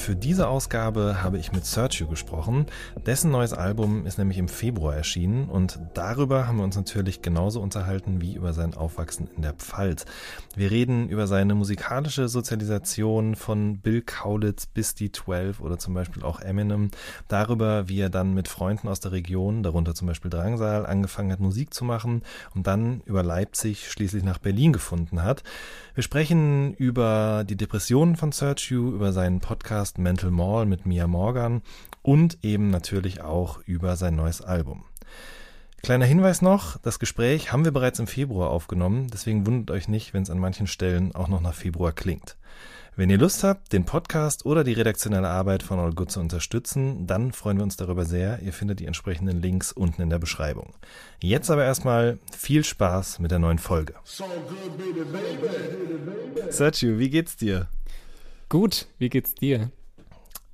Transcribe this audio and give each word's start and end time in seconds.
Für 0.00 0.16
diese 0.16 0.48
Ausgabe 0.48 1.22
habe 1.22 1.36
ich 1.36 1.52
mit 1.52 1.66
Sergio 1.66 2.08
gesprochen. 2.08 2.64
Dessen 3.04 3.30
neues 3.30 3.52
Album 3.52 4.06
ist 4.06 4.16
nämlich 4.16 4.38
im 4.38 4.48
Februar 4.48 4.96
erschienen 4.96 5.48
und 5.50 5.78
darüber 5.92 6.48
haben 6.48 6.56
wir 6.56 6.64
uns 6.64 6.74
natürlich 6.74 7.20
genauso 7.20 7.60
unterhalten 7.60 8.22
wie 8.22 8.34
über 8.34 8.54
sein 8.54 8.72
Aufwachsen 8.72 9.28
in 9.36 9.42
der 9.42 9.52
Pfalz. 9.52 10.06
Wir 10.56 10.70
reden 10.70 11.08
über 11.10 11.26
seine 11.26 11.54
musikalische 11.54 12.28
Sozialisation 12.28 13.36
von 13.36 13.80
Bill 13.80 14.00
Kaulitz 14.00 14.64
bis 14.64 14.94
die 14.94 15.12
12 15.12 15.60
oder 15.60 15.78
zum 15.78 15.92
Beispiel 15.92 16.24
auch 16.24 16.40
Eminem, 16.40 16.90
darüber, 17.28 17.88
wie 17.88 18.00
er 18.00 18.10
dann 18.10 18.32
mit 18.32 18.48
Freunden 18.48 18.88
aus 18.88 19.00
der 19.00 19.12
Region, 19.12 19.62
darunter 19.62 19.94
zum 19.94 20.08
Beispiel 20.08 20.30
Drangsal, 20.30 20.86
angefangen 20.86 21.30
hat 21.30 21.40
Musik 21.40 21.74
zu 21.74 21.84
machen 21.84 22.22
und 22.54 22.66
dann 22.66 23.02
über 23.04 23.22
Leipzig 23.22 23.90
schließlich 23.90 24.24
nach 24.24 24.38
Berlin 24.38 24.72
gefunden 24.72 25.22
hat. 25.22 25.44
Wir 25.94 26.02
sprechen 26.02 26.72
über 26.74 27.44
die 27.46 27.56
Depressionen 27.56 28.16
von 28.16 28.32
Sergio, 28.32 28.90
über 28.90 29.12
seinen 29.12 29.40
Podcast 29.40 29.98
Mental 30.00 30.30
Mall 30.30 30.66
mit 30.66 30.86
Mia 30.86 31.06
Morgan 31.06 31.62
und 32.02 32.38
eben 32.42 32.70
natürlich 32.70 33.20
auch 33.20 33.60
über 33.66 33.96
sein 33.96 34.16
neues 34.16 34.40
Album. 34.40 34.84
Kleiner 35.82 36.04
Hinweis 36.04 36.42
noch, 36.42 36.76
das 36.78 36.98
Gespräch 36.98 37.52
haben 37.52 37.64
wir 37.64 37.72
bereits 37.72 37.98
im 38.00 38.06
Februar 38.06 38.50
aufgenommen, 38.50 39.08
deswegen 39.12 39.46
wundert 39.46 39.74
euch 39.74 39.88
nicht, 39.88 40.12
wenn 40.12 40.22
es 40.22 40.30
an 40.30 40.38
manchen 40.38 40.66
Stellen 40.66 41.14
auch 41.14 41.28
noch 41.28 41.40
nach 41.40 41.54
Februar 41.54 41.92
klingt. 41.92 42.36
Wenn 42.96 43.08
ihr 43.08 43.16
Lust 43.16 43.44
habt, 43.44 43.72
den 43.72 43.86
Podcast 43.86 44.44
oder 44.44 44.62
die 44.62 44.74
redaktionelle 44.74 45.28
Arbeit 45.28 45.62
von 45.62 45.78
All 45.78 45.92
Good 45.92 46.10
zu 46.10 46.20
unterstützen, 46.20 47.06
dann 47.06 47.32
freuen 47.32 47.56
wir 47.56 47.64
uns 47.64 47.76
darüber 47.76 48.04
sehr. 48.04 48.40
Ihr 48.42 48.52
findet 48.52 48.80
die 48.80 48.86
entsprechenden 48.86 49.40
Links 49.40 49.72
unten 49.72 50.02
in 50.02 50.10
der 50.10 50.18
Beschreibung. 50.18 50.74
Jetzt 51.22 51.50
aber 51.50 51.64
erstmal 51.64 52.18
viel 52.36 52.62
Spaß 52.62 53.20
mit 53.20 53.30
der 53.30 53.38
neuen 53.38 53.58
Folge. 53.58 53.94
So 54.04 54.24
good, 54.24 54.76
baby, 54.76 55.04
baby. 55.04 56.52
Sergio, 56.52 56.98
wie 56.98 57.08
geht's 57.08 57.36
dir? 57.36 57.68
Gut, 58.50 58.86
wie 58.98 59.08
geht's 59.08 59.34
dir? 59.34 59.70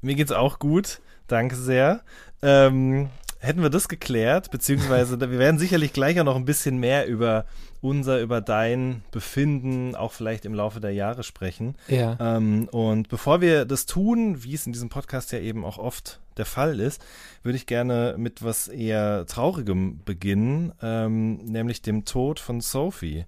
Mir 0.06 0.14
geht's 0.14 0.30
auch 0.30 0.60
gut. 0.60 1.00
Danke 1.26 1.56
sehr. 1.56 2.02
Ähm, 2.40 3.08
hätten 3.40 3.60
wir 3.60 3.70
das 3.70 3.88
geklärt, 3.88 4.52
beziehungsweise 4.52 5.18
wir 5.30 5.38
werden 5.40 5.58
sicherlich 5.58 5.92
gleich 5.92 6.20
auch 6.20 6.24
noch 6.24 6.36
ein 6.36 6.44
bisschen 6.44 6.78
mehr 6.78 7.08
über 7.08 7.44
unser, 7.80 8.20
über 8.20 8.40
dein 8.40 9.02
Befinden, 9.10 9.96
auch 9.96 10.12
vielleicht 10.12 10.44
im 10.44 10.54
Laufe 10.54 10.78
der 10.80 10.92
Jahre 10.92 11.24
sprechen. 11.24 11.74
Ja. 11.88 12.16
Ähm, 12.20 12.68
und 12.70 13.08
bevor 13.08 13.40
wir 13.40 13.64
das 13.64 13.86
tun, 13.86 14.44
wie 14.44 14.54
es 14.54 14.64
in 14.66 14.72
diesem 14.72 14.90
Podcast 14.90 15.32
ja 15.32 15.40
eben 15.40 15.64
auch 15.64 15.78
oft 15.78 16.20
der 16.36 16.46
Fall 16.46 16.78
ist, 16.78 17.02
würde 17.42 17.56
ich 17.56 17.66
gerne 17.66 18.14
mit 18.16 18.44
was 18.44 18.68
eher 18.68 19.26
Traurigem 19.26 20.02
beginnen, 20.04 20.72
ähm, 20.82 21.38
nämlich 21.38 21.82
dem 21.82 22.04
Tod 22.04 22.38
von 22.38 22.60
Sophie. 22.60 23.24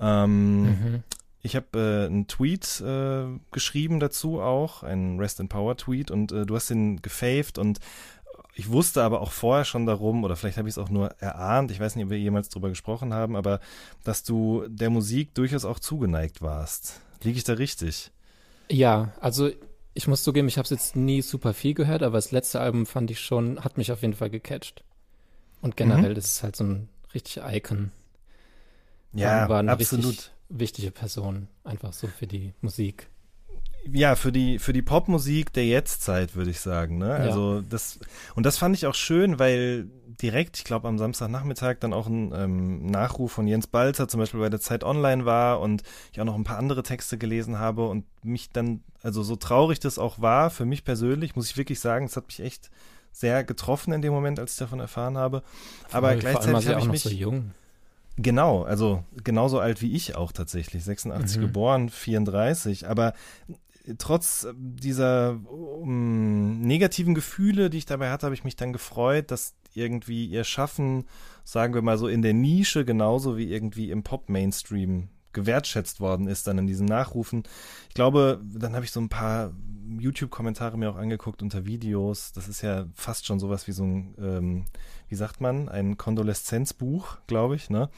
Ähm, 0.00 0.62
Mhm. 0.62 1.02
Ich 1.44 1.54
habe 1.56 1.78
äh, 1.78 2.06
einen 2.06 2.26
Tweet 2.26 2.80
äh, 2.80 3.26
geschrieben 3.52 4.00
dazu 4.00 4.40
auch, 4.40 4.82
einen 4.82 5.20
Rest 5.20 5.38
in 5.40 5.48
Power 5.48 5.76
Tweet 5.76 6.10
und 6.10 6.32
äh, 6.32 6.46
du 6.46 6.56
hast 6.56 6.70
den 6.70 7.02
gefaved 7.02 7.58
und 7.58 7.78
ich 8.56 8.70
wusste 8.70 9.02
aber 9.02 9.20
auch 9.20 9.30
vorher 9.30 9.64
schon 9.64 9.84
darum, 9.84 10.24
oder 10.24 10.36
vielleicht 10.36 10.56
habe 10.58 10.68
ich 10.68 10.74
es 10.74 10.78
auch 10.78 10.88
nur 10.88 11.10
erahnt, 11.20 11.70
ich 11.70 11.80
weiß 11.80 11.96
nicht, 11.96 12.04
ob 12.04 12.10
wir 12.10 12.18
jemals 12.18 12.48
drüber 12.48 12.68
gesprochen 12.70 13.12
haben, 13.12 13.36
aber 13.36 13.60
dass 14.04 14.22
du 14.22 14.64
der 14.68 14.90
Musik 14.90 15.34
durchaus 15.34 15.64
auch 15.64 15.78
zugeneigt 15.80 16.40
warst. 16.40 17.00
Liege 17.22 17.36
ich 17.38 17.44
da 17.44 17.54
richtig? 17.54 18.10
Ja, 18.70 19.12
also 19.20 19.50
ich 19.92 20.06
muss 20.08 20.22
zugeben, 20.22 20.48
ich 20.48 20.56
habe 20.56 20.64
es 20.64 20.70
jetzt 20.70 20.96
nie 20.96 21.20
super 21.20 21.52
viel 21.52 21.74
gehört, 21.74 22.02
aber 22.02 22.16
das 22.16 22.30
letzte 22.32 22.60
Album 22.60 22.86
fand 22.86 23.10
ich 23.10 23.20
schon, 23.20 23.62
hat 23.62 23.76
mich 23.76 23.92
auf 23.92 24.02
jeden 24.02 24.14
Fall 24.14 24.30
gecatcht. 24.30 24.82
Und 25.60 25.76
generell, 25.76 26.10
Mhm. 26.10 26.14
das 26.14 26.26
ist 26.26 26.42
halt 26.42 26.56
so 26.56 26.64
ein 26.64 26.88
richtig 27.12 27.42
Icon. 27.44 27.90
Ja, 29.12 29.46
absolut. 29.46 30.33
Wichtige 30.48 30.90
Person, 30.90 31.48
einfach 31.64 31.92
so 31.92 32.06
für 32.06 32.26
die 32.26 32.52
Musik. 32.60 33.08
Ja, 33.92 34.16
für 34.16 34.32
die, 34.32 34.58
für 34.58 34.72
die 34.72 34.80
Popmusik 34.80 35.52
der 35.52 35.66
Jetztzeit, 35.66 36.36
würde 36.36 36.50
ich 36.50 36.60
sagen. 36.60 36.96
Ne? 36.98 37.12
Also 37.12 37.60
das, 37.60 37.98
und 38.34 38.46
das 38.46 38.56
fand 38.56 38.74
ich 38.74 38.86
auch 38.86 38.94
schön, 38.94 39.38
weil 39.38 39.90
direkt, 40.22 40.56
ich 40.56 40.64
glaube, 40.64 40.88
am 40.88 40.96
Samstagnachmittag 40.96 41.76
dann 41.80 41.92
auch 41.92 42.06
ein 42.06 42.32
ähm, 42.34 42.86
Nachruf 42.86 43.32
von 43.32 43.46
Jens 43.46 43.66
Balzer 43.66 44.08
zum 44.08 44.20
Beispiel 44.20 44.40
bei 44.40 44.48
der 44.48 44.60
Zeit 44.60 44.84
Online 44.84 45.26
war 45.26 45.60
und 45.60 45.82
ich 46.12 46.20
auch 46.20 46.24
noch 46.24 46.34
ein 46.34 46.44
paar 46.44 46.56
andere 46.56 46.82
Texte 46.82 47.18
gelesen 47.18 47.58
habe 47.58 47.86
und 47.86 48.06
mich 48.24 48.50
dann, 48.50 48.82
also 49.02 49.22
so 49.22 49.36
traurig 49.36 49.80
das 49.80 49.98
auch 49.98 50.18
war, 50.18 50.48
für 50.48 50.64
mich 50.64 50.84
persönlich, 50.84 51.36
muss 51.36 51.50
ich 51.50 51.58
wirklich 51.58 51.80
sagen, 51.80 52.06
es 52.06 52.16
hat 52.16 52.26
mich 52.28 52.40
echt 52.40 52.70
sehr 53.12 53.44
getroffen 53.44 53.92
in 53.92 54.00
dem 54.02 54.12
Moment, 54.14 54.40
als 54.40 54.52
ich 54.52 54.58
davon 54.58 54.80
erfahren 54.80 55.18
habe. 55.18 55.42
Aber 55.92 56.10
Voll, 56.10 56.20
gleichzeitig 56.20 56.68
habe 56.68 56.76
auch 56.76 56.80
ich 56.80 56.84
noch 56.86 56.92
mich. 56.92 57.02
so 57.02 57.10
jung. 57.10 57.52
Genau, 58.16 58.62
also 58.62 59.02
genauso 59.24 59.58
alt 59.58 59.82
wie 59.82 59.92
ich 59.92 60.14
auch 60.14 60.30
tatsächlich, 60.32 60.84
86 60.84 61.38
Mhm. 61.38 61.40
geboren, 61.40 61.88
34, 61.88 62.88
aber 62.88 63.12
trotz 63.98 64.46
dieser 64.56 65.40
um, 65.46 66.60
negativen 66.60 67.14
Gefühle, 67.14 67.70
die 67.70 67.78
ich 67.78 67.86
dabei 67.86 68.10
hatte, 68.10 68.26
habe 68.26 68.34
ich 68.34 68.44
mich 68.44 68.56
dann 68.56 68.72
gefreut, 68.72 69.30
dass 69.30 69.54
irgendwie 69.74 70.26
ihr 70.26 70.44
Schaffen, 70.44 71.06
sagen 71.42 71.74
wir 71.74 71.82
mal 71.82 71.98
so 71.98 72.06
in 72.06 72.22
der 72.22 72.32
Nische 72.34 72.84
genauso 72.84 73.36
wie 73.36 73.50
irgendwie 73.52 73.90
im 73.90 74.04
Pop-Mainstream 74.04 75.08
gewertschätzt 75.34 76.00
worden 76.00 76.26
ist 76.26 76.46
dann 76.46 76.58
in 76.58 76.66
diesen 76.66 76.86
Nachrufen. 76.86 77.42
Ich 77.88 77.94
glaube, 77.94 78.40
dann 78.54 78.74
habe 78.74 78.84
ich 78.84 78.90
so 78.92 79.00
ein 79.00 79.08
paar 79.08 79.52
YouTube-Kommentare 79.98 80.78
mir 80.78 80.90
auch 80.90 80.96
angeguckt 80.96 81.42
unter 81.42 81.66
Videos. 81.66 82.32
Das 82.32 82.48
ist 82.48 82.62
ja 82.62 82.86
fast 82.94 83.26
schon 83.26 83.38
sowas 83.38 83.66
wie 83.66 83.72
so 83.72 83.84
ein, 83.84 84.14
ähm, 84.18 84.64
wie 85.08 85.14
sagt 85.14 85.40
man, 85.40 85.68
ein 85.68 85.96
Kondoleszenzbuch, 85.98 87.18
glaube 87.26 87.56
ich, 87.56 87.70
ne? 87.70 87.90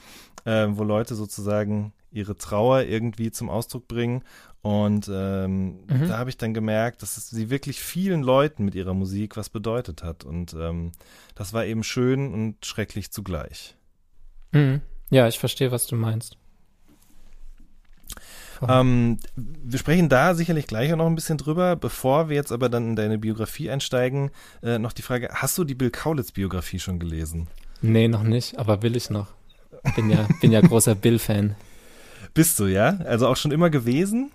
Ähm, 0.45 0.77
wo 0.77 0.83
Leute 0.83 1.15
sozusagen 1.15 1.93
ihre 2.11 2.37
Trauer 2.37 2.83
irgendwie 2.83 3.31
zum 3.31 3.49
Ausdruck 3.49 3.87
bringen. 3.87 4.23
Und 4.61 5.09
ähm, 5.11 5.85
Mhm. 5.87 6.07
da 6.07 6.17
habe 6.17 6.29
ich 6.29 6.37
dann 6.37 6.53
gemerkt, 6.53 7.01
dass 7.01 7.17
es 7.17 7.29
sie 7.29 7.49
wirklich 7.49 7.79
vielen 7.79 8.21
Leuten 8.21 8.65
mit 8.65 8.75
ihrer 8.75 8.93
Musik 8.93 9.37
was 9.37 9.49
bedeutet 9.49 10.03
hat. 10.03 10.23
Und 10.23 10.53
ähm, 10.53 10.91
das 11.35 11.53
war 11.53 11.65
eben 11.65 11.83
schön 11.83 12.33
und 12.33 12.65
schrecklich 12.65 13.11
zugleich. 13.11 13.75
Mhm. 14.51 14.81
Ja, 15.09 15.27
ich 15.27 15.39
verstehe, 15.39 15.71
was 15.71 15.87
du 15.87 15.95
meinst. 15.95 16.37
Ähm, 18.67 19.17
wir 19.35 19.79
sprechen 19.79 20.09
da 20.09 20.33
sicherlich 20.35 20.67
gleich 20.67 20.91
auch 20.93 20.97
noch 20.97 21.07
ein 21.07 21.15
bisschen 21.15 21.37
drüber. 21.37 21.75
Bevor 21.75 22.29
wir 22.29 22.35
jetzt 22.35 22.51
aber 22.51 22.69
dann 22.69 22.89
in 22.89 22.95
deine 22.95 23.17
Biografie 23.17 23.69
einsteigen, 23.69 24.31
äh, 24.63 24.79
noch 24.79 24.93
die 24.93 25.01
Frage, 25.01 25.29
hast 25.33 25.57
du 25.57 25.63
die 25.63 25.75
Bill 25.75 25.91
Kaulitz-Biografie 25.91 26.79
schon 26.79 26.99
gelesen? 26.99 27.47
nee, 27.81 28.07
noch 28.07 28.23
nicht, 28.23 28.57
aber 28.57 28.81
will 28.81 28.95
ich 28.95 29.09
noch. 29.11 29.27
Bin 29.95 30.09
ja, 30.09 30.27
bin 30.41 30.51
ja 30.51 30.61
großer 30.61 30.95
Bill-Fan. 31.03 31.55
Bist 32.33 32.59
du, 32.59 32.65
ja? 32.65 32.97
Also 33.05 33.27
auch 33.27 33.35
schon 33.37 33.51
immer 33.51 33.69
gewesen? 33.69 34.31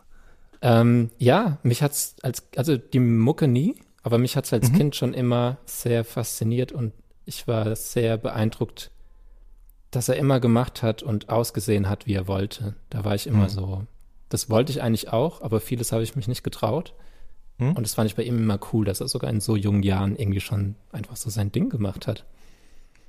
Ähm, 0.61 1.11
ja, 1.19 1.59
mich 1.65 1.83
hat's 1.83 2.15
als, 2.23 2.45
also 2.57 2.77
die 2.77 3.01
Mucke 3.01 3.49
nie, 3.49 3.75
aber 4.05 4.19
mich 4.19 4.37
hat's 4.37 4.53
als 4.53 4.71
Mhm. 4.71 4.77
Kind 4.77 4.97
schon 4.97 5.13
immer 5.15 5.59
sehr 5.67 6.05
fasziniert 6.05 6.71
und 6.71 6.93
ich 7.25 7.49
war 7.49 7.75
sehr 7.75 8.17
beeindruckt, 8.17 8.91
dass 9.91 10.09
er 10.09 10.17
immer 10.17 10.39
gemacht 10.41 10.83
hat 10.83 11.03
und 11.03 11.29
ausgesehen 11.29 11.89
hat, 11.89 12.07
wie 12.07 12.15
er 12.15 12.29
wollte. 12.29 12.75
Da 12.91 13.05
war 13.05 13.15
ich 13.17 13.27
immer 13.27 13.45
Mhm. 13.45 13.49
so. 13.49 13.87
Das 14.33 14.49
wollte 14.49 14.73
ich 14.73 14.81
eigentlich 14.81 15.13
auch, 15.13 15.43
aber 15.43 15.61
vieles 15.61 15.93
habe 15.93 16.03
ich 16.03 16.17
mich 16.17 16.27
nicht 16.27 16.43
getraut. 16.43 16.95
Mhm. 17.59 17.73
Und 17.73 17.83
das 17.83 17.93
fand 17.93 18.09
ich 18.09 18.17
bei 18.17 18.23
ihm 18.23 18.39
immer 18.39 18.59
cool, 18.73 18.87
dass 18.87 19.03
er 19.03 19.09
sogar 19.09 19.29
in 19.29 19.41
so 19.41 19.57
jungen 19.57 19.83
Jahren 19.83 20.17
irgendwie 20.17 20.41
schon 20.41 20.75
einfach 20.91 21.17
so 21.17 21.29
sein 21.29 21.53
Ding 21.53 21.69
gemacht 21.69 22.07
hat. 22.07 22.25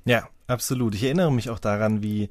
Ja, 0.04 0.28
absolut. 0.48 0.94
Ich 0.94 1.02
erinnere 1.02 1.32
mich 1.32 1.48
auch 1.48 1.60
daran, 1.60 2.02
wie, 2.02 2.28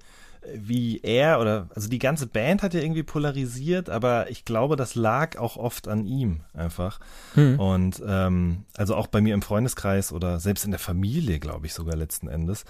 wie 0.53 0.99
er 1.01 1.39
oder, 1.39 1.69
also 1.73 1.89
die 1.89 1.97
ganze 1.97 2.27
Band 2.27 2.61
hat 2.61 2.75
ja 2.75 2.81
irgendwie 2.81 3.01
polarisiert, 3.01 3.89
aber 3.89 4.29
ich 4.29 4.45
glaube, 4.45 4.75
das 4.75 4.93
lag 4.93 5.39
auch 5.39 5.57
oft 5.57 5.87
an 5.87 6.05
ihm 6.05 6.41
einfach. 6.53 6.99
Hm. 7.33 7.59
Und 7.59 8.03
ähm, 8.05 8.65
also 8.77 8.95
auch 8.95 9.07
bei 9.07 9.21
mir 9.21 9.33
im 9.33 9.41
Freundeskreis 9.41 10.13
oder 10.13 10.39
selbst 10.39 10.65
in 10.65 10.71
der 10.71 10.79
Familie, 10.79 11.39
glaube 11.39 11.65
ich 11.65 11.73
sogar 11.73 11.95
letzten 11.95 12.27
Endes. 12.27 12.63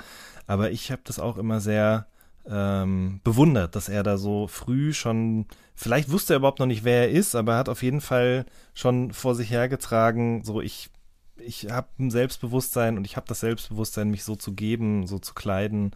Aber 0.48 0.72
ich 0.72 0.90
habe 0.90 1.02
das 1.04 1.20
auch 1.20 1.36
immer 1.36 1.60
sehr 1.60 2.08
ähm, 2.50 3.22
bewundert, 3.24 3.76
dass 3.76 3.90
er 3.90 4.04
da 4.04 4.18
so 4.18 4.48
früh 4.48 4.94
schon, 4.94 5.46
vielleicht 5.76 6.12
wusste 6.12 6.34
er 6.34 6.38
überhaupt 6.38 6.60
noch 6.60 6.66
nicht, 6.66 6.84
wer 6.84 7.04
er 7.04 7.12
ist, 7.12 7.36
aber 7.36 7.54
er 7.54 7.58
hat 7.60 7.70
auf 7.70 7.84
jeden 7.84 8.02
Fall 8.02 8.46
schon 8.74 9.12
vor 9.14 9.36
sich 9.36 9.50
hergetragen, 9.52 10.44
so 10.44 10.60
ich, 10.62 10.90
ich 11.38 11.70
habe 11.72 11.88
ein 12.00 12.12
Selbstbewusstsein 12.12 12.98
und 12.98 13.06
ich 13.06 13.16
habe 13.16 13.28
das 13.28 13.40
Selbstbewusstsein, 13.40 14.10
mich 14.10 14.24
so 14.24 14.36
zu 14.36 14.54
geben, 14.54 15.08
so 15.08 15.20
zu 15.20 15.34
kleiden, 15.34 15.92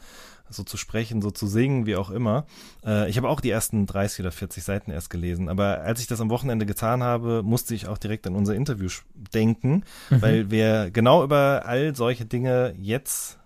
so 0.49 0.63
zu 0.63 0.77
sprechen, 0.77 1.21
so 1.21 1.29
zu 1.29 1.45
singen, 1.45 1.85
wie 1.85 1.97
auch 1.97 2.09
immer. 2.09 2.45
Äh, 2.85 3.09
ich 3.09 3.17
habe 3.17 3.27
auch 3.27 3.41
die 3.41 3.49
ersten 3.49 3.85
30 3.85 4.21
oder 4.21 4.31
40 4.31 4.63
Seiten 4.63 4.91
erst 4.91 5.09
gelesen, 5.09 5.49
aber 5.49 5.81
als 5.81 5.99
ich 5.99 6.07
das 6.07 6.21
am 6.21 6.29
Wochenende 6.29 6.65
getan 6.65 7.03
habe, 7.03 7.43
musste 7.43 7.75
ich 7.75 7.87
auch 7.87 7.97
direkt 7.97 8.25
an 8.27 8.35
unser 8.35 8.55
Interview 8.55 8.87
denken, 9.33 9.83
Mhm. 10.09 10.21
weil 10.21 10.49
wir 10.49 10.89
genau 10.91 11.23
über 11.25 11.63
all 11.65 11.93
solche 11.95 12.25
Dinge 12.25 12.73
jetzt 12.79 13.37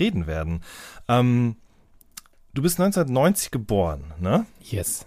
reden 0.00 0.26
werden. 0.26 0.62
Ähm, 1.06 1.54
du 2.54 2.62
bist 2.62 2.80
1990 2.80 3.50
geboren, 3.50 4.12
ne? 4.18 4.46
Yes. 4.62 5.04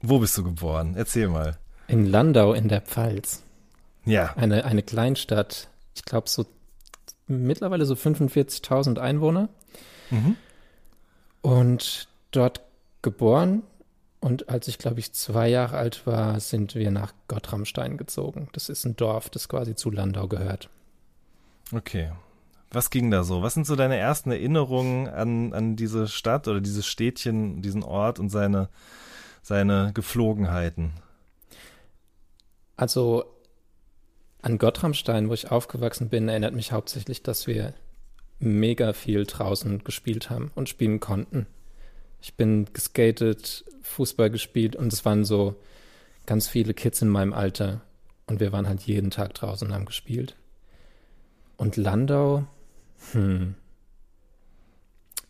Wo 0.00 0.18
bist 0.18 0.36
du 0.36 0.44
geboren? 0.44 0.94
Erzähl 0.96 1.28
mal. 1.28 1.58
In 1.88 2.06
Landau 2.06 2.52
in 2.52 2.68
der 2.68 2.80
Pfalz. 2.80 3.42
Ja. 4.04 4.34
Eine, 4.36 4.64
eine 4.64 4.82
Kleinstadt. 4.82 5.68
Ich 5.94 6.04
glaube, 6.04 6.28
so 6.28 6.46
mittlerweile 7.26 7.86
so 7.86 7.94
45.000 7.94 8.98
Einwohner. 8.98 9.48
Mhm. 10.10 10.36
Und 11.40 12.08
dort 12.30 12.60
geboren. 13.02 13.62
Und 14.20 14.48
als 14.48 14.68
ich, 14.68 14.78
glaube 14.78 15.00
ich, 15.00 15.12
zwei 15.12 15.48
Jahre 15.48 15.76
alt 15.76 16.06
war, 16.06 16.40
sind 16.40 16.74
wir 16.74 16.90
nach 16.90 17.12
Gottramstein 17.28 17.98
gezogen. 17.98 18.48
Das 18.52 18.68
ist 18.70 18.84
ein 18.86 18.96
Dorf, 18.96 19.28
das 19.28 19.48
quasi 19.48 19.74
zu 19.74 19.90
Landau 19.90 20.28
gehört. 20.28 20.70
Okay. 21.72 22.10
Was 22.74 22.90
ging 22.90 23.10
da 23.10 23.24
so? 23.24 23.42
Was 23.42 23.54
sind 23.54 23.66
so 23.66 23.76
deine 23.76 23.96
ersten 23.96 24.30
Erinnerungen 24.30 25.08
an, 25.08 25.52
an 25.52 25.76
diese 25.76 26.08
Stadt 26.08 26.48
oder 26.48 26.60
dieses 26.60 26.86
Städtchen, 26.86 27.62
diesen 27.62 27.82
Ort 27.82 28.18
und 28.18 28.30
seine, 28.30 28.68
seine 29.42 29.92
Geflogenheiten? 29.94 30.92
Also 32.76 33.24
an 34.42 34.58
Gottramstein, 34.58 35.28
wo 35.28 35.34
ich 35.34 35.50
aufgewachsen 35.50 36.08
bin, 36.08 36.28
erinnert 36.28 36.54
mich 36.54 36.72
hauptsächlich, 36.72 37.22
dass 37.22 37.46
wir 37.46 37.74
mega 38.40 38.92
viel 38.92 39.24
draußen 39.24 39.84
gespielt 39.84 40.28
haben 40.28 40.50
und 40.54 40.68
spielen 40.68 41.00
konnten. 41.00 41.46
Ich 42.20 42.34
bin 42.34 42.66
geskatet, 42.72 43.64
Fußball 43.82 44.30
gespielt 44.30 44.76
und 44.76 44.92
es 44.92 45.04
waren 45.04 45.24
so 45.24 45.54
ganz 46.26 46.48
viele 46.48 46.74
Kids 46.74 47.00
in 47.02 47.08
meinem 47.08 47.32
Alter 47.32 47.82
und 48.26 48.40
wir 48.40 48.52
waren 48.52 48.66
halt 48.68 48.82
jeden 48.82 49.10
Tag 49.10 49.34
draußen 49.34 49.68
und 49.68 49.74
haben 49.74 49.84
gespielt. 49.84 50.34
Und 51.56 51.76
Landau, 51.76 52.46
hm. 53.12 53.54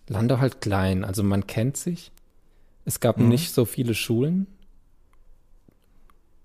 Landau 0.08 0.38
halt 0.38 0.60
klein, 0.60 1.04
also 1.04 1.22
man 1.22 1.46
kennt 1.46 1.76
sich. 1.76 2.12
Es 2.84 3.00
gab 3.00 3.18
Mhm. 3.18 3.28
nicht 3.28 3.52
so 3.52 3.64
viele 3.64 3.94
Schulen. 3.94 4.46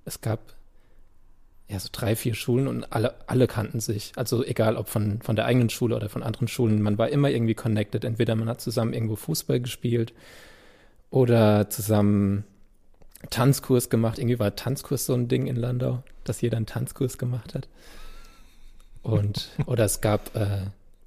Es 0.05 0.21
gab 0.21 0.39
ja 1.67 1.77
so 1.79 1.89
drei, 1.91 2.15
vier 2.15 2.33
Schulen 2.33 2.67
und 2.67 2.91
alle, 2.93 3.15
alle 3.27 3.47
kannten 3.47 3.79
sich. 3.79 4.13
Also 4.15 4.43
egal 4.43 4.75
ob 4.77 4.87
von, 4.87 5.21
von 5.21 5.35
der 5.35 5.45
eigenen 5.45 5.69
Schule 5.69 5.95
oder 5.95 6.09
von 6.09 6.23
anderen 6.23 6.47
Schulen, 6.47 6.81
man 6.81 6.97
war 6.97 7.09
immer 7.09 7.29
irgendwie 7.29 7.53
connected. 7.53 8.05
Entweder 8.05 8.35
man 8.35 8.47
hat 8.49 8.61
zusammen 8.61 8.93
irgendwo 8.93 9.17
Fußball 9.17 9.59
gespielt 9.59 10.13
oder 11.11 11.69
zusammen 11.69 12.45
Tanzkurs 13.29 13.89
gemacht. 13.89 14.17
Irgendwie 14.17 14.39
war 14.39 14.55
Tanzkurs 14.55 15.05
so 15.05 15.13
ein 15.13 15.27
Ding 15.27 15.47
in 15.47 15.57
Landau, 15.57 16.01
dass 16.23 16.39
jeder 16.41 16.57
einen 16.57 16.65
Tanzkurs 16.65 17.17
gemacht 17.17 17.53
hat. 17.53 17.67
Und, 19.03 19.49
oder 19.65 19.83
es 19.83 19.99
gab, 20.01 20.33
äh, 20.35 20.61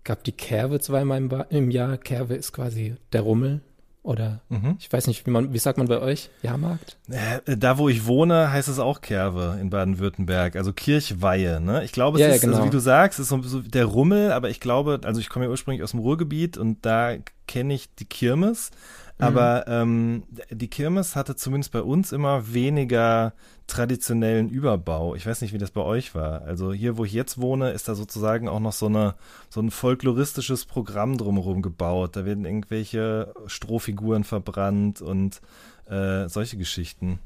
gab 0.04 0.24
die 0.24 0.32
Kerwe 0.32 0.80
zweimal 0.80 1.18
im, 1.18 1.28
Ba- 1.28 1.46
im 1.50 1.70
Jahr. 1.70 1.96
Kerwe 1.96 2.34
ist 2.34 2.52
quasi 2.52 2.96
der 3.12 3.22
Rummel. 3.22 3.60
Oder 4.04 4.40
Mhm. 4.48 4.74
ich 4.80 4.92
weiß 4.92 5.06
nicht, 5.06 5.24
wie 5.26 5.30
man, 5.30 5.52
wie 5.52 5.58
sagt 5.60 5.78
man 5.78 5.86
bei 5.86 6.00
euch? 6.00 6.28
Jahrmarkt? 6.42 6.96
Äh, 7.08 7.56
Da, 7.56 7.78
wo 7.78 7.88
ich 7.88 8.04
wohne, 8.04 8.50
heißt 8.50 8.66
es 8.68 8.80
auch 8.80 9.00
Kerwe 9.00 9.58
in 9.60 9.70
Baden-Württemberg, 9.70 10.56
also 10.56 10.72
Kirchweihe. 10.72 11.60
Ne? 11.60 11.84
Ich 11.84 11.92
glaube, 11.92 12.18
es 12.18 12.22
Ja, 12.22 12.28
ja, 12.30 12.34
ist, 12.34 12.42
also 12.44 12.54
genau. 12.56 12.66
wie 12.66 12.70
du 12.70 12.80
sagst, 12.80 13.20
ist 13.20 13.28
so, 13.28 13.40
so 13.42 13.60
der 13.60 13.84
Rummel, 13.84 14.32
aber 14.32 14.50
ich 14.50 14.58
glaube, 14.58 15.00
also 15.04 15.20
ich 15.20 15.28
komme 15.28 15.44
ja 15.44 15.50
ursprünglich 15.52 15.84
aus 15.84 15.92
dem 15.92 16.00
Ruhrgebiet 16.00 16.58
und 16.58 16.84
da 16.84 17.12
kenne 17.46 17.74
ich 17.74 17.94
die 17.94 18.04
Kirmes. 18.04 18.72
Mhm. 19.18 19.24
Aber 19.24 19.64
ähm, 19.68 20.22
die 20.50 20.68
Kirmes 20.68 21.16
hatte 21.16 21.36
zumindest 21.36 21.72
bei 21.72 21.82
uns 21.82 22.12
immer 22.12 22.52
weniger 22.52 23.34
traditionellen 23.66 24.48
Überbau. 24.48 25.14
Ich 25.14 25.26
weiß 25.26 25.40
nicht, 25.40 25.52
wie 25.52 25.58
das 25.58 25.70
bei 25.70 25.80
euch 25.80 26.14
war. 26.14 26.42
Also 26.42 26.72
hier, 26.72 26.96
wo 26.96 27.04
ich 27.04 27.12
jetzt 27.12 27.40
wohne, 27.40 27.70
ist 27.70 27.88
da 27.88 27.94
sozusagen 27.94 28.48
auch 28.48 28.60
noch 28.60 28.72
so 28.72 28.86
eine 28.86 29.14
so 29.48 29.60
ein 29.60 29.70
folkloristisches 29.70 30.66
Programm 30.66 31.16
drumherum 31.16 31.62
gebaut. 31.62 32.16
Da 32.16 32.24
werden 32.24 32.44
irgendwelche 32.44 33.32
Strohfiguren 33.46 34.24
verbrannt 34.24 35.00
und 35.00 35.40
äh, 35.88 36.28
solche 36.28 36.56
Geschichten. 36.56 37.18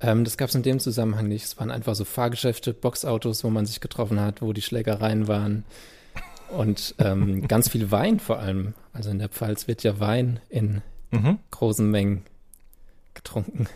Ähm, 0.00 0.24
das 0.24 0.36
gab 0.36 0.48
es 0.48 0.54
in 0.54 0.62
dem 0.62 0.80
Zusammenhang 0.80 1.28
nicht. 1.28 1.44
Es 1.44 1.58
waren 1.58 1.70
einfach 1.70 1.94
so 1.94 2.04
Fahrgeschäfte, 2.04 2.74
Boxautos, 2.74 3.44
wo 3.44 3.50
man 3.50 3.66
sich 3.66 3.80
getroffen 3.80 4.20
hat, 4.20 4.42
wo 4.42 4.52
die 4.52 4.62
Schlägereien 4.62 5.28
waren. 5.28 5.64
Und 6.50 6.94
ähm, 6.98 7.46
ganz 7.48 7.68
viel 7.68 7.90
Wein 7.90 8.20
vor 8.20 8.38
allem. 8.38 8.74
Also 8.92 9.10
in 9.10 9.18
der 9.18 9.28
Pfalz 9.28 9.68
wird 9.68 9.82
ja 9.82 10.00
Wein 10.00 10.40
in 10.48 10.82
Mhm. 11.10 11.38
großen 11.50 11.90
Mengen 11.90 12.24
getrunken. 13.14 13.68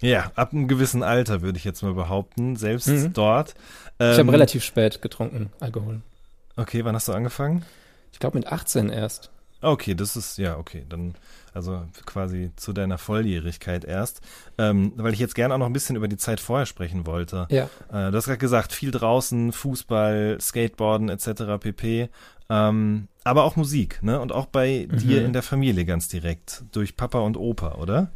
Ja, 0.00 0.32
ab 0.34 0.52
einem 0.52 0.68
gewissen 0.68 1.02
Alter 1.02 1.40
würde 1.42 1.56
ich 1.58 1.64
jetzt 1.64 1.82
mal 1.82 1.94
behaupten, 1.94 2.56
selbst 2.56 2.88
Mhm. 2.88 3.12
dort. 3.12 3.50
Ich 3.98 4.06
Ähm, 4.06 4.18
habe 4.18 4.32
relativ 4.32 4.64
spät 4.64 5.00
getrunken, 5.00 5.50
Alkohol. 5.60 6.00
Okay, 6.56 6.84
wann 6.84 6.94
hast 6.94 7.08
du 7.08 7.12
angefangen? 7.12 7.64
Ich 8.12 8.18
glaube 8.18 8.38
mit 8.38 8.46
18 8.48 8.90
erst. 8.90 9.30
Okay, 9.60 9.94
das 9.94 10.14
ist, 10.14 10.36
ja, 10.36 10.58
okay, 10.58 10.84
dann, 10.90 11.14
also 11.54 11.84
quasi 12.04 12.50
zu 12.56 12.74
deiner 12.74 12.98
Volljährigkeit 12.98 13.84
erst. 13.86 14.20
Ähm, 14.58 14.92
weil 14.96 15.14
ich 15.14 15.18
jetzt 15.18 15.34
gerne 15.34 15.54
auch 15.54 15.58
noch 15.58 15.66
ein 15.66 15.72
bisschen 15.72 15.96
über 15.96 16.06
die 16.06 16.18
Zeit 16.18 16.38
vorher 16.38 16.66
sprechen 16.66 17.06
wollte. 17.06 17.46
Ja. 17.50 17.64
Äh, 17.90 18.10
du 18.10 18.16
hast 18.18 18.26
gerade 18.26 18.36
gesagt, 18.38 18.74
viel 18.74 18.90
draußen, 18.90 19.52
Fußball, 19.52 20.36
Skateboarden 20.38 21.08
etc. 21.08 21.58
pp. 21.58 22.10
Ähm, 22.54 23.08
aber 23.24 23.44
auch 23.44 23.56
Musik, 23.56 24.02
ne? 24.02 24.20
Und 24.20 24.32
auch 24.32 24.46
bei 24.46 24.88
Mhm. 24.90 24.96
dir 24.98 25.24
in 25.24 25.32
der 25.32 25.42
Familie 25.42 25.84
ganz 25.84 26.08
direkt, 26.08 26.64
durch 26.72 26.96
Papa 26.96 27.20
und 27.20 27.36
Opa, 27.36 27.76
oder? 27.76 28.12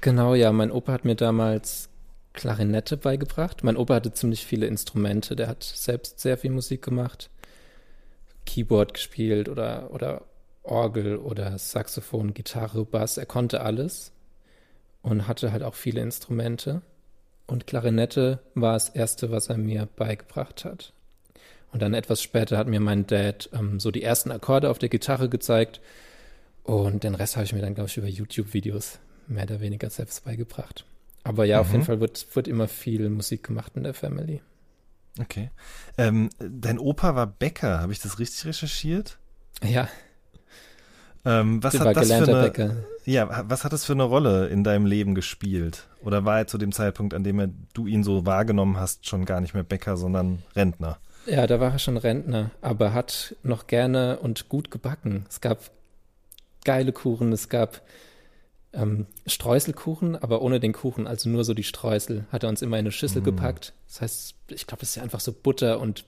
Genau, 0.00 0.34
ja. 0.34 0.52
Mein 0.52 0.70
Opa 0.70 0.92
hat 0.92 1.04
mir 1.04 1.14
damals 1.16 1.88
Klarinette 2.32 2.96
beigebracht. 2.96 3.64
Mein 3.64 3.76
Opa 3.76 3.94
hatte 3.96 4.12
ziemlich 4.12 4.44
viele 4.46 4.66
Instrumente. 4.66 5.36
Der 5.36 5.48
hat 5.48 5.62
selbst 5.64 6.20
sehr 6.20 6.38
viel 6.38 6.50
Musik 6.50 6.82
gemacht. 6.82 7.30
Keyboard 8.46 8.94
gespielt 8.94 9.48
oder, 9.48 9.90
oder 9.92 10.22
Orgel 10.62 11.16
oder 11.16 11.58
Saxophon, 11.58 12.34
Gitarre, 12.34 12.84
Bass. 12.84 13.16
Er 13.18 13.26
konnte 13.26 13.60
alles 13.62 14.12
und 15.02 15.26
hatte 15.28 15.52
halt 15.52 15.62
auch 15.62 15.74
viele 15.74 16.00
Instrumente. 16.00 16.82
Und 17.46 17.66
Klarinette 17.66 18.40
war 18.54 18.74
das 18.74 18.88
erste, 18.88 19.30
was 19.30 19.48
er 19.48 19.56
mir 19.58 19.88
beigebracht 19.96 20.64
hat. 20.64 20.92
Und 21.76 21.82
dann 21.82 21.92
etwas 21.92 22.22
später 22.22 22.56
hat 22.56 22.68
mir 22.68 22.80
mein 22.80 23.06
Dad 23.06 23.50
ähm, 23.52 23.78
so 23.80 23.90
die 23.90 24.02
ersten 24.02 24.30
Akkorde 24.30 24.70
auf 24.70 24.78
der 24.78 24.88
Gitarre 24.88 25.28
gezeigt. 25.28 25.82
Und 26.62 27.04
den 27.04 27.14
Rest 27.14 27.36
habe 27.36 27.44
ich 27.44 27.52
mir 27.52 27.60
dann, 27.60 27.74
glaube 27.74 27.90
ich, 27.90 27.98
über 27.98 28.06
YouTube-Videos 28.08 28.98
mehr 29.26 29.44
oder 29.44 29.60
weniger 29.60 29.90
selbst 29.90 30.24
beigebracht. 30.24 30.86
Aber 31.22 31.44
ja, 31.44 31.60
auf 31.60 31.66
Mhm. 31.66 31.72
jeden 31.74 31.84
Fall 31.84 32.00
wird, 32.00 32.34
wird 32.34 32.48
immer 32.48 32.66
viel 32.66 33.10
Musik 33.10 33.42
gemacht 33.42 33.72
in 33.74 33.82
der 33.82 33.92
Family. 33.92 34.40
Okay. 35.20 35.50
Ähm, 35.98 36.30
dein 36.38 36.78
Opa 36.78 37.14
war 37.14 37.26
Bäcker, 37.26 37.80
habe 37.82 37.92
ich 37.92 38.00
das 38.00 38.18
richtig 38.18 38.46
recherchiert? 38.46 39.18
Ja, 39.62 39.86
Ähm, 41.26 41.62
was 41.62 41.78
hat 41.78 41.94
das 41.94 42.08
für 42.08 42.14
eine, 42.22 42.42
Bäcker. 42.44 42.76
ja, 43.04 43.44
was 43.50 43.64
hat 43.64 43.74
das 43.74 43.84
für 43.84 43.92
eine 43.92 44.04
Rolle 44.04 44.46
in 44.46 44.64
deinem 44.64 44.86
Leben 44.86 45.14
gespielt? 45.14 45.88
Oder 46.02 46.24
war 46.24 46.38
er 46.38 46.46
zu 46.46 46.56
dem 46.56 46.72
Zeitpunkt, 46.72 47.12
an 47.12 47.22
dem 47.22 47.38
er, 47.38 47.50
du 47.74 47.86
ihn 47.86 48.02
so 48.02 48.24
wahrgenommen 48.24 48.78
hast, 48.78 49.06
schon 49.06 49.26
gar 49.26 49.42
nicht 49.42 49.52
mehr 49.52 49.62
Bäcker, 49.64 49.98
sondern 49.98 50.42
Rentner? 50.54 50.98
Ja, 51.26 51.46
da 51.46 51.60
war 51.60 51.72
er 51.72 51.78
schon 51.78 51.96
Rentner, 51.96 52.50
aber 52.60 52.92
hat 52.92 53.34
noch 53.42 53.66
gerne 53.66 54.18
und 54.20 54.48
gut 54.48 54.70
gebacken. 54.70 55.26
Es 55.28 55.40
gab 55.40 55.70
geile 56.64 56.92
Kuchen, 56.92 57.32
es 57.32 57.48
gab 57.48 57.82
ähm, 58.72 59.06
Streuselkuchen, 59.26 60.16
aber 60.16 60.42
ohne 60.42 60.60
den 60.60 60.72
Kuchen, 60.72 61.06
also 61.06 61.28
nur 61.28 61.44
so 61.44 61.54
die 61.54 61.64
Streusel, 61.64 62.26
hat 62.30 62.42
er 62.42 62.48
uns 62.48 62.62
immer 62.62 62.76
in 62.76 62.84
eine 62.84 62.92
Schüssel 62.92 63.22
Mm. 63.22 63.24
gepackt. 63.24 63.72
Das 63.88 64.00
heißt, 64.02 64.34
ich 64.50 64.66
glaube, 64.66 64.82
es 64.82 64.90
ist 64.90 64.96
ja 64.96 65.02
einfach 65.02 65.20
so 65.20 65.32
Butter 65.32 65.80
und 65.80 66.04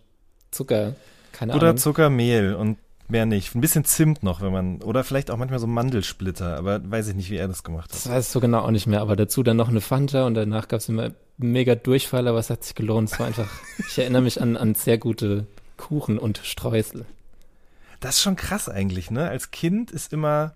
Zucker, 0.51 0.95
keine 1.33 1.53
Butter, 1.53 1.67
Ahnung. 1.69 1.79
Zucker, 1.79 2.11
Mehl 2.11 2.55
und 2.55 2.79
mehr 3.11 3.27
nicht. 3.27 3.55
Ein 3.55 3.61
bisschen 3.61 3.85
Zimt 3.85 4.23
noch, 4.23 4.41
wenn 4.41 4.53
man, 4.53 4.83
oder 4.83 5.05
vielleicht 5.05 5.31
auch 5.31 5.37
manchmal 5.37 5.59
so 5.59 5.67
Mandelsplitter, 5.67 6.57
aber 6.57 6.81
weiß 6.91 7.09
ich 7.09 7.15
nicht, 7.15 7.31
wie 7.31 7.37
er 7.37 7.49
das 7.49 7.63
gemacht 7.63 7.91
Das 7.93 8.05
hat. 8.07 8.13
weiß 8.13 8.27
ich 8.27 8.33
so 8.33 8.41
genau 8.41 8.61
auch 8.61 8.71
nicht 8.71 8.87
mehr, 8.87 9.01
aber 9.01 9.17
dazu 9.17 9.43
dann 9.43 9.57
noch 9.57 9.69
eine 9.69 9.81
Fanta 9.81 10.27
und 10.27 10.35
danach 10.35 10.69
gab 10.69 10.81
es 10.81 10.89
immer 10.89 11.11
mega 11.37 11.75
Durchfall, 11.75 12.29
aber 12.29 12.39
es 12.39 12.51
hat 12.51 12.65
sich 12.65 12.75
gelohnt. 12.75 13.11
Es 13.13 13.19
war 13.19 13.27
einfach, 13.27 13.49
ich 13.89 13.99
erinnere 13.99 14.23
mich 14.23 14.41
an, 14.41 14.57
an 14.57 14.75
sehr 14.75 14.99
gute 14.99 15.47
Kuchen 15.77 16.19
und 16.19 16.41
Streusel. 16.43 17.07
Das 18.01 18.17
ist 18.17 18.23
schon 18.23 18.37
krass 18.37 18.69
eigentlich, 18.69 19.11
ne? 19.11 19.29
Als 19.29 19.51
Kind 19.51 19.91
ist 19.91 20.13
immer, 20.13 20.55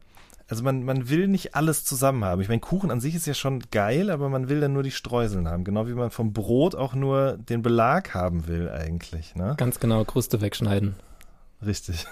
also 0.49 0.63
man, 0.63 0.85
man 0.85 1.09
will 1.09 1.27
nicht 1.29 1.55
alles 1.55 1.85
zusammen 1.85 2.25
haben. 2.25 2.41
Ich 2.41 2.49
meine, 2.49 2.61
Kuchen 2.61 2.91
an 2.91 3.01
sich 3.01 3.15
ist 3.15 3.27
ja 3.27 3.35
schon 3.35 3.63
geil, 3.71 4.11
aber 4.11 4.29
man 4.29 4.49
will 4.49 4.61
dann 4.61 4.73
nur 4.73 4.83
die 4.83 4.91
Streuseln 4.93 5.49
haben. 5.49 5.65
Genau 5.65 5.87
wie 5.89 5.95
man 5.95 6.11
vom 6.11 6.33
Brot 6.33 6.75
auch 6.75 6.95
nur 6.95 7.37
den 7.39 7.63
Belag 7.63 8.15
haben 8.15 8.47
will 8.47 8.69
eigentlich, 8.69 9.35
ne? 9.35 9.55
Ganz 9.57 9.81
genau, 9.81 10.05
Kruste 10.05 10.41
wegschneiden. 10.41 10.95
Richtig. 11.65 12.07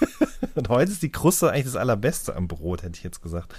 Und 0.54 0.68
heute 0.68 0.92
ist 0.92 1.02
die 1.02 1.10
Kruste 1.10 1.50
eigentlich 1.50 1.64
das 1.64 1.76
Allerbeste 1.76 2.36
am 2.36 2.48
Brot, 2.48 2.82
hätte 2.82 2.96
ich 2.96 3.04
jetzt 3.04 3.22
gesagt. 3.22 3.54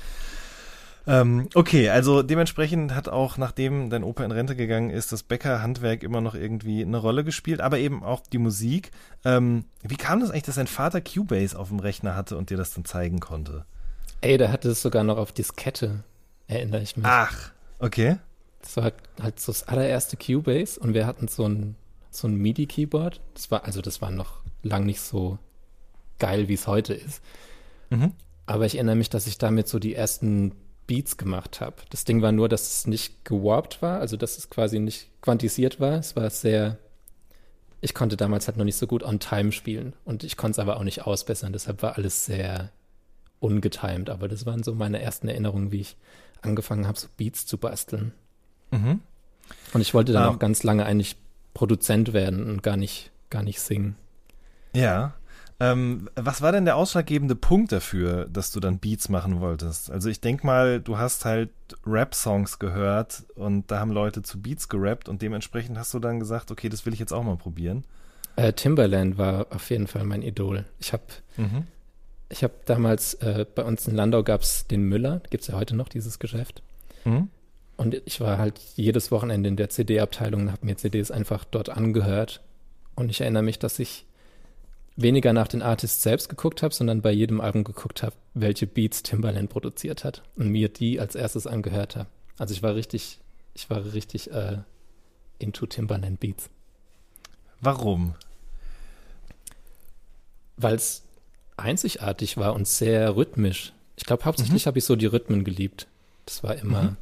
Ähm, 1.07 1.49
okay, 1.53 1.89
also 1.89 2.23
dementsprechend 2.23 2.95
hat 2.95 3.09
auch, 3.09 3.37
nachdem 3.37 3.89
dein 3.89 4.03
Opa 4.03 4.23
in 4.23 4.31
Rente 4.31 4.55
gegangen 4.55 4.89
ist, 4.89 5.11
das 5.11 5.21
Bäckerhandwerk 5.21 6.01
immer 6.01 6.19
noch 6.21 6.33
irgendwie 6.33 6.83
eine 6.83 6.97
Rolle 6.97 7.23
gespielt, 7.23 7.61
aber 7.61 7.77
eben 7.77 8.03
auch 8.03 8.21
die 8.21 8.39
Musik. 8.39 8.91
Ähm, 9.23 9.65
wie 9.83 9.97
kam 9.97 10.19
das 10.19 10.31
eigentlich, 10.31 10.43
dass 10.43 10.55
dein 10.55 10.67
Vater 10.67 11.01
Cubase 11.01 11.57
auf 11.57 11.67
dem 11.69 11.79
Rechner 11.79 12.15
hatte 12.15 12.37
und 12.37 12.49
dir 12.49 12.57
das 12.57 12.73
dann 12.73 12.85
zeigen 12.85 13.19
konnte? 13.19 13.65
Ey, 14.21 14.37
der 14.37 14.51
hatte 14.51 14.69
es 14.69 14.81
sogar 14.81 15.03
noch 15.03 15.17
auf 15.17 15.31
Diskette, 15.31 16.03
erinnere 16.47 16.81
ich 16.81 16.97
mich. 16.97 17.05
Ach, 17.05 17.51
okay. 17.77 18.17
Das 18.61 18.77
war 18.77 18.91
halt 19.21 19.39
so 19.39 19.51
das 19.51 19.67
allererste 19.67 20.17
Cubase 20.17 20.79
und 20.79 20.95
wir 20.95 21.05
hatten 21.05 21.27
so 21.27 21.47
ein, 21.47 21.75
so 22.09 22.27
ein 22.27 22.35
MIDI-Keyboard. 22.35 23.21
Das 23.35 23.51
war, 23.51 23.65
also 23.65 23.81
das 23.81 24.01
war 24.01 24.09
noch 24.09 24.44
lang 24.67 24.85
nicht 24.85 25.01
so 25.01 25.37
geil, 26.19 26.47
wie 26.47 26.53
es 26.53 26.67
heute 26.67 26.93
ist. 26.93 27.21
Mhm. 27.89 28.13
Aber 28.45 28.65
ich 28.65 28.75
erinnere 28.75 28.95
mich, 28.95 29.09
dass 29.09 29.27
ich 29.27 29.37
damit 29.37 29.67
so 29.67 29.79
die 29.79 29.95
ersten 29.95 30.53
Beats 30.87 31.17
gemacht 31.17 31.61
habe. 31.61 31.77
Das 31.89 32.05
Ding 32.05 32.21
war 32.21 32.31
nur, 32.31 32.47
dass 32.47 32.77
es 32.79 32.87
nicht 32.87 33.25
gewarpt 33.25 33.81
war, 33.81 33.99
also 33.99 34.17
dass 34.17 34.37
es 34.37 34.49
quasi 34.49 34.79
nicht 34.79 35.09
quantisiert 35.21 35.79
war. 35.79 35.97
Es 35.97 36.15
war 36.15 36.29
sehr, 36.29 36.77
ich 37.81 37.93
konnte 37.93 38.17
damals 38.17 38.47
halt 38.47 38.57
noch 38.57 38.65
nicht 38.65 38.77
so 38.77 38.85
gut 38.87 39.03
on 39.03 39.19
time 39.19 39.51
spielen 39.51 39.93
und 40.05 40.23
ich 40.23 40.37
konnte 40.37 40.51
es 40.51 40.59
aber 40.59 40.77
auch 40.77 40.83
nicht 40.83 41.05
ausbessern. 41.05 41.53
Deshalb 41.53 41.81
war 41.81 41.97
alles 41.97 42.25
sehr 42.25 42.71
ungetimed. 43.39 44.09
Aber 44.09 44.27
das 44.27 44.45
waren 44.45 44.63
so 44.63 44.73
meine 44.75 45.01
ersten 45.01 45.27
Erinnerungen, 45.27 45.71
wie 45.71 45.81
ich 45.81 45.97
angefangen 46.41 46.87
habe, 46.87 46.99
so 46.99 47.07
Beats 47.17 47.45
zu 47.45 47.57
basteln. 47.57 48.13
Mhm. 48.71 49.01
Und 49.73 49.81
ich 49.81 49.93
wollte 49.93 50.13
dann 50.13 50.23
Ähm. 50.27 50.35
auch 50.35 50.39
ganz 50.39 50.63
lange 50.63 50.85
eigentlich 50.85 51.15
Produzent 51.53 52.13
werden 52.13 52.47
und 52.47 52.63
gar 52.63 52.77
nicht, 52.77 53.11
gar 53.29 53.43
nicht 53.43 53.59
singen. 53.59 53.95
Ja. 54.75 55.13
Ähm, 55.57 56.09
was 56.15 56.41
war 56.41 56.51
denn 56.51 56.65
der 56.65 56.75
ausschlaggebende 56.75 57.35
Punkt 57.35 57.71
dafür, 57.71 58.25
dass 58.25 58.51
du 58.51 58.59
dann 58.59 58.79
Beats 58.79 59.07
machen 59.07 59.39
wolltest? 59.39 59.89
Also 59.89 60.09
ich 60.09 60.19
denke 60.19 60.45
mal, 60.45 60.81
du 60.81 60.97
hast 60.97 61.23
halt 61.23 61.49
Rap-Songs 61.87 62.59
gehört 62.59 63.23
und 63.35 63.71
da 63.71 63.79
haben 63.79 63.91
Leute 63.91 64.21
zu 64.21 64.41
Beats 64.41 64.67
gerappt 64.67 65.07
und 65.07 65.21
dementsprechend 65.21 65.77
hast 65.77 65.93
du 65.93 65.99
dann 65.99 66.19
gesagt, 66.19 66.51
okay, 66.51 66.67
das 66.67 66.85
will 66.85 66.93
ich 66.93 66.99
jetzt 66.99 67.13
auch 67.13 67.23
mal 67.23 67.37
probieren. 67.37 67.85
Äh, 68.35 68.51
Timberland 68.51 69.17
war 69.17 69.47
auf 69.51 69.69
jeden 69.69 69.87
Fall 69.87 70.03
mein 70.03 70.23
Idol. 70.23 70.65
Ich 70.79 70.91
habe 70.91 71.03
Mhm. 71.37 71.67
ich 72.27 72.43
hab 72.43 72.65
damals, 72.65 73.13
äh, 73.15 73.45
bei 73.55 73.63
uns 73.63 73.87
in 73.87 73.95
Landau 73.95 74.23
gab 74.23 74.41
es 74.41 74.67
den 74.67 74.81
Müller, 74.83 75.21
gibt 75.29 75.43
es 75.43 75.47
ja 75.47 75.55
heute 75.55 75.73
noch, 75.77 75.87
dieses 75.87 76.19
Geschäft. 76.19 76.63
Mhm. 77.05 77.29
Und 77.77 77.93
ich 78.05 78.19
war 78.19 78.37
halt 78.37 78.59
jedes 78.75 79.09
Wochenende 79.09 79.47
in 79.47 79.55
der 79.55 79.69
CD-Abteilung 79.69 80.41
und 80.41 80.51
habe 80.51 80.65
mir 80.65 80.75
CDs 80.75 81.11
einfach 81.11 81.45
dort 81.45 81.69
angehört. 81.69 82.41
Und 82.95 83.09
ich 83.09 83.21
erinnere 83.21 83.43
mich, 83.43 83.57
dass 83.59 83.79
ich 83.79 84.05
weniger 84.95 85.33
nach 85.33 85.47
den 85.47 85.61
Artists 85.61 86.01
selbst 86.03 86.29
geguckt 86.29 86.63
habe, 86.63 86.73
sondern 86.73 87.01
bei 87.01 87.11
jedem 87.11 87.41
Album 87.41 87.63
geguckt 87.63 88.01
habe, 88.03 88.15
welche 88.33 88.65
Beats 88.67 89.03
Timbaland 89.03 89.49
produziert 89.49 90.03
hat 90.03 90.23
und 90.35 90.49
mir 90.49 90.69
die 90.69 90.99
als 90.99 91.15
erstes 91.15 91.47
angehört 91.47 91.95
habe. 91.95 92.09
Also 92.37 92.53
ich 92.53 92.63
war 92.63 92.75
richtig, 92.75 93.19
ich 93.53 93.69
war 93.69 93.93
richtig 93.93 94.31
äh, 94.31 94.59
into 95.39 95.65
Timbaland 95.65 96.19
Beats, 96.19 96.49
Warum? 97.61 98.15
weil 100.57 100.75
es 100.75 101.03
einzigartig 101.57 102.37
war 102.37 102.53
und 102.53 102.67
sehr 102.67 103.15
rhythmisch. 103.15 103.73
Ich 103.97 104.05
glaube, 104.05 104.25
hauptsächlich 104.25 104.67
habe 104.67 104.77
ich 104.77 104.85
so 104.85 104.95
die 104.95 105.05
Rhythmen 105.05 105.43
geliebt. 105.43 105.87
Das 106.25 106.43
war 106.43 106.55
immer, 106.55 106.83
Mhm. 106.83 106.97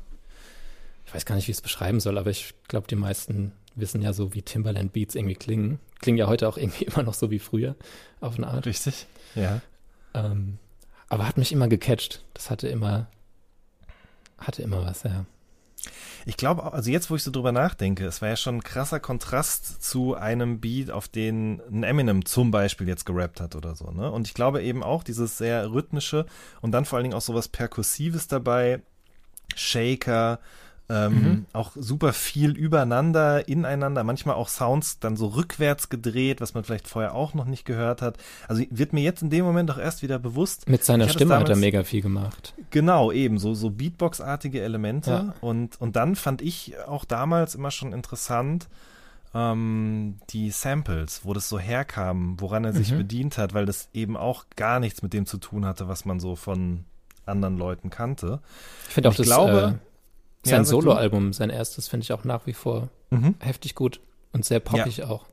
ich 1.06 1.14
weiß 1.14 1.26
gar 1.26 1.36
nicht, 1.36 1.48
wie 1.48 1.52
ich 1.52 1.58
es 1.58 1.62
beschreiben 1.62 2.00
soll, 2.00 2.18
aber 2.18 2.30
ich 2.30 2.54
glaube, 2.68 2.88
die 2.88 2.96
meisten 2.96 3.52
wissen 3.76 4.02
ja 4.02 4.14
so, 4.14 4.34
wie 4.34 4.42
Timbaland 4.42 4.94
Beats 4.94 5.16
irgendwie 5.16 5.36
klingen. 5.36 5.80
Klingen 6.04 6.18
ja 6.18 6.28
heute 6.28 6.50
auch 6.50 6.58
irgendwie 6.58 6.84
immer 6.86 7.02
noch 7.04 7.14
so 7.14 7.32
wie 7.32 7.40
früher, 7.40 7.76
auf 8.20 8.36
eine 8.38 8.48
Art. 8.48 8.66
Richtig? 8.66 9.08
Ja. 9.36 9.62
Ähm, 10.14 10.60
aber 11.08 11.28
hat 11.28 11.38
mich 11.38 11.52
immer 11.52 11.68
gecatcht. 11.68 12.24
Das 12.34 12.50
hatte 12.52 12.68
immer, 12.68 13.08
hatte 14.38 14.62
immer 14.62 14.86
was, 14.86 15.04
ja. 15.04 15.26
Ich 16.26 16.38
glaube, 16.38 16.72
also 16.72 16.92
jetzt, 16.92 17.10
wo 17.10 17.16
ich 17.16 17.24
so 17.24 17.32
drüber 17.32 17.52
nachdenke, 17.52 18.06
es 18.06 18.22
war 18.22 18.30
ja 18.30 18.36
schon 18.36 18.58
ein 18.58 18.64
krasser 18.64 19.00
Kontrast 19.00 19.84
zu 19.84 20.16
einem 20.16 20.60
Beat, 20.60 20.92
auf 20.92 21.08
den 21.08 21.62
ein 21.70 21.84
Eminem 21.84 22.26
zum 22.26 22.52
Beispiel 22.52 22.88
jetzt 22.88 23.06
gerappt 23.06 23.42
hat 23.42 23.56
oder 23.56 23.76
so, 23.76 23.92
ne? 23.92 24.12
Und 24.12 24.28
ich 24.28 24.34
glaube 24.34 24.62
eben 24.62 24.84
auch 24.84 25.04
dieses 25.04 25.38
sehr 25.38 25.72
rhythmische 25.72 26.26
und 26.62 26.72
dann 26.72 26.86
vor 26.86 26.98
allen 26.98 27.04
Dingen 27.04 27.16
auch 27.16 27.22
sowas 27.22 27.48
Perkussives 27.48 28.28
dabei, 28.28 28.82
Shaker, 29.56 30.40
ähm, 30.90 31.13
Mhm. 31.13 31.46
auch 31.54 31.72
super 31.75 32.12
viel 32.13 32.52
übereinander, 32.58 33.48
ineinander, 33.48 34.04
manchmal 34.04 34.36
auch 34.36 34.50
Sounds 34.50 35.00
dann 35.00 35.16
so 35.16 35.28
rückwärts 35.28 35.90
gedreht, 35.90 36.42
was 36.42 36.54
man 36.54 36.63
vielleicht 36.66 36.88
vorher 36.90 37.16
auch 37.16 37.34
noch 37.34 37.46
nicht 37.46 37.63
gehört 37.66 38.02
hat. 38.02 38.18
Also 38.48 38.63
wird 38.70 38.92
mir 38.94 39.02
jetzt 39.02 39.22
in 39.22 39.30
dem 39.30 39.46
Moment 39.46 39.72
auch 39.72 39.78
erst 39.78 40.02
wieder 40.04 40.20
bewusst, 40.20 40.68
Mit 40.70 40.84
seiner 40.84 41.08
Stimme 41.10 41.36
hat 41.36 41.44
er 41.44 41.46
damals- 41.46 41.60
mega 41.62 41.84
viel 41.84 42.02
gemacht. 42.02 42.54
Genau, 42.70 43.12
eben, 43.12 43.38
so, 43.40 43.54
so 43.54 43.70
Beatbox-artige 43.70 44.62
Elemente. 44.62 45.12
Ja. 45.12 45.34
Und, 45.42 45.80
und 45.80 45.96
dann 45.96 46.16
fand 46.16 46.42
ich 46.42 46.74
auch 46.86 47.06
damals 47.06 47.56
immer 47.56 47.72
schon 47.72 47.94
interessant, 47.94 48.68
ähm, 49.34 50.18
die 50.30 50.52
Samples, 50.52 51.22
wo 51.24 51.34
das 51.34 51.50
so 51.50 51.58
herkam, 51.60 52.36
woran 52.40 52.66
er 52.66 52.74
sich 52.74 52.92
Mhm. 52.92 52.98
bedient 52.98 53.38
hat, 53.38 53.54
weil 53.54 53.66
das 53.66 53.90
eben 53.94 54.16
auch 54.18 54.46
gar 54.56 54.80
nichts 54.80 55.02
mit 55.02 55.13
dem 55.13 55.25
zu 55.25 55.38
tun 55.38 55.66
hatte, 55.66 55.88
was 55.88 56.06
man 56.06 56.20
so 56.20 56.36
von 56.36 56.86
anderen 57.25 57.58
Leuten 57.58 57.90
kannte. 57.90 58.42
Ich 58.90 58.94
finde 58.94 59.10
auch 59.10 59.13
Ich 59.13 59.18
das, 59.18 59.25
glaube- 59.28 59.80
äh, 59.80 59.93
sein 60.44 60.62
Ja. 60.62 60.66
Soloalbum, 60.66 61.34
sein 61.34 61.50
erstes, 61.50 61.88
finde 61.88 62.04
ich 62.04 62.14
auch 62.14 62.24
nach 62.24 62.46
wie 62.46 62.54
vor 62.54 62.90
Mhm. 63.12 63.36
heftig 63.40 63.76
gut 63.76 64.00
und 64.32 64.44
sehr 64.46 64.60
poppig 64.60 65.04
auch. 65.04 65.26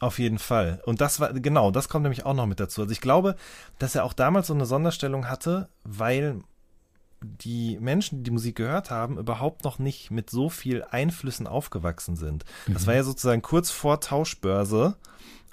Auf 0.00 0.18
jeden 0.18 0.38
Fall. 0.38 0.82
Und 0.86 1.00
das 1.00 1.20
war, 1.20 1.32
genau, 1.32 1.70
das 1.70 1.88
kommt 1.88 2.02
nämlich 2.02 2.26
auch 2.26 2.34
noch 2.34 2.46
mit 2.46 2.60
dazu. 2.60 2.82
Also 2.82 2.92
ich 2.92 3.00
glaube, 3.00 3.36
dass 3.78 3.94
er 3.94 4.04
auch 4.04 4.12
damals 4.12 4.48
so 4.48 4.54
eine 4.54 4.66
Sonderstellung 4.66 5.28
hatte, 5.28 5.68
weil 5.84 6.40
die 7.22 7.78
Menschen, 7.80 8.18
die 8.18 8.24
die 8.24 8.30
Musik 8.32 8.56
gehört 8.56 8.90
haben, 8.90 9.18
überhaupt 9.18 9.64
noch 9.64 9.78
nicht 9.78 10.10
mit 10.10 10.28
so 10.30 10.50
viel 10.50 10.82
Einflüssen 10.90 11.46
aufgewachsen 11.46 12.16
sind. 12.16 12.44
Das 12.66 12.86
war 12.86 12.94
ja 12.94 13.02
sozusagen 13.02 13.40
kurz 13.40 13.70
vor 13.70 14.00
Tauschbörse 14.00 14.96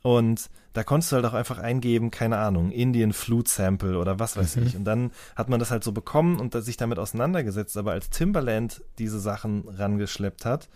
und 0.01 0.49
da 0.73 0.83
konntest 0.83 1.11
du 1.11 1.17
halt 1.17 1.25
auch 1.25 1.33
einfach 1.33 1.57
eingeben, 1.59 2.11
keine 2.11 2.37
Ahnung, 2.37 2.71
Indian 2.71 3.11
Flute 3.13 3.49
Sample 3.51 3.97
oder 3.97 4.19
was 4.19 4.37
weiß 4.37 4.55
Mhm. 4.55 4.63
ich. 4.67 4.75
Und 4.77 4.85
dann 4.85 5.11
hat 5.35 5.49
man 5.49 5.59
das 5.59 5.69
halt 5.69 5.83
so 5.83 5.91
bekommen 5.91 6.39
und 6.39 6.53
sich 6.63 6.77
damit 6.77 6.97
auseinandergesetzt. 6.97 7.75
Aber 7.77 7.91
als 7.91 8.09
Timbaland 8.09 8.81
diese 8.97 9.19
Sachen 9.19 9.67
rangeschleppt 9.67 10.45
hat, 10.45 10.69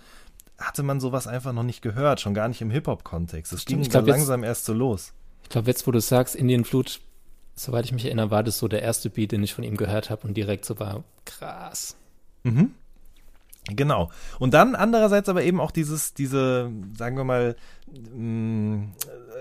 hatte 0.58 0.84
man 0.84 1.00
sowas 1.00 1.27
einfach 1.27 1.53
noch 1.53 1.63
nicht 1.63 1.82
gehört, 1.82 2.20
schon 2.22 2.34
gar 2.34 2.48
nicht 2.50 2.62
im 2.62 2.70
Hip-Hop-Kontext. 2.72 3.51
Es 3.53 3.65
ging 3.65 3.82
glaub, 3.84 4.05
jetzt- 4.05 4.15
langsam 4.17 4.44
erst 4.44 4.65
so 4.65 4.74
los. 4.74 5.13
Ich 5.44 5.50
glaube, 5.50 5.67
jetzt, 5.67 5.86
wo 5.88 5.91
du 5.91 6.00
sagst, 6.01 6.36
Indian 6.36 6.65
Flut, 6.65 7.00
soweit 7.55 7.86
ich 7.86 7.91
mich 7.94 8.05
erinnere, 8.05 8.32
war 8.32 8.44
das 8.44 8.58
so 8.60 8.67
der 8.67 8.82
erste 8.82 9.10
Beat, 9.10 9.32
den 9.32 9.44
ich 9.44 9.53
von 9.53 9.63
ihm 9.63 9.77
gehört 9.77 10.10
habe 10.10 10.27
und 10.27 10.36
direkt 10.36 10.65
so 10.65 10.77
war, 10.79 11.03
krass. 11.25 11.96
Mhm. 12.44 12.72
Genau. 13.70 14.12
Und 14.40 14.54
dann 14.54 14.76
andererseits 14.76 15.28
aber 15.30 15.44
eben 15.44 15.60
auch 15.60 15.72
dieses, 15.72 16.14
diese, 16.14 16.72
sagen 16.98 17.18
wir 17.18 17.24
mal, 17.24 17.56
mh, 17.88 18.90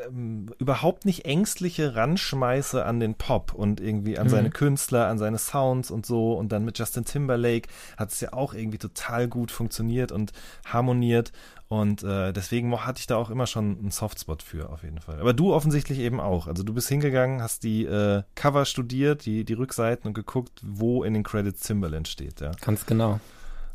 ähm, 0.06 0.46
überhaupt 0.58 1.04
nicht 1.04 1.24
ängstliche 1.26 1.94
Ranschmeiße 1.94 2.84
an 2.84 3.00
den 3.00 3.14
Pop 3.14 3.52
und 3.54 3.80
irgendwie 3.80 4.18
an 4.18 4.26
Mhm. 4.26 4.30
seine 4.30 4.50
Künstler, 4.50 5.08
an 5.08 5.18
seine 5.18 5.38
Sounds 5.38 5.90
und 5.90 6.06
so. 6.06 6.32
Und 6.34 6.52
dann 6.52 6.64
mit 6.64 6.78
Justin 6.78 7.04
Timberlake 7.04 7.68
hat 7.96 8.12
es 8.12 8.20
ja 8.20 8.32
auch 8.32 8.54
irgendwie 8.54 8.78
total 8.78 9.28
gut 9.28 9.50
funktioniert 9.50 10.10
und 10.12 10.32
harmoniert. 10.64 11.32
Und 11.68 12.02
äh, 12.02 12.32
deswegen 12.32 12.74
hatte 12.84 13.00
ich 13.00 13.06
da 13.06 13.16
auch 13.16 13.30
immer 13.30 13.46
schon 13.46 13.78
einen 13.78 13.90
Softspot 13.90 14.42
für, 14.42 14.70
auf 14.70 14.84
jeden 14.84 15.00
Fall. 15.00 15.18
Aber 15.20 15.32
du 15.32 15.52
offensichtlich 15.52 15.98
eben 15.98 16.20
auch. 16.20 16.46
Also 16.46 16.62
du 16.62 16.72
bist 16.74 16.88
hingegangen, 16.88 17.42
hast 17.42 17.62
die 17.64 17.84
äh, 17.84 18.22
Cover 18.34 18.64
studiert, 18.64 19.26
die, 19.26 19.44
die 19.44 19.54
Rückseiten 19.54 20.06
und 20.08 20.14
geguckt, 20.14 20.60
wo 20.62 21.02
in 21.04 21.14
den 21.14 21.24
Credits 21.24 21.60
Timberland 21.62 22.06
steht, 22.08 22.40
ja. 22.40 22.52
Ganz 22.60 22.86
genau. 22.86 23.18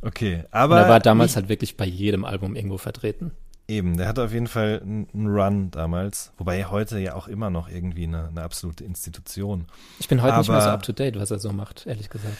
Okay, 0.01 0.35
Und 0.45 0.53
aber 0.53 0.79
er 0.81 0.89
war 0.89 0.99
damals 0.99 1.35
halt 1.35 1.49
wirklich 1.49 1.75
bei 1.77 1.85
jedem 1.85 2.23
Album 2.25 2.55
irgendwo 2.55 2.77
vertreten. 2.77 3.31
eben, 3.67 3.97
der 3.97 4.07
hatte 4.07 4.23
auf 4.23 4.33
jeden 4.33 4.47
Fall 4.47 4.81
einen 4.81 5.27
Run 5.27 5.69
damals, 5.71 6.31
wobei 6.37 6.57
er 6.57 6.71
heute 6.71 6.97
ja 6.99 7.13
auch 7.15 7.27
immer 7.27 7.49
noch 7.51 7.69
irgendwie 7.69 8.05
eine, 8.05 8.29
eine 8.29 8.41
absolute 8.41 8.83
Institution. 8.83 9.65
Ich 9.99 10.07
bin 10.07 10.21
heute 10.23 10.37
nicht 10.39 10.49
mehr 10.49 10.61
so 10.61 10.67
Aber- 10.67 10.73
up 10.73 10.83
to 10.83 10.91
date, 10.93 11.19
was 11.19 11.29
er 11.31 11.39
so 11.39 11.51
macht, 11.51 11.85
ehrlich 11.85 12.09
gesagt. 12.09 12.35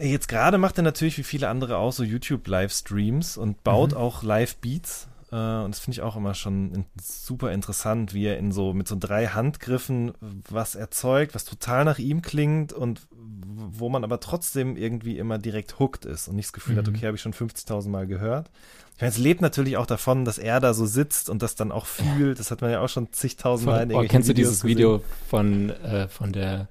Jetzt 0.00 0.26
gerade 0.28 0.58
macht 0.58 0.76
er 0.78 0.82
natürlich 0.84 1.16
wie 1.18 1.22
viele 1.22 1.48
andere 1.48 1.76
auch 1.76 1.92
so 1.92 2.02
YouTube-Livestreams 2.02 3.36
und 3.36 3.62
baut 3.64 3.92
Mhm. 3.92 3.96
auch 3.98 4.22
Live-Beats. 4.22 5.08
Äh, 5.32 5.64
und 5.64 5.70
das 5.74 5.80
finde 5.80 5.96
ich 5.96 6.02
auch 6.02 6.14
immer 6.16 6.34
schon 6.34 6.84
super 7.02 7.50
interessant, 7.52 8.12
wie 8.14 8.26
er 8.26 8.36
in 8.38 8.52
so 8.52 8.72
mit 8.74 8.86
so 8.86 8.96
drei 8.98 9.26
Handgriffen 9.28 10.12
was 10.48 10.74
erzeugt, 10.74 11.34
was 11.34 11.44
total 11.44 11.84
nach 11.84 11.98
ihm 11.98 12.22
klingt 12.22 12.72
und 12.72 13.06
wo 13.10 13.88
man 13.88 14.04
aber 14.04 14.20
trotzdem 14.20 14.76
irgendwie 14.76 15.18
immer 15.18 15.38
direkt 15.38 15.78
hooked 15.78 16.04
ist 16.04 16.28
und 16.28 16.36
nicht 16.36 16.46
das 16.48 16.52
Gefühl 16.52 16.76
hat, 16.76 16.86
Mhm. 16.86 16.94
okay, 16.94 17.06
habe 17.06 17.16
ich 17.16 17.22
schon 17.22 17.32
50.000 17.32 17.88
Mal 17.90 18.06
gehört. 18.06 18.50
Ich 18.94 19.00
meine, 19.00 19.10
es 19.10 19.18
lebt 19.18 19.40
natürlich 19.40 19.76
auch 19.78 19.86
davon, 19.86 20.24
dass 20.24 20.36
er 20.38 20.60
da 20.60 20.74
so 20.74 20.84
sitzt 20.86 21.30
und 21.30 21.42
das 21.42 21.54
dann 21.54 21.72
auch 21.72 21.86
fühlt. 21.86 22.38
Das 22.38 22.50
hat 22.50 22.60
man 22.60 22.70
ja 22.70 22.80
auch 22.80 22.88
schon 22.90 23.10
zigtausend 23.12 23.66
Mal 23.66 23.82
in 23.84 23.88
Oh, 23.92 24.02
irgendwelchen 24.02 24.08
kennst 24.10 24.28
du 24.28 24.32
Videos 24.34 24.48
dieses 24.50 24.62
gesehen. 24.62 24.76
Video 24.78 25.02
von, 25.28 25.70
äh, 25.70 26.08
von 26.08 26.32
der 26.32 26.68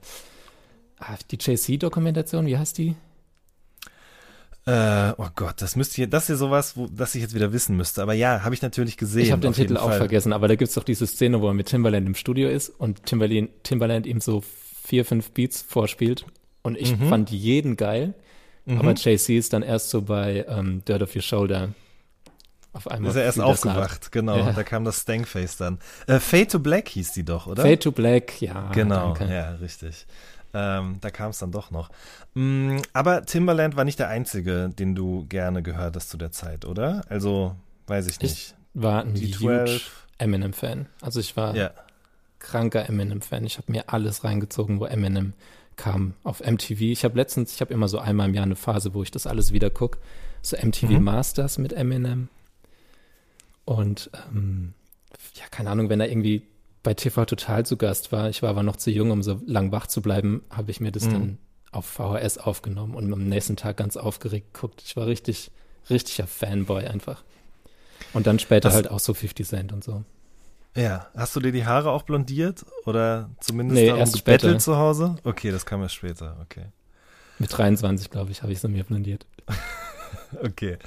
ah, 0.99 1.15
die 1.31 1.37
JC-Dokumentation? 1.37 2.45
Wie 2.45 2.57
heißt 2.57 2.77
die? 2.77 2.95
Äh, 4.65 5.13
oh 5.17 5.27
Gott, 5.35 5.55
das 5.61 5.75
müsste 5.75 5.95
hier, 5.95 6.07
das 6.07 6.23
ist 6.23 6.29
ja 6.29 6.35
sowas, 6.35 6.77
wo, 6.77 6.87
das 6.87 7.15
ich 7.15 7.21
jetzt 7.21 7.33
wieder 7.33 7.51
wissen 7.51 7.75
müsste. 7.77 8.01
Aber 8.01 8.13
ja, 8.13 8.43
habe 8.43 8.53
ich 8.53 8.61
natürlich 8.61 8.95
gesehen. 8.95 9.23
Ich 9.23 9.31
habe 9.31 9.41
den 9.41 9.53
Titel 9.53 9.75
auch 9.77 9.89
Fall. 9.89 9.97
vergessen, 9.97 10.33
aber 10.33 10.47
da 10.47 10.55
gibt's 10.55 10.75
doch 10.75 10.83
diese 10.83 11.07
Szene, 11.07 11.41
wo 11.41 11.47
er 11.47 11.53
mit 11.55 11.67
Timbaland 11.67 12.05
im 12.07 12.13
Studio 12.15 12.47
ist 12.49 12.69
und 12.69 13.05
Timbaland, 13.05 13.49
Timbaland 13.63 14.05
ihm 14.05 14.21
so 14.21 14.43
vier, 14.83 15.03
fünf 15.03 15.31
Beats 15.31 15.61
vorspielt. 15.61 16.25
Und 16.61 16.77
ich 16.77 16.95
Mhm. 16.97 17.09
fand 17.09 17.31
jeden 17.31 17.75
geil, 17.75 18.13
Mhm. 18.65 18.79
aber 18.79 18.93
JC 18.93 19.35
ist 19.37 19.53
dann 19.53 19.63
erst 19.63 19.89
so 19.89 20.03
bei 20.03 20.45
ähm, 20.47 20.83
Dirt 20.87 21.01
of 21.01 21.15
Your 21.15 21.23
Shoulder 21.23 21.69
auf 22.73 22.87
einmal. 22.87 23.09
ist 23.09 23.17
er 23.17 23.23
erst 23.23 23.39
aufgewacht, 23.39 24.11
genau. 24.11 24.37
Ja. 24.37 24.51
Da 24.53 24.63
kam 24.63 24.85
das 24.85 25.01
Stankface 25.01 25.57
dann. 25.57 25.79
Äh, 26.05 26.19
Fade 26.19 26.47
to 26.47 26.59
Black 26.59 26.87
hieß 26.89 27.13
die 27.13 27.23
doch, 27.25 27.47
oder? 27.47 27.63
Fade 27.63 27.79
to 27.79 27.91
Black, 27.91 28.39
ja. 28.41 28.69
genau, 28.73 29.13
danke. 29.15 29.33
ja, 29.33 29.51
richtig. 29.55 30.05
Ähm, 30.53 30.97
da 31.01 31.09
kam 31.09 31.29
es 31.31 31.39
dann 31.39 31.51
doch 31.51 31.71
noch. 31.71 31.89
Mm, 32.33 32.77
aber 32.93 33.25
Timbaland 33.25 33.75
war 33.75 33.83
nicht 33.85 33.99
der 33.99 34.09
einzige, 34.09 34.69
den 34.69 34.95
du 34.95 35.25
gerne 35.27 35.63
gehört 35.63 35.95
hast 35.95 36.09
zu 36.09 36.17
der 36.17 36.31
Zeit, 36.31 36.65
oder? 36.65 37.03
Also, 37.09 37.55
weiß 37.87 38.07
ich 38.07 38.15
Ich 38.17 38.21
nicht. 38.21 38.55
war 38.73 39.03
ein 39.03 39.15
huge 39.15 39.31
12. 39.31 40.05
Eminem-Fan. 40.17 40.85
Also 41.01 41.19
ich 41.19 41.35
war 41.37 41.55
Ja. 41.55 41.71
kranker 42.39 42.87
Eminem-Fan. 42.87 43.45
Ich 43.45 43.57
habe 43.57 43.71
mir 43.71 43.89
alles 43.93 44.23
reingezogen, 44.23 44.79
wo 44.79 44.85
Eminem 44.85 45.33
kam 45.77 46.13
auf 46.23 46.41
MTV. 46.41 46.81
Ich 46.81 47.03
habe 47.05 47.15
letztens, 47.17 47.53
ich 47.53 47.61
habe 47.61 47.73
immer 47.73 47.87
so 47.87 47.97
einmal 47.99 48.27
im 48.29 48.35
Jahr 48.35 48.43
eine 48.45 48.55
Phase, 48.55 48.93
wo 48.93 49.01
ich 49.03 49.09
das 49.11 49.25
alles 49.25 49.51
wieder 49.51 49.69
gucke. 49.69 49.97
So 50.43 50.57
MTV 50.57 50.89
Mhm. 50.99 51.03
Masters 51.03 51.57
mit 51.57 51.71
Eminem. 51.73 52.27
Und 53.65 54.09
ähm, 54.31 54.73
ja, 55.35 55.45
keine 55.49 55.69
Ahnung, 55.69 55.89
wenn 55.89 55.99
er 56.01 56.09
irgendwie 56.09 56.43
bei 56.83 56.93
TV 56.93 57.25
Total 57.25 57.65
zu 57.65 57.77
Gast 57.77 58.11
war, 58.11 58.29
ich 58.29 58.41
war 58.41 58.49
aber 58.49 58.63
noch 58.63 58.75
zu 58.75 58.89
jung, 58.91 59.11
um 59.11 59.21
so 59.23 59.39
lang 59.45 59.71
wach 59.71 59.87
zu 59.87 60.01
bleiben, 60.01 60.43
habe 60.49 60.71
ich 60.71 60.79
mir 60.79 60.91
das 60.91 61.05
Mhm. 61.05 61.11
dann 61.11 61.37
auf 61.71 61.85
VHS 61.85 62.37
aufgenommen 62.37 62.95
und 62.95 63.11
am 63.13 63.27
nächsten 63.27 63.55
Tag 63.55 63.77
ganz 63.77 63.97
aufgeregt 63.97 64.53
geguckt. 64.53 64.81
Ich 64.85 64.95
war 64.97 65.05
richtig, 65.07 65.51
richtiger 65.89 66.27
Fanboy 66.27 66.85
einfach. 66.85 67.23
Und 68.13 68.27
dann 68.27 68.39
später 68.39 68.69
Das- 68.69 68.75
halt 68.75 68.89
auch 68.91 68.99
so 68.99 69.13
50 69.13 69.47
Cent 69.47 69.71
und 69.71 69.83
so. 69.83 70.03
Ja, 70.75 71.07
hast 71.15 71.35
du 71.35 71.39
dir 71.41 71.51
die 71.51 71.65
Haare 71.65 71.91
auch 71.91 72.03
blondiert 72.03 72.65
oder 72.85 73.29
zumindest 73.41 73.81
Nee, 73.81 73.87
erst 73.87 74.17
später. 74.17 74.57
zu 74.57 74.77
Hause? 74.77 75.17
Okay, 75.23 75.51
das 75.51 75.65
kam 75.65 75.81
erst 75.81 75.95
später, 75.95 76.37
okay. 76.41 76.65
Mit 77.39 77.55
23, 77.57 78.09
glaube 78.09 78.31
ich, 78.31 78.41
habe 78.41 78.51
ich 78.53 78.59
sie 78.59 78.67
mir 78.69 78.83
blondiert. 78.85 79.25
Okay. 80.43 80.77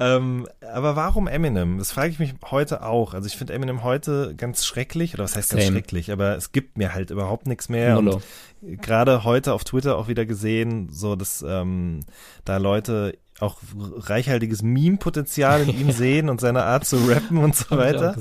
Ähm, 0.00 0.48
aber 0.72 0.96
warum 0.96 1.26
Eminem? 1.28 1.78
Das 1.78 1.92
frage 1.92 2.08
ich 2.10 2.18
mich 2.18 2.34
heute 2.50 2.82
auch. 2.84 3.14
Also 3.14 3.26
ich 3.26 3.36
finde 3.36 3.52
Eminem 3.52 3.82
heute 3.82 4.34
ganz 4.36 4.64
schrecklich, 4.64 5.14
oder 5.14 5.24
was 5.24 5.36
heißt 5.36 5.50
ganz 5.50 5.64
Same. 5.64 5.76
schrecklich, 5.76 6.12
aber 6.12 6.36
es 6.36 6.52
gibt 6.52 6.78
mir 6.78 6.94
halt 6.94 7.10
überhaupt 7.10 7.46
nichts 7.46 7.68
mehr. 7.68 7.94
Nullo. 7.94 8.22
Und 8.62 8.80
gerade 8.82 9.24
heute 9.24 9.52
auf 9.52 9.64
Twitter 9.64 9.96
auch 9.98 10.08
wieder 10.08 10.24
gesehen, 10.24 10.88
so 10.90 11.16
dass 11.16 11.44
ähm, 11.46 12.00
da 12.44 12.56
Leute 12.58 13.18
auch 13.40 13.58
reichhaltiges 13.74 14.62
Meme-Potenzial 14.62 15.62
in 15.62 15.70
ihm 15.78 15.90
sehen 15.92 16.28
und 16.28 16.40
seine 16.40 16.62
Art 16.62 16.86
zu 16.86 16.96
rappen 17.08 17.38
und 17.38 17.56
so 17.56 17.76
weiter. 17.76 18.14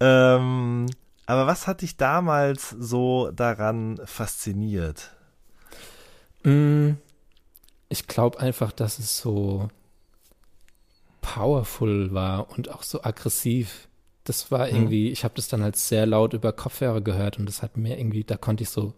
Ähm, 0.00 0.86
aber 1.26 1.46
was 1.46 1.66
hat 1.66 1.80
dich 1.82 1.96
damals 1.96 2.70
so 2.70 3.30
daran 3.30 3.98
fasziniert? 4.04 5.10
Mm, 6.44 6.92
Ich 7.88 8.06
glaube 8.08 8.40
einfach, 8.40 8.72
dass 8.72 8.98
es 8.98 9.16
so 9.18 9.68
powerful 11.22 12.12
war 12.12 12.50
und 12.50 12.68
auch 12.70 12.82
so 12.82 13.02
aggressiv. 13.02 13.88
Das 14.24 14.50
war 14.50 14.66
Mhm. 14.68 14.74
irgendwie, 14.74 15.10
ich 15.10 15.24
habe 15.24 15.34
das 15.34 15.48
dann 15.48 15.62
halt 15.62 15.76
sehr 15.76 16.04
laut 16.04 16.34
über 16.34 16.52
Kopfhörer 16.52 17.00
gehört 17.00 17.38
und 17.38 17.46
das 17.46 17.62
hat 17.62 17.76
mir 17.78 17.98
irgendwie, 17.98 18.24
da 18.24 18.36
konnte 18.36 18.62
ich 18.64 18.68
so 18.70 18.92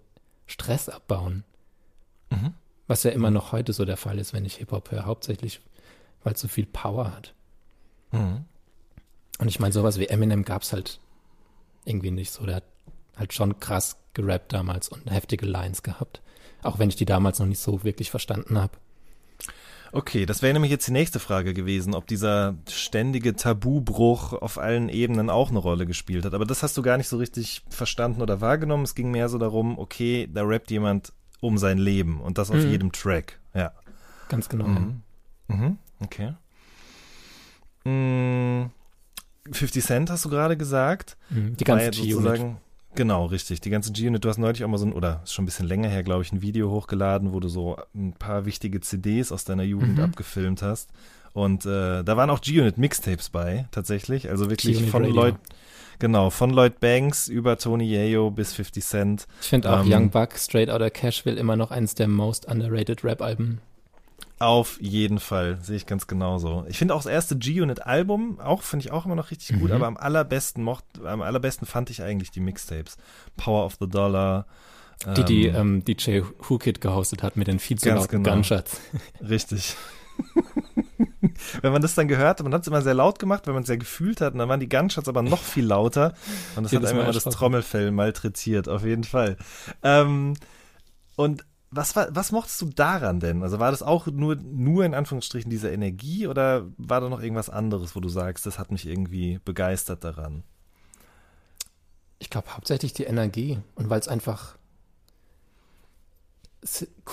Stress 0.47 0.89
abbauen. 0.89 1.45
Mhm. 2.31 2.55
Was 2.89 3.05
ja 3.05 3.13
immer 3.13 3.31
noch 3.31 3.53
heute 3.53 3.73
so 3.73 3.85
der 3.85 3.97
Fall 3.97 4.19
ist, 4.19 4.33
wenn 4.33 4.45
ich 4.45 4.57
Hip-Hop 4.57 4.91
höre, 4.91 5.07
hauptsächlich, 5.07 5.61
weil 6.23 6.35
es 6.35 6.41
so 6.41 6.49
viel 6.49 6.67
Power 6.67 7.13
hat. 7.15 7.35
Mhm. 8.11 8.45
Und 9.39 9.49
ich 9.49 9.61
meine, 9.61 9.73
sowas 9.73 9.99
wie 9.99 10.09
Eminem 10.09 10.45
gab 10.45 10.63
es 10.63 10.73
halt 10.73 11.01
irgendwie 11.85 12.11
nicht 12.11 12.31
so. 12.33 12.45
Der 12.45 12.57
hat 12.57 12.65
halt 13.17 13.33
schon 13.33 13.59
krass 13.61 13.97
gerappt 14.13 14.53
damals 14.53 14.89
und 14.89 15.11
heftige 15.11 15.47
Lines 15.47 15.83
gehabt. 15.83 16.21
Auch 16.63 16.79
wenn 16.79 16.89
ich 16.89 16.97
die 16.97 17.05
damals 17.05 17.39
noch 17.39 17.47
nicht 17.47 17.59
so 17.61 17.85
wirklich 17.85 18.11
verstanden 18.11 18.59
habe. 18.59 18.77
Okay, 19.95 20.27
das 20.27 20.43
wäre 20.43 20.53
nämlich 20.53 20.73
jetzt 20.73 20.89
die 20.89 20.93
nächste 20.93 21.21
Frage 21.21 21.55
gewesen, 21.55 21.95
ob 21.95 22.07
dieser 22.09 22.57
ständige 22.69 23.37
Tabubruch 23.37 24.33
auf 24.33 24.59
allen 24.59 24.89
Ebenen 24.89 25.31
auch 25.31 25.51
eine 25.51 25.59
Rolle 25.61 25.87
gespielt 25.87 26.25
hat. 26.25 26.35
Aber 26.35 26.45
das 26.45 26.65
hast 26.65 26.77
du 26.77 26.83
gar 26.83 26.97
nicht 26.97 27.09
so 27.09 27.17
richtig 27.17 27.63
verstanden 27.69 28.21
oder 28.21 28.41
wahrgenommen. 28.41 28.83
Es 28.83 28.97
ging 28.97 29.13
mehr 29.13 29.29
so 29.29 29.39
darum, 29.39 29.79
okay, 29.79 30.29
da 30.33 30.43
rappt 30.43 30.73
jemand 30.73 31.13
um 31.41 31.59
sein 31.59 31.79
Leben 31.79 32.21
und 32.21 32.39
das 32.39 32.51
auf 32.51 32.57
Mhm. 32.57 32.71
jedem 32.71 32.93
Track. 32.93 33.39
Ja. 33.55 33.73
Ganz 34.29 34.49
genau. 34.49 34.67
Mhm. 34.67 35.03
Mhm. 35.47 35.79
Okay. 36.01 36.35
Mm, 37.85 38.71
50 39.53 39.85
Cent 39.85 40.11
hast 40.11 40.25
du 40.25 40.29
gerade 40.31 40.57
gesagt. 40.57 41.17
Mhm. 41.31 41.57
Die 41.57 41.65
ganze 41.65 41.91
G-Unit. 41.91 42.57
Genau, 42.95 43.27
richtig. 43.27 43.61
Die 43.61 43.71
ganze 43.71 43.93
G-Unit. 43.93 44.25
Du 44.25 44.29
hast 44.29 44.39
neulich 44.39 44.65
auch 44.65 44.69
mal 44.69 44.79
so 44.79 44.87
ein, 44.87 44.93
oder 44.93 45.21
ist 45.25 45.33
schon 45.33 45.43
ein 45.45 45.47
bisschen 45.47 45.67
länger 45.67 45.89
her, 45.89 46.03
glaube 46.03 46.23
ich, 46.23 46.33
ein 46.33 46.43
Video 46.43 46.71
hochgeladen, 46.71 47.33
wo 47.33 47.41
du 47.41 47.49
so 47.49 47.77
ein 47.95 48.13
paar 48.13 48.45
wichtige 48.47 48.81
CDs 48.81 49.33
aus 49.33 49.45
deiner 49.45 49.65
Jugend 49.65 49.99
Mhm. 49.99 50.05
abgefilmt 50.05 50.63
hast. 50.63 50.91
Und 51.33 51.67
äh, 51.67 52.05
da 52.05 52.17
waren 52.17 52.31
auch 52.31 52.41
G-Unit 52.41 52.79
Mixtapes 52.79 53.31
bei, 53.31 53.67
tatsächlich. 53.73 54.31
Also 54.31 54.51
wirklich 54.51 54.85
von 54.87 55.03
Radio. 55.03 55.17
Lloyd, 55.17 55.35
genau, 55.99 56.31
von 56.31 56.51
Lloyd 56.51 56.79
Banks 56.79 57.27
über 57.27 57.59
Tony 57.59 57.85
Yayo 57.93 58.31
bis 58.31 58.53
50 58.53 58.85
Cent. 58.85 59.27
Ich 59.41 59.49
finde 59.49 59.73
auch 59.73 59.85
Ähm, 59.85 59.93
Young 59.93 60.11
Buck, 60.11 60.39
Straight 60.39 60.71
Outta 60.71 60.91
Cashville 60.91 61.37
immer 61.39 61.57
noch 61.57 61.73
eines 61.73 61.95
der 61.97 62.07
most 62.07 62.47
underrated 62.47 63.03
Rap-Alben. 63.03 63.61
Auf 64.41 64.81
jeden 64.81 65.21
Fall, 65.21 65.59
sehe 65.63 65.77
ich 65.77 65.87
ganz 65.87 66.07
genauso. 66.07 66.65
Ich 66.69 66.77
finde 66.77 66.95
auch 66.95 67.03
das 67.03 67.11
erste 67.11 67.37
G-Unit-Album, 67.37 68.41
auch 68.41 68.63
finde 68.63 68.85
ich 68.85 68.93
auch 68.93 69.07
immer 69.07 69.15
noch 69.15 69.31
richtig 69.31 69.59
gut, 69.59 69.71
Mhm. 69.71 69.77
aber 69.77 69.87
am 69.87 69.97
allerbesten 69.97 70.63
mocht, 70.63 70.85
am 71.05 71.23
allerbesten 71.23 71.67
fand 71.67 71.89
ich 71.91 72.03
eigentlich 72.03 72.31
die 72.31 72.41
Mixtapes. 72.41 72.97
Power 73.37 73.65
of 73.65 73.77
the 73.81 73.89
Dollar. 73.89 74.47
Die, 75.17 75.25
die 75.25 75.47
ähm, 75.47 75.57
ähm, 75.57 75.85
DJ 75.85 76.23
Who 76.49 76.59
Kid 76.59 76.81
gehostet 76.81 77.23
hat 77.23 77.37
mit 77.37 77.47
den 77.47 77.59
viel 77.59 77.79
zu 77.79 77.89
lauten 77.89 78.23
genau. 78.23 78.35
Gunshots. 78.35 78.81
Richtig. 79.29 79.77
wenn 81.63 81.73
man 81.73 81.83
das 81.83 81.95
dann 81.95 82.09
gehört 82.09 82.39
hat, 82.39 82.43
man 82.45 82.55
hat 82.55 82.63
es 82.63 82.69
immer 82.69 82.83
sehr 82.83 82.95
laut 82.95 83.19
gemacht, 83.19 83.47
wenn 83.47 83.55
man 83.55 83.63
es 83.63 83.67
sehr 83.67 83.79
gefühlt 83.79 84.21
hat, 84.21 84.33
und 84.33 84.39
dann 84.39 84.49
waren 84.49 84.61
die 84.61 84.69
Gunshots 84.69 85.09
aber 85.09 85.23
noch 85.23 85.43
viel 85.43 85.65
lauter 85.67 86.15
und 86.57 86.65
das 86.65 86.73
hat 86.73 86.81
Jedes 86.81 86.93
Mal 86.95 87.03
immer 87.03 87.13
das. 87.13 87.25
Trommelfell 87.25 87.91
malträtiert, 87.91 88.69
auf 88.69 88.85
jeden 88.85 89.05
Fall. 89.05 89.37
Ähm, 89.83 90.35
und 91.17 91.45
was, 91.75 91.97
war, 91.97 92.09
was 92.15 92.31
mochtest 92.33 92.61
du 92.63 92.67
daran 92.67 93.21
denn? 93.21 93.43
Also 93.43 93.59
war 93.59 93.71
das 93.71 93.83
auch 93.83 94.07
nur, 94.07 94.37
nur 94.37 94.85
in 94.85 94.95
Anführungsstrichen 94.95 95.51
diese 95.51 95.71
Energie 95.71 96.27
oder 96.27 96.67
war 96.77 97.01
da 97.01 97.09
noch 97.09 97.21
irgendwas 97.21 97.51
anderes, 97.51 97.97
wo 97.97 98.01
du 98.01 98.09
sagst, 98.09 98.47
das 98.47 98.59
hat 98.59 98.71
mich 98.71 98.87
irgendwie 98.87 99.41
begeistert 99.45 100.05
daran? 100.05 100.45
Ich 102.19 102.31
glaube 102.31 102.55
hauptsächlich 102.55 102.93
die 102.93 103.05
Energie 103.05 103.59
und 103.75 103.91
weil 103.91 104.01
es 104.01 104.09
einfach 104.09 104.57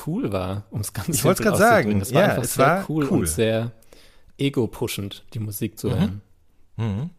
cool 0.08 0.32
war, 0.32 0.63
um 0.69 0.80
es 0.80 0.93
ganz 0.93 1.10
Ich 1.10 1.24
wollt's 1.26 1.39
simpel 1.39 1.52
grad 1.58 1.60
sagen. 1.60 2.00
Es 2.02 2.13
war 2.13 2.21
Ja, 2.21 2.30
einfach 2.30 2.43
es 2.43 2.54
sehr 2.54 2.65
war 2.65 2.86
cool, 2.89 3.08
cool. 3.10 3.17
und 3.19 3.28
sehr 3.28 3.71
ego-pushend, 4.38 5.26
die 5.34 5.39
Musik 5.39 5.78
zu 5.78 5.89
Mhm. 5.89 5.93
hören. 5.93 6.21
Mhm. 6.78 7.10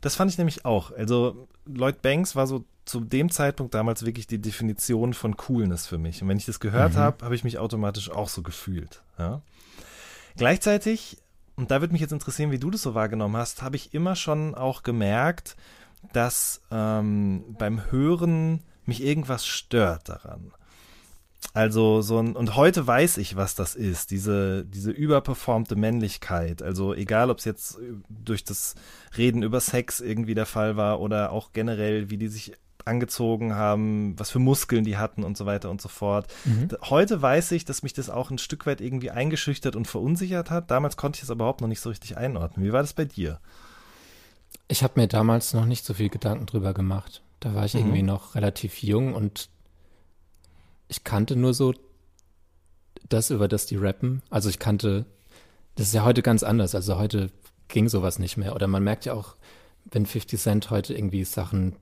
Das 0.00 0.16
fand 0.16 0.30
ich 0.30 0.38
nämlich 0.38 0.64
auch. 0.64 0.90
Also 0.90 1.48
Lloyd 1.64 2.02
Banks 2.02 2.34
war 2.34 2.46
so 2.46 2.64
zu 2.84 3.00
dem 3.00 3.30
Zeitpunkt 3.30 3.74
damals 3.74 4.04
wirklich 4.04 4.26
die 4.26 4.40
Definition 4.40 5.14
von 5.14 5.36
Coolness 5.36 5.86
für 5.86 5.98
mich. 5.98 6.22
Und 6.22 6.28
wenn 6.28 6.36
ich 6.36 6.46
das 6.46 6.60
gehört 6.60 6.94
Mhm. 6.94 6.98
habe, 6.98 7.24
habe 7.24 7.34
ich 7.34 7.44
mich 7.44 7.58
automatisch 7.58 8.10
auch 8.10 8.28
so 8.28 8.42
gefühlt. 8.42 9.02
Ja. 9.18 9.40
Gleichzeitig, 10.36 11.18
und 11.56 11.70
da 11.70 11.80
würde 11.80 11.92
mich 11.92 12.00
jetzt 12.02 12.12
interessieren, 12.12 12.50
wie 12.50 12.58
du 12.58 12.70
das 12.70 12.82
so 12.82 12.94
wahrgenommen 12.94 13.36
hast, 13.36 13.62
habe 13.62 13.76
ich 13.76 13.94
immer 13.94 14.16
schon 14.16 14.54
auch 14.54 14.82
gemerkt, 14.82 15.56
dass 16.12 16.60
ähm, 16.70 17.44
beim 17.58 17.90
Hören 17.90 18.62
mich 18.84 19.02
irgendwas 19.02 19.46
stört 19.46 20.08
daran. 20.08 20.52
Also 21.52 22.02
so 22.02 22.18
ein, 22.18 22.34
und 22.34 22.56
heute 22.56 22.86
weiß 22.86 23.18
ich, 23.18 23.36
was 23.36 23.54
das 23.54 23.74
ist, 23.74 24.10
diese, 24.10 24.64
diese 24.64 24.90
überperformte 24.90 25.76
Männlichkeit. 25.76 26.62
Also 26.62 26.94
egal, 26.94 27.30
ob 27.30 27.38
es 27.38 27.44
jetzt 27.44 27.78
äh, 27.78 27.92
durch 28.08 28.44
das 28.44 28.74
Reden 29.16 29.42
über 29.42 29.60
Sex 29.60 30.00
irgendwie 30.00 30.34
der 30.34 30.46
Fall 30.46 30.76
war 30.76 31.00
oder 31.00 31.32
auch 31.32 31.52
generell, 31.52 32.10
wie 32.10 32.16
die 32.18 32.28
sich 32.28 32.52
angezogen 32.84 33.54
haben, 33.54 34.18
was 34.18 34.30
für 34.30 34.38
Muskeln 34.38 34.84
die 34.84 34.96
hatten 34.96 35.24
und 35.24 35.36
so 35.36 35.46
weiter 35.46 35.70
und 35.70 35.80
so 35.80 35.88
fort. 35.88 36.26
Mhm. 36.44 36.68
Heute 36.82 37.20
weiß 37.22 37.52
ich, 37.52 37.64
dass 37.64 37.82
mich 37.82 37.92
das 37.92 38.10
auch 38.10 38.30
ein 38.30 38.38
Stück 38.38 38.66
weit 38.66 38.80
irgendwie 38.80 39.10
eingeschüchtert 39.10 39.76
und 39.76 39.86
verunsichert 39.86 40.50
hat. 40.50 40.70
Damals 40.70 40.96
konnte 40.96 41.16
ich 41.18 41.22
es 41.22 41.30
aber 41.30 41.44
überhaupt 41.44 41.60
noch 41.60 41.68
nicht 41.68 41.80
so 41.80 41.88
richtig 41.88 42.16
einordnen. 42.16 42.64
Wie 42.66 42.72
war 42.72 42.82
das 42.82 42.92
bei 42.92 43.04
dir? 43.04 43.40
Ich 44.68 44.82
habe 44.82 45.00
mir 45.00 45.08
damals 45.08 45.52
noch 45.54 45.66
nicht 45.66 45.84
so 45.84 45.94
viel 45.94 46.08
Gedanken 46.10 46.46
drüber 46.46 46.74
gemacht. 46.74 47.22
Da 47.40 47.54
war 47.54 47.64
ich 47.64 47.74
Mhm. 47.74 47.80
irgendwie 47.80 48.02
noch 48.02 48.34
relativ 48.34 48.82
jung 48.82 49.14
und 49.14 49.48
ich 50.88 51.04
kannte 51.04 51.36
nur 51.36 51.54
so 51.54 51.74
das, 53.08 53.30
über 53.30 53.48
das 53.48 53.66
die 53.66 53.76
rappen. 53.76 54.22
Also 54.30 54.48
ich 54.48 54.58
kannte, 54.58 55.04
das 55.74 55.88
ist 55.88 55.94
ja 55.94 56.04
heute 56.04 56.22
ganz 56.22 56.42
anders. 56.42 56.74
Also 56.74 56.98
heute 56.98 57.30
ging 57.68 57.88
sowas 57.88 58.18
nicht 58.18 58.36
mehr. 58.36 58.54
Oder 58.54 58.66
man 58.66 58.82
merkt 58.84 59.04
ja 59.04 59.14
auch, 59.14 59.36
wenn 59.86 60.06
50 60.06 60.40
Cent 60.40 60.70
heute 60.70 60.94
irgendwie 60.94 61.24
Sachen 61.24 61.76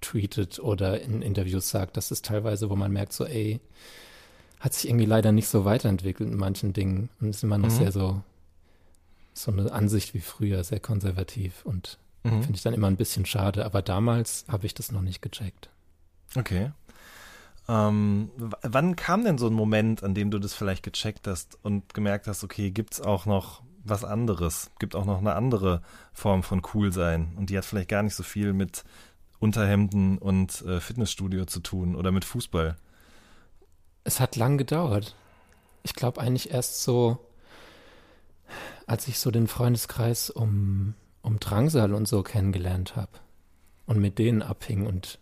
tweetet 0.00 0.58
oder 0.58 1.00
in 1.00 1.22
Interviews 1.22 1.70
sagt, 1.70 1.96
das 1.96 2.10
ist 2.10 2.24
teilweise, 2.24 2.70
wo 2.70 2.76
man 2.76 2.92
merkt, 2.92 3.12
so, 3.12 3.24
ey, 3.24 3.60
hat 4.58 4.74
sich 4.74 4.88
irgendwie 4.88 5.06
leider 5.06 5.32
nicht 5.32 5.48
so 5.48 5.64
weiterentwickelt 5.64 6.28
in 6.30 6.36
manchen 6.36 6.72
Dingen 6.72 7.08
und 7.20 7.30
ist 7.30 7.42
immer 7.42 7.58
noch 7.58 7.68
Mhm. 7.68 7.74
sehr 7.74 7.92
so, 7.92 8.22
so 9.32 9.50
eine 9.50 9.72
Ansicht 9.72 10.12
wie 10.14 10.20
früher, 10.20 10.62
sehr 10.64 10.80
konservativ 10.80 11.64
und 11.64 11.98
Mhm. 12.24 12.42
finde 12.42 12.56
ich 12.56 12.62
dann 12.62 12.74
immer 12.74 12.88
ein 12.88 12.96
bisschen 12.96 13.24
schade. 13.24 13.64
Aber 13.64 13.80
damals 13.80 14.44
habe 14.48 14.66
ich 14.66 14.74
das 14.74 14.92
noch 14.92 15.00
nicht 15.00 15.22
gecheckt. 15.22 15.70
Okay. 16.36 16.72
Ähm, 17.68 18.30
wann 18.62 18.96
kam 18.96 19.24
denn 19.24 19.38
so 19.38 19.46
ein 19.46 19.52
Moment, 19.54 20.02
an 20.02 20.14
dem 20.14 20.30
du 20.30 20.38
das 20.38 20.54
vielleicht 20.54 20.82
gecheckt 20.82 21.26
hast 21.26 21.58
und 21.62 21.94
gemerkt 21.94 22.26
hast, 22.26 22.42
okay, 22.44 22.70
gibt's 22.70 23.00
auch 23.00 23.26
noch 23.26 23.62
was 23.84 24.04
anderes? 24.04 24.70
Gibt 24.78 24.94
auch 24.94 25.04
noch 25.04 25.18
eine 25.18 25.34
andere 25.34 25.80
Form 26.12 26.42
von 26.42 26.62
cool 26.74 26.92
sein 26.92 27.32
und 27.36 27.48
die 27.48 27.56
hat 27.56 27.64
vielleicht 27.64 27.88
gar 27.88 28.02
nicht 28.02 28.14
so 28.14 28.22
viel 28.22 28.52
mit 28.52 28.84
Unterhemden 29.40 30.18
und 30.18 30.62
äh, 30.62 30.80
Fitnessstudio 30.80 31.46
zu 31.46 31.60
tun 31.60 31.96
oder 31.96 32.12
mit 32.12 32.24
Fußball. 32.24 32.76
Es 34.04 34.20
hat 34.20 34.36
lang 34.36 34.58
gedauert. 34.58 35.16
Ich 35.82 35.94
glaube 35.94 36.20
eigentlich 36.20 36.50
erst 36.50 36.82
so, 36.82 37.18
als 38.86 39.08
ich 39.08 39.18
so 39.18 39.30
den 39.30 39.48
Freundeskreis 39.48 40.30
um, 40.30 40.94
um 41.22 41.40
Drangsal 41.40 41.94
und 41.94 42.06
so 42.06 42.22
kennengelernt 42.22 42.96
habe 42.96 43.12
und 43.86 43.98
mit 43.98 44.18
denen 44.18 44.42
abhing 44.42 44.86
und 44.86 45.18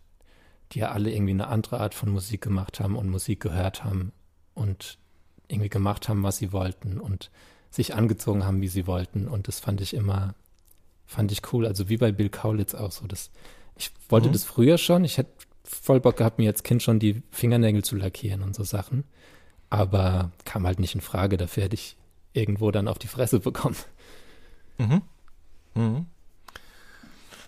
die 0.72 0.80
ja 0.80 0.90
alle 0.90 1.12
irgendwie 1.12 1.32
eine 1.32 1.48
andere 1.48 1.80
Art 1.80 1.94
von 1.94 2.10
Musik 2.10 2.42
gemacht 2.42 2.80
haben 2.80 2.96
und 2.96 3.08
Musik 3.08 3.40
gehört 3.40 3.84
haben 3.84 4.12
und 4.54 4.98
irgendwie 5.46 5.70
gemacht 5.70 6.08
haben, 6.08 6.22
was 6.22 6.38
sie 6.38 6.52
wollten 6.52 7.00
und 7.00 7.30
sich 7.70 7.94
angezogen 7.94 8.44
haben, 8.44 8.60
wie 8.60 8.68
sie 8.68 8.86
wollten. 8.86 9.28
Und 9.28 9.48
das 9.48 9.60
fand 9.60 9.80
ich 9.80 9.94
immer, 9.94 10.34
fand 11.06 11.32
ich 11.32 11.52
cool. 11.52 11.66
Also 11.66 11.88
wie 11.88 11.96
bei 11.96 12.12
Bill 12.12 12.28
Kaulitz 12.28 12.74
auch 12.74 12.92
so. 12.92 13.06
Das, 13.06 13.30
ich 13.78 13.92
wollte 14.08 14.28
Mhm. 14.28 14.32
das 14.32 14.44
früher 14.44 14.76
schon. 14.78 15.04
Ich 15.04 15.16
hätte 15.18 15.30
voll 15.64 16.00
Bock 16.00 16.16
gehabt, 16.16 16.38
mir 16.38 16.50
als 16.50 16.62
Kind 16.62 16.82
schon 16.82 16.98
die 16.98 17.22
Fingernägel 17.30 17.84
zu 17.84 17.96
lackieren 17.96 18.42
und 18.42 18.54
so 18.54 18.64
Sachen. 18.64 19.04
Aber 19.70 20.30
kam 20.44 20.66
halt 20.66 20.80
nicht 20.80 20.94
in 20.94 21.00
Frage. 21.00 21.36
Dafür 21.36 21.64
hätte 21.64 21.74
ich 21.74 21.96
irgendwo 22.32 22.70
dann 22.70 22.88
auf 22.88 22.98
die 22.98 23.06
Fresse 23.08 23.40
bekommen. 23.40 23.76
Mhm. 24.78 25.02
Mhm. 25.74 26.06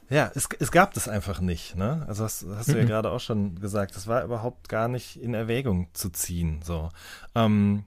Ja, 0.09 0.31
es, 0.35 0.49
es 0.59 0.73
gab 0.73 0.93
das 0.95 1.07
einfach 1.09 1.40
nicht, 1.40 1.77
ne? 1.77 2.05
Also 2.09 2.25
hast, 2.25 2.45
hast 2.57 2.69
du 2.69 2.77
ja 2.77 2.83
Mhm. 2.83 2.88
gerade 2.88 3.11
auch 3.12 3.21
schon 3.21 3.61
gesagt, 3.61 3.95
das 3.95 4.09
war 4.09 4.25
überhaupt 4.25 4.69
gar 4.69 4.88
nicht 4.88 5.16
in 5.16 5.35
Erwägung 5.35 5.88
zu 5.93 6.11
ziehen. 6.11 6.61
So. 6.64 6.88
Ähm, 7.37 7.85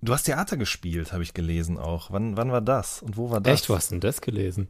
du 0.00 0.12
hast 0.12 0.24
Theater 0.24 0.56
gespielt, 0.56 1.12
habe 1.12 1.24
ich 1.24 1.34
gelesen 1.34 1.76
auch. 1.76 2.12
Wann, 2.12 2.36
wann 2.36 2.52
war 2.52 2.60
das 2.60 3.02
und 3.02 3.16
wo 3.16 3.30
war 3.30 3.40
das? 3.40 3.52
Echt, 3.52 3.68
wo 3.68 3.74
hast 3.74 3.90
denn 3.90 3.98
das 4.00 4.20
gelesen? 4.20 4.68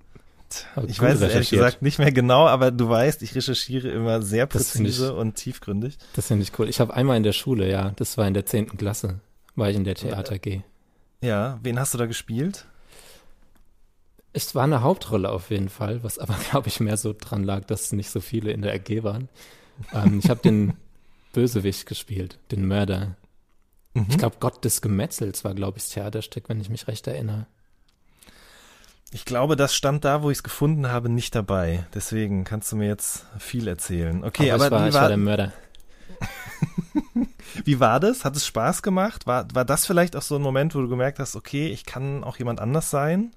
Hab 0.76 0.88
Ich 0.88 1.00
weiß 1.00 1.14
es 1.16 1.20
ehrlich 1.20 1.34
recherchiert. 1.36 1.60
gesagt 1.60 1.82
nicht 1.82 1.98
mehr 1.98 2.12
genau, 2.12 2.46
aber 2.46 2.70
du 2.70 2.88
weißt, 2.88 3.22
ich 3.22 3.34
recherchiere 3.34 3.88
immer 3.88 4.22
sehr 4.22 4.46
finde 4.48 4.62
ich- 4.64 4.72
präzise 4.72 5.14
und 5.14 5.34
tiefgründig. 5.36 5.98
Das 6.14 6.28
finde 6.28 6.42
ich 6.42 6.58
cool. 6.58 6.68
Ich 6.68 6.80
habe 6.80 6.94
einmal 6.94 7.16
in 7.16 7.22
der 7.22 7.32
Schule, 7.32 7.70
ja, 7.70 7.90
das 7.96 8.16
war 8.18 8.26
in 8.28 8.34
der 8.34 8.46
zehnten 8.46 8.76
Klasse, 8.76 9.20
war 9.56 9.70
ich 9.70 9.76
in 9.76 9.84
der 9.84 9.94
Theater 9.94 10.38
G. 10.38 10.62
Ja, 11.20 11.58
wen 11.62 11.78
hast 11.78 11.94
du 11.94 11.98
da 11.98 12.06
gespielt? 12.06 12.64
Es 14.32 14.54
war 14.54 14.64
eine 14.64 14.82
Hauptrolle 14.82 15.30
auf 15.30 15.50
jeden 15.50 15.68
Fall, 15.68 16.02
was 16.02 16.18
aber, 16.18 16.34
glaube 16.50 16.68
ich, 16.68 16.80
mehr 16.80 16.96
so 16.96 17.14
dran 17.18 17.44
lag, 17.44 17.64
dass 17.64 17.92
nicht 17.92 18.10
so 18.10 18.20
viele 18.20 18.50
in 18.52 18.62
der 18.62 18.74
AG 18.74 19.02
waren. 19.04 19.28
Ähm, 19.92 20.18
ich 20.22 20.28
habe 20.28 20.40
den 20.40 20.74
Bösewicht 21.32 21.86
gespielt, 21.86 22.38
den 22.50 22.66
Mörder. 22.66 23.16
Mhm. 23.94 24.06
Ich 24.10 24.18
glaube, 24.18 24.36
Gott 24.40 24.64
des 24.64 24.82
Gemetzels 24.82 25.44
war, 25.44 25.54
glaube 25.54 25.78
ich, 25.78 25.84
das 25.84 25.92
Theaterstück, 25.92 26.48
wenn 26.48 26.60
ich 26.60 26.68
mich 26.68 26.88
recht 26.88 27.06
erinnere. 27.06 27.46
Ich 29.14 29.24
glaube, 29.24 29.54
das 29.54 29.76
stand 29.76 30.04
da, 30.04 30.24
wo 30.24 30.30
ich 30.32 30.38
es 30.38 30.42
gefunden 30.42 30.90
habe, 30.90 31.08
nicht 31.08 31.36
dabei. 31.36 31.86
Deswegen 31.94 32.42
kannst 32.42 32.72
du 32.72 32.76
mir 32.76 32.88
jetzt 32.88 33.24
viel 33.38 33.68
erzählen. 33.68 34.24
Okay, 34.24 34.50
aber, 34.50 34.64
ich, 34.64 34.70
war, 34.72 34.84
wie, 34.84 34.88
ich 34.88 34.94
war 34.94 35.02
war, 35.02 35.08
der 35.08 35.16
Mörder. 35.16 35.52
wie 37.64 37.78
war 37.78 38.00
das? 38.00 38.24
Hat 38.24 38.34
es 38.34 38.44
Spaß 38.44 38.82
gemacht? 38.82 39.24
War, 39.28 39.46
war 39.54 39.64
das 39.64 39.86
vielleicht 39.86 40.16
auch 40.16 40.22
so 40.22 40.34
ein 40.34 40.42
Moment, 40.42 40.74
wo 40.74 40.80
du 40.80 40.88
gemerkt 40.88 41.20
hast, 41.20 41.36
okay, 41.36 41.68
ich 41.68 41.84
kann 41.84 42.24
auch 42.24 42.38
jemand 42.38 42.58
anders 42.58 42.90
sein? 42.90 43.30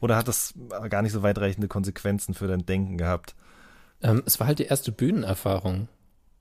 Oder 0.00 0.16
hat 0.16 0.26
das 0.26 0.54
gar 0.88 1.02
nicht 1.02 1.12
so 1.12 1.22
weitreichende 1.22 1.68
Konsequenzen 1.68 2.32
für 2.32 2.48
dein 2.48 2.64
Denken 2.64 2.96
gehabt? 2.96 3.34
Ähm, 4.00 4.22
es 4.24 4.40
war 4.40 4.46
halt 4.46 4.58
die 4.58 4.64
erste 4.64 4.90
Bühnenerfahrung. 4.90 5.88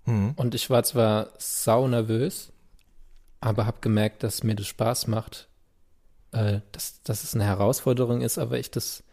Hm. 0.05 0.31
Und 0.37 0.55
ich 0.55 0.69
war 0.69 0.83
zwar 0.83 1.31
sau 1.37 1.85
nervös, 1.89 2.53
aber 3.41 3.65
habe 3.65 3.79
gemerkt, 3.81 4.23
dass 4.23 4.41
mir 4.43 4.55
das 4.55 4.67
Spaß 4.67 5.07
macht, 5.07 5.48
äh, 6.31 6.61
dass, 6.71 7.01
dass 7.03 7.23
es 7.23 7.35
eine 7.35 7.45
Herausforderung 7.45 8.21
ist, 8.21 8.37
aber 8.37 8.59
ich 8.59 8.71
das, 8.71 9.03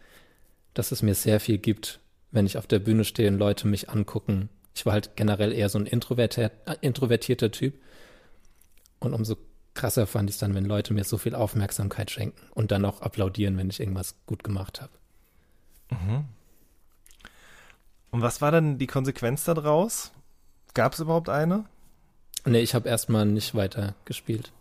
dass 0.73 0.91
es 0.91 1.01
mir 1.01 1.15
sehr 1.15 1.39
viel 1.39 1.57
gibt, 1.57 1.99
wenn 2.31 2.45
ich 2.45 2.57
auf 2.57 2.67
der 2.67 2.79
Bühne 2.79 3.03
stehe 3.03 3.29
und 3.29 3.37
Leute 3.37 3.67
mich 3.67 3.89
angucken. 3.89 4.49
Ich 4.75 4.85
war 4.85 4.93
halt 4.93 5.15
generell 5.15 5.53
eher 5.53 5.69
so 5.69 5.79
ein 5.79 5.85
introvertier, 5.85 6.51
äh, 6.65 6.75
introvertierter 6.81 7.51
Typ. 7.51 7.75
Und 8.99 9.13
umso 9.13 9.37
krasser 9.73 10.07
fand 10.07 10.29
ich 10.29 10.35
es 10.35 10.39
dann, 10.39 10.55
wenn 10.55 10.65
Leute 10.65 10.93
mir 10.93 11.03
so 11.03 11.17
viel 11.17 11.35
Aufmerksamkeit 11.35 12.11
schenken 12.11 12.41
und 12.53 12.71
dann 12.71 12.85
auch 12.85 13.01
applaudieren, 13.01 13.57
wenn 13.57 13.69
ich 13.69 13.79
irgendwas 13.79 14.15
gut 14.25 14.43
gemacht 14.43 14.81
habe. 14.81 14.91
Und 18.11 18.21
was 18.21 18.41
war 18.41 18.51
dann 18.51 18.77
die 18.77 18.87
Konsequenz 18.87 19.43
daraus? 19.43 20.11
Gab 20.73 20.93
es 20.93 20.99
überhaupt 20.99 21.29
eine? 21.29 21.65
Nee, 22.45 22.61
ich 22.61 22.75
habe 22.75 22.89
erstmal 22.89 23.25
nicht 23.25 23.55
weiter 23.55 23.95
gespielt. 24.05 24.51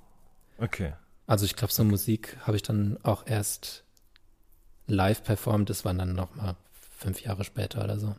Okay. 0.59 0.95
Also 1.27 1.45
ich 1.45 1.57
glaube, 1.57 1.73
so 1.73 1.85
Musik 1.85 2.37
habe 2.43 2.57
ich 2.57 2.63
dann 2.63 2.99
auch 3.03 3.27
erst 3.27 3.85
live 4.87 5.23
performt. 5.23 5.71
Das 5.71 5.85
waren 5.85 5.99
dann 5.99 6.15
noch 6.15 6.35
mal 6.37 6.57
fünf 6.99 7.23
Jahre 7.23 7.45
später 7.45 7.83
oder 7.85 7.99
so. 7.99 8.15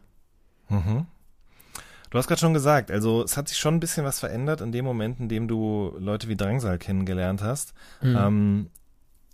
Mhm. 0.70 1.06
Du 2.10 2.18
hast 2.18 2.28
gerade 2.28 2.40
schon 2.40 2.54
gesagt, 2.54 2.90
also 2.90 3.24
es 3.24 3.36
hat 3.36 3.50
sich 3.50 3.58
schon 3.58 3.76
ein 3.76 3.80
bisschen 3.80 4.06
was 4.06 4.20
verändert 4.20 4.62
in 4.62 4.72
dem 4.72 4.86
Moment, 4.86 5.20
in 5.20 5.28
dem 5.28 5.48
du 5.48 5.94
Leute 6.00 6.30
wie 6.30 6.38
Drangsal 6.38 6.78
kennengelernt 6.78 7.42
hast. 7.42 7.74
Mhm. 8.02 8.16
Ähm, 8.18 8.70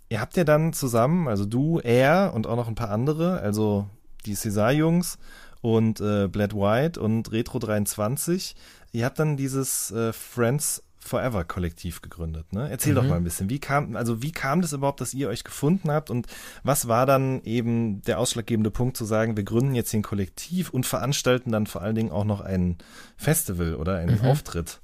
ihr 0.08 0.20
habt 0.20 0.36
ja 0.36 0.44
dann 0.44 0.72
zusammen, 0.72 1.28
also 1.28 1.44
du, 1.44 1.78
er 1.80 2.32
und 2.34 2.46
auch 2.46 2.56
noch 2.56 2.68
ein 2.68 2.74
paar 2.74 2.90
andere, 2.90 3.40
also 3.40 3.88
die 4.26 4.34
César-Jungs 4.34 5.18
und 5.60 6.00
äh, 6.00 6.26
Bled 6.28 6.54
White 6.54 7.00
und 7.00 7.30
Retro 7.30 7.58
23, 7.58 8.56
ihr 8.92 9.04
habt 9.04 9.18
dann 9.18 9.36
dieses 9.36 9.92
äh, 9.92 10.12
Friends 10.12 10.82
Forever 11.06 11.44
Kollektiv 11.44 12.00
gegründet. 12.00 12.52
Ne? 12.54 12.70
Erzähl 12.70 12.94
doch 12.94 13.02
Mhm. 13.02 13.08
mal 13.10 13.16
ein 13.16 13.24
bisschen, 13.24 13.50
wie 13.50 13.58
kam, 13.58 13.94
also 13.94 14.22
wie 14.22 14.32
kam 14.32 14.62
das 14.62 14.72
überhaupt, 14.72 15.00
dass 15.02 15.12
ihr 15.12 15.28
euch 15.28 15.44
gefunden 15.44 15.90
habt 15.90 16.08
und 16.08 16.26
was 16.62 16.88
war 16.88 17.04
dann 17.04 17.42
eben 17.42 18.00
der 18.02 18.18
ausschlaggebende 18.18 18.70
Punkt 18.70 18.96
zu 18.96 19.04
sagen, 19.04 19.36
wir 19.36 19.44
gründen 19.44 19.74
jetzt 19.74 19.92
ein 19.92 20.02
Kollektiv 20.02 20.70
und 20.70 20.86
veranstalten 20.86 21.52
dann 21.52 21.66
vor 21.66 21.82
allen 21.82 21.94
Dingen 21.94 22.10
auch 22.10 22.24
noch 22.24 22.40
ein 22.40 22.78
Festival 23.18 23.74
oder 23.74 23.96
einen 23.96 24.18
Mhm. 24.22 24.24
Auftritt? 24.28 24.80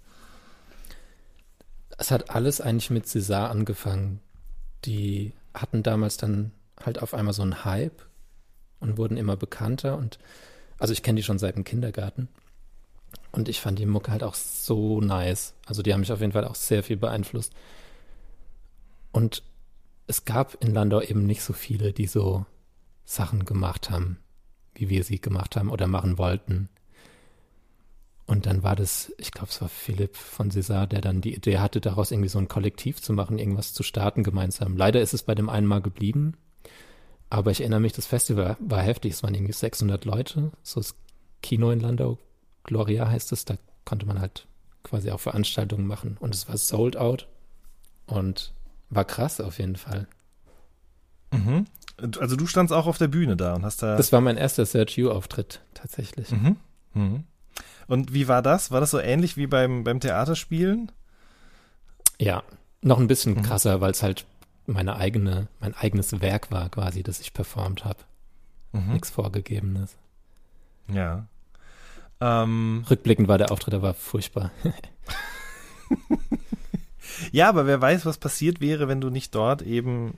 Es 1.99 2.11
hat 2.11 2.31
alles 2.31 2.61
eigentlich 2.61 2.91
mit 2.91 3.07
César 3.07 3.49
angefangen. 3.49 4.21
Die 4.85 5.33
hatten 5.55 5.83
damals 5.83 6.17
dann 6.17 6.53
halt 6.85 7.03
auf 7.03 7.15
einmal 7.15 7.35
so 7.35 7.43
einen 7.43 7.65
Hype 7.65 8.03
und 8.79 8.97
wurden 8.97 9.17
immer 9.17 9.37
bekannter 9.37 9.97
und 9.99 10.19
also 10.79 10.93
ich 10.93 11.03
kenne 11.03 11.17
die 11.17 11.23
schon 11.23 11.39
seit 11.39 11.57
dem 11.57 11.65
Kindergarten 11.65 12.29
und 13.33 13.49
ich 13.49 13.61
fand 13.61 13.79
die 13.79 13.87
Mucke 13.87 14.11
halt 14.11 14.23
auch 14.23 14.35
so 14.35 15.01
nice. 15.01 15.55
Also 15.67 15.83
die 15.83 15.93
haben 15.93 16.01
mich 16.01 16.13
auf 16.13 16.21
jeden 16.21 16.33
Fall 16.33 16.45
auch 16.45 16.55
sehr 16.55 16.83
viel 16.83 16.97
beeinflusst. 16.97 17.53
Und 19.13 19.43
es 20.07 20.25
gab 20.25 20.63
in 20.63 20.75
Landau 20.75 21.01
eben 21.01 21.27
nicht 21.27 21.43
so 21.43 21.53
viele, 21.53 21.93
die 21.93 22.07
so 22.07 22.45
Sachen 23.05 23.45
gemacht 23.45 23.91
haben, 23.91 24.19
wie 24.75 24.89
wir 24.89 25.05
sie 25.05 25.21
gemacht 25.21 25.57
haben 25.57 25.71
oder 25.71 25.87
machen 25.87 26.19
wollten. 26.19 26.69
Und 28.27 28.47
dann 28.47 28.63
war 28.63 28.77
das, 28.77 29.13
ich 29.19 29.33
glaube, 29.33 29.49
es 29.51 29.61
war 29.61 29.69
Philipp 29.69 30.17
von 30.17 30.51
César, 30.51 30.87
der 30.87 31.01
dann 31.01 31.21
die 31.21 31.35
Idee 31.35 31.59
hatte, 31.59 31.81
daraus 31.81 32.13
irgendwie 32.13 32.29
so 32.29 32.39
ein 32.39 32.47
Kollektiv 32.47 33.03
zu 33.03 33.13
machen, 33.13 33.39
irgendwas 33.39 33.73
zu 33.73 33.83
starten 33.83 34.23
gemeinsam. 34.23 34.77
Leider 34.77 35.01
ist 35.01 35.15
es 35.15 35.25
bei 35.25 35.35
dem 35.35 35.49
einen 35.49 35.67
Mal 35.67 35.83
geblieben, 35.83 36.35
aber 37.29 37.51
ich 37.51 37.61
erinnere 37.61 37.81
mich, 37.81 37.93
das 37.93 38.07
Festival 38.07 38.57
war 38.61 38.83
heftig. 38.83 39.15
Es 39.15 39.23
waren 39.23 39.35
irgendwie 39.35 39.53
600 39.53 40.05
Leute, 40.05 40.53
so 40.63 40.81
das 40.81 40.95
Kino 41.43 41.71
in 41.73 41.81
Landau, 41.81 42.19
Gloria 42.65 43.09
heißt 43.09 43.33
es, 43.33 43.45
da 43.45 43.57
konnte 43.85 44.07
man 44.07 44.21
halt 44.21 44.47
quasi 44.83 45.11
auch 45.11 45.21
Veranstaltungen 45.21 45.87
machen 45.87 46.17
und 46.21 46.35
es 46.35 46.49
war 46.49 46.57
sold 46.57 46.97
out 46.97 47.27
und 48.07 48.53
war 48.89 49.05
krass 49.05 49.41
auf 49.41 49.59
jeden 49.59 49.77
Fall. 49.77 50.07
Mhm. 51.33 51.67
Also 52.19 52.35
du 52.37 52.47
standst 52.47 52.73
auch 52.73 52.87
auf 52.87 52.99
der 52.99 53.09
Bühne 53.09 53.37
da 53.37 53.55
und 53.55 53.65
hast 53.65 53.83
da. 53.83 53.97
Das 53.97 54.11
war 54.13 54.21
mein 54.21 54.37
erster 54.37 54.65
Search 54.67 54.97
You-Auftritt 54.97 55.61
tatsächlich. 55.75 56.31
Mhm. 56.31 56.57
Mhm. 56.95 57.25
Und 57.87 58.15
wie 58.15 58.27
war 58.29 58.41
das? 58.43 58.71
War 58.71 58.81
das 58.81 58.91
so 58.91 58.99
ähnlich 58.99 59.37
wie 59.37 59.47
beim, 59.47 59.85
beim 59.85 60.01
Theaterspielen? 60.01 60.91
Ja, 62.19 62.43
noch 62.83 62.99
ein 62.99 63.07
bisschen 63.07 63.35
Mhm. 63.35 63.43
krasser, 63.43 63.81
weil 63.81 63.91
es 63.91 64.03
halt 64.03 64.25
meine 64.67 64.97
eigene, 64.97 65.49
mein 65.61 65.75
eigenes 65.75 66.21
Werk 66.21 66.51
war 66.51 66.69
quasi, 66.71 67.03
das 67.03 67.21
ich 67.21 67.33
performt 67.33 67.85
habe. 67.85 67.99
Mhm. 68.73 68.93
Nichts 68.93 69.11
Vorgegebenes. 69.11 69.97
Ja. 70.89 71.27
Ähm, 72.21 72.85
Rückblickend 72.89 73.29
war 73.29 73.39
der 73.39 73.51
Auftritt 73.51 73.75
aber 73.75 73.95
furchtbar. 73.95 74.51
ja, 77.33 77.49
aber 77.49 77.67
wer 77.67 77.81
weiß, 77.81 78.07
was 78.07 78.19
passiert 78.19 78.61
wäre, 78.61 78.89
wenn 78.89 79.01
du 79.01 79.11
nicht 79.11 79.35
dort 79.35 79.63
eben 79.63 80.15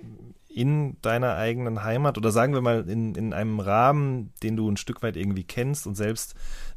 in 0.55 0.97
deiner 1.01 1.37
eigenen 1.37 1.83
Heimat 1.83 2.19
oder 2.19 2.31
sagen 2.31 2.53
wir 2.53 2.61
mal 2.61 2.89
in, 2.89 3.15
in 3.15 3.33
einem 3.33 3.59
Rahmen, 3.59 4.33
den 4.43 4.57
du 4.57 4.69
ein 4.69 4.77
Stück 4.77 5.03
weit 5.03 5.17
irgendwie 5.17 5.45
kennst 5.45 5.87
und 5.87 5.95
selbst 5.95 6.35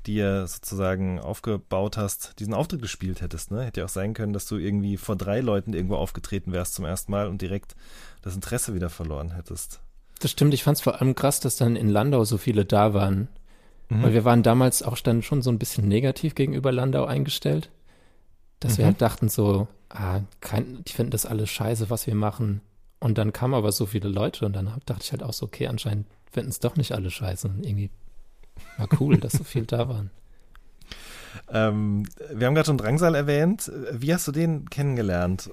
dir 0.08 0.48
sozusagen 0.48 1.20
aufgebaut 1.20 1.98
hast, 1.98 2.40
diesen 2.40 2.54
Auftritt 2.54 2.82
gespielt 2.82 3.22
hättest. 3.22 3.52
Ne? 3.52 3.64
Hätte 3.64 3.82
ja 3.82 3.86
auch 3.86 3.90
sein 3.90 4.14
können, 4.14 4.34
dass 4.34 4.46
du 4.46 4.58
irgendwie 4.58 4.98
vor 4.98 5.16
drei 5.16 5.42
Leuten 5.42 5.74
irgendwo 5.74 5.96
aufgetreten 5.96 6.54
wärst 6.54 6.76
zum 6.76 6.86
ersten 6.86 7.12
Mal 7.12 7.28
und 7.28 7.42
direkt 7.42 7.76
das 8.22 8.36
Interesse 8.36 8.74
wieder 8.74 8.90
verloren 8.90 9.32
hättest. 9.32 9.82
Das 10.20 10.32
stimmt, 10.32 10.54
ich 10.54 10.64
fand 10.64 10.78
es 10.78 10.84
vor 10.84 11.02
allem 11.02 11.14
krass, 11.14 11.42
dass 11.42 11.58
dann 11.58 11.76
in 11.76 11.90
Landau 11.90 12.24
so 12.24 12.38
viele 12.38 12.64
da 12.64 12.94
waren. 12.94 13.28
Mhm. 13.90 14.04
Weil 14.04 14.14
wir 14.14 14.26
waren 14.26 14.44
damals 14.44 14.82
auch 14.84 14.98
dann 15.00 15.22
schon 15.24 15.42
so 15.42 15.50
ein 15.52 15.60
bisschen 15.60 15.88
negativ 15.88 16.36
gegenüber 16.36 16.72
Landau 16.72 17.06
eingestellt. 17.06 17.70
Dass 18.60 18.78
wir 18.78 18.86
Mhm. 18.86 18.90
halt 18.90 19.02
dachten 19.02 19.30
so, 19.30 19.68
ah, 19.90 20.22
kein, 20.42 20.84
die 20.86 20.94
finden 20.94 21.12
das 21.12 21.26
alles 21.26 21.50
scheiße, 21.50 21.90
was 21.90 22.08
wir 22.08 22.16
machen. 22.16 22.62
Und 23.00 23.18
dann 23.18 23.34
kamen 23.34 23.54
aber 23.54 23.72
so 23.72 23.86
viele 23.86 24.10
Leute 24.10 24.46
und 24.46 24.54
dann 24.56 24.72
dachte 24.86 25.02
ich 25.04 25.12
halt 25.12 25.22
auch 25.22 25.34
so, 25.34 25.46
okay, 25.46 25.68
anscheinend 25.68 26.08
finden 26.32 26.50
es 26.50 26.60
doch 26.60 26.76
nicht 26.76 26.94
alle 26.94 27.12
scheiße. 27.12 27.48
Und 27.48 27.64
irgendwie 27.66 27.90
war 28.78 28.88
cool, 29.00 29.18
dass 29.18 29.34
so 29.34 29.44
viel 29.44 29.66
da 29.66 29.88
waren. 29.90 30.10
Ähm, 31.52 32.08
wir 32.34 32.48
haben 32.48 32.56
gerade 32.56 32.66
schon 32.68 32.78
Drangsal 32.78 33.14
erwähnt. 33.14 33.70
Wie 33.92 34.14
hast 34.14 34.28
du 34.28 34.32
den 34.32 34.70
kennengelernt? 34.70 35.52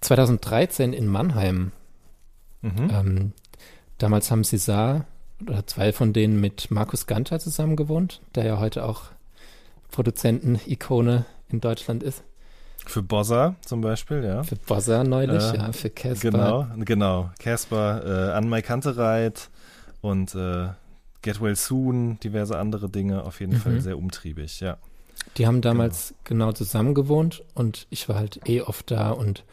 2013 0.00 0.92
in 0.94 1.06
Mannheim. 1.06 1.72
Mhm. 2.62 2.90
Ähm, 2.90 3.32
damals 3.98 4.30
haben 4.30 4.42
César 4.42 5.04
oder 5.46 5.66
zwei 5.66 5.92
von 5.92 6.12
denen 6.12 6.40
mit 6.40 6.70
Markus 6.70 7.06
Ganter 7.06 7.38
zusammen 7.38 7.76
gewohnt, 7.76 8.20
der 8.34 8.44
ja 8.44 8.58
heute 8.60 8.84
auch 8.84 9.02
Produzenten-Ikone 9.90 11.24
in 11.48 11.60
Deutschland 11.60 12.02
ist. 12.02 12.22
Für 12.86 13.02
Bossa 13.02 13.56
zum 13.60 13.80
Beispiel, 13.82 14.24
ja. 14.24 14.42
Für 14.42 14.56
Bossa 14.56 15.04
neulich, 15.04 15.42
Äh, 15.52 15.56
ja, 15.56 15.72
für 15.72 15.90
Casper. 15.90 16.30
Genau, 16.30 16.66
genau. 16.78 17.30
Casper, 17.38 18.30
äh, 18.30 18.32
An 18.32 18.48
My 18.48 18.62
Kantereit 18.62 19.50
und 20.00 20.34
äh, 20.34 20.68
Get 21.22 21.40
Well 21.42 21.56
Soon, 21.56 22.18
diverse 22.20 22.58
andere 22.58 22.88
Dinge, 22.88 23.24
auf 23.24 23.40
jeden 23.40 23.52
Mhm. 23.54 23.58
Fall 23.58 23.80
sehr 23.80 23.98
umtriebig, 23.98 24.60
ja. 24.60 24.78
Die 25.36 25.46
haben 25.46 25.60
damals 25.60 26.14
genau. 26.24 26.52
zusammen 26.52 26.94
gewohnt 26.94 27.42
und 27.54 27.86
ich 27.90 28.08
war 28.08 28.16
halt 28.16 28.40
eh 28.48 28.62
oft 28.62 28.90
da 28.90 29.10
und 29.10 29.44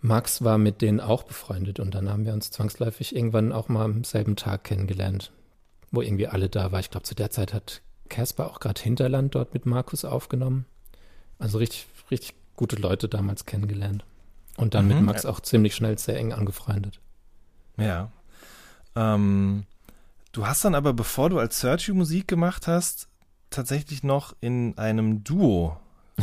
Max 0.00 0.44
war 0.44 0.58
mit 0.58 0.80
denen 0.80 1.00
auch 1.00 1.24
befreundet 1.24 1.80
und 1.80 1.94
dann 1.94 2.08
haben 2.08 2.24
wir 2.24 2.32
uns 2.32 2.50
zwangsläufig 2.50 3.14
irgendwann 3.16 3.52
auch 3.52 3.68
mal 3.68 3.84
am 3.84 4.04
selben 4.04 4.36
Tag 4.36 4.64
kennengelernt, 4.64 5.32
wo 5.90 6.02
irgendwie 6.02 6.28
alle 6.28 6.48
da 6.48 6.70
waren. 6.70 6.80
Ich 6.80 6.90
glaube, 6.90 7.04
zu 7.04 7.14
der 7.14 7.30
Zeit 7.30 7.52
hat 7.52 7.82
Casper 8.08 8.46
auch 8.46 8.60
gerade 8.60 8.80
Hinterland 8.80 9.34
dort 9.34 9.54
mit 9.54 9.66
Markus 9.66 10.04
aufgenommen. 10.04 10.66
Also 11.38 11.58
richtig, 11.58 11.86
richtig 12.10 12.34
gute 12.56 12.76
Leute 12.76 13.08
damals 13.08 13.44
kennengelernt. 13.44 14.04
Und 14.56 14.74
dann 14.74 14.88
mit 14.88 14.98
Mhm. 14.98 15.04
Max 15.04 15.24
auch 15.26 15.40
ziemlich 15.40 15.74
schnell 15.74 15.98
sehr 15.98 16.16
eng 16.16 16.32
angefreundet. 16.32 17.00
Ja. 17.76 18.10
Ähm, 18.96 19.66
du 20.32 20.46
hast 20.46 20.64
dann 20.64 20.74
aber, 20.74 20.92
bevor 20.92 21.30
du 21.30 21.38
als 21.38 21.60
Sergio 21.60 21.94
Musik 21.94 22.26
gemacht 22.26 22.66
hast, 22.66 23.08
tatsächlich 23.50 24.02
noch 24.02 24.34
in 24.40 24.76
einem 24.78 25.22
Duo 25.22 25.76
äh, 26.16 26.22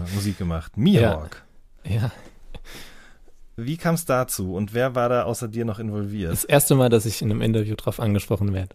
Musik 0.14 0.38
gemacht. 0.38 0.76
Mihawk. 0.76 1.42
Ja, 1.84 2.12
Wie 3.56 3.76
kam 3.76 3.94
es 3.94 4.04
dazu 4.04 4.54
und 4.54 4.72
wer 4.74 4.94
war 4.94 5.08
da 5.08 5.24
außer 5.24 5.48
dir 5.48 5.64
noch 5.64 5.78
involviert? 5.78 6.32
das 6.32 6.44
erste 6.44 6.74
Mal, 6.74 6.88
dass 6.88 7.06
ich 7.06 7.22
in 7.22 7.30
einem 7.30 7.42
Interview 7.42 7.74
drauf 7.76 8.00
angesprochen 8.00 8.52
werde. 8.54 8.74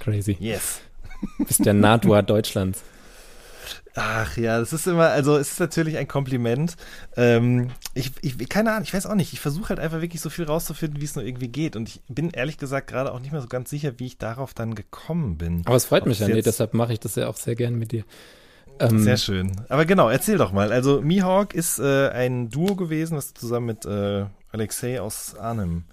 Crazy. 0.00 0.36
Yes. 0.40 0.80
Bist 1.38 1.64
der 1.64 1.74
Nadua 1.74 2.22
Deutschlands. 2.22 2.82
Ach 3.94 4.36
ja, 4.36 4.60
das 4.60 4.72
ist 4.72 4.86
immer, 4.86 5.08
also 5.08 5.36
es 5.36 5.52
ist 5.52 5.60
natürlich 5.60 5.96
ein 5.96 6.06
Kompliment. 6.06 6.76
Ähm, 7.16 7.70
ich, 7.94 8.12
ich, 8.22 8.48
keine 8.48 8.70
Ahnung, 8.70 8.84
ich 8.84 8.94
weiß 8.94 9.06
auch 9.06 9.14
nicht. 9.14 9.32
Ich 9.32 9.40
versuche 9.40 9.70
halt 9.70 9.80
einfach 9.80 10.00
wirklich 10.00 10.20
so 10.20 10.30
viel 10.30 10.44
rauszufinden, 10.44 11.00
wie 11.00 11.04
es 11.04 11.16
nur 11.16 11.24
irgendwie 11.24 11.48
geht. 11.48 11.74
Und 11.74 11.88
ich 11.88 12.00
bin 12.08 12.30
ehrlich 12.30 12.58
gesagt 12.58 12.86
gerade 12.88 13.12
auch 13.12 13.18
nicht 13.18 13.32
mehr 13.32 13.40
so 13.40 13.48
ganz 13.48 13.70
sicher, 13.70 13.98
wie 13.98 14.06
ich 14.06 14.18
darauf 14.18 14.54
dann 14.54 14.76
gekommen 14.76 15.36
bin. 15.36 15.62
Aber 15.66 15.74
es 15.74 15.86
freut 15.86 16.02
Ob 16.02 16.08
mich 16.08 16.20
ja, 16.20 16.28
nee, 16.28 16.42
deshalb 16.42 16.74
mache 16.74 16.92
ich 16.92 17.00
das 17.00 17.16
ja 17.16 17.28
auch 17.28 17.36
sehr 17.36 17.56
gern 17.56 17.74
mit 17.74 17.90
dir. 17.90 18.04
Ähm, 18.80 18.98
Sehr 19.00 19.16
schön. 19.16 19.52
Aber 19.68 19.84
genau, 19.86 20.08
erzähl 20.08 20.38
doch 20.38 20.52
mal. 20.52 20.72
Also 20.72 21.00
Mihawk 21.00 21.54
ist 21.54 21.78
äh, 21.78 22.08
ein 22.10 22.50
Duo 22.50 22.76
gewesen, 22.76 23.16
was 23.16 23.32
du 23.32 23.40
zusammen 23.40 23.66
mit 23.66 23.84
äh, 23.84 24.24
Alexei 24.52 25.00
aus 25.00 25.34
Arnhem 25.36 25.84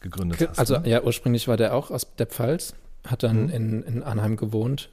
gegründet 0.00 0.38
Ge- 0.38 0.48
hast. 0.48 0.58
Also 0.58 0.78
ne? 0.78 0.88
ja, 0.88 1.02
ursprünglich 1.02 1.48
war 1.48 1.56
der 1.56 1.74
auch 1.74 1.90
aus 1.90 2.06
der 2.18 2.26
Pfalz, 2.26 2.74
hat 3.06 3.22
dann 3.22 3.44
Mhm. 3.44 3.50
in, 3.50 3.82
in 3.82 4.02
Arnheim 4.02 4.36
gewohnt. 4.36 4.90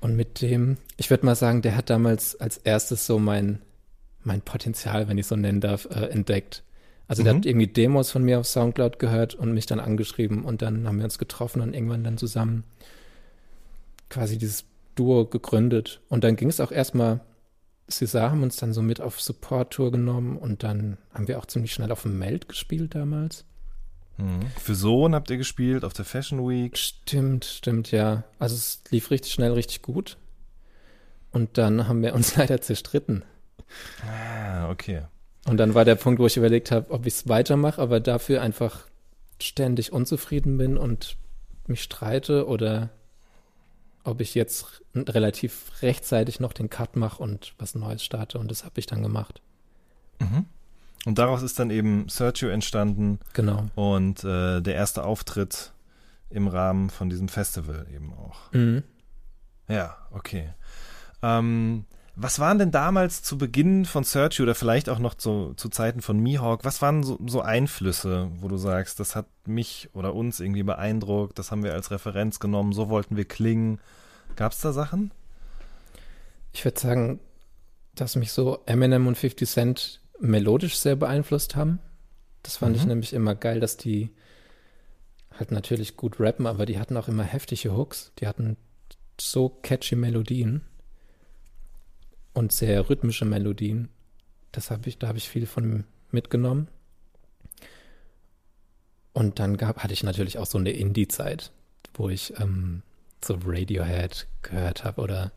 Und 0.00 0.14
mit 0.16 0.40
dem, 0.42 0.76
ich 0.96 1.10
würde 1.10 1.24
mal 1.24 1.34
sagen, 1.36 1.62
der 1.62 1.76
hat 1.76 1.90
damals 1.90 2.38
als 2.40 2.58
erstes 2.58 3.06
so 3.06 3.18
mein, 3.18 3.60
mein 4.22 4.40
Potenzial, 4.42 5.08
wenn 5.08 5.18
ich 5.18 5.26
so 5.26 5.36
nennen 5.36 5.60
darf, 5.60 5.86
äh, 5.86 6.06
entdeckt. 6.10 6.62
Also 7.08 7.22
der 7.22 7.32
Mhm. 7.34 7.38
hat 7.38 7.46
irgendwie 7.46 7.66
Demos 7.68 8.10
von 8.10 8.22
mir 8.24 8.40
auf 8.40 8.46
Soundcloud 8.46 8.98
gehört 8.98 9.34
und 9.34 9.54
mich 9.54 9.66
dann 9.66 9.80
angeschrieben 9.80 10.44
und 10.44 10.60
dann 10.60 10.86
haben 10.86 10.98
wir 10.98 11.04
uns 11.04 11.18
getroffen 11.18 11.62
und 11.62 11.72
irgendwann 11.72 12.02
dann 12.04 12.18
zusammen 12.18 12.64
quasi 14.10 14.38
dieses 14.38 14.64
Duo 14.96 15.26
gegründet. 15.26 16.00
Und 16.08 16.24
dann 16.24 16.34
ging 16.34 16.48
es 16.48 16.60
auch 16.60 16.72
erstmal, 16.72 17.20
César 17.88 18.30
haben 18.30 18.42
uns 18.42 18.56
dann 18.56 18.72
so 18.72 18.82
mit 18.82 19.00
auf 19.00 19.20
Support-Tour 19.20 19.92
genommen 19.92 20.36
und 20.36 20.64
dann 20.64 20.98
haben 21.14 21.28
wir 21.28 21.38
auch 21.38 21.46
ziemlich 21.46 21.72
schnell 21.72 21.92
auf 21.92 22.02
dem 22.02 22.18
Meld 22.18 22.48
gespielt 22.48 22.94
damals. 22.94 23.44
Mhm. 24.18 24.40
Für 24.58 24.74
Sohn 24.74 25.14
habt 25.14 25.30
ihr 25.30 25.36
gespielt 25.36 25.84
auf 25.84 25.92
der 25.92 26.04
Fashion 26.04 26.48
Week. 26.48 26.76
Stimmt, 26.76 27.44
stimmt, 27.44 27.92
ja. 27.92 28.24
Also 28.38 28.56
es 28.56 28.82
lief 28.90 29.10
richtig 29.10 29.32
schnell, 29.32 29.52
richtig 29.52 29.82
gut. 29.82 30.16
Und 31.30 31.58
dann 31.58 31.86
haben 31.86 32.02
wir 32.02 32.14
uns 32.14 32.34
leider 32.36 32.60
zerstritten. 32.60 33.24
Ah, 34.02 34.70
okay. 34.70 35.02
Und 35.46 35.58
dann 35.58 35.74
war 35.74 35.84
der 35.84 35.94
Punkt, 35.94 36.18
wo 36.18 36.26
ich 36.26 36.36
überlegt 36.36 36.70
habe, 36.70 36.90
ob 36.90 37.06
ich 37.06 37.14
es 37.14 37.28
weitermache, 37.28 37.80
aber 37.80 38.00
dafür 38.00 38.42
einfach 38.42 38.86
ständig 39.40 39.92
unzufrieden 39.92 40.56
bin 40.56 40.76
und 40.76 41.16
mich 41.66 41.82
streite 41.82 42.46
oder 42.46 42.90
ob 44.06 44.20
ich 44.20 44.34
jetzt 44.34 44.82
relativ 44.94 45.70
rechtzeitig 45.82 46.40
noch 46.40 46.52
den 46.52 46.70
Cut 46.70 46.96
mache 46.96 47.22
und 47.22 47.54
was 47.58 47.74
Neues 47.74 48.02
starte. 48.04 48.38
Und 48.38 48.50
das 48.50 48.64
habe 48.64 48.78
ich 48.80 48.86
dann 48.86 49.02
gemacht. 49.02 49.40
Mhm. 50.20 50.46
Und 51.04 51.18
daraus 51.18 51.42
ist 51.42 51.58
dann 51.58 51.70
eben 51.70 52.08
Sergio 52.08 52.48
entstanden 52.48 53.20
Genau. 53.32 53.66
und 53.74 54.24
äh, 54.24 54.60
der 54.60 54.74
erste 54.74 55.04
Auftritt 55.04 55.72
im 56.30 56.48
Rahmen 56.48 56.90
von 56.90 57.08
diesem 57.08 57.28
Festival 57.28 57.86
eben 57.94 58.12
auch. 58.12 58.52
Mhm. 58.52 58.82
Ja, 59.68 59.96
okay. 60.10 60.50
Ähm, 61.22 61.84
was 62.18 62.38
waren 62.38 62.58
denn 62.58 62.70
damals 62.70 63.22
zu 63.22 63.36
Beginn 63.36 63.84
von 63.84 64.02
Sergio 64.02 64.44
oder 64.44 64.54
vielleicht 64.54 64.88
auch 64.88 64.98
noch 64.98 65.14
zu, 65.14 65.52
zu 65.56 65.68
Zeiten 65.68 66.00
von 66.00 66.18
Mihawk, 66.18 66.64
was 66.64 66.80
waren 66.80 67.02
so, 67.02 67.18
so 67.26 67.42
Einflüsse, 67.42 68.30
wo 68.38 68.48
du 68.48 68.56
sagst, 68.56 68.98
das 69.00 69.14
hat 69.14 69.26
mich 69.46 69.90
oder 69.92 70.14
uns 70.14 70.40
irgendwie 70.40 70.62
beeindruckt, 70.62 71.38
das 71.38 71.50
haben 71.50 71.62
wir 71.62 71.74
als 71.74 71.90
Referenz 71.90 72.40
genommen, 72.40 72.72
so 72.72 72.88
wollten 72.88 73.16
wir 73.18 73.26
klingen. 73.26 73.80
Gab 74.34 74.52
es 74.52 74.60
da 74.60 74.72
Sachen? 74.72 75.12
Ich 76.52 76.64
würde 76.64 76.80
sagen, 76.80 77.20
dass 77.94 78.16
mich 78.16 78.32
so 78.32 78.60
Eminem 78.64 79.06
und 79.06 79.16
50 79.18 79.48
Cent 79.48 80.00
melodisch 80.18 80.78
sehr 80.78 80.96
beeinflusst 80.96 81.54
haben. 81.54 81.80
Das 82.42 82.56
fand 82.56 82.76
ich 82.76 82.82
Mhm. 82.84 82.88
nämlich 82.88 83.12
immer 83.12 83.34
geil, 83.34 83.60
dass 83.60 83.76
die 83.76 84.10
halt 85.38 85.50
natürlich 85.50 85.98
gut 85.98 86.18
rappen, 86.18 86.46
aber 86.46 86.64
die 86.64 86.78
hatten 86.78 86.96
auch 86.96 87.08
immer 87.08 87.24
heftige 87.24 87.76
Hooks. 87.76 88.12
Die 88.18 88.26
hatten 88.26 88.56
so 89.20 89.50
catchy 89.50 89.96
Melodien 89.96 90.62
und 92.36 92.52
sehr 92.52 92.88
rhythmische 92.90 93.24
Melodien. 93.24 93.88
Das 94.52 94.70
habe 94.70 94.88
ich, 94.90 94.98
da 94.98 95.08
habe 95.08 95.16
ich 95.18 95.28
viel 95.28 95.46
von 95.46 95.84
mitgenommen. 96.10 96.68
Und 99.12 99.38
dann 99.38 99.56
gab, 99.56 99.78
hatte 99.82 99.94
ich 99.94 100.02
natürlich 100.02 100.38
auch 100.38 100.44
so 100.46 100.58
eine 100.58 100.70
Indie-Zeit, 100.70 101.50
wo 101.94 102.10
ich 102.10 102.38
ähm, 102.38 102.82
so 103.24 103.38
Radiohead 103.44 104.26
gehört 104.42 104.84
habe 104.84 105.00
oder 105.00 105.32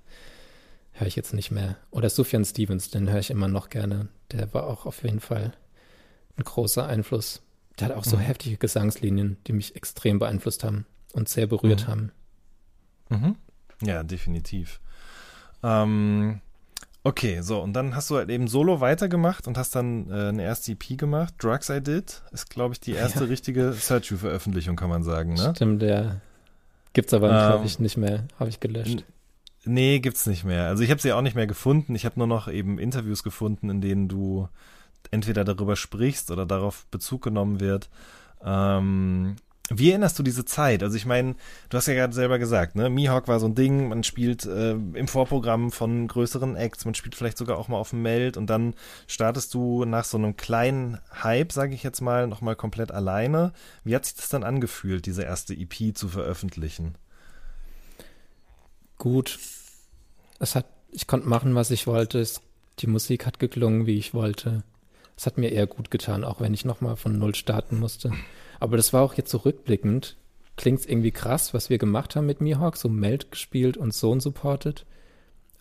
höre 0.91 1.07
ich 1.07 1.15
jetzt 1.15 1.33
nicht 1.33 1.51
mehr. 1.51 1.77
Oder 1.91 2.09
Sufjan 2.09 2.43
Stevens, 2.43 2.89
den 2.89 3.09
höre 3.09 3.19
ich 3.19 3.29
immer 3.29 3.47
noch 3.47 3.69
gerne. 3.69 4.09
Der 4.31 4.53
war 4.53 4.67
auch 4.67 4.85
auf 4.85 5.03
jeden 5.03 5.21
Fall 5.21 5.53
ein 6.37 6.43
großer 6.43 6.85
Einfluss. 6.85 7.41
Der 7.79 7.87
hat 7.87 7.95
auch 7.95 8.03
so 8.03 8.17
Mhm. 8.17 8.21
heftige 8.21 8.57
Gesangslinien, 8.57 9.37
die 9.47 9.53
mich 9.53 9.77
extrem 9.77 10.19
beeinflusst 10.19 10.65
haben 10.65 10.85
und 11.13 11.29
sehr 11.29 11.47
berührt 11.47 11.83
Mhm. 11.83 11.87
haben. 11.87 12.11
Mhm. 13.07 13.35
Ja, 13.81 14.03
definitiv. 14.03 14.81
Ähm, 15.63 16.41
okay, 17.03 17.41
so, 17.41 17.61
und 17.61 17.73
dann 17.73 17.95
hast 17.95 18.09
du 18.09 18.17
halt 18.17 18.29
eben 18.29 18.47
solo 18.47 18.81
weitergemacht 18.81 19.47
und 19.47 19.57
hast 19.57 19.75
dann 19.75 20.09
äh, 20.09 20.29
eine 20.29 20.43
erste 20.43 20.71
EP 20.73 20.97
gemacht. 20.97 21.33
Drugs 21.37 21.69
I 21.69 21.81
Did 21.81 22.21
ist, 22.31 22.49
glaube 22.49 22.73
ich, 22.73 22.79
die 22.79 22.93
erste 22.93 23.21
Ja. 23.21 23.25
richtige 23.25 23.73
Sergio-Veröffentlichung, 23.73 24.75
kann 24.75 24.89
man 24.89 25.03
sagen, 25.03 25.33
ne? 25.33 25.53
Stimmt, 25.55 25.81
der 25.81 26.21
gibt's 26.93 27.13
aber, 27.13 27.29
Ähm, 27.29 27.47
glaube 27.47 27.65
ich, 27.65 27.79
nicht 27.79 27.97
mehr. 27.97 28.25
Habe 28.39 28.49
ich 28.49 28.59
gelöscht. 28.59 29.03
Nee, 29.65 29.99
gibt's 29.99 30.25
nicht 30.25 30.45
mehr. 30.45 30.65
Also 30.67 30.83
ich 30.83 30.89
habe 30.91 31.01
sie 31.01 31.11
auch 31.13 31.21
nicht 31.21 31.35
mehr 31.35 31.47
gefunden. 31.47 31.93
Ich 31.93 32.05
habe 32.05 32.17
nur 32.17 32.27
noch 32.27 32.47
eben 32.47 32.79
Interviews 32.79 33.23
gefunden, 33.23 33.69
in 33.69 33.81
denen 33.81 34.07
du 34.07 34.47
entweder 35.11 35.43
darüber 35.43 35.75
sprichst 35.75 36.31
oder 36.31 36.45
darauf 36.45 36.85
Bezug 36.87 37.21
genommen 37.23 37.59
wird. 37.59 37.89
Ähm, 38.43 39.35
wie 39.69 39.91
erinnerst 39.91 40.17
du 40.17 40.23
diese 40.23 40.45
Zeit? 40.45 40.81
Also 40.83 40.95
ich 40.97 41.05
meine, 41.05 41.35
du 41.69 41.77
hast 41.77 41.87
ja 41.87 41.93
gerade 41.93 42.13
selber 42.13 42.39
gesagt, 42.39 42.75
ne? 42.75 42.89
Mihawk 42.89 43.27
war 43.27 43.39
so 43.39 43.47
ein 43.47 43.55
Ding, 43.55 43.87
man 43.89 44.03
spielt 44.03 44.45
äh, 44.45 44.71
im 44.71 45.07
Vorprogramm 45.07 45.71
von 45.71 46.07
größeren 46.07 46.55
Acts, 46.55 46.85
man 46.85 46.95
spielt 46.95 47.15
vielleicht 47.15 47.37
sogar 47.37 47.57
auch 47.57 47.67
mal 47.67 47.77
auf 47.77 47.91
dem 47.91 48.01
Meld 48.01 48.37
und 48.37 48.49
dann 48.49 48.73
startest 49.07 49.53
du 49.53 49.85
nach 49.85 50.05
so 50.05 50.17
einem 50.17 50.35
kleinen 50.37 50.97
Hype, 51.21 51.51
sage 51.51 51.75
ich 51.75 51.83
jetzt 51.83 52.01
mal, 52.01 52.27
nochmal 52.27 52.55
komplett 52.55 52.91
alleine. 52.91 53.53
Wie 53.83 53.95
hat 53.95 54.05
sich 54.05 54.15
das 54.15 54.29
dann 54.29 54.43
angefühlt, 54.43 55.05
diese 55.05 55.23
erste 55.23 55.53
EP 55.53 55.95
zu 55.95 56.09
veröffentlichen? 56.09 56.95
Gut. 58.97 59.39
Es 60.39 60.55
hat, 60.55 60.65
ich 60.91 61.07
konnte 61.07 61.27
machen, 61.27 61.55
was 61.55 61.71
ich 61.71 61.85
wollte. 61.87 62.19
Es, 62.19 62.41
die 62.79 62.87
Musik 62.87 63.25
hat 63.25 63.39
geklungen, 63.39 63.85
wie 63.85 63.97
ich 63.97 64.13
wollte. 64.13 64.63
Es 65.15 65.25
hat 65.25 65.37
mir 65.37 65.51
eher 65.51 65.67
gut 65.67 65.91
getan, 65.91 66.23
auch 66.23 66.39
wenn 66.39 66.53
ich 66.53 66.65
nochmal 66.65 66.95
von 66.95 67.17
Null 67.19 67.35
starten 67.35 67.77
musste. 67.77 68.11
Aber 68.59 68.77
das 68.77 68.93
war 68.93 69.01
auch 69.01 69.13
jetzt 69.15 69.31
so 69.31 69.37
rückblickend. 69.37 70.17
Klingt 70.57 70.87
irgendwie 70.89 71.11
krass, 71.11 71.53
was 71.53 71.69
wir 71.69 71.77
gemacht 71.77 72.15
haben 72.15 72.25
mit 72.25 72.41
Mihawk, 72.41 72.75
so 72.75 72.89
Meld 72.89 73.31
gespielt 73.31 73.77
und 73.77 73.93
Sohn 73.93 74.19
supported. 74.19 74.85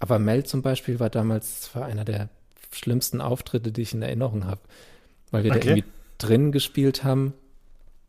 Aber 0.01 0.19
Meld 0.19 0.49
zum 0.49 0.63
Beispiel 0.63 0.99
war 1.01 1.11
damals, 1.11 1.75
war 1.75 1.85
einer 1.87 2.05
der 2.05 2.29
schlimmsten 2.73 3.21
Auftritte, 3.21 3.73
die 3.73 3.83
ich 3.83 3.95
in 3.95 4.03
Erinnerung 4.03 4.45
habe. 4.47 4.61
Weil 5.31 5.45
wir 5.45 5.51
Okay. 5.53 5.61
da 5.61 5.67
irgendwie 5.71 5.89
drin 6.19 6.53
gespielt 6.53 7.05
haben, 7.05 7.33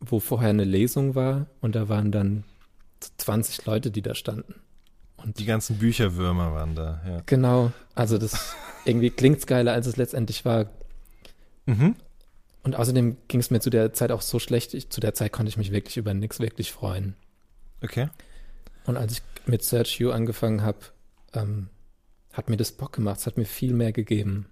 wo 0.00 0.18
vorher 0.18 0.50
eine 0.50 0.64
Lesung 0.64 1.14
war 1.14 1.46
und 1.60 1.74
da 1.74 1.88
waren 1.88 2.10
dann 2.10 2.44
20 3.18 3.64
Leute, 3.66 3.90
die 3.90 4.02
da 4.02 4.14
standen. 4.14 4.54
Und 5.16 5.38
Die 5.38 5.44
ganzen 5.44 5.78
Bücherwürmer 5.78 6.52
waren 6.54 6.74
da, 6.74 7.00
ja. 7.06 7.22
Genau, 7.26 7.72
also 7.94 8.16
das 8.18 8.54
irgendwie 8.84 9.10
klingt's 9.10 9.46
geiler, 9.46 9.72
als 9.72 9.86
es 9.86 9.96
letztendlich 9.96 10.44
war. 10.44 10.66
Mhm. 11.66 11.94
Und 12.62 12.76
außerdem 12.76 13.16
ging 13.28 13.40
es 13.40 13.50
mir 13.50 13.60
zu 13.60 13.70
der 13.70 13.92
Zeit 13.92 14.12
auch 14.12 14.22
so 14.22 14.38
schlecht. 14.38 14.74
Ich, 14.74 14.90
zu 14.90 15.00
der 15.00 15.14
Zeit 15.14 15.32
konnte 15.32 15.48
ich 15.48 15.56
mich 15.56 15.72
wirklich 15.72 15.96
über 15.96 16.12
nichts 16.12 16.40
wirklich 16.40 16.72
freuen. 16.72 17.14
Okay. 17.82 18.08
Und 18.84 18.96
als 18.96 19.12
ich 19.12 19.22
mit 19.46 19.62
Search 19.62 19.98
You 19.98 20.10
angefangen 20.10 20.62
habe, 20.62 20.78
ähm, 21.32 21.68
hat 22.32 22.50
mir 22.50 22.56
das 22.56 22.72
Bock 22.72 22.92
gemacht. 22.92 23.20
Es 23.20 23.26
hat 23.26 23.38
mir 23.38 23.46
viel 23.46 23.72
mehr 23.72 23.92
gegeben. 23.92 24.46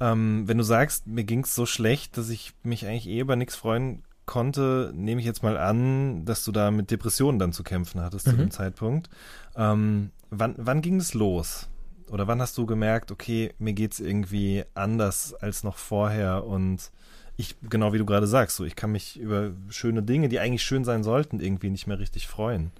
Ähm, 0.00 0.48
wenn 0.48 0.58
du 0.58 0.64
sagst, 0.64 1.06
mir 1.06 1.24
ging 1.24 1.44
es 1.44 1.54
so 1.54 1.66
schlecht, 1.66 2.18
dass 2.18 2.28
ich 2.28 2.52
mich 2.62 2.86
eigentlich 2.86 3.08
eh 3.08 3.20
über 3.20 3.36
nichts 3.36 3.54
freuen 3.54 4.02
konnte, 4.26 4.90
nehme 4.94 5.20
ich 5.20 5.26
jetzt 5.26 5.42
mal 5.42 5.56
an, 5.56 6.24
dass 6.24 6.44
du 6.44 6.52
da 6.52 6.70
mit 6.70 6.90
Depressionen 6.90 7.38
dann 7.38 7.52
zu 7.52 7.62
kämpfen 7.62 8.00
hattest 8.00 8.26
mhm. 8.26 8.30
zu 8.30 8.36
dem 8.36 8.50
Zeitpunkt. 8.50 9.10
Ähm, 9.54 10.10
wann, 10.30 10.54
wann 10.58 10.82
ging 10.82 10.96
es 10.96 11.14
los? 11.14 11.68
Oder 12.10 12.26
wann 12.26 12.40
hast 12.40 12.56
du 12.58 12.66
gemerkt, 12.66 13.10
okay, 13.10 13.54
mir 13.58 13.72
geht 13.72 13.92
es 13.92 14.00
irgendwie 14.00 14.64
anders 14.74 15.34
als 15.34 15.64
noch 15.64 15.76
vorher 15.76 16.44
und 16.44 16.90
ich, 17.36 17.56
genau 17.62 17.92
wie 17.92 17.98
du 17.98 18.06
gerade 18.06 18.26
sagst, 18.26 18.56
so 18.56 18.64
ich 18.64 18.76
kann 18.76 18.92
mich 18.92 19.18
über 19.18 19.52
schöne 19.68 20.02
Dinge, 20.02 20.28
die 20.28 20.38
eigentlich 20.38 20.62
schön 20.62 20.84
sein 20.84 21.02
sollten, 21.02 21.40
irgendwie 21.40 21.70
nicht 21.70 21.86
mehr 21.86 21.98
richtig 21.98 22.28
freuen. 22.28 22.70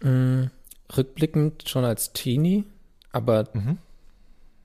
Mhm. 0.00 0.50
Rückblickend 0.96 1.68
schon 1.68 1.84
als 1.84 2.12
Teenie, 2.12 2.64
aber 3.12 3.48
mhm. 3.52 3.78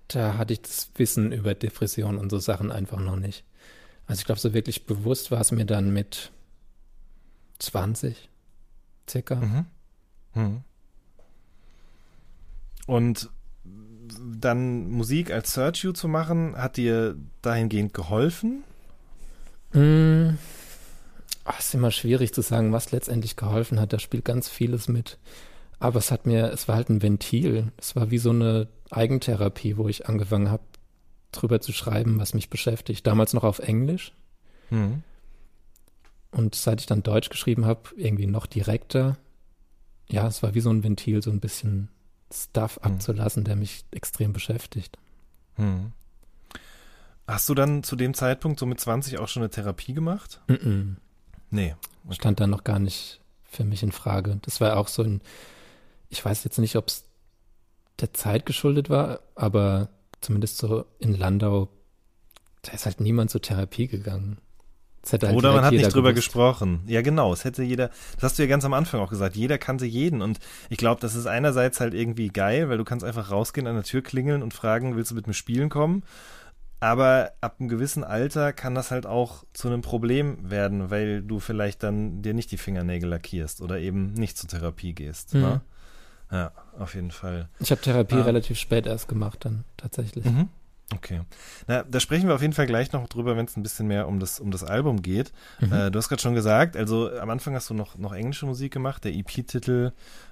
da 0.07 0.37
hatte 0.37 0.53
ich 0.53 0.61
das 0.61 0.91
Wissen 0.95 1.31
über 1.31 1.53
Depressionen 1.53 2.19
und 2.19 2.29
so 2.29 2.39
Sachen 2.39 2.71
einfach 2.71 2.99
noch 2.99 3.17
nicht. 3.17 3.43
Also 4.07 4.21
ich 4.21 4.25
glaube, 4.25 4.39
so 4.39 4.53
wirklich 4.53 4.85
bewusst 4.85 5.31
war 5.31 5.41
es 5.41 5.51
mir 5.51 5.65
dann 5.65 5.91
mit 5.91 6.31
20 7.59 8.29
circa. 9.09 9.35
Mhm. 9.35 9.65
Mhm. 10.33 10.61
Und 12.85 13.29
dann 14.39 14.89
Musik 14.89 15.31
als 15.31 15.53
Search 15.53 15.83
You 15.83 15.91
zu 15.91 16.07
machen, 16.07 16.55
hat 16.55 16.77
dir 16.77 17.15
dahingehend 17.41 17.93
geholfen? 17.93 18.63
Mm, 19.73 20.37
ach, 21.43 21.59
ist 21.59 21.73
immer 21.73 21.91
schwierig 21.91 22.33
zu 22.33 22.41
sagen, 22.41 22.71
was 22.71 22.91
letztendlich 22.91 23.35
geholfen 23.35 23.79
hat. 23.79 23.93
Da 23.93 23.99
spielt 23.99 24.25
ganz 24.25 24.49
vieles 24.49 24.87
mit. 24.87 25.17
Aber 25.79 25.99
es 25.99 26.11
hat 26.11 26.25
mir, 26.25 26.51
es 26.51 26.67
war 26.67 26.75
halt 26.75 26.89
ein 26.89 27.01
Ventil. 27.01 27.71
Es 27.77 27.95
war 27.95 28.09
wie 28.09 28.17
so 28.17 28.31
eine 28.31 28.67
Eigentherapie, 28.89 29.77
wo 29.77 29.87
ich 29.87 30.07
angefangen 30.07 30.49
habe, 30.49 30.63
drüber 31.31 31.61
zu 31.61 31.73
schreiben, 31.73 32.19
was 32.19 32.33
mich 32.33 32.49
beschäftigt. 32.49 33.05
Damals 33.05 33.33
noch 33.33 33.43
auf 33.43 33.59
Englisch. 33.59 34.13
Mhm. 34.69 35.03
Und 36.31 36.55
seit 36.55 36.81
ich 36.81 36.87
dann 36.87 37.03
Deutsch 37.03 37.29
geschrieben 37.29 37.65
habe, 37.65 37.89
irgendwie 37.95 38.27
noch 38.27 38.45
direkter. 38.45 39.17
Ja, 40.09 40.27
es 40.27 40.41
war 40.41 40.53
wie 40.55 40.61
so 40.61 40.69
ein 40.69 40.83
Ventil, 40.83 41.21
so 41.21 41.31
ein 41.31 41.39
bisschen 41.39 41.89
Stuff 42.33 42.79
mhm. 42.81 42.91
abzulassen, 42.91 43.43
der 43.43 43.55
mich 43.55 43.85
extrem 43.91 44.33
beschäftigt. 44.33 44.97
Mhm. 45.57 45.93
Hast 47.27 47.49
du 47.49 47.53
dann 47.53 47.83
zu 47.83 47.95
dem 47.95 48.13
Zeitpunkt, 48.13 48.59
so 48.59 48.65
mit 48.65 48.79
20, 48.79 49.19
auch 49.19 49.27
schon 49.27 49.43
eine 49.43 49.49
Therapie 49.49 49.93
gemacht? 49.93 50.39
Mm, 50.47 50.53
-mm. 50.53 50.95
Nee. 51.49 51.75
Okay. 52.05 52.15
Stand 52.15 52.39
dann 52.39 52.49
noch 52.49 52.63
gar 52.63 52.79
nicht 52.79 53.19
für 53.43 53.65
mich 53.65 53.83
in 53.83 53.91
Frage. 53.91 54.39
Das 54.43 54.61
war 54.61 54.77
auch 54.77 54.87
so 54.87 55.03
ein, 55.03 55.21
ich 56.09 56.23
weiß 56.23 56.45
jetzt 56.45 56.57
nicht, 56.57 56.77
ob 56.77 56.87
es 56.87 57.03
der 57.99 58.13
Zeit 58.13 58.45
geschuldet 58.45 58.89
war, 58.89 59.19
aber 59.35 59.89
zumindest 60.21 60.57
so 60.57 60.85
in 60.99 61.13
Landau, 61.13 61.69
da 62.61 62.71
ist 62.71 62.85
halt 62.85 63.01
niemand 63.01 63.29
zur 63.29 63.41
Therapie 63.41 63.87
gegangen. 63.87 64.39
Halt 65.10 65.23
Oder 65.23 65.53
man 65.53 65.63
hat 65.63 65.73
nicht 65.73 65.93
drüber 65.93 66.12
gewusst. 66.12 66.27
gesprochen. 66.27 66.81
Ja, 66.88 67.01
genau. 67.01 67.31
Es 67.31 67.45
hätte 67.45 67.63
jeder, 67.63 67.89
das 68.15 68.23
hast 68.23 68.39
du 68.39 68.43
ja 68.43 68.49
ganz 68.49 68.65
am 68.65 68.73
Anfang 68.73 68.99
auch 68.99 69.10
gesagt, 69.10 69.36
jeder 69.36 69.57
kannte 69.57 69.86
jeden. 69.86 70.21
Und 70.21 70.39
ich 70.69 70.77
glaube, 70.77 70.99
das 70.99 71.15
ist 71.15 71.27
einerseits 71.27 71.79
halt 71.79 71.93
irgendwie 71.93 72.27
geil, 72.27 72.69
weil 72.69 72.77
du 72.77 72.83
kannst 72.83 73.05
einfach 73.05 73.31
rausgehen, 73.31 73.67
an 73.67 73.75
der 73.75 73.83
Tür 73.83 74.01
klingeln 74.01 74.43
und 74.43 74.53
fragen, 74.53 74.95
willst 74.95 75.12
du 75.12 75.15
mit 75.15 75.27
mir 75.27 75.33
spielen 75.33 75.69
kommen? 75.69 76.03
Aber 76.79 77.31
ab 77.41 77.55
einem 77.60 77.69
gewissen 77.69 78.03
Alter 78.03 78.53
kann 78.53 78.75
das 78.75 78.91
halt 78.91 79.05
auch 79.07 79.43
zu 79.53 79.67
einem 79.67 79.81
Problem 79.81 80.49
werden, 80.49 80.91
weil 80.91 81.23
du 81.23 81.39
vielleicht 81.39 81.81
dann 81.81 82.21
dir 82.21 82.33
nicht 82.33 82.51
die 82.51 82.57
Fingernägel 82.57 83.10
lackierst 83.10 83.62
oder 83.62 83.79
eben 83.79 84.13
nicht 84.13 84.38
zur 84.38 84.49
Therapie 84.49 84.93
gehst. 84.93 85.33
Mhm. 85.33 85.41
Ne? 85.41 85.62
Ja, 86.31 86.51
auf 86.77 86.93
jeden 86.93 87.12
Fall. 87.12 87.49
Ich 87.60 87.71
habe 87.71 87.81
Therapie 87.81 88.15
ah. 88.15 88.23
relativ 88.23 88.60
spät 88.60 88.86
erst 88.86 89.07
gemacht, 89.07 89.45
dann 89.45 89.63
tatsächlich. 89.77 90.25
Mhm. 90.25 90.49
Okay. 90.95 91.21
Na, 91.67 91.84
da 91.84 92.00
sprechen 92.00 92.28
wir 92.28 92.36
auf 92.36 92.41
jeden 92.41 92.54
Fall 92.54 92.65
gleich 92.65 92.93
noch 92.93 93.08
drüber, 93.10 93.36
wenn 93.36 93.45
es 93.45 93.58
ein 93.58 93.63
bisschen 93.63 93.88
mehr 93.88 94.08
um 94.08 94.19
das, 94.19 94.39
um 94.39 94.52
das 94.52 94.63
Album 94.63 95.02
geht. 95.02 95.34
Mhm. 95.60 95.73
Äh, 95.73 95.91
du 95.91 96.00
hast 96.00 96.08
gerade 96.08 96.21
schon 96.21 96.34
gesagt, 96.34 96.78
also 96.78 97.12
am 97.12 97.30
Anfang 97.30 97.56
hast 97.56 97.69
du 97.69 97.73
noch, 97.73 97.97
noch 97.97 98.13
englische 98.13 98.45
Musik 98.45 98.71
gemacht. 98.71 99.04
Der 99.04 99.13
EP-Titel 99.13 99.91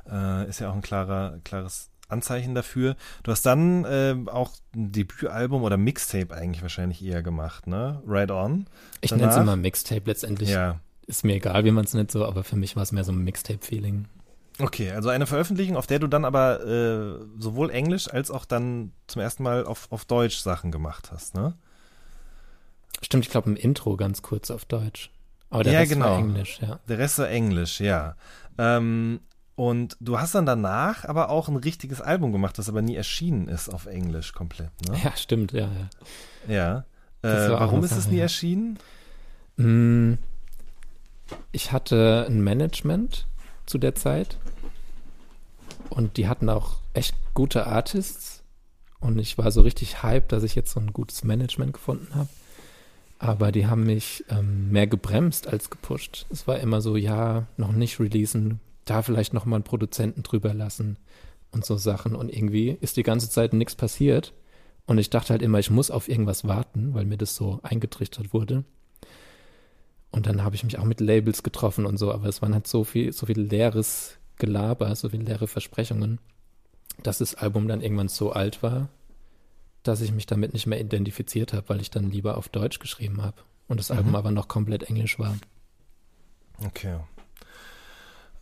äh, 0.09 0.47
ist 0.47 0.59
ja 0.59 0.69
auch 0.69 0.75
ein 0.75 0.81
klarer, 0.81 1.39
klares 1.43 1.89
Anzeichen 2.07 2.55
dafür. 2.55 2.95
Du 3.23 3.31
hast 3.31 3.45
dann 3.45 3.83
äh, 3.83 4.15
auch 4.27 4.51
ein 4.75 4.91
Debütalbum 4.91 5.63
oder 5.63 5.75
Mixtape 5.75 6.33
eigentlich 6.33 6.61
wahrscheinlich 6.61 7.03
eher 7.03 7.21
gemacht, 7.21 7.67
ne? 7.67 8.01
Right 8.05 8.31
On. 8.31 8.67
Ich 9.01 9.11
nenne 9.11 9.29
es 9.29 9.37
immer 9.37 9.55
Mixtape 9.55 10.03
letztendlich. 10.05 10.49
Ja. 10.49 10.79
Ist 11.07 11.23
mir 11.23 11.35
egal, 11.35 11.65
wie 11.65 11.71
man 11.71 11.85
es 11.85 11.93
nennt 11.93 12.11
so, 12.11 12.25
aber 12.25 12.43
für 12.43 12.55
mich 12.55 12.75
war 12.75 12.83
es 12.83 12.91
mehr 12.91 13.03
so 13.03 13.11
ein 13.11 13.23
Mixtape-Feeling. 13.23 14.07
Okay, 14.59 14.91
also 14.91 15.09
eine 15.09 15.27
Veröffentlichung, 15.27 15.75
auf 15.75 15.87
der 15.87 15.99
du 15.99 16.07
dann 16.07 16.23
aber 16.23 16.65
äh, 16.65 17.25
sowohl 17.37 17.69
Englisch 17.69 18.09
als 18.09 18.31
auch 18.31 18.45
dann 18.45 18.93
zum 19.07 19.21
ersten 19.21 19.43
Mal 19.43 19.65
auf, 19.65 19.91
auf 19.91 20.05
Deutsch 20.05 20.37
Sachen 20.37 20.71
gemacht 20.71 21.11
hast, 21.11 21.35
ne? 21.35 21.55
Stimmt, 23.01 23.25
ich 23.25 23.31
glaube 23.31 23.49
im 23.49 23.57
Intro 23.57 23.97
ganz 23.97 24.21
kurz 24.21 24.49
auf 24.49 24.63
Deutsch. 24.63 25.11
Aber 25.49 25.63
der 25.63 25.73
ja, 25.73 25.79
Rest 25.79 25.91
genau. 25.91 26.05
war 26.05 26.19
Englisch, 26.19 26.59
ja. 26.61 26.79
Der 26.87 26.97
Rest 26.97 27.19
war 27.19 27.29
Englisch, 27.29 27.81
ja. 27.81 28.15
Ähm, 28.57 29.19
und 29.55 29.97
du 29.99 30.19
hast 30.19 30.35
dann 30.35 30.45
danach 30.45 31.03
aber 31.03 31.29
auch 31.29 31.49
ein 31.49 31.57
richtiges 31.57 31.99
Album 31.99 32.31
gemacht, 32.31 32.57
das 32.57 32.69
aber 32.69 32.81
nie 32.81 32.95
erschienen 32.95 33.49
ist 33.49 33.69
auf 33.69 33.85
Englisch 33.85 34.33
komplett, 34.33 34.71
ne? 34.89 34.97
Ja, 35.03 35.15
stimmt, 35.17 35.51
ja, 35.51 35.69
ja. 36.47 36.85
Ja. 37.21 37.29
Äh, 37.29 37.49
warum 37.51 37.83
ist 37.83 37.95
es 37.95 38.07
nie 38.07 38.17
ja. 38.17 38.23
erschienen? 38.23 38.79
Mm, 39.57 40.13
ich 41.51 41.71
hatte 41.71 42.25
ein 42.29 42.41
Management 42.41 43.27
zu 43.65 43.77
der 43.77 43.95
Zeit. 43.95 44.37
Und 45.89 46.17
die 46.17 46.27
hatten 46.27 46.49
auch 46.49 46.77
echt 46.93 47.15
gute 47.33 47.67
Artists. 47.67 48.43
Und 48.99 49.19
ich 49.19 49.37
war 49.37 49.51
so 49.51 49.61
richtig 49.61 50.03
hyped, 50.03 50.31
dass 50.31 50.43
ich 50.43 50.55
jetzt 50.55 50.71
so 50.71 50.79
ein 50.79 50.93
gutes 50.93 51.23
Management 51.23 51.73
gefunden 51.73 52.15
habe. 52.15 52.29
Aber 53.19 53.51
die 53.51 53.67
haben 53.67 53.85
mich 53.85 54.25
ähm, 54.29 54.71
mehr 54.71 54.87
gebremst 54.87 55.47
als 55.47 55.69
gepusht. 55.69 56.25
Es 56.29 56.47
war 56.47 56.59
immer 56.59 56.81
so, 56.81 56.97
ja, 56.97 57.47
noch 57.57 57.71
nicht 57.71 57.99
releasen, 57.99 58.59
da 58.83 59.01
vielleicht 59.01 59.33
noch 59.33 59.45
mal 59.45 59.57
einen 59.57 59.63
Produzenten 59.63 60.23
drüber 60.23 60.53
lassen 60.53 60.97
und 61.51 61.65
so 61.65 61.77
Sachen. 61.77 62.15
Und 62.15 62.33
irgendwie 62.33 62.77
ist 62.81 62.97
die 62.97 63.03
ganze 63.03 63.29
Zeit 63.29 63.53
nichts 63.53 63.75
passiert. 63.75 64.33
Und 64.85 64.97
ich 64.97 65.09
dachte 65.09 65.29
halt 65.29 65.41
immer, 65.41 65.59
ich 65.59 65.71
muss 65.71 65.91
auf 65.91 66.09
irgendwas 66.09 66.47
warten, 66.47 66.93
weil 66.93 67.05
mir 67.05 67.17
das 67.17 67.35
so 67.35 67.59
eingetrichtert 67.63 68.33
wurde. 68.33 68.63
Und 70.15 70.27
dann 70.27 70.43
habe 70.43 70.55
ich 70.55 70.63
mich 70.63 70.79
auch 70.79 70.85
mit 70.85 71.01
Labels 71.01 71.43
getroffen 71.43 71.85
und 71.85 71.97
so, 71.97 72.09
aber 72.09 72.29
es 72.29 72.41
waren 72.41 72.53
halt 72.53 72.67
so 72.67 72.85
viel, 72.85 73.11
so 73.11 73.25
viel 73.25 73.41
leeres 73.41 74.15
Gelaber, 74.37 74.95
so 74.95 75.09
viele 75.09 75.23
leere 75.23 75.45
Versprechungen, 75.45 76.19
dass 77.03 77.17
das 77.17 77.35
Album 77.35 77.67
dann 77.67 77.81
irgendwann 77.81 78.07
so 78.07 78.31
alt 78.31 78.63
war, 78.63 78.87
dass 79.83 79.99
ich 79.99 80.13
mich 80.13 80.25
damit 80.25 80.53
nicht 80.53 80.67
mehr 80.67 80.79
identifiziert 80.79 81.51
habe, 81.51 81.67
weil 81.67 81.81
ich 81.81 81.91
dann 81.91 82.11
lieber 82.11 82.37
auf 82.37 82.47
Deutsch 82.47 82.79
geschrieben 82.79 83.21
habe 83.21 83.41
und 83.67 83.77
das 83.77 83.89
mhm. 83.89 83.97
Album 83.97 84.15
aber 84.15 84.31
noch 84.31 84.47
komplett 84.47 84.83
Englisch 84.83 85.19
war. 85.19 85.35
Okay. 86.65 86.97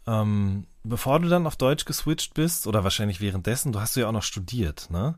Ähm, 0.06 0.68
bevor 0.84 1.20
du 1.22 1.28
dann 1.28 1.48
auf 1.48 1.56
Deutsch 1.56 1.86
geswitcht 1.86 2.36
bist, 2.36 2.68
oder 2.68 2.84
wahrscheinlich 2.84 3.20
währenddessen, 3.20 3.72
du 3.72 3.80
hast 3.80 3.96
du 3.96 4.02
ja 4.02 4.10
auch 4.10 4.12
noch 4.12 4.22
studiert, 4.22 4.92
ne? 4.92 5.18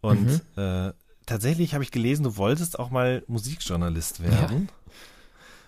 Und 0.00 0.24
mhm. 0.24 0.62
äh, 0.62 0.92
tatsächlich 1.26 1.74
habe 1.74 1.84
ich 1.84 1.90
gelesen, 1.90 2.22
du 2.22 2.38
wolltest 2.38 2.78
auch 2.78 2.88
mal 2.88 3.22
Musikjournalist 3.26 4.22
werden. 4.22 4.68
Ja. 4.68 4.79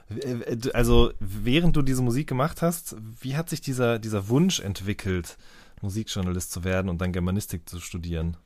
Äh, 0.09 0.71
also 0.73 1.13
während 1.21 1.77
du 1.77 1.83
diese 1.83 2.03
Musik 2.03 2.29
gemacht 2.29 2.63
hast, 2.63 2.97
wie 3.21 3.37
hat 3.37 3.49
sich 3.49 3.61
dieser, 3.61 3.99
dieser 3.99 4.29
Wunsch 4.29 4.61
entwickelt, 4.61 5.37
Musikjournalist 5.81 6.53
zu 6.53 6.65
werden 6.65 6.89
und 6.89 7.01
dann 7.01 7.13
Germanistik 7.13 7.69
zu 7.69 7.81
studieren? 7.81 8.37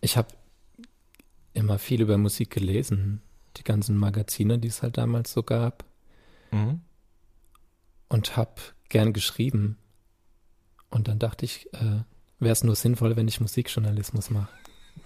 Ich 0.00 0.16
habe 0.16 0.28
immer 1.52 1.78
viel 1.78 2.00
über 2.00 2.16
Musik 2.16 2.50
gelesen, 2.50 3.20
die 3.56 3.64
ganzen 3.64 3.96
Magazine, 3.96 4.58
die 4.58 4.68
es 4.68 4.82
halt 4.82 4.96
damals 4.96 5.32
so 5.32 5.42
gab. 5.42 5.84
Mhm. 6.50 6.80
Und 8.08 8.36
habe 8.36 8.60
gern 8.88 9.12
geschrieben. 9.12 9.76
Und 10.90 11.08
dann 11.08 11.18
dachte 11.18 11.44
ich, 11.44 11.72
äh, 11.74 12.02
wäre 12.40 12.52
es 12.52 12.64
nur 12.64 12.74
sinnvoll, 12.74 13.16
wenn 13.16 13.28
ich 13.28 13.40
Musikjournalismus 13.40 14.30
mache. 14.30 14.48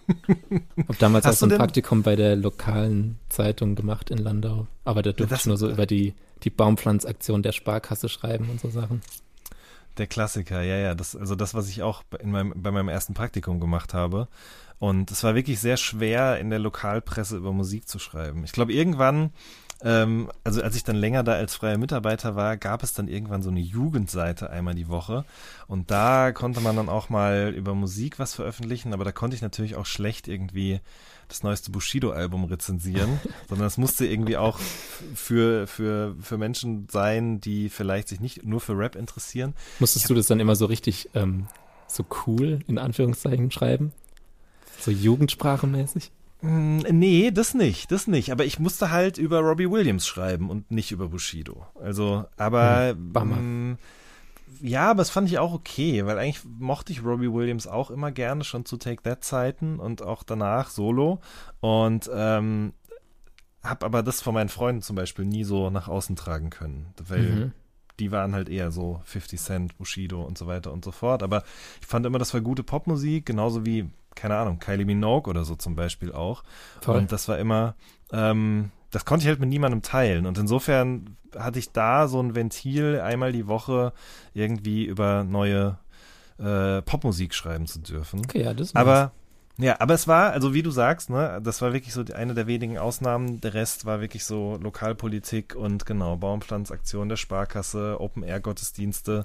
Hab 0.89 0.99
damals 0.99 1.25
Hast 1.27 1.43
auch 1.43 1.49
so 1.49 1.55
ein 1.55 1.59
Praktikum 1.59 2.03
bei 2.03 2.17
der 2.17 2.37
lokalen 2.37 3.19
Zeitung 3.29 3.75
gemacht 3.75 4.11
in 4.11 4.19
Landau. 4.19 4.67
Aber 4.85 5.03
da 5.03 5.13
durfte 5.13 5.35
ich 5.35 5.47
nur 5.47 5.57
so 5.57 5.69
über 5.71 5.87
die, 5.87 6.15
die 6.43 6.51
Baumpflanzaktion 6.51 7.43
der 7.43 7.53
Sparkasse 7.53 8.09
schreiben 8.09 8.49
und 8.51 8.61
so 8.61 8.71
Sachen. 8.71 9.01
Der 9.99 10.07
Klassiker, 10.07 10.63
ja, 10.63 10.77
ja. 10.77 10.95
Das, 10.95 11.15
also 11.15 11.35
das, 11.35 11.55
was 11.55 11.69
ich 11.69 11.83
auch 11.83 12.03
in 12.21 12.31
meinem, 12.31 12.53
bei 12.57 12.71
meinem 12.71 12.89
ersten 12.89 13.15
Praktikum 13.15 13.61
gemacht 13.61 13.95
habe. 13.95 14.29
Und 14.79 15.11
es 15.11 15.23
war 15.23 15.35
wirklich 15.35 15.61
sehr 15.61 15.77
schwer, 15.77 16.39
in 16.39 16.51
der 16.51 16.59
Lokalpresse 16.59 17.37
über 17.37 17.53
Musik 17.53 17.89
zu 17.89 17.99
schreiben. 17.99 18.45
Ich 18.45 18.53
glaube, 18.53 18.73
irgendwann 18.73 19.31
ähm, 19.85 20.31
also 20.43 20.63
als 20.63 20.77
ich 20.77 20.83
dann 20.83 20.97
länger 20.97 21.23
da 21.23 21.33
als 21.35 21.55
freier 21.55 21.77
Mitarbeiter 21.77 22.35
war, 22.35 22.57
gab 22.57 22.83
es 22.83 22.95
dann 22.95 23.07
irgendwann 23.07 23.43
so 23.43 23.51
eine 23.51 23.61
Jugendseite 23.61 24.49
einmal 24.49 24.75
die 24.75 24.89
Woche 24.89 25.25
und 25.67 25.91
da 25.91 26.33
konnte 26.33 26.61
man 26.61 26.75
dann 26.75 26.89
auch 26.89 27.11
mal 27.11 27.53
über 27.55 27.75
Musik 27.75 28.19
was 28.19 28.35
veröffentlichen, 28.35 28.95
aber 28.95 29.05
da 29.05 29.13
konnte 29.13 29.37
ich 29.37 29.43
natürlich 29.43 29.77
auch 29.77 29.87
schlecht 29.87 30.27
irgendwie 30.27 30.81
das 31.29 31.43
neueste 31.43 31.71
Bushido-Album 31.71 32.45
rezensieren, 32.45 33.21
sondern 33.49 33.67
es 33.67 33.77
musste 33.77 34.07
irgendwie 34.07 34.39
auch 34.39 34.59
für, 35.15 35.67
für, 35.67 36.15
für 36.21 36.39
Menschen 36.39 36.89
sein, 36.91 37.41
die 37.41 37.69
vielleicht 37.69 38.09
sich 38.09 38.21
nicht 38.21 38.45
nur 38.45 38.61
für 38.61 38.79
Rap 38.79 38.97
interessieren. 38.97 39.55
Musstest 39.81 40.09
du 40.09 40.15
das 40.15 40.27
dann 40.27 40.41
immer 40.41 40.57
so 40.57 40.67
richtig 40.67 41.11
ähm, 41.15 41.47
so 41.87 42.05
cool 42.27 42.61
in 42.67 42.79
Anführungszeichen 42.79 43.51
schreiben? 43.51 43.93
So 44.81 44.91
jugendsprachemäßig? 44.91 46.11
Mm, 46.43 46.79
Nee, 46.91 47.31
das 47.31 47.55
nicht, 47.55 47.91
das 47.91 48.07
nicht. 48.07 48.31
Aber 48.33 48.45
ich 48.45 48.59
musste 48.59 48.91
halt 48.91 49.19
über 49.19 49.41
Robbie 49.41 49.71
Williams 49.71 50.07
schreiben 50.07 50.51
und 50.51 50.71
nicht 50.71 50.93
über 50.93 51.09
Bushido. 51.09 51.67
Also, 51.81 52.25
aber 52.37 52.95
Hm, 53.15 53.71
mm, 53.73 53.79
ja, 54.61 54.91
aber 54.91 54.99
das 54.99 55.11
fand 55.11 55.29
ich 55.29 55.39
auch 55.39 55.53
okay, 55.53 56.07
weil 56.07 56.19
eigentlich 56.19 56.45
mochte 56.59 56.93
ich 56.93 57.05
Robbie 57.05 57.33
Williams 57.33 57.67
auch 57.67 57.91
immer 57.91 58.13
gerne, 58.13 58.45
schon 58.45 58.65
zu 58.65 58.77
Take 58.77 59.03
That 59.03 59.25
Zeiten 59.25 59.79
und 59.79 60.03
auch 60.03 60.23
danach 60.23 60.71
solo. 60.71 61.21
Und 61.61 62.11
ähm, 62.15 62.73
hab 63.63 63.83
aber 63.83 64.03
das 64.03 64.21
von 64.21 64.35
meinen 64.35 64.51
Freunden 64.51 64.83
zum 64.83 64.97
Beispiel 64.97 65.25
nie 65.25 65.45
so 65.45 65.71
nach 65.71 65.89
außen 65.89 66.17
tragen 66.17 66.51
können, 66.51 66.93
weil 67.09 67.23
Mhm. 67.23 67.53
die 68.01 68.11
waren 68.13 68.35
halt 68.35 68.49
eher 68.49 68.71
so 68.71 69.01
50 69.05 69.41
Cent, 69.41 69.79
Bushido 69.79 70.23
und 70.23 70.37
so 70.37 70.47
weiter 70.47 70.73
und 70.73 70.85
so 70.85 70.91
fort. 70.93 71.23
Aber 71.23 71.45
ich 71.81 71.87
fand 71.87 72.05
immer, 72.07 72.19
das 72.19 72.35
war 72.35 72.41
gute 72.41 72.63
Popmusik, 72.63 73.25
genauso 73.25 73.65
wie, 73.65 73.89
keine 74.15 74.37
Ahnung, 74.37 74.59
Kylie 74.59 74.85
Minogue 74.85 75.31
oder 75.31 75.45
so 75.45 75.55
zum 75.55 75.75
Beispiel 75.75 76.13
auch. 76.13 76.43
Voll. 76.81 76.97
Und 76.97 77.13
das 77.13 77.29
war 77.29 77.39
immer, 77.39 77.75
ähm, 78.13 78.71
das 78.91 79.05
konnte 79.05 79.25
ich 79.25 79.29
halt 79.29 79.41
mit 79.41 79.49
niemandem 79.49 79.83
teilen. 79.83 80.27
Und 80.27 80.39
insofern 80.39 81.17
hatte 81.37 81.59
ich 81.59 81.73
da 81.73 82.09
so 82.09 82.21
ein 82.21 82.35
Ventil, 82.35 83.01
einmal 83.01 83.33
die 83.33 83.47
Woche 83.47 83.93
irgendwie 84.35 84.85
über 84.85 85.25
neue 85.25 85.79
äh, 86.39 86.83
Popmusik 86.83 87.35
schreiben 87.35 87.67
zu 87.67 87.81
dürfen. 87.81 88.21
Okay, 88.21 88.43
ja, 88.43 88.55
das 88.55 88.69
ist 88.69 88.77
Aber 88.77 89.13
ja, 89.57 89.77
aber 89.79 89.95
es 89.95 90.09
war, 90.09 90.33
also 90.33 90.53
wie 90.53 90.63
du 90.63 90.73
sagst, 90.73 91.11
ne, 91.11 91.41
das 91.43 91.63
war 91.63 91.73
wirklich 91.73 91.95
so 91.95 92.03
eine 92.13 92.35
der 92.35 92.49
wenigen 92.49 92.77
Ausnahmen. 92.77 93.41
Der 93.41 93.55
Rest 93.55 93.85
war 93.85 94.01
wirklich 94.01 94.25
so 94.25 94.59
Lokalpolitik 94.61 95.55
und 95.55 95.87
genau, 95.87 96.17
Baumpflanzaktion 96.17 97.09
der 97.09 97.17
Sparkasse, 97.17 98.01
Open-Air-Gottesdienste. 98.01 99.23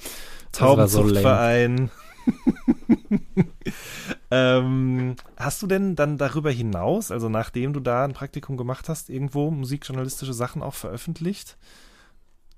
Taubenzuchtverein. 0.51 1.89
ähm, 4.31 5.15
hast 5.37 5.61
du 5.61 5.67
denn 5.67 5.95
dann 5.95 6.17
darüber 6.17 6.51
hinaus, 6.51 7.11
also 7.11 7.29
nachdem 7.29 7.73
du 7.73 7.79
da 7.79 8.03
ein 8.05 8.13
Praktikum 8.13 8.57
gemacht 8.57 8.89
hast, 8.89 9.09
irgendwo 9.09 9.51
musikjournalistische 9.51 10.33
Sachen 10.33 10.61
auch 10.61 10.73
veröffentlicht? 10.73 11.57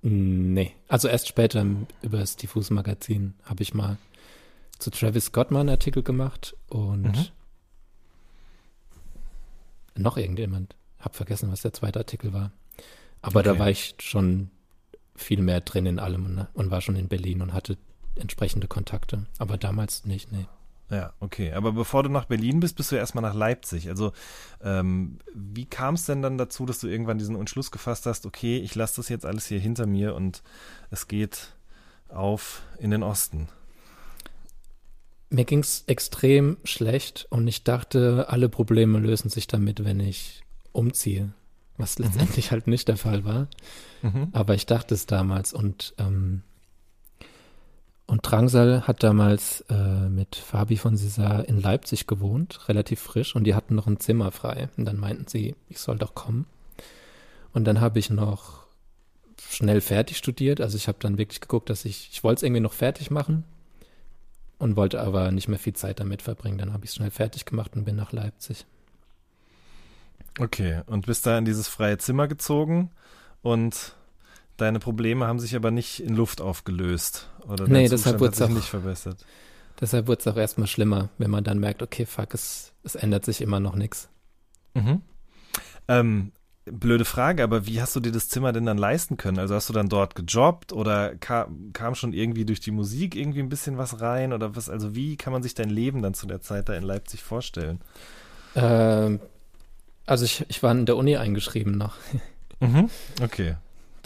Nee. 0.01 0.71
Also 0.87 1.07
erst 1.07 1.27
später 1.27 1.65
über 2.01 2.17
das 2.19 2.35
Diffus 2.35 2.69
Magazin 2.71 3.35
habe 3.45 3.61
ich 3.63 3.73
mal 3.73 3.97
zu 4.79 4.89
Travis 4.89 5.25
Scott 5.25 5.51
mal 5.51 5.59
einen 5.59 5.69
Artikel 5.69 6.01
gemacht 6.01 6.55
und 6.67 7.03
Mhm. 7.03 7.27
noch 10.03 10.17
irgendjemand. 10.17 10.75
Hab 10.99 11.15
vergessen, 11.15 11.51
was 11.51 11.61
der 11.61 11.73
zweite 11.73 11.99
Artikel 11.99 12.33
war. 12.33 12.51
Aber 13.21 13.43
da 13.43 13.51
Okay. 13.51 13.59
war 13.59 13.69
ich 13.69 13.95
schon 13.99 14.49
viel 15.15 15.41
mehr 15.41 15.61
drin 15.61 15.85
in 15.85 15.99
allem 15.99 16.33
ne? 16.33 16.47
und 16.53 16.71
war 16.71 16.81
schon 16.81 16.95
in 16.95 17.07
Berlin 17.07 17.41
und 17.41 17.53
hatte 17.53 17.77
entsprechende 18.15 18.67
Kontakte. 18.67 19.25
Aber 19.37 19.57
damals 19.57 20.05
nicht, 20.05 20.31
nee. 20.31 20.47
Ja, 20.91 21.13
okay. 21.21 21.53
Aber 21.53 21.71
bevor 21.71 22.03
du 22.03 22.09
nach 22.09 22.25
Berlin 22.25 22.59
bist, 22.59 22.75
bist 22.75 22.91
du 22.91 22.97
erstmal 22.97 23.21
nach 23.21 23.33
Leipzig. 23.33 23.87
Also, 23.87 24.11
ähm, 24.61 25.19
wie 25.33 25.65
kam 25.65 25.95
es 25.95 26.05
denn 26.05 26.21
dann 26.21 26.37
dazu, 26.37 26.65
dass 26.65 26.79
du 26.79 26.87
irgendwann 26.87 27.17
diesen 27.17 27.37
Entschluss 27.37 27.71
gefasst 27.71 28.05
hast, 28.05 28.25
okay, 28.25 28.57
ich 28.57 28.75
lasse 28.75 28.97
das 28.97 29.07
jetzt 29.07 29.25
alles 29.25 29.47
hier 29.47 29.59
hinter 29.59 29.85
mir 29.85 30.15
und 30.15 30.43
es 30.89 31.07
geht 31.07 31.53
auf 32.09 32.61
in 32.77 32.91
den 32.91 33.03
Osten? 33.03 33.47
Mir 35.29 35.45
ging's 35.45 35.85
extrem 35.87 36.57
schlecht 36.65 37.25
und 37.29 37.47
ich 37.47 37.63
dachte, 37.63 38.25
alle 38.27 38.49
Probleme 38.49 38.99
lösen 38.99 39.29
sich 39.29 39.47
damit, 39.47 39.85
wenn 39.85 40.01
ich 40.01 40.43
umziehe. 40.73 41.33
Was 41.77 41.99
letztendlich 41.99 42.51
halt 42.51 42.67
nicht 42.67 42.89
der 42.89 42.97
Fall 42.97 43.23
war. 43.23 43.47
Mhm. 44.01 44.27
Aber 44.33 44.55
ich 44.55 44.65
dachte 44.65 44.93
es 44.93 45.05
damals 45.05 45.53
und 45.53 45.93
ähm, 45.97 46.43
und 48.11 48.29
Drangsal 48.29 48.85
hat 48.87 49.03
damals 49.03 49.61
äh, 49.69 50.09
mit 50.09 50.35
Fabi 50.35 50.75
von 50.75 50.97
César 50.97 51.45
in 51.45 51.61
Leipzig 51.61 52.07
gewohnt, 52.07 52.67
relativ 52.67 52.99
frisch, 52.99 53.37
und 53.37 53.45
die 53.45 53.55
hatten 53.55 53.73
noch 53.73 53.87
ein 53.87 54.01
Zimmer 54.01 54.31
frei. 54.31 54.67
Und 54.75 54.83
dann 54.83 54.97
meinten 54.97 55.27
sie, 55.27 55.55
ich 55.69 55.79
soll 55.79 55.97
doch 55.97 56.13
kommen. 56.13 56.45
Und 57.53 57.63
dann 57.63 57.79
habe 57.79 57.99
ich 57.99 58.09
noch 58.09 58.65
schnell 59.49 59.79
fertig 59.79 60.17
studiert. 60.17 60.59
Also 60.59 60.75
ich 60.75 60.89
habe 60.89 60.97
dann 60.99 61.17
wirklich 61.17 61.39
geguckt, 61.39 61.69
dass 61.69 61.85
ich, 61.85 62.09
ich 62.11 62.21
wollte 62.21 62.39
es 62.39 62.43
irgendwie 62.43 62.59
noch 62.59 62.73
fertig 62.73 63.11
machen 63.11 63.45
und 64.57 64.75
wollte 64.75 64.99
aber 64.99 65.31
nicht 65.31 65.47
mehr 65.47 65.57
viel 65.57 65.73
Zeit 65.77 66.01
damit 66.01 66.21
verbringen. 66.21 66.57
Dann 66.57 66.73
habe 66.73 66.83
ich 66.83 66.89
es 66.89 66.95
schnell 66.95 67.11
fertig 67.11 67.45
gemacht 67.45 67.77
und 67.77 67.85
bin 67.85 67.95
nach 67.95 68.11
Leipzig. 68.11 68.65
Okay, 70.37 70.81
und 70.85 71.05
bist 71.05 71.25
da 71.25 71.37
in 71.37 71.45
dieses 71.45 71.69
freie 71.69 71.97
Zimmer 71.97 72.27
gezogen 72.27 72.91
und 73.41 73.95
deine 74.57 74.79
Probleme 74.79 75.27
haben 75.27 75.39
sich 75.39 75.55
aber 75.55 75.71
nicht 75.71 75.99
in 76.01 76.15
Luft 76.15 76.41
aufgelöst. 76.41 77.29
Oder 77.47 77.67
Nee, 77.67 77.87
deshalb 77.89 78.21
hat 78.21 78.35
sich 78.35 78.45
auch- 78.45 78.49
nicht 78.49 78.69
verbessert. 78.69 79.25
Deshalb 79.79 80.07
wurde 80.07 80.19
es 80.21 80.27
auch 80.27 80.37
erstmal 80.37 80.67
schlimmer, 80.67 81.09
wenn 81.17 81.31
man 81.31 81.43
dann 81.43 81.59
merkt, 81.59 81.81
okay, 81.81 82.05
fuck, 82.05 82.33
es, 82.35 82.71
es 82.83 82.93
ändert 82.95 83.25
sich 83.25 83.41
immer 83.41 83.59
noch 83.59 83.75
nichts. 83.75 84.09
Mhm. 84.75 85.01
Ähm, 85.87 86.31
blöde 86.65 87.03
Frage, 87.05 87.43
aber 87.43 87.65
wie 87.65 87.81
hast 87.81 87.95
du 87.95 87.99
dir 87.99 88.11
das 88.11 88.29
Zimmer 88.29 88.53
denn 88.53 88.67
dann 88.67 88.77
leisten 88.77 89.17
können? 89.17 89.39
Also 89.39 89.55
hast 89.55 89.67
du 89.69 89.73
dann 89.73 89.89
dort 89.89 90.13
gejobbt 90.13 90.71
oder 90.71 91.15
kam, 91.15 91.73
kam 91.73 91.95
schon 91.95 92.13
irgendwie 92.13 92.45
durch 92.45 92.59
die 92.59 92.69
Musik 92.69 93.15
irgendwie 93.15 93.39
ein 93.39 93.49
bisschen 93.49 93.79
was 93.79 94.01
rein 94.01 94.33
oder 94.33 94.55
was? 94.55 94.69
Also 94.69 94.93
wie 94.95 95.17
kann 95.17 95.33
man 95.33 95.41
sich 95.41 95.55
dein 95.55 95.69
Leben 95.71 96.03
dann 96.03 96.13
zu 96.13 96.27
der 96.27 96.41
Zeit 96.41 96.69
da 96.69 96.73
in 96.75 96.83
Leipzig 96.83 97.23
vorstellen? 97.23 97.79
Ähm, 98.55 99.19
also 100.05 100.25
ich, 100.25 100.45
ich 100.47 100.61
war 100.61 100.71
in 100.73 100.85
der 100.85 100.97
Uni 100.97 101.17
eingeschrieben 101.17 101.77
noch. 101.77 101.95
Mhm. 102.59 102.89
Okay. 103.23 103.55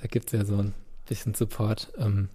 Da 0.06 0.08
gibt's 0.08 0.34
ja 0.34 0.46
so 0.46 0.58
ein 0.58 0.76
bisschen 1.08 1.34
Support. 1.34 1.92
Ähm, 1.98 2.30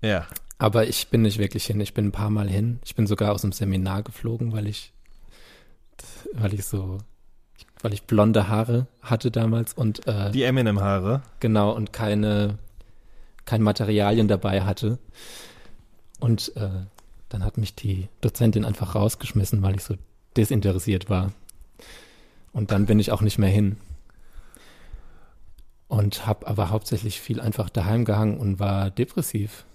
Ja. 0.00 0.26
aber 0.58 0.88
ich 0.88 1.06
bin 1.06 1.22
nicht 1.22 1.38
wirklich 1.38 1.66
hin. 1.66 1.80
Ich 1.80 1.94
bin 1.94 2.06
ein 2.06 2.10
paar 2.12 2.30
Mal 2.30 2.48
hin. 2.48 2.80
Ich 2.84 2.96
bin 2.96 3.06
sogar 3.06 3.30
aus 3.30 3.42
dem 3.42 3.52
Seminar 3.52 4.02
geflogen, 4.02 4.50
weil 4.52 4.66
ich, 4.66 4.92
weil 6.32 6.52
ich 6.52 6.64
so, 6.64 6.98
weil 7.80 7.94
ich 7.94 8.02
blonde 8.02 8.48
Haare 8.48 8.88
hatte 9.02 9.30
damals 9.30 9.72
und 9.72 10.04
äh, 10.08 10.32
Die 10.32 10.42
Eminem-Haare. 10.42 11.22
genau 11.38 11.70
und 11.70 11.92
keine, 11.92 12.58
kein 13.44 13.62
Materialien 13.62 14.26
dabei 14.26 14.62
hatte. 14.62 14.98
Und 16.18 16.56
äh, 16.56 16.70
dann 17.28 17.44
hat 17.44 17.56
mich 17.56 17.76
die 17.76 18.08
Dozentin 18.20 18.64
einfach 18.64 18.96
rausgeschmissen, 18.96 19.62
weil 19.62 19.76
ich 19.76 19.84
so 19.84 19.94
desinteressiert 20.36 21.08
war. 21.08 21.30
Und 22.52 22.72
dann 22.72 22.86
bin 22.86 22.98
ich 22.98 23.12
auch 23.12 23.20
nicht 23.22 23.38
mehr 23.38 23.48
hin. 23.48 23.76
Und 25.92 26.26
habe 26.26 26.46
aber 26.46 26.70
hauptsächlich 26.70 27.20
viel 27.20 27.38
einfach 27.38 27.68
daheim 27.68 28.06
gehangen 28.06 28.38
und 28.38 28.58
war 28.58 28.90
depressiv. 28.90 29.66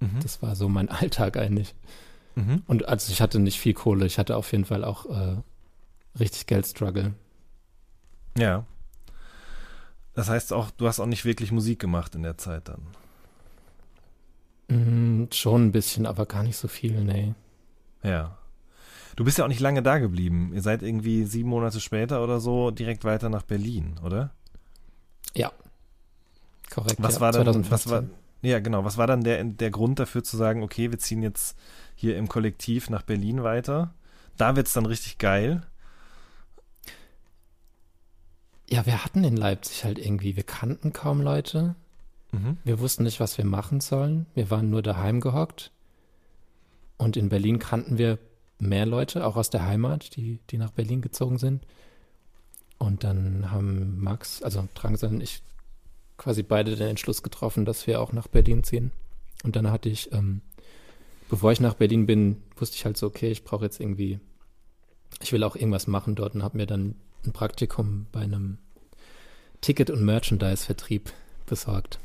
Mhm. 0.00 0.20
Das 0.22 0.40
war 0.40 0.56
so 0.56 0.66
mein 0.66 0.88
Alltag 0.88 1.36
eigentlich. 1.36 1.74
Mhm. 2.36 2.62
Und 2.66 2.88
also 2.88 3.12
ich 3.12 3.20
hatte 3.20 3.38
nicht 3.38 3.60
viel 3.60 3.74
Kohle, 3.74 4.06
ich 4.06 4.18
hatte 4.18 4.38
auf 4.38 4.50
jeden 4.50 4.64
Fall 4.64 4.82
auch 4.82 5.04
äh, 5.04 5.36
richtig 6.18 6.46
Geldstruggle. 6.46 7.12
Ja. 8.38 8.64
Das 10.14 10.30
heißt 10.30 10.54
auch, 10.54 10.70
du 10.70 10.88
hast 10.88 11.00
auch 11.00 11.06
nicht 11.06 11.26
wirklich 11.26 11.52
Musik 11.52 11.78
gemacht 11.78 12.14
in 12.14 12.22
der 12.22 12.38
Zeit 12.38 12.70
dann. 12.70 12.86
Mm, 14.68 15.30
schon 15.32 15.66
ein 15.66 15.72
bisschen, 15.72 16.06
aber 16.06 16.24
gar 16.24 16.44
nicht 16.44 16.56
so 16.56 16.68
viel, 16.68 16.98
nee. 17.04 17.34
Ja. 18.02 18.38
Du 19.16 19.24
bist 19.24 19.36
ja 19.36 19.44
auch 19.44 19.48
nicht 19.48 19.60
lange 19.60 19.82
da 19.82 19.98
geblieben. 19.98 20.50
Ihr 20.54 20.62
seid 20.62 20.82
irgendwie 20.82 21.24
sieben 21.24 21.50
Monate 21.50 21.78
später 21.80 22.24
oder 22.24 22.40
so 22.40 22.70
direkt 22.70 23.04
weiter 23.04 23.28
nach 23.28 23.42
Berlin, 23.42 23.96
oder? 24.02 24.30
Ja. 25.34 25.52
Korrekt. 26.70 26.96
Was 26.98 27.16
ja, 27.16 27.20
war 27.20 27.32
dann, 27.32 27.44
2015. 27.44 27.72
was 27.72 27.90
war, 27.90 28.04
ja 28.42 28.60
genau, 28.60 28.84
was 28.84 28.96
war 28.96 29.06
dann 29.06 29.22
der, 29.22 29.42
der 29.44 29.70
Grund 29.70 29.98
dafür 29.98 30.22
zu 30.22 30.36
sagen, 30.36 30.62
okay, 30.62 30.90
wir 30.90 30.98
ziehen 30.98 31.22
jetzt 31.22 31.56
hier 31.94 32.16
im 32.16 32.28
Kollektiv 32.28 32.90
nach 32.90 33.02
Berlin 33.02 33.42
weiter? 33.42 33.94
Da 34.36 34.56
wird's 34.56 34.72
dann 34.72 34.86
richtig 34.86 35.18
geil. 35.18 35.62
Ja, 38.70 38.84
wir 38.84 39.02
hatten 39.04 39.24
in 39.24 39.36
Leipzig 39.36 39.84
halt 39.84 39.98
irgendwie, 39.98 40.36
wir 40.36 40.42
kannten 40.42 40.92
kaum 40.92 41.22
Leute. 41.22 41.74
Mhm. 42.32 42.58
Wir 42.64 42.80
wussten 42.80 43.04
nicht, 43.04 43.18
was 43.18 43.38
wir 43.38 43.46
machen 43.46 43.80
sollen. 43.80 44.26
Wir 44.34 44.50
waren 44.50 44.68
nur 44.68 44.82
daheim 44.82 45.20
gehockt. 45.20 45.72
Und 46.98 47.16
in 47.16 47.30
Berlin 47.30 47.58
kannten 47.58 47.96
wir 47.96 48.18
mehr 48.58 48.84
Leute, 48.84 49.24
auch 49.24 49.36
aus 49.36 49.50
der 49.50 49.64
Heimat, 49.66 50.16
die, 50.16 50.40
die 50.50 50.58
nach 50.58 50.70
Berlin 50.70 51.00
gezogen 51.00 51.38
sind. 51.38 51.64
Und 52.78 53.04
dann 53.04 53.50
haben 53.50 54.00
Max, 54.00 54.42
also 54.42 54.68
Drangsal 54.74 55.10
und 55.10 55.20
ich, 55.20 55.42
quasi 56.16 56.42
beide 56.42 56.76
den 56.76 56.88
Entschluss 56.88 57.22
getroffen, 57.22 57.64
dass 57.64 57.86
wir 57.86 58.00
auch 58.00 58.12
nach 58.12 58.28
Berlin 58.28 58.64
ziehen. 58.64 58.92
Und 59.44 59.56
dann 59.56 59.70
hatte 59.70 59.88
ich, 59.88 60.12
ähm, 60.12 60.40
bevor 61.28 61.52
ich 61.52 61.60
nach 61.60 61.74
Berlin 61.74 62.06
bin, 62.06 62.42
wusste 62.56 62.76
ich 62.76 62.84
halt 62.84 62.96
so, 62.96 63.06
okay, 63.06 63.30
ich 63.30 63.44
brauche 63.44 63.64
jetzt 63.64 63.80
irgendwie, 63.80 64.20
ich 65.20 65.32
will 65.32 65.42
auch 65.44 65.56
irgendwas 65.56 65.86
machen 65.86 66.14
dort 66.14 66.34
und 66.34 66.42
habe 66.42 66.56
mir 66.56 66.66
dann 66.66 66.94
ein 67.24 67.32
Praktikum 67.32 68.06
bei 68.12 68.20
einem 68.20 68.58
Ticket- 69.60 69.90
und 69.90 70.04
Merchandise-Vertrieb 70.04 71.12
besorgt 71.46 71.98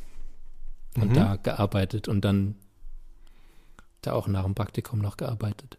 und 0.95 1.09
Mhm. 1.09 1.13
da 1.13 1.35
gearbeitet 1.35 2.07
und 2.07 2.21
dann 2.21 2.55
da 4.01 4.13
auch 4.13 4.27
nach 4.27 4.43
dem 4.43 4.55
Praktikum 4.55 4.99
noch 4.99 5.17
gearbeitet. 5.17 5.77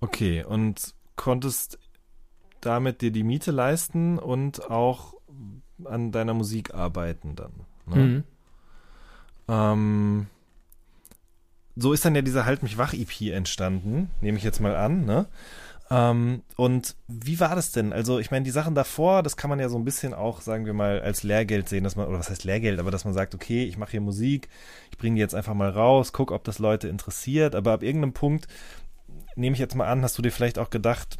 Okay, 0.00 0.44
und 0.44 0.94
konntest 1.16 1.78
damit 2.60 3.00
dir 3.00 3.10
die 3.10 3.22
Miete 3.22 3.50
leisten 3.50 4.18
und 4.18 4.70
auch 4.70 5.14
an 5.84 6.12
deiner 6.12 6.34
Musik 6.34 6.74
arbeiten 6.74 7.36
dann. 7.36 7.52
Ne? 7.86 7.96
Mhm. 7.96 8.24
Ähm, 9.48 10.26
so 11.76 11.92
ist 11.92 12.04
dann 12.04 12.14
ja 12.14 12.22
dieser 12.22 12.44
Halt 12.44 12.62
mich 12.62 12.78
wach 12.78 12.92
EP 12.92 13.32
entstanden, 13.32 14.10
nehme 14.20 14.38
ich 14.38 14.44
jetzt 14.44 14.60
mal 14.60 14.76
an, 14.76 15.04
ne? 15.04 15.26
Ähm, 15.90 16.42
und 16.56 16.96
wie 17.06 17.40
war 17.40 17.54
das 17.54 17.72
denn? 17.72 17.94
Also, 17.94 18.18
ich 18.18 18.30
meine, 18.30 18.44
die 18.44 18.50
Sachen 18.50 18.74
davor, 18.74 19.22
das 19.22 19.38
kann 19.38 19.48
man 19.48 19.58
ja 19.58 19.70
so 19.70 19.78
ein 19.78 19.86
bisschen 19.86 20.12
auch, 20.12 20.42
sagen 20.42 20.66
wir 20.66 20.74
mal, 20.74 21.00
als 21.00 21.22
Lehrgeld 21.22 21.68
sehen, 21.68 21.84
dass 21.84 21.96
man, 21.96 22.08
oder 22.08 22.18
was 22.18 22.28
heißt 22.28 22.44
Lehrgeld, 22.44 22.78
aber 22.78 22.90
dass 22.90 23.06
man 23.06 23.14
sagt, 23.14 23.34
okay, 23.34 23.64
ich 23.64 23.78
mache 23.78 23.92
hier 23.92 24.02
Musik, 24.02 24.48
ich 24.90 24.98
bringe 24.98 25.14
die 25.14 25.20
jetzt 25.20 25.34
einfach 25.34 25.54
mal 25.54 25.70
raus, 25.70 26.12
guck, 26.12 26.30
ob 26.30 26.44
das 26.44 26.58
Leute 26.58 26.88
interessiert, 26.88 27.54
aber 27.54 27.72
ab 27.72 27.82
irgendeinem 27.82 28.12
Punkt, 28.12 28.48
nehme 29.34 29.54
ich 29.54 29.60
jetzt 29.60 29.76
mal 29.76 29.88
an, 29.88 30.02
hast 30.02 30.18
du 30.18 30.22
dir 30.22 30.32
vielleicht 30.32 30.58
auch 30.58 30.68
gedacht, 30.68 31.16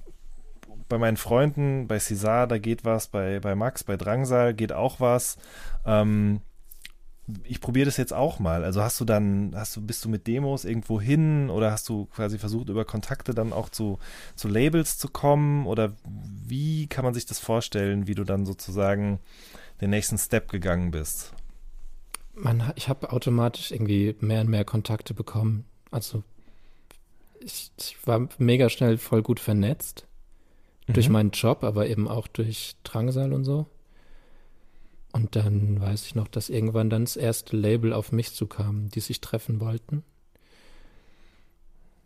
bei 0.88 0.98
meinen 0.98 1.16
Freunden, 1.16 1.86
bei 1.86 1.98
Cesar, 1.98 2.46
da 2.46 2.58
geht 2.58 2.84
was, 2.84 3.08
bei, 3.08 3.40
bei 3.40 3.54
Max, 3.54 3.84
bei 3.84 3.96
Drangsal 3.96 4.54
geht 4.54 4.72
auch 4.72 5.00
was. 5.00 5.36
Ähm, 5.84 6.40
ich 7.44 7.60
probiere 7.60 7.86
das 7.86 7.96
jetzt 7.96 8.14
auch 8.14 8.38
mal. 8.38 8.64
Also 8.64 8.82
hast 8.82 9.00
du 9.00 9.04
dann, 9.04 9.52
hast 9.54 9.76
du, 9.76 9.82
bist 9.82 10.04
du 10.04 10.08
mit 10.08 10.26
Demos 10.26 10.64
irgendwo 10.64 11.00
hin 11.00 11.50
oder 11.50 11.70
hast 11.70 11.88
du 11.88 12.06
quasi 12.06 12.38
versucht, 12.38 12.68
über 12.70 12.84
Kontakte 12.84 13.34
dann 13.34 13.52
auch 13.52 13.68
zu, 13.68 13.98
zu 14.34 14.48
Labels 14.48 14.96
zu 14.98 15.08
kommen? 15.08 15.66
Oder 15.66 15.92
wie 16.06 16.86
kann 16.86 17.04
man 17.04 17.14
sich 17.14 17.26
das 17.26 17.38
vorstellen, 17.38 18.06
wie 18.06 18.14
du 18.14 18.24
dann 18.24 18.46
sozusagen 18.46 19.20
den 19.80 19.90
nächsten 19.90 20.16
Step 20.16 20.50
gegangen 20.50 20.90
bist? 20.90 21.34
Man, 22.34 22.72
ich 22.76 22.88
habe 22.88 23.12
automatisch 23.12 23.72
irgendwie 23.72 24.16
mehr 24.20 24.40
und 24.40 24.48
mehr 24.48 24.64
Kontakte 24.64 25.12
bekommen. 25.12 25.64
Also 25.90 26.22
ich, 27.40 27.70
ich 27.78 28.06
war 28.06 28.28
mega 28.38 28.70
schnell 28.70 28.96
voll 28.96 29.22
gut 29.22 29.40
vernetzt. 29.40 30.07
Durch 30.88 31.08
Mhm. 31.08 31.12
meinen 31.12 31.30
Job, 31.30 31.64
aber 31.64 31.86
eben 31.88 32.08
auch 32.08 32.26
durch 32.26 32.76
Drangsal 32.82 33.32
und 33.32 33.44
so. 33.44 33.66
Und 35.12 35.36
dann 35.36 35.80
weiß 35.80 36.06
ich 36.06 36.14
noch, 36.14 36.28
dass 36.28 36.48
irgendwann 36.48 36.90
dann 36.90 37.04
das 37.04 37.16
erste 37.16 37.56
Label 37.56 37.92
auf 37.92 38.12
mich 38.12 38.32
zukam, 38.34 38.88
die 38.90 39.00
sich 39.00 39.20
treffen 39.20 39.60
wollten. 39.60 40.02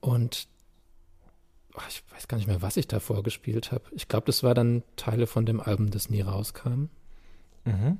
Und 0.01 0.49
oh, 1.75 1.81
ich 1.89 2.03
weiß 2.13 2.27
gar 2.29 2.37
nicht 2.39 2.47
mehr, 2.47 2.63
was 2.63 2.77
ich 2.77 2.89
da 2.89 3.01
vorgespielt 3.01 3.71
habe. 3.73 3.85
Ich 3.93 4.09
glaube, 4.09 4.27
das 4.27 4.43
war 4.43 4.55
dann 4.55 4.83
Teile 4.97 5.27
von 5.27 5.47
dem 5.47 5.61
Album, 5.61 5.91
das 5.91 6.11
nie 6.11 6.21
rauskam. 6.21 6.89
Mhm. 7.65 7.99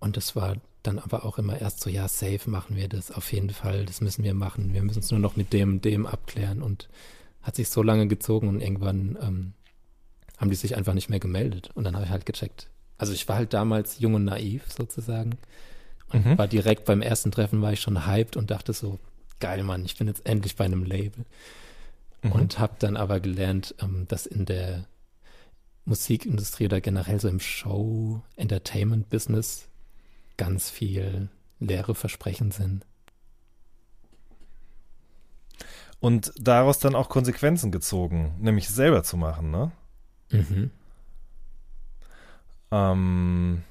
Und 0.00 0.16
das 0.16 0.34
war 0.34 0.56
dann 0.82 0.98
aber 0.98 1.24
auch 1.24 1.38
immer 1.38 1.60
erst 1.60 1.80
so, 1.80 1.88
ja, 1.90 2.08
safe 2.08 2.50
machen 2.50 2.76
wir 2.76 2.88
das, 2.88 3.12
auf 3.12 3.32
jeden 3.32 3.50
Fall, 3.50 3.86
das 3.86 4.00
müssen 4.00 4.24
wir 4.24 4.34
machen. 4.34 4.72
Wir 4.74 4.82
müssen 4.82 4.98
es 4.98 5.10
nur 5.10 5.20
noch 5.20 5.36
mit 5.36 5.52
dem 5.52 5.74
und 5.74 5.84
dem 5.84 6.06
abklären. 6.06 6.60
Und 6.62 6.88
hat 7.42 7.56
sich 7.56 7.68
so 7.68 7.82
lange 7.82 8.06
gezogen 8.06 8.48
und 8.48 8.60
irgendwann 8.60 9.18
ähm, 9.20 9.52
haben 10.38 10.50
die 10.50 10.56
sich 10.56 10.76
einfach 10.76 10.94
nicht 10.94 11.10
mehr 11.10 11.20
gemeldet. 11.20 11.70
Und 11.74 11.84
dann 11.84 11.94
habe 11.94 12.04
ich 12.04 12.10
halt 12.10 12.26
gecheckt. 12.26 12.68
Also 12.98 13.12
ich 13.12 13.28
war 13.28 13.36
halt 13.36 13.52
damals 13.52 13.98
jung 13.98 14.14
und 14.14 14.24
naiv 14.24 14.70
sozusagen. 14.70 15.38
Und 16.12 16.26
Mhm. 16.26 16.38
war 16.38 16.48
direkt 16.48 16.84
beim 16.84 17.02
ersten 17.02 17.32
Treffen 17.32 17.62
war 17.62 17.72
ich 17.72 17.80
schon 17.80 18.06
hyped 18.06 18.36
und 18.36 18.50
dachte 18.50 18.72
so, 18.72 18.98
geil, 19.40 19.62
Mann, 19.64 19.84
ich 19.84 19.96
bin 19.96 20.06
jetzt 20.06 20.26
endlich 20.26 20.56
bei 20.56 20.64
einem 20.64 20.84
Label. 20.84 21.24
Mhm. 22.22 22.32
Und 22.32 22.58
habe 22.58 22.74
dann 22.78 22.96
aber 22.96 23.20
gelernt, 23.20 23.74
ähm, 23.80 24.06
dass 24.08 24.26
in 24.26 24.44
der 24.44 24.86
Musikindustrie 25.84 26.66
oder 26.66 26.80
generell 26.80 27.18
so 27.18 27.28
im 27.28 27.40
Show-Entertainment-Business 27.40 29.68
ganz 30.36 30.70
viel 30.70 31.28
leere 31.58 31.94
Versprechen 31.94 32.52
sind. 32.52 32.84
Und 36.02 36.32
daraus 36.36 36.80
dann 36.80 36.96
auch 36.96 37.08
Konsequenzen 37.08 37.70
gezogen, 37.70 38.34
nämlich 38.40 38.68
selber 38.68 39.04
zu 39.04 39.16
machen, 39.16 39.52
ne? 39.52 39.70
Mhm. 40.32 40.70
Ähm, 42.72 43.62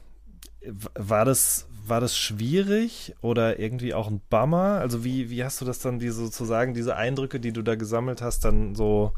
war 0.95 1.25
das, 1.25 1.67
war 1.85 1.99
das 1.99 2.15
schwierig 2.15 3.13
oder 3.19 3.59
irgendwie 3.59 3.93
auch 3.93 4.07
ein 4.07 4.21
Bummer? 4.29 4.79
Also 4.79 5.03
wie, 5.03 5.29
wie 5.29 5.43
hast 5.43 5.59
du 5.59 5.65
das 5.65 5.79
dann, 5.79 5.99
diese 5.99 6.23
sozusagen, 6.23 6.73
diese 6.73 6.95
Eindrücke, 6.95 7.41
die 7.41 7.51
du 7.51 7.63
da 7.63 7.75
gesammelt 7.75 8.21
hast, 8.21 8.45
dann 8.45 8.75
so 8.75 9.11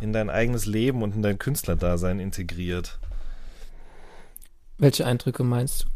in 0.00 0.14
dein 0.14 0.30
eigenes 0.30 0.64
Leben 0.64 1.02
und 1.02 1.14
in 1.14 1.20
dein 1.20 1.38
Künstlerdasein 1.38 2.18
integriert? 2.18 2.98
Welche 4.78 5.04
Eindrücke 5.04 5.44
meinst 5.44 5.82
du? 5.82 5.86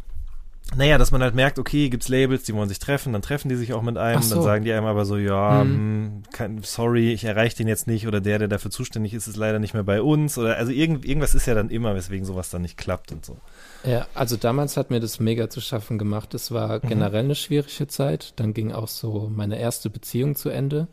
Naja, 0.77 0.99
dass 0.99 1.11
man 1.11 1.23
halt 1.23 1.35
merkt, 1.35 1.59
okay, 1.59 1.89
gibt's 1.89 2.09
Labels, 2.09 2.43
die 2.45 2.55
wollen 2.55 2.69
sich 2.69 2.79
treffen, 2.79 3.13
dann 3.15 3.23
treffen 3.23 3.49
die 3.49 3.57
sich 3.57 3.73
auch 3.73 3.83
mit 3.83 3.97
einem, 3.97 4.23
so. 4.23 4.35
dann 4.37 4.45
sagen 4.45 4.65
die 4.65 4.73
einem 4.73 4.85
aber 4.87 5.05
so, 5.07 5.17
ja, 5.17 5.65
Mhm. 5.65 5.73
hm, 5.75 6.23
kein, 6.31 6.63
sorry, 6.63 7.11
ich 7.13 7.25
erreiche 7.25 7.57
den 7.57 7.69
jetzt 7.69 7.87
nicht 7.87 8.07
oder 8.07 8.21
der, 8.21 8.39
der 8.39 8.49
dafür 8.49 8.71
zuständig 8.71 9.15
ist, 9.15 9.27
ist 9.27 9.37
leider 9.37 9.59
nicht 9.59 9.73
mehr 9.75 9.83
bei 9.83 10.03
uns 10.03 10.37
oder 10.37 10.57
also 10.57 10.71
irgend, 10.71 11.05
irgendwas 11.07 11.35
ist 11.35 11.47
ja 11.47 11.55
dann 11.55 11.71
immer, 11.71 11.95
weswegen 11.95 12.27
sowas 12.27 12.51
dann 12.51 12.63
nicht 12.63 12.77
klappt 12.77 13.13
und 13.13 13.25
so. 13.25 13.39
Ja, 13.83 14.07
also 14.15 14.37
damals 14.37 14.77
hat 14.77 14.91
mir 14.91 15.01
das 15.01 15.21
mega 15.21 15.49
zu 15.49 15.61
schaffen 15.61 15.99
gemacht. 15.99 16.35
Es 16.35 16.53
war 16.53 16.77
Mhm. 16.85 16.89
generell 16.89 17.25
eine 17.25 17.35
schwierige 17.35 17.87
Zeit. 17.87 18.35
Dann 18.37 18.53
ging 18.53 18.71
auch 18.73 18.89
so 18.89 19.31
meine 19.35 19.59
erste 19.59 19.89
Beziehung 19.89 20.37
zu 20.37 20.49
Ende. 20.51 20.89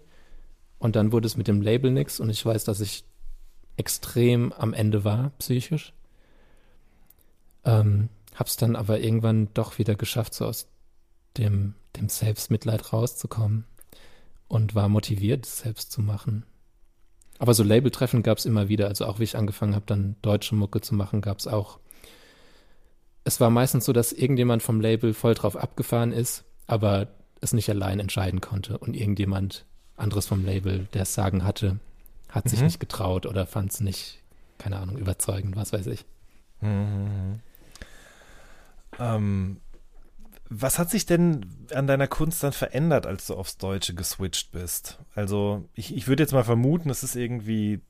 Und 0.80 0.96
dann 0.96 1.12
wurde 1.12 1.26
es 1.28 1.36
mit 1.36 1.48
dem 1.48 1.62
Label 1.62 1.92
nix. 1.92 2.20
Und 2.20 2.30
ich 2.30 2.46
weiß, 2.46 2.64
dass 2.64 2.80
ich 2.80 3.04
extrem 3.76 4.54
am 4.54 4.74
Ende 4.74 5.04
war, 5.04 5.32
psychisch. 5.40 5.94
Ähm, 7.66 8.10
hab's 8.36 8.58
dann 8.58 8.76
aber 8.76 9.00
irgendwann 9.00 9.50
doch 9.54 9.78
wieder 9.80 9.96
geschafft, 9.96 10.34
so 10.34 10.46
aus 10.46 10.68
dem, 11.38 11.74
dem 11.96 12.10
Selbstmitleid 12.10 12.94
rauszukommen. 12.94 13.66
Und 14.48 14.76
war 14.76 14.90
motiviert, 14.90 15.46
es 15.48 15.60
selbst 15.60 15.92
zu 15.92 16.02
machen. 16.02 16.46
Aber 17.40 17.56
so 17.56 17.64
Labeltreffen 17.64 18.22
gab's 18.22 18.46
immer 18.46 18.70
wieder. 18.70 18.88
Also 18.88 19.06
auch 19.08 19.18
wie 19.20 19.24
ich 19.24 19.36
angefangen 19.36 19.74
habe, 19.74 19.86
dann 19.88 20.16
deutsche 20.22 20.54
Mucke 20.54 20.82
zu 20.82 20.94
machen, 20.94 21.22
gab's 21.22 21.48
auch 21.48 21.80
es 23.28 23.40
war 23.40 23.50
meistens 23.50 23.86
so, 23.86 23.92
dass 23.92 24.14
irgendjemand 24.14 24.62
vom 24.62 24.80
Label 24.80 25.14
voll 25.14 25.34
drauf 25.34 25.58
abgefahren 25.58 26.12
ist, 26.14 26.44
aber 26.68 27.08
es 27.42 27.54
nicht 27.54 27.70
allein 27.70 28.00
entscheiden 28.00 28.40
konnte 28.40 28.78
und 28.78 28.96
irgendjemand 28.96 29.66
anderes 29.98 30.28
vom 30.28 30.46
Label, 30.46 30.88
der 30.94 31.02
es 31.02 31.16
sagen 31.16 31.44
hatte, 31.44 31.80
hat 32.30 32.48
sich 32.48 32.60
Mhm. 32.60 32.66
nicht 32.68 32.80
getraut 32.80 33.26
oder 33.26 33.48
fand 33.48 33.72
es 33.72 33.80
nicht, 33.80 34.20
keine 34.60 34.78
Ahnung, 34.78 34.98
überzeugend, 34.98 35.56
was 35.56 35.74
weiß 35.74 35.88
ich. 35.88 36.06
Mhm. 36.62 37.40
Ähm, 39.00 39.62
was 40.50 40.78
hat 40.78 40.92
sich 40.92 41.06
denn 41.06 41.46
an 41.74 41.88
deiner 41.88 42.08
Kunst 42.08 42.44
dann 42.44 42.54
verändert, 42.54 43.06
als 43.06 43.28
du 43.28 43.36
aufs 43.36 43.58
Deutsche 43.58 43.96
geswitcht 43.96 44.52
bist? 44.52 45.00
Also, 45.16 45.68
ich, 45.74 45.96
ich 45.96 46.08
würde 46.08 46.24
jetzt 46.24 46.34
mal 46.34 46.44
vermuten, 46.44 46.90
es 46.90 47.04
ist 47.04 47.16
irgendwie 47.16 47.82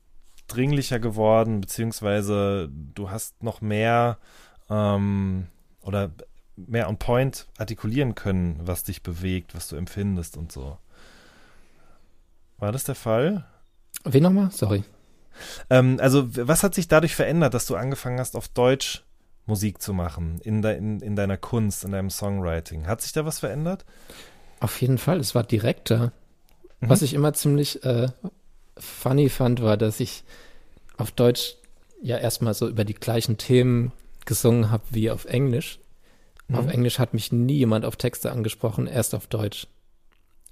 dringlicher 0.48 0.98
geworden, 0.98 1.60
beziehungsweise 1.60 2.70
du 2.72 3.10
hast 3.10 3.42
noch 3.42 3.60
mehr 3.60 4.18
ähm, 4.70 5.48
oder 5.82 6.10
mehr 6.56 6.88
on 6.88 6.96
point 6.96 7.46
artikulieren 7.58 8.14
können, 8.14 8.60
was 8.62 8.84
dich 8.84 9.02
bewegt, 9.02 9.54
was 9.54 9.68
du 9.68 9.76
empfindest 9.76 10.36
und 10.36 10.50
so. 10.50 10.78
War 12.58 12.72
das 12.72 12.84
der 12.84 12.94
Fall? 12.94 13.44
Wie 14.04 14.20
nochmal? 14.20 14.50
Sorry. 14.50 14.84
Ähm, 15.68 15.98
also, 16.00 16.26
was 16.48 16.62
hat 16.62 16.74
sich 16.74 16.88
dadurch 16.88 17.14
verändert, 17.14 17.52
dass 17.52 17.66
du 17.66 17.76
angefangen 17.76 18.18
hast, 18.18 18.36
auf 18.36 18.48
Deutsch 18.48 19.04
Musik 19.46 19.80
zu 19.80 19.92
machen, 19.92 20.40
in, 20.42 20.60
de, 20.62 20.76
in, 20.76 21.00
in 21.00 21.16
deiner 21.16 21.36
Kunst, 21.36 21.84
in 21.84 21.92
deinem 21.92 22.10
Songwriting? 22.10 22.86
Hat 22.86 23.00
sich 23.02 23.12
da 23.12 23.24
was 23.24 23.38
verändert? 23.38 23.84
Auf 24.60 24.80
jeden 24.80 24.98
Fall, 24.98 25.20
es 25.20 25.34
war 25.34 25.44
direkter. 25.44 26.12
Mhm. 26.80 26.88
Was 26.88 27.02
ich 27.02 27.14
immer 27.14 27.32
ziemlich 27.32 27.84
äh, 27.84 28.08
funny 28.76 29.28
fand, 29.28 29.62
war, 29.62 29.76
dass 29.76 30.00
ich 30.00 30.24
auf 30.96 31.10
Deutsch 31.12 31.54
ja 32.02 32.18
erstmal 32.18 32.54
so 32.54 32.68
über 32.68 32.84
die 32.84 32.94
gleichen 32.94 33.38
Themen 33.38 33.92
gesungen 34.24 34.70
habe 34.70 34.82
wie 34.90 35.10
auf 35.10 35.24
Englisch. 35.26 35.78
Auf 36.52 36.64
Mhm. 36.66 36.70
Englisch 36.70 36.98
hat 36.98 37.14
mich 37.14 37.32
nie 37.32 37.58
jemand 37.58 37.84
auf 37.84 37.96
Texte 37.96 38.30
angesprochen, 38.32 38.86
erst 38.86 39.14
auf 39.14 39.26
Deutsch. 39.26 39.66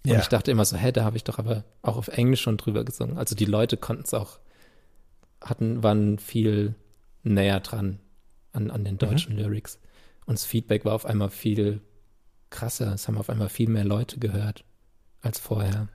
Und 0.05 0.13
Ja. 0.13 0.21
ich 0.21 0.29
dachte 0.29 0.51
immer 0.51 0.65
so, 0.65 0.77
hä, 0.77 0.93
da 0.93 1.05
habe 1.05 1.17
ich 1.17 1.25
doch 1.25 1.39
aber 1.39 1.65
auch 1.83 1.97
auf 1.97 2.09
Englisch 2.09 2.43
schon 2.43 2.57
drüber 2.57 2.85
gesungen. 2.85 3.17
Also 3.19 3.35
die 3.35 3.45
Leute 3.47 3.77
konnten 3.77 4.05
es 4.05 4.13
auch, 4.15 4.39
hatten, 5.41 5.83
waren 5.83 6.19
viel 6.19 6.75
näher 7.23 7.61
dran 7.61 7.99
an, 8.55 8.71
an 8.71 8.85
den 8.85 8.99
deutschen 8.99 9.37
Lyrics. 9.37 9.79
Und 10.27 10.39
das 10.39 10.47
Feedback 10.47 10.85
war 10.85 10.95
auf 10.95 11.05
einmal 11.05 11.31
viel 11.31 11.81
krasser. 12.51 12.93
Es 12.95 13.09
haben 13.09 13.19
auf 13.19 13.29
einmal 13.31 13.49
viel 13.49 13.69
mehr 13.69 13.85
Leute 13.85 14.19
gehört 14.19 14.65
als 15.21 15.39
vorher. 15.39 15.89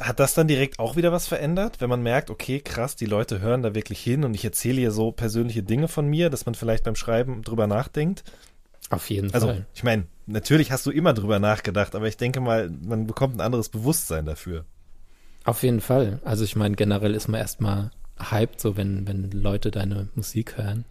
Hat 0.00 0.20
das 0.20 0.34
dann 0.34 0.48
direkt 0.48 0.78
auch 0.78 0.96
wieder 0.96 1.12
was 1.12 1.26
verändert, 1.26 1.80
wenn 1.80 1.90
man 1.90 2.02
merkt, 2.02 2.30
okay, 2.30 2.60
krass, 2.60 2.96
die 2.96 3.06
Leute 3.06 3.40
hören 3.40 3.62
da 3.62 3.74
wirklich 3.74 4.00
hin 4.00 4.24
und 4.24 4.34
ich 4.34 4.44
erzähle 4.44 4.80
hier 4.80 4.92
so 4.92 5.12
persönliche 5.12 5.62
Dinge 5.62 5.88
von 5.88 6.06
mir, 6.06 6.30
dass 6.30 6.46
man 6.46 6.54
vielleicht 6.54 6.84
beim 6.84 6.96
Schreiben 6.96 7.42
drüber 7.42 7.66
nachdenkt? 7.66 8.24
Auf 8.90 9.10
jeden 9.10 9.34
Also, 9.34 9.48
Fall. 9.48 9.66
ich 9.74 9.82
meine, 9.82 10.06
natürlich 10.26 10.70
hast 10.70 10.86
du 10.86 10.90
immer 10.90 11.12
drüber 11.12 11.38
nachgedacht, 11.38 11.94
aber 11.94 12.06
ich 12.06 12.16
denke 12.16 12.40
mal, 12.40 12.70
man 12.70 13.06
bekommt 13.06 13.36
ein 13.36 13.40
anderes 13.40 13.68
Bewusstsein 13.68 14.24
dafür. 14.26 14.64
Auf 15.44 15.62
jeden 15.62 15.80
Fall. 15.80 16.20
Also 16.24 16.44
ich 16.44 16.56
meine, 16.56 16.76
generell 16.76 17.14
ist 17.14 17.28
man 17.28 17.40
erstmal 17.40 17.90
hyped, 18.18 18.60
so 18.60 18.76
wenn, 18.76 19.06
wenn 19.06 19.30
Leute 19.30 19.70
deine 19.70 20.08
Musik 20.14 20.56
hören. 20.56 20.84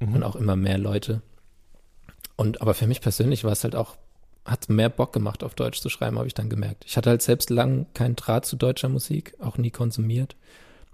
Mhm. 0.00 0.14
Und 0.14 0.22
auch 0.22 0.36
immer 0.36 0.56
mehr 0.56 0.78
Leute. 0.78 1.22
Und 2.36 2.60
aber 2.60 2.74
für 2.74 2.86
mich 2.86 3.00
persönlich 3.00 3.44
war 3.44 3.52
es 3.52 3.64
halt 3.64 3.76
auch, 3.76 3.96
hat 4.44 4.68
mehr 4.68 4.88
Bock 4.88 5.12
gemacht, 5.12 5.44
auf 5.44 5.54
Deutsch 5.54 5.80
zu 5.80 5.88
schreiben, 5.88 6.18
habe 6.18 6.26
ich 6.26 6.34
dann 6.34 6.50
gemerkt. 6.50 6.84
Ich 6.86 6.96
hatte 6.96 7.10
halt 7.10 7.22
selbst 7.22 7.50
lang 7.50 7.86
keinen 7.94 8.16
Draht 8.16 8.44
zu 8.46 8.56
deutscher 8.56 8.88
Musik, 8.88 9.34
auch 9.40 9.58
nie 9.58 9.70
konsumiert. 9.70 10.34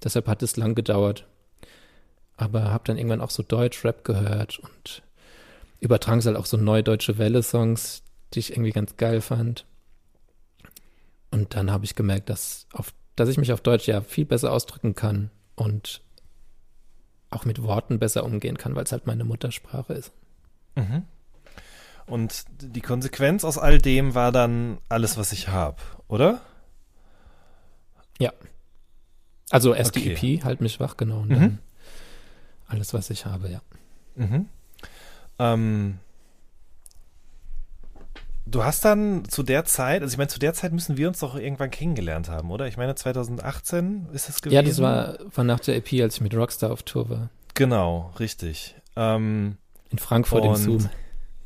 Deshalb 0.03 0.27
hat 0.27 0.43
es 0.43 0.57
lang 0.57 0.75
gedauert. 0.75 1.27
Aber 2.37 2.71
habe 2.71 2.85
dann 2.85 2.99
irgendwann 2.99 3.21
auch 3.21 3.31
so 3.31 3.43
Deutsch-Rap 3.43 4.05
gehört 4.05 4.59
und 4.59 5.03
über 5.81 5.99
Drangsal 5.99 6.37
auch 6.37 6.47
so 6.47 6.57
neue 6.57 6.83
deutsche 6.83 7.19
Welle-Songs, 7.19 8.03
die 8.35 8.39
ich 8.41 8.53
irgendwie 8.53 8.71
ganz 8.71 8.97
geil 8.97 9.21
fand. 9.21 9.65
Und 11.31 11.55
dann 11.55 11.71
habe 11.71 11.85
ich 11.85 11.95
gemerkt, 11.95 12.31
dass, 12.31 12.67
auf, 12.73 12.93
dass 13.21 13.29
ich 13.29 13.39
mich 13.39 13.53
auf 13.53 13.61
Deutsch 13.61 13.87
ja 13.87 14.01
viel 14.01 14.25
besser 14.25 14.53
ausdrücken 14.53 14.95
kann 14.95 15.31
und 15.57 16.03
auch 17.31 17.45
mit 17.45 17.63
Worten 17.63 17.99
besser 17.99 18.25
umgehen 18.25 18.57
kann, 18.59 18.75
weil 18.75 18.85
es 18.85 18.93
halt 18.93 19.07
meine 19.07 19.25
Muttersprache 19.25 19.93
ist. 19.93 20.13
Mhm. 20.77 21.05
Und 22.07 22.45
die 22.61 22.81
Konsequenz 22.81 23.45
aus 23.45 23.59
all 23.59 23.79
dem 23.79 24.15
war 24.15 24.33
dann 24.33 24.79
alles, 24.89 25.19
was 25.19 25.33
ich 25.33 25.49
habe, 25.49 25.77
oder? 26.09 26.41
Also 29.51 29.73
erst 29.75 29.97
Okay. 29.97 30.41
halt 30.45 30.61
mich 30.61 30.79
wach, 30.81 30.97
genau. 30.97 31.21
Und 31.21 31.31
Mhm. 31.31 31.35
dann 31.35 31.59
alles, 32.67 32.93
was 32.93 33.11
ich 33.11 33.25
habe, 33.27 33.49
ja. 33.49 33.61
Mhm. 34.15 34.47
Ähm, 35.39 35.99
du 38.51 38.65
hast 38.65 38.85
dann 38.85 39.25
zu 39.29 39.43
der 39.43 39.65
Zeit, 39.65 40.03
also 40.03 40.13
ich 40.13 40.19
meine, 40.19 40.29
zu 40.29 40.39
der 40.39 40.55
Zeit 40.55 40.73
müssen 40.73 40.97
wir 40.97 41.09
uns 41.09 41.21
doch 41.21 41.37
irgendwann 41.37 41.71
kennengelernt 41.71 42.29
haben, 42.29 42.51
oder? 42.51 42.67
Ich 42.67 42.77
meine, 42.77 42.95
2018 42.95 44.09
ist 44.13 44.29
es 44.29 44.41
gewesen. 44.41 44.55
Ja, 44.55 44.63
das 44.63 44.81
war, 44.81 45.19
war 45.35 45.45
nach 45.45 45.61
der 45.61 45.77
EP, 45.77 46.03
als 46.03 46.17
ich 46.17 46.21
mit 46.21 46.35
Rockstar 46.35 46.71
auf 46.71 46.83
Tour 46.83 47.09
war. 47.09 47.31
Genau, 47.55 48.13
richtig. 48.19 48.75
Ähm, 48.97 49.57
In 49.91 49.99
Frankfurt 49.99 50.45
im 50.45 50.55
Zoom. 50.55 50.89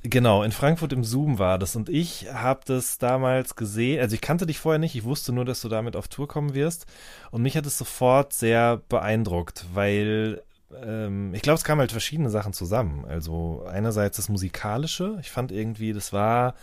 Genau, 0.04 0.42
in 0.42 0.50
Frankfurt 0.50 0.92
im 0.92 1.04
Zoom 1.04 1.38
war 1.38 1.58
das 1.58 1.76
und 1.76 1.88
ich 1.88 2.26
habe 2.32 2.60
das 2.66 2.98
damals 2.98 3.54
gesehen, 3.54 4.00
also 4.00 4.14
ich 4.14 4.20
kannte 4.20 4.46
dich 4.46 4.58
vorher 4.58 4.80
nicht, 4.80 4.96
ich 4.96 5.04
wusste 5.04 5.32
nur, 5.32 5.44
dass 5.44 5.60
du 5.60 5.68
damit 5.68 5.94
auf 5.94 6.08
Tour 6.08 6.26
kommen 6.26 6.54
wirst 6.54 6.86
und 7.30 7.42
mich 7.42 7.56
hat 7.56 7.66
es 7.66 7.78
sofort 7.78 8.32
sehr 8.32 8.80
beeindruckt, 8.88 9.64
weil 9.74 10.42
ähm, 10.82 11.34
ich 11.34 11.42
glaube, 11.42 11.56
es 11.56 11.64
kamen 11.64 11.80
halt 11.80 11.92
verschiedene 11.92 12.30
Sachen 12.30 12.52
zusammen. 12.52 13.04
Also 13.04 13.64
einerseits 13.66 14.16
das 14.16 14.28
Musikalische, 14.28 15.18
ich 15.20 15.30
fand 15.30 15.52
irgendwie, 15.52 15.92
das 15.92 16.12
war 16.12 16.54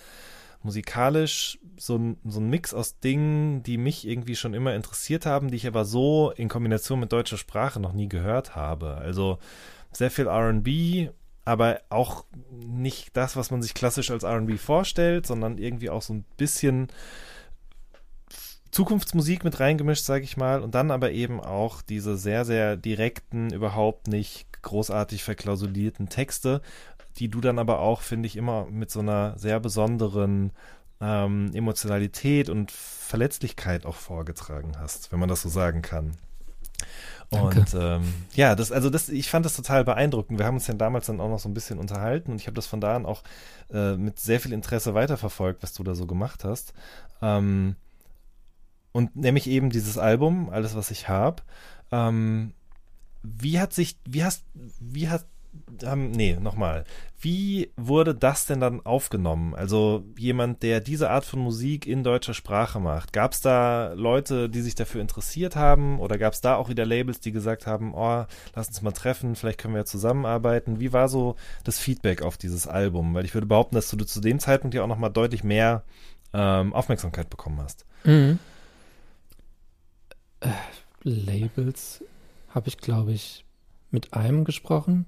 musikalisch 0.62 1.58
so 1.78 2.16
so 2.26 2.40
ein 2.42 2.50
Mix 2.50 2.74
aus 2.74 3.00
Dingen, 3.00 3.64
die 3.64 3.78
mich 3.78 4.06
irgendwie 4.06 4.36
schon 4.36 4.54
immer 4.54 4.76
interessiert 4.76 5.26
haben, 5.26 5.50
die 5.50 5.56
ich 5.58 5.68
aber 5.68 5.86
so 5.86 6.32
in 6.36 6.50
Kombination 6.50 7.00
mit 7.00 7.14
deutscher 7.14 7.38
Sprache 7.38 7.80
noch 7.80 7.94
nie 7.94 8.10
gehört 8.10 8.56
habe. 8.56 8.96
Also 8.96 9.40
sehr 9.92 10.12
viel 10.12 10.28
RB, 10.28 11.12
aber 11.46 11.82
auch 11.90 12.26
nicht 12.52 13.16
das, 13.16 13.36
was 13.36 13.52
man 13.52 13.62
sich 13.62 13.74
klassisch 13.74 14.12
als 14.12 14.26
RB 14.26 14.60
vorstellt, 14.60 15.26
sondern 15.26 15.58
irgendwie 15.58 15.90
auch 15.90 16.02
so 16.02 16.14
ein 16.14 16.26
bisschen 16.38 16.90
Zukunftsmusik 18.72 19.44
mit 19.44 19.60
reingemischt, 19.60 20.06
sage 20.06 20.24
ich 20.24 20.38
mal, 20.38 20.62
und 20.62 20.76
dann 20.76 20.92
aber 20.92 21.12
eben 21.12 21.40
auch 21.40 21.82
diese 21.82 22.18
sehr, 22.18 22.46
sehr 22.46 22.78
direkten, 22.78 23.52
überhaupt 23.52 24.08
nicht 24.08 24.48
großartig 24.62 25.24
verklausulierten 25.24 26.10
Texte, 26.10 26.62
die 27.18 27.30
du 27.30 27.42
dann 27.42 27.60
aber 27.60 27.80
auch, 27.80 28.02
finde 28.02 28.28
ich, 28.28 28.36
immer 28.36 28.66
mit 28.66 28.92
so 28.92 29.00
einer 29.00 29.38
sehr 29.38 29.60
besonderen 29.60 30.52
ähm, 31.02 31.52
Emotionalität 31.54 32.50
und 32.50 32.72
Verletzlichkeit 32.72 33.86
auch 33.86 33.96
vorgetragen 33.96 34.74
hast, 34.78 35.12
wenn 35.12 35.20
man 35.20 35.30
das 35.30 35.42
so 35.42 35.50
sagen 35.50 35.82
kann. 35.82 36.18
Danke. 37.32 37.60
Und 37.60 37.74
ähm, 37.76 38.14
ja, 38.34 38.56
das, 38.56 38.72
also 38.72 38.90
das, 38.90 39.10
ich 39.10 39.30
fand 39.30 39.46
das 39.46 39.56
total 39.56 39.84
beeindruckend. 39.84 40.40
Wir 40.40 40.46
haben 40.46 40.56
uns 40.56 40.68
ja 40.68 40.74
damals 40.74 41.06
dann 41.08 41.22
auch 41.22 41.30
noch 41.30 41.40
so 41.40 41.48
ein 41.48 41.54
bisschen 41.54 41.78
unterhalten 41.78 42.32
und 42.32 42.42
ich 42.42 42.48
habe 42.48 42.56
das 42.56 42.66
von 42.66 42.82
da 42.82 42.96
an 42.96 43.06
auch 43.06 43.24
äh, 43.72 43.96
mit 43.96 44.20
sehr 44.20 44.40
viel 44.40 44.52
Interesse 44.52 44.94
weiterverfolgt, 44.94 45.62
was 45.62 45.74
du 45.74 45.84
da 45.84 45.94
so 45.94 46.08
gemacht 46.08 46.44
hast. 46.44 46.74
Ähm, 47.22 47.76
und 48.92 49.16
nämlich 49.16 49.48
eben 49.48 49.70
dieses 49.70 49.98
Album, 49.98 50.50
alles, 50.50 50.76
was 50.76 50.92
ich 50.92 51.08
habe. 51.10 51.44
Ähm, 51.92 52.54
wie 53.22 53.60
hat 53.60 53.74
sich, 53.74 53.98
wie 54.08 54.24
hast, 54.24 54.46
wie 54.80 55.10
hat, 55.10 55.26
ähm, 55.84 56.12
nee, 56.12 56.38
nochmal. 56.40 56.86
Wie 57.22 57.72
wurde 57.76 58.16
das 58.16 58.46
denn 58.46 58.62
dann 58.62 58.86
aufgenommen? 58.86 59.54
Also 59.54 60.06
jemand, 60.18 60.64
der 60.64 60.80
diese 60.80 61.10
Art 61.10 61.26
von 61.26 61.40
Musik 61.40 61.86
in 61.86 62.04
deutscher 62.04 62.34
Sprache 62.34 62.80
macht. 62.80 63.12
Gab 63.12 63.34
es 63.34 63.42
da 63.42 63.94
Leute, 63.94 64.50
die 64.50 64.62
sich 64.62 64.76
dafür 64.76 65.02
interessiert 65.02 65.56
haben? 65.56 66.00
Oder 66.00 66.18
gab 66.18 66.34
es 66.34 66.42
da 66.42 66.56
auch 66.56 66.70
wieder 66.70 66.86
Labels, 66.86 67.20
die 67.20 67.32
gesagt 67.32 67.68
haben, 67.68 67.94
oh, 67.94 68.26
lass 68.56 68.68
uns 68.70 68.82
mal 68.82 68.92
treffen, 68.92 69.36
vielleicht 69.36 69.60
können 69.60 69.74
wir 69.74 69.82
ja 69.82 69.86
zusammenarbeiten? 69.86 70.80
Wie 70.80 70.94
war 70.94 71.10
so 71.10 71.36
das 71.64 71.78
Feedback 71.78 72.22
auf 72.22 72.38
dieses 72.38 72.68
Album? 72.68 73.14
Weil 73.14 73.26
ich 73.26 73.34
würde 73.34 73.48
behaupten, 73.48 73.76
dass 73.76 73.90
du 73.90 73.98
zu 73.98 74.22
dem 74.22 74.40
Zeitpunkt 74.40 74.76
ja 74.76 74.84
auch 74.84 74.88
nochmal 74.88 75.12
deutlich 75.12 75.44
mehr 75.44 75.84
ähm, 76.34 76.74
Aufmerksamkeit 76.74 77.30
bekommen 77.30 77.60
hast. 77.62 77.86
Mhm. 78.06 78.40
Äh, 80.40 80.50
Labels 81.04 82.04
habe 82.50 82.68
ich, 82.68 82.78
glaube 82.78 83.12
ich, 83.12 83.46
mit 83.92 84.14
einem 84.14 84.44
gesprochen. 84.44 85.08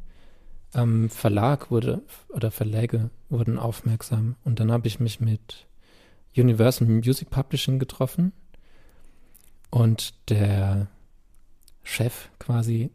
Ähm, 0.74 1.10
Verlag 1.10 1.70
wurde 1.72 2.02
oder 2.30 2.52
Verläge 2.52 3.10
wurden 3.30 3.60
aufmerksam 3.60 4.36
und 4.44 4.60
dann 4.60 4.72
habe 4.72 4.88
ich 4.88 5.00
mich 5.00 5.20
mit 5.20 5.68
Universal 6.36 6.88
Music 6.88 7.30
Publishing 7.30 7.78
getroffen 7.78 8.32
und 9.70 10.14
der 10.30 10.88
Chef 11.84 12.30
quasi 12.40 12.92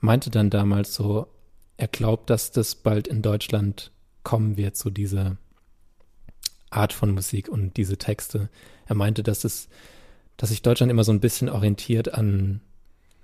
meinte 0.00 0.30
dann 0.30 0.50
damals 0.50 0.94
so, 0.94 1.26
er 1.76 1.88
glaubt, 1.88 2.30
dass 2.30 2.52
das 2.52 2.74
bald 2.74 3.08
in 3.08 3.22
Deutschland 3.22 3.92
kommen 4.22 4.56
wird, 4.56 4.76
so 4.76 4.90
diese 4.90 5.36
Art 6.70 6.92
von 6.92 7.12
Musik 7.12 7.48
und 7.48 7.76
diese 7.76 7.96
Texte. 7.96 8.50
Er 8.86 8.94
meinte, 8.94 9.22
dass 9.22 9.44
es, 9.44 9.68
dass 10.38 10.48
sich 10.48 10.62
Deutschland 10.62 10.90
immer 10.90 11.04
so 11.04 11.12
ein 11.12 11.20
bisschen 11.20 11.50
orientiert 11.50 12.14
an, 12.14 12.60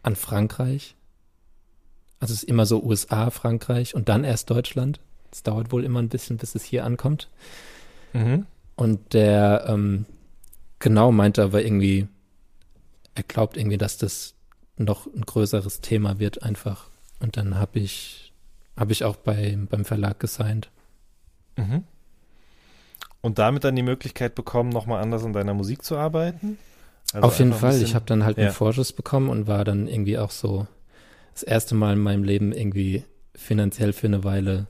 an 0.02 0.16
Frankreich. 0.16 0.96
Also 2.20 2.34
es 2.34 2.42
ist 2.42 2.48
immer 2.48 2.66
so 2.66 2.82
USA, 2.82 3.30
Frankreich 3.30 3.94
und 3.94 4.10
dann 4.10 4.24
erst 4.24 4.50
Deutschland. 4.50 5.00
Es 5.30 5.42
dauert 5.42 5.72
wohl 5.72 5.84
immer 5.84 6.02
ein 6.02 6.08
bisschen, 6.08 6.36
bis 6.36 6.54
es 6.54 6.64
hier 6.64 6.84
ankommt. 6.84 7.30
Mhm. 8.12 8.46
Und 8.76 9.14
der 9.14 9.64
ähm, 9.68 10.06
genau 10.80 11.12
meinte 11.12 11.44
aber 11.44 11.64
irgendwie, 11.64 12.08
er 13.14 13.22
glaubt 13.22 13.56
irgendwie, 13.56 13.78
dass 13.78 13.96
das 13.96 14.34
noch 14.76 15.06
ein 15.06 15.22
größeres 15.22 15.80
Thema 15.80 16.18
wird 16.18 16.42
einfach. 16.42 16.88
Und 17.20 17.36
dann 17.36 17.56
habe 17.56 17.78
ich, 17.78 18.32
habe 18.76 18.90
ich 18.90 19.04
auch 19.04 19.16
bei, 19.16 19.56
beim 19.70 19.84
Verlag 19.84 20.18
gesigned. 20.18 20.68
Mhm. 21.56 21.84
Und 23.20 23.38
damit 23.38 23.62
dann 23.62 23.76
die 23.76 23.82
Möglichkeit 23.82 24.34
bekommen, 24.34 24.70
nochmal 24.70 25.00
anders 25.00 25.24
an 25.24 25.32
deiner 25.32 25.54
Musik 25.54 25.84
zu 25.84 25.96
arbeiten? 25.96 26.58
Also 27.14 27.28
Auf 27.28 27.38
jeden 27.38 27.52
Fall. 27.52 27.80
Ich 27.80 27.94
habe 27.94 28.06
dann 28.06 28.24
halt 28.24 28.38
ja. 28.38 28.46
einen 28.46 28.52
Vorschuss 28.52 28.92
bekommen 28.92 29.28
und 29.28 29.46
war 29.46 29.64
dann 29.64 29.86
irgendwie 29.86 30.18
auch 30.18 30.32
so 30.32 30.66
das 31.32 31.44
erste 31.44 31.76
Mal 31.76 31.92
in 31.92 32.00
meinem 32.00 32.24
Leben 32.24 32.52
irgendwie 32.52 33.04
finanziell 33.36 33.92
für 33.92 34.08
eine 34.08 34.24
Weile 34.24 34.66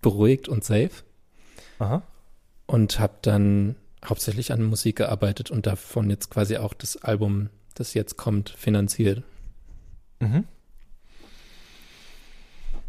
beruhigt 0.00 0.48
und 0.48 0.64
safe 0.64 0.90
Aha. 1.78 2.02
und 2.66 2.98
habe 2.98 3.14
dann 3.20 3.76
hauptsächlich 4.02 4.50
an 4.50 4.62
Musik 4.62 4.96
gearbeitet 4.96 5.50
und 5.50 5.66
davon 5.66 6.08
jetzt 6.08 6.30
quasi 6.30 6.56
auch 6.56 6.72
das 6.72 6.96
Album, 6.96 7.50
das 7.74 7.92
jetzt 7.92 8.16
kommt, 8.16 8.48
finanziert. 8.48 9.22
Mhm. 10.20 10.44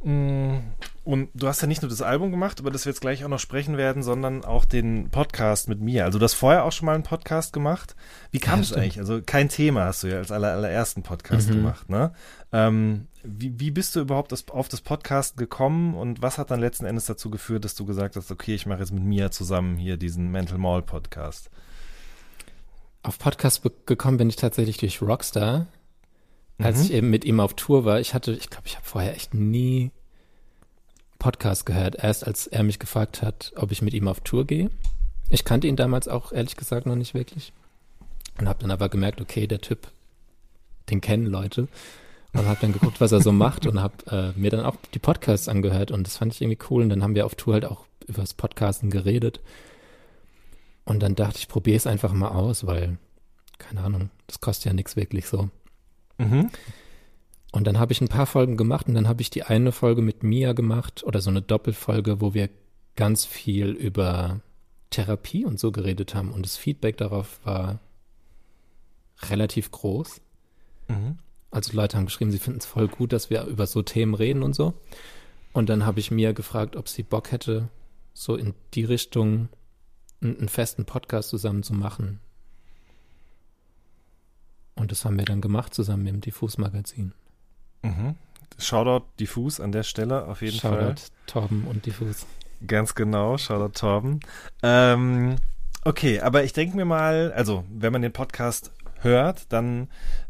Mm, 0.04 0.60
Und 1.04 1.30
du 1.34 1.47
hast 1.47 1.62
ja 1.62 1.68
nicht 1.68 1.82
nur 1.82 1.89
das 1.89 2.02
Album 2.02 2.30
gemacht, 2.32 2.60
über 2.60 2.70
das 2.72 2.86
wir 2.86 2.91
jetzt 2.91 3.02
gleich 3.02 3.26
auch 3.26 3.30
noch 3.30 3.39
sprechen 3.39 3.78
werden, 3.78 4.04
sondern 4.04 4.45
auch 4.45 4.64
den 4.64 5.10
Podcast 5.10 5.68
mit 5.68 5.82
mir. 5.82 6.06
Also 6.06 6.20
du 6.20 6.24
hast 6.24 6.36
vorher 6.36 6.64
auch 6.64 6.72
schon 6.72 6.86
mal 6.86 6.93
einen 6.93 7.04
Podcast 7.04 7.52
gemacht. 7.52 7.95
Wie 8.32 8.39
kam 8.39 8.56
Ja, 8.56 8.62
es 8.62 8.68
stimmt. 8.68 8.82
eigentlich? 8.84 9.00
Also 9.00 9.22
kein 9.26 9.50
Thema 9.50 9.86
hast 9.86 10.04
du 10.04 10.08
ja 10.08 10.18
als 10.18 10.32
aller, 10.32 10.52
allerersten 10.54 11.02
Podcast 11.04 11.50
Mhm. 11.50 11.54
gemacht, 11.54 11.89
ne? 11.89 12.14
Ähm, 12.54 13.08
wie, 13.24 13.60
wie 13.60 13.72
bist 13.72 13.95
du 13.95 14.00
überhaupt 14.02 14.32
das, 14.32 14.47
auf 14.50 14.70
das 14.70 14.82
Podcast 14.82 15.36
gekommen 15.36 15.95
und 15.95 16.22
was 16.22 16.38
hat 16.38 16.52
dann 16.52 16.60
letzten 16.62 16.86
Endes 16.86 17.06
dazu 17.06 17.30
geführt, 17.30 17.66
dass 17.66 17.76
du 17.76 17.86
gesagt 17.86 18.16
hast, 18.16 18.32
okay, 18.32 18.54
ich 18.56 18.66
mache 18.68 18.80
jetzt 18.80 18.93
mit 18.93 19.04
mir 19.04 19.32
zusammen 19.32 19.76
hier 19.78 19.97
diesen 19.97 20.32
Mental 20.32 20.58
Mall 20.60 20.82
Podcast? 20.84 21.50
Auf 23.04 23.18
Podcast 23.18 23.64
gekommen 23.86 24.18
bin 24.18 24.30
ich 24.30 24.36
tatsächlich 24.36 24.78
durch 24.78 25.02
Rockstar, 25.02 25.66
als 26.60 26.78
Mhm. 26.80 26.84
ich 26.84 26.93
eben 26.93 27.10
mit 27.10 27.26
ihm 27.26 27.39
auf 27.39 27.53
Tour 27.55 27.86
war. 27.86 27.99
Ich 27.99 28.14
hatte, 28.14 28.32
ich 28.34 28.49
glaube, 28.49 28.68
ich 28.68 28.76
habe 28.76 28.86
vorher 28.86 29.16
echt 29.16 29.34
nie 29.34 29.91
Podcast 31.18 31.66
gehört, 31.66 31.95
erst 32.01 32.26
als 32.26 32.47
er 32.47 32.64
mich 32.64 32.80
gefragt 32.80 33.22
hat, 33.22 33.51
ob 33.55 33.72
ich 33.72 33.82
mit 33.82 33.93
ihm 33.93 34.07
auf 34.07 34.22
Tour 34.22 34.45
gehe. 34.45 34.70
Ich 35.30 35.43
kannte 35.43 35.68
ihn 35.68 35.76
damals 35.76 36.07
auch 36.07 36.32
ehrlich 36.32 36.55
gesagt 36.55 36.86
noch 36.86 36.95
nicht 36.95 37.14
wirklich 37.14 37.51
und 38.39 38.47
habe 38.47 38.60
dann 38.62 38.72
aber 38.72 38.89
gemerkt, 38.89 39.20
okay, 39.22 39.45
der 39.47 39.60
Typ, 39.62 39.88
den 40.89 41.01
kennen 41.01 41.26
Leute 41.26 41.68
und 42.34 42.45
habe 42.47 42.60
dann 42.62 42.72
geguckt, 42.74 43.01
was 43.01 43.12
er 43.12 43.22
so 43.22 43.32
macht 43.32 43.66
und 43.68 43.82
habe 43.82 43.93
äh, 44.36 44.39
mir 44.39 44.49
dann 44.49 44.66
auch 44.66 44.76
die 44.93 44.99
Podcasts 44.99 45.49
angehört 45.49 45.91
und 45.91 46.07
das 46.07 46.18
fand 46.18 46.34
ich 46.34 46.41
irgendwie 46.41 46.60
cool 46.70 46.84
und 46.84 46.89
dann 46.89 47.03
haben 47.03 47.16
wir 47.16 47.26
auf 47.26 47.36
Tour 47.36 47.53
halt 47.55 47.66
auch 47.66 47.86
über 48.07 48.22
das 48.22 48.34
Podcasten 48.34 48.89
geredet 48.89 49.41
und 50.86 51.01
dann 51.03 51.16
dachte 51.16 51.38
ich, 51.39 51.47
probiere 51.47 51.78
es 51.78 51.86
einfach 51.86 52.14
mal 52.14 52.30
aus, 52.30 52.66
weil 52.66 52.97
keine 53.57 53.82
Ahnung, 53.82 54.10
das 54.28 54.39
kostet 54.39 54.66
ja 54.68 54.74
nichts 54.74 54.95
wirklich 54.95 55.28
so. 55.28 55.49
Mhm. 56.20 56.49
Und 57.51 57.65
dann 57.65 57.80
habe 57.80 57.93
ich 57.93 58.01
ein 58.01 58.07
paar 58.07 58.28
Folgen 58.28 58.57
gemacht 58.57 58.88
und 58.88 58.93
dann 58.93 59.07
habe 59.07 59.22
ich 59.22 59.32
die 59.32 59.43
eine 59.43 59.72
Folge 59.72 60.03
mit 60.03 60.22
Mia 60.22 60.53
gemacht 60.53 61.03
oder 61.03 61.20
so 61.20 61.32
eine 61.32 61.41
Doppelfolge, 61.41 62.22
wo 62.22 62.36
wir 62.36 62.49
ganz 62.95 63.26
viel 63.26 63.70
über 63.70 64.41
Therapie 64.91 65.45
und 65.45 65.59
so 65.59 65.72
geredet 65.72 66.13
haben 66.13 66.32
und 66.32 66.45
das 66.45 66.57
Feedback 66.57 66.97
darauf 66.97 67.39
war 67.43 67.80
relativ 69.24 69.72
groß. 69.72 70.22
Mhm. 70.88 71.17
Also 71.51 71.76
Leute 71.76 71.97
haben 71.97 72.05
geschrieben, 72.05 72.32
sie 72.32 72.39
finden 72.39 72.59
es 72.59 72.65
voll 72.65 72.88
gut, 72.88 73.11
dass 73.11 73.30
wir 73.30 73.45
über 73.45 73.65
so 73.65 73.82
Themen 73.82 74.13
reden 74.13 74.43
und 74.43 74.55
so. 74.55 74.76
Und 75.51 75.70
dann 75.70 75.86
habe 75.86 75.99
ich 75.99 76.11
Mia 76.11 76.32
gefragt, 76.32 76.76
ob 76.76 76.88
sie 76.88 77.03
Bock 77.03 77.32
hätte, 77.32 77.70
so 78.13 78.36
in 78.36 78.53
die 78.76 78.84
Richtung 78.84 79.49
einen, 80.22 80.38
einen 80.38 80.49
festen 80.49 80.86
Podcast 80.86 81.30
zusammen 81.30 81.63
zu 81.63 81.74
machen. 81.74 82.20
Und 84.80 84.91
das 84.91 85.03
haben 85.03 85.17
wir 85.17 85.25
dann 85.25 85.41
gemacht 85.41 85.73
zusammen 85.73 86.03
mit 86.03 86.13
dem 86.13 86.21
Diffus-Magazin. 86.21 87.13
Mhm. 87.84 88.15
Shoutout 88.57 89.05
Diffus 89.19 89.59
an 89.59 89.71
der 89.71 89.84
Stelle 89.84 90.25
auf 90.25 90.41
jeden 90.41 90.59
Fall. 90.59 90.95
Shoutout 90.97 91.01
Torben 91.27 91.63
und 91.65 91.86
Diffus. 91.86 92.25
Ganz 92.65 92.95
genau, 92.95 93.38
Shoutout 93.38 93.73
Torben. 93.73 94.21
Ähm, 94.63 95.36
okay, 95.84 96.19
aber 96.21 96.43
ich 96.43 96.53
denke 96.53 96.75
mir 96.75 96.86
mal, 96.86 97.32
also 97.34 97.63
wenn 97.69 97.93
man 97.93 98.01
den 98.01 98.13
Podcast 98.13 98.71
hört, 99.02 99.52
dann 99.54 99.88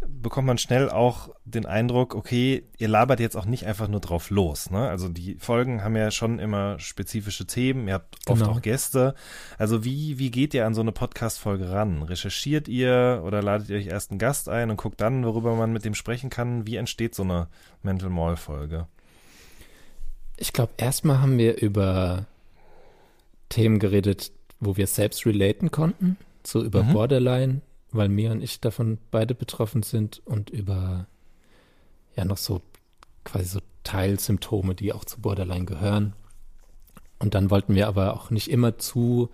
bekommt 0.07 0.47
man 0.47 0.57
schnell 0.57 0.89
auch 0.89 1.29
den 1.45 1.65
Eindruck, 1.65 2.13
okay, 2.15 2.63
ihr 2.77 2.87
labert 2.87 3.19
jetzt 3.19 3.35
auch 3.35 3.45
nicht 3.45 3.65
einfach 3.65 3.87
nur 3.87 3.99
drauf 3.99 4.29
los. 4.29 4.69
Ne? 4.69 4.87
Also 4.89 5.09
die 5.09 5.35
Folgen 5.35 5.83
haben 5.83 5.95
ja 5.95 6.11
schon 6.11 6.39
immer 6.39 6.79
spezifische 6.79 7.45
Themen, 7.47 7.87
ihr 7.87 7.95
habt 7.95 8.15
oft 8.27 8.41
Genau. 8.41 8.51
auch 8.53 8.61
Gäste. 8.61 9.15
Also 9.57 9.83
wie, 9.85 10.19
wie 10.19 10.31
geht 10.31 10.53
ihr 10.53 10.65
an 10.65 10.73
so 10.73 10.81
eine 10.81 10.91
Podcast-Folge 10.91 11.71
ran? 11.71 12.03
Recherchiert 12.03 12.67
ihr 12.67 13.21
oder 13.25 13.41
ladet 13.41 13.69
ihr 13.69 13.77
euch 13.77 13.87
erst 13.87 14.11
einen 14.11 14.19
Gast 14.19 14.49
ein 14.49 14.69
und 14.69 14.77
guckt 14.77 15.01
dann, 15.01 15.25
worüber 15.25 15.55
man 15.55 15.73
mit 15.73 15.85
dem 15.85 15.95
sprechen 15.95 16.29
kann? 16.29 16.65
Wie 16.67 16.75
entsteht 16.75 17.15
so 17.15 17.23
eine 17.23 17.47
Mental 17.83 18.09
Mall-Folge? 18.09 18.87
Ich 20.37 20.53
glaube, 20.53 20.71
erstmal 20.77 21.19
haben 21.21 21.37
wir 21.37 21.57
über 21.61 22.25
Themen 23.49 23.79
geredet, 23.79 24.31
wo 24.59 24.77
wir 24.77 24.87
selbst 24.87 25.25
relaten 25.25 25.71
konnten. 25.71 26.17
So 26.45 26.63
über 26.63 26.83
Mhm. 26.83 26.93
Borderline, 26.93 27.61
weil 27.91 28.09
Mia 28.09 28.31
und 28.31 28.41
ich 28.41 28.61
davon 28.61 28.97
beide 29.11 29.35
betroffen 29.35 29.83
sind 29.83 30.21
und 30.25 30.49
über 30.49 31.07
ja 32.15 32.25
noch 32.25 32.37
so 32.37 32.61
quasi 33.23 33.45
so 33.45 33.59
Teilsymptome, 33.83 34.75
die 34.75 34.93
auch 34.93 35.05
zu 35.05 35.21
Borderline 35.21 35.65
gehören. 35.65 36.13
Und 37.19 37.33
dann 37.33 37.49
wollten 37.49 37.75
wir 37.75 37.87
aber 37.87 38.13
auch 38.13 38.29
nicht 38.29 38.49
immer 38.49 38.77
zu 38.77 39.29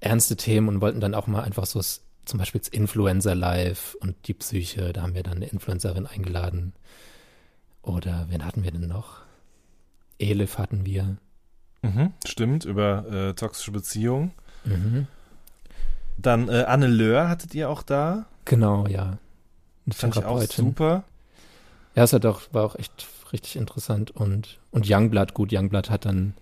ernste 0.00 0.36
Themen 0.36 0.68
und 0.68 0.80
wollten 0.80 1.00
dann 1.00 1.14
auch 1.14 1.26
mal 1.26 1.42
einfach 1.42 1.66
so 1.66 1.80
zum 2.24 2.38
Beispiel 2.38 2.60
das 2.60 2.68
Influencer 2.68 3.34
Live 3.34 3.96
und 4.00 4.28
die 4.28 4.34
Psyche, 4.34 4.92
da 4.92 5.02
haben 5.02 5.14
wir 5.14 5.22
dann 5.22 5.36
eine 5.38 5.46
Influencerin 5.46 6.06
eingeladen. 6.06 6.74
Oder 7.82 8.26
wen 8.28 8.44
hatten 8.44 8.64
wir 8.64 8.70
denn 8.70 8.86
noch? 8.86 9.22
Elif 10.18 10.58
hatten 10.58 10.84
wir. 10.84 11.16
Mhm, 11.82 12.12
stimmt, 12.26 12.64
über 12.64 13.06
äh, 13.10 13.34
toxische 13.34 13.72
Beziehungen. 13.72 14.32
Mhm. 14.64 15.06
Dann 16.18 16.48
äh, 16.48 16.64
Anne 16.66 16.88
Löhr 16.88 17.28
hattet 17.28 17.54
ihr 17.54 17.70
auch 17.70 17.82
da. 17.82 18.26
Genau, 18.44 18.86
ja. 18.86 19.18
Eine 19.86 19.94
Fand 19.94 20.16
ich 20.16 20.24
auch 20.24 20.42
super. 20.42 21.04
Ja, 21.94 22.04
es 22.04 22.12
hat 22.12 22.26
auch, 22.26 22.42
war 22.52 22.64
auch 22.64 22.76
echt 22.76 23.06
richtig 23.32 23.56
interessant. 23.56 24.10
Und, 24.10 24.58
und 24.70 24.86
Youngblood, 24.88 25.34
gut, 25.34 25.52
Youngblood 25.52 25.90
hat 25.90 26.04
dann, 26.04 26.34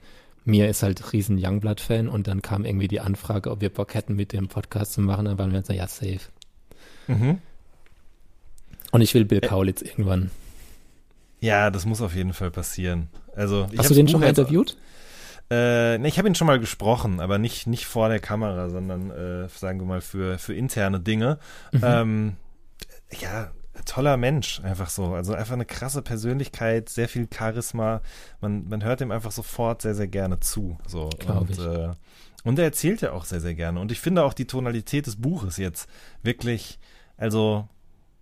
mir 0.45 0.69
ist 0.69 0.83
halt 0.83 1.13
riesen 1.13 1.39
Youngblood-Fan 1.41 2.09
und 2.09 2.27
dann 2.27 2.43
kam 2.43 2.65
irgendwie 2.65 2.89
die 2.89 3.01
Anfrage, 3.01 3.51
ob 3.51 3.61
wir 3.61 3.71
Bock 3.71 3.95
hätten, 3.95 4.17
mit 4.17 4.33
dem 4.33 4.49
Podcast 4.49 4.95
zu 4.95 5.01
machen. 5.01 5.27
Dann 5.27 5.39
waren 5.39 5.53
wir 5.53 5.63
so, 5.63 5.73
ja, 5.73 5.87
safe. 5.87 6.21
Mhm. 7.07 7.39
Und 8.93 9.01
ich 9.01 9.15
will 9.15 9.25
Bill 9.25 9.41
Kaulitz 9.41 9.83
irgendwann. 9.83 10.31
Ja, 11.41 11.71
das 11.71 11.85
muss 11.85 12.01
auf 12.01 12.15
jeden 12.15 12.33
Fall 12.33 12.51
passieren. 12.51 13.09
Also, 13.35 13.67
Hast 13.77 13.91
du 13.91 13.95
den 13.95 14.07
Buch 14.07 14.13
schon 14.13 14.21
mal 14.21 14.29
interviewt? 14.29 14.77
Äh, 15.49 15.99
ne, 15.99 16.09
ich 16.09 16.19
habe 16.19 16.29
ihn 16.29 16.35
schon 16.35 16.47
mal 16.47 16.59
gesprochen, 16.59 17.21
aber 17.21 17.39
nicht, 17.39 17.67
nicht 17.67 17.87
vor 17.87 18.09
der 18.09 18.19
Kamera, 18.19 18.69
sondern 18.69 19.11
äh, 19.11 19.49
sagen 19.49 19.81
wir 19.81 19.87
mal 19.87 20.01
für, 20.01 20.39
für 20.39 20.55
interne 20.55 21.01
Dinge. 21.01 21.39
Mhm. 21.73 21.81
Ähm, 21.85 22.37
ja, 23.21 23.53
toller 23.85 24.17
Mensch, 24.17 24.61
einfach 24.61 24.89
so. 24.89 25.15
Also 25.15 25.35
einfach 25.35 25.55
eine 25.55 25.65
krasse 25.65 26.03
Persönlichkeit, 26.03 26.89
sehr 26.89 27.09
viel 27.09 27.29
Charisma. 27.33 28.01
Man, 28.41 28.69
man 28.69 28.83
hört 28.83 29.01
ihm 29.01 29.11
einfach 29.11 29.33
sofort 29.33 29.83
sehr, 29.83 29.95
sehr 29.95 30.09
gerne 30.09 30.41
zu. 30.41 30.79
So. 30.87 31.11
Glaub 31.19 31.43
und, 31.43 31.51
ich. 31.51 31.59
Äh, 31.59 31.91
und 32.45 32.59
er 32.59 32.65
erzählt 32.65 33.03
ja 33.03 33.13
auch 33.13 33.25
sehr, 33.25 33.41
sehr 33.41 33.55
gerne. 33.55 33.81
Und 33.81 33.93
ich 33.93 34.01
finde 34.01 34.25
auch 34.25 34.33
die 34.33 34.47
Tonalität 34.47 35.07
des 35.07 35.17
Buches 35.17 35.57
jetzt 35.57 35.89
wirklich, 36.23 36.79
also, 37.17 37.69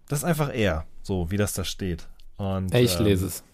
das 0.09 0.21
ist 0.21 0.25
einfach 0.25 0.53
er, 0.53 0.87
so 1.03 1.31
wie 1.31 1.37
das 1.37 1.53
da 1.53 1.65
steht. 1.65 2.09
Und, 2.37 2.75
ich 2.75 2.99
ähm, 2.99 3.05
lese 3.05 3.27
es. 3.27 3.45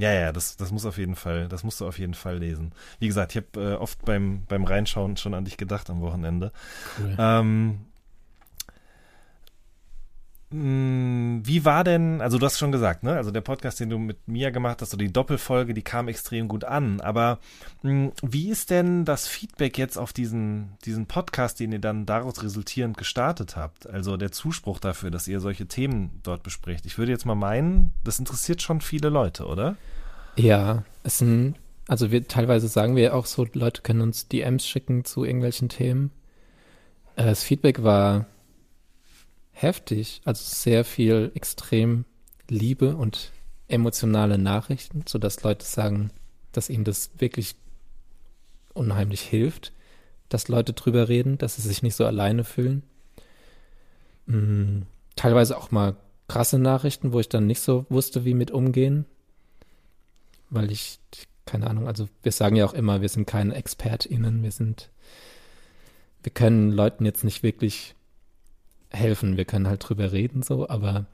Ja, 0.00 0.12
ja, 0.12 0.32
das, 0.32 0.56
das 0.56 0.72
muss 0.72 0.86
auf 0.86 0.96
jeden 0.98 1.14
Fall, 1.14 1.48
das 1.48 1.62
musst 1.62 1.80
du 1.80 1.86
auf 1.86 1.98
jeden 1.98 2.14
Fall 2.14 2.38
lesen. 2.38 2.72
Wie 2.98 3.06
gesagt, 3.06 3.32
ich 3.34 3.42
habe 3.42 3.72
äh, 3.72 3.74
oft 3.74 4.04
beim, 4.04 4.44
beim 4.48 4.64
Reinschauen 4.64 5.16
schon 5.16 5.34
an 5.34 5.44
dich 5.44 5.56
gedacht 5.58 5.90
am 5.90 6.00
Wochenende. 6.00 6.52
Cool. 6.98 7.14
Ähm, 7.18 7.80
wie 10.52 11.64
war 11.64 11.84
denn, 11.84 12.20
also 12.20 12.38
du 12.38 12.44
hast 12.44 12.58
schon 12.58 12.72
gesagt, 12.72 13.04
ne? 13.04 13.12
Also 13.12 13.30
der 13.30 13.40
Podcast, 13.40 13.78
den 13.78 13.88
du 13.88 13.98
mit 13.98 14.26
Mia 14.26 14.50
gemacht 14.50 14.82
hast, 14.82 14.92
oder 14.92 15.04
die 15.04 15.12
Doppelfolge, 15.12 15.74
die 15.74 15.82
kam 15.82 16.08
extrem 16.08 16.48
gut 16.48 16.64
an. 16.64 17.00
Aber 17.00 17.38
mh, 17.82 18.10
wie 18.22 18.50
ist 18.50 18.70
denn 18.70 19.04
das 19.04 19.28
Feedback 19.28 19.78
jetzt 19.78 19.96
auf 19.96 20.12
diesen, 20.12 20.72
diesen 20.84 21.06
Podcast, 21.06 21.60
den 21.60 21.70
ihr 21.70 21.78
dann 21.78 22.04
daraus 22.04 22.42
resultierend 22.42 22.96
gestartet 22.96 23.54
habt? 23.56 23.88
Also 23.88 24.16
der 24.16 24.32
Zuspruch 24.32 24.80
dafür, 24.80 25.12
dass 25.12 25.28
ihr 25.28 25.38
solche 25.38 25.66
Themen 25.66 26.18
dort 26.24 26.42
besprecht. 26.42 26.84
Ich 26.84 26.98
würde 26.98 27.12
jetzt 27.12 27.26
mal 27.26 27.36
meinen, 27.36 27.92
das 28.02 28.18
interessiert 28.18 28.60
schon 28.60 28.80
viele 28.80 29.08
Leute, 29.08 29.46
oder? 29.46 29.76
Ja, 30.34 30.82
es 31.04 31.18
sind, 31.18 31.54
also 31.86 32.10
wir 32.10 32.26
teilweise 32.26 32.66
sagen 32.66 32.96
wir 32.96 33.14
auch 33.14 33.26
so, 33.26 33.46
Leute 33.52 33.82
können 33.82 34.00
uns 34.00 34.26
DMs 34.26 34.66
schicken 34.66 35.04
zu 35.04 35.24
irgendwelchen 35.24 35.68
Themen. 35.68 36.10
Äh, 37.14 37.26
Das 37.26 37.44
Feedback 37.44 37.84
war 37.84 38.26
heftig, 39.62 40.20
also 40.24 40.42
sehr 40.42 40.84
viel 40.84 41.32
extrem 41.34 42.04
Liebe 42.48 42.96
und 42.96 43.32
emotionale 43.68 44.38
Nachrichten, 44.38 45.04
sodass 45.06 45.42
Leute 45.42 45.64
sagen, 45.64 46.10
dass 46.52 46.70
ihnen 46.70 46.84
das 46.84 47.10
wirklich 47.18 47.54
unheimlich 48.74 49.20
hilft, 49.20 49.72
dass 50.28 50.48
Leute 50.48 50.72
drüber 50.72 51.08
reden, 51.08 51.38
dass 51.38 51.56
sie 51.56 51.62
sich 51.62 51.82
nicht 51.82 51.94
so 51.94 52.04
alleine 52.04 52.44
fühlen. 52.44 52.82
Mm, 54.26 54.82
teilweise 55.16 55.56
auch 55.56 55.70
mal 55.70 55.96
krasse 56.28 56.58
Nachrichten, 56.58 57.12
wo 57.12 57.20
ich 57.20 57.28
dann 57.28 57.46
nicht 57.46 57.60
so 57.60 57.86
wusste, 57.88 58.24
wie 58.24 58.34
mit 58.34 58.50
umgehen 58.50 59.06
weil 60.50 60.70
ich, 60.70 60.98
keine 61.46 61.68
Ahnung, 61.68 61.86
also 61.86 62.08
wir 62.22 62.32
sagen 62.32 62.56
ja 62.56 62.66
auch 62.66 62.74
immer, 62.74 63.00
wir 63.00 63.08
sind 63.08 63.26
keine 63.26 63.54
ExpertInnen, 63.54 64.42
wir 64.42 64.50
sind, 64.50 64.90
wir 66.22 66.32
können 66.32 66.70
Leuten 66.70 67.04
jetzt 67.04 67.24
nicht 67.24 67.42
wirklich 67.42 67.94
helfen, 68.90 69.36
wir 69.36 69.44
können 69.44 69.66
halt 69.68 69.88
drüber 69.88 70.12
reden 70.12 70.42
so, 70.42 70.68
aber 70.68 71.06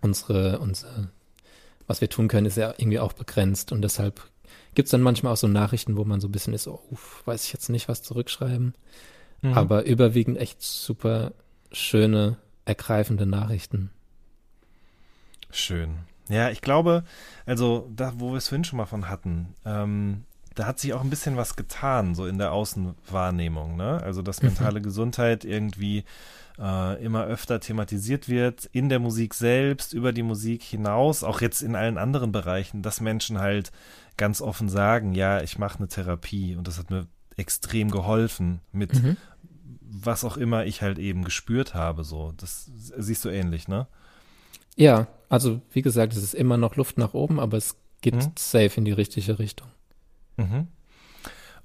unsere, 0.00 0.58
unsere, 0.58 1.08
was 1.86 2.00
wir 2.00 2.08
tun 2.10 2.28
können, 2.28 2.46
ist 2.46 2.56
ja 2.56 2.74
irgendwie 2.76 2.98
auch 3.00 3.12
begrenzt 3.12 3.72
und 3.72 3.82
deshalb 3.82 4.22
gibt 4.74 4.86
es 4.86 4.90
dann 4.90 5.02
manchmal 5.02 5.32
auch 5.32 5.36
so 5.38 5.48
Nachrichten, 5.48 5.96
wo 5.96 6.04
man 6.04 6.20
so 6.20 6.28
ein 6.28 6.32
bisschen 6.32 6.52
ist, 6.54 6.68
oh, 6.68 6.80
uff, 6.90 7.22
weiß 7.26 7.44
ich 7.46 7.52
jetzt 7.52 7.68
nicht, 7.68 7.88
was 7.88 8.02
zurückschreiben, 8.02 8.74
Mhm. 9.42 9.52
aber 9.52 9.84
überwiegend 9.84 10.38
echt 10.38 10.62
super 10.62 11.32
schöne, 11.72 12.36
ergreifende 12.64 13.26
Nachrichten. 13.26 13.90
Schön. 15.50 15.98
Ja, 16.28 16.50
ich 16.50 16.60
glaube, 16.60 17.04
also 17.44 17.88
da, 17.94 18.14
wo 18.16 18.30
wir 18.32 18.38
es 18.38 18.48
vorhin 18.48 18.64
schon 18.64 18.78
mal 18.78 18.86
von 18.86 19.08
hatten, 19.08 19.54
ähm, 19.64 20.24
da 20.54 20.66
hat 20.66 20.80
sich 20.80 20.92
auch 20.94 21.02
ein 21.02 21.10
bisschen 21.10 21.36
was 21.36 21.54
getan, 21.54 22.14
so 22.14 22.26
in 22.26 22.38
der 22.38 22.50
Außenwahrnehmung, 22.52 23.76
ne? 23.76 24.02
Also, 24.02 24.22
dass 24.22 24.40
Mhm. 24.42 24.48
mentale 24.48 24.80
Gesundheit 24.80 25.44
irgendwie 25.44 26.04
äh, 26.58 27.04
immer 27.04 27.24
öfter 27.24 27.60
thematisiert 27.60 28.28
wird, 28.28 28.64
in 28.72 28.88
der 28.88 28.98
Musik 28.98 29.34
selbst, 29.34 29.92
über 29.92 30.12
die 30.12 30.22
Musik 30.22 30.62
hinaus, 30.62 31.22
auch 31.24 31.40
jetzt 31.40 31.62
in 31.62 31.76
allen 31.76 31.98
anderen 31.98 32.32
Bereichen, 32.32 32.82
dass 32.82 33.00
Menschen 33.00 33.38
halt 33.38 33.72
ganz 34.16 34.40
offen 34.40 34.68
sagen, 34.68 35.12
ja, 35.14 35.42
ich 35.42 35.58
mache 35.58 35.78
eine 35.78 35.88
Therapie 35.88 36.56
und 36.56 36.66
das 36.66 36.78
hat 36.78 36.90
mir 36.90 37.06
extrem 37.36 37.90
geholfen 37.90 38.60
mit 38.72 38.94
Mhm. 38.94 39.16
was 39.80 40.24
auch 40.24 40.36
immer 40.36 40.64
ich 40.66 40.82
halt 40.82 40.98
eben 40.98 41.24
gespürt 41.24 41.74
habe, 41.74 42.04
so. 42.04 42.32
Das 42.36 42.70
siehst 42.74 43.24
du 43.24 43.28
ähnlich, 43.28 43.68
ne? 43.68 43.86
Ja, 44.74 45.06
also 45.28 45.60
wie 45.72 45.82
gesagt, 45.82 46.12
es 46.14 46.22
ist 46.22 46.34
immer 46.34 46.56
noch 46.56 46.76
Luft 46.76 46.98
nach 46.98 47.14
oben, 47.14 47.38
aber 47.40 47.56
es 47.56 47.76
geht 48.02 48.14
Mhm. 48.16 48.32
safe 48.36 48.72
in 48.76 48.84
die 48.84 48.92
richtige 48.92 49.38
Richtung. 49.38 49.68
Mhm. 50.36 50.68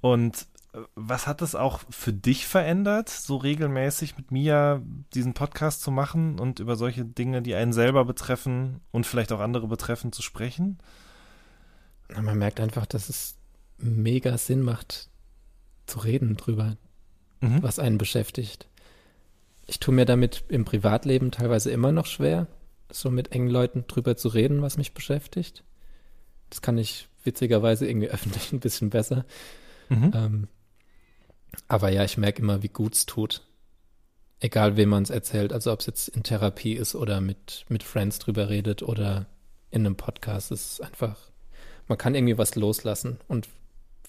Und 0.02 0.48
was 0.96 1.28
hat 1.28 1.42
es 1.42 1.54
auch 1.56 1.82
für 1.90 2.14
dich 2.14 2.48
verändert, 2.48 3.10
so 3.10 3.36
regelmäßig 3.38 4.18
mit 4.18 4.32
Mia 4.32 4.82
diesen 5.14 5.34
Podcast 5.34 5.82
zu 5.82 5.92
machen 5.92 6.40
und 6.40 6.60
über 6.60 6.76
solche 6.78 7.04
Dinge, 7.04 7.42
die 7.42 7.56
einen 7.56 7.74
selber 7.74 8.06
betreffen 8.06 8.80
und 8.92 9.06
vielleicht 9.06 9.32
auch 9.34 9.42
andere 9.42 9.68
betreffen, 9.68 10.12
zu 10.14 10.22
sprechen? 10.22 10.78
Man 12.16 12.38
merkt 12.38 12.60
einfach, 12.60 12.86
dass 12.86 13.10
es 13.10 13.36
mega 13.78 14.38
Sinn 14.38 14.62
macht, 14.62 15.10
zu 15.88 16.00
reden 16.00 16.38
drüber, 16.38 16.78
Mhm. 17.42 17.64
was 17.64 17.80
einen 17.80 17.98
beschäftigt. 17.98 18.68
Ich 19.66 19.80
tue 19.80 19.94
mir 19.94 20.06
damit 20.06 20.44
im 20.50 20.64
Privatleben 20.66 21.32
teilweise 21.32 21.72
immer 21.72 21.92
noch 21.92 22.06
schwer. 22.06 22.48
so 22.94 23.10
mit 23.10 23.32
engen 23.32 23.48
Leuten 23.50 23.86
drüber 23.88 24.18
zu 24.18 24.28
reden, 24.28 24.62
was 24.62 24.76
mich 24.76 24.94
beschäftigt. 24.94 25.64
Das 26.50 26.62
kann 26.62 26.78
ich 26.78 27.08
witzigerweise 27.24 27.88
irgendwie 27.88 28.10
öffentlich 28.12 28.52
ein 28.52 28.60
bisschen 28.60 28.90
besser. 28.90 29.24
Mhm. 29.88 30.12
Ähm, 30.14 30.48
aber 31.68 31.90
ja, 31.90 32.04
ich 32.04 32.18
merke 32.18 32.42
immer, 32.42 32.64
wie 32.64 32.70
gut 32.70 32.96
es 32.96 33.06
tut. 33.06 33.42
Egal, 34.40 34.76
wem 34.76 34.90
man 34.90 35.04
es 35.04 35.10
erzählt. 35.10 35.54
Also 35.54 35.72
ob 35.72 35.82
es 35.82 35.86
jetzt 35.86 36.08
in 36.10 36.24
Therapie 36.24 36.74
ist 36.74 36.96
oder 36.96 37.22
mit, 37.22 37.66
mit 37.70 37.84
Friends 37.84 38.20
drüber 38.20 38.50
redet 38.50 38.82
oder 38.82 39.28
in 39.70 39.86
einem 39.86 39.96
Podcast. 39.96 40.52
Es 40.52 40.74
ist 40.74 40.82
einfach, 40.82 41.18
man 41.88 41.98
kann 41.98 42.16
irgendwie 42.16 42.38
was 42.38 42.56
loslassen. 42.56 43.20
Und 43.28 43.48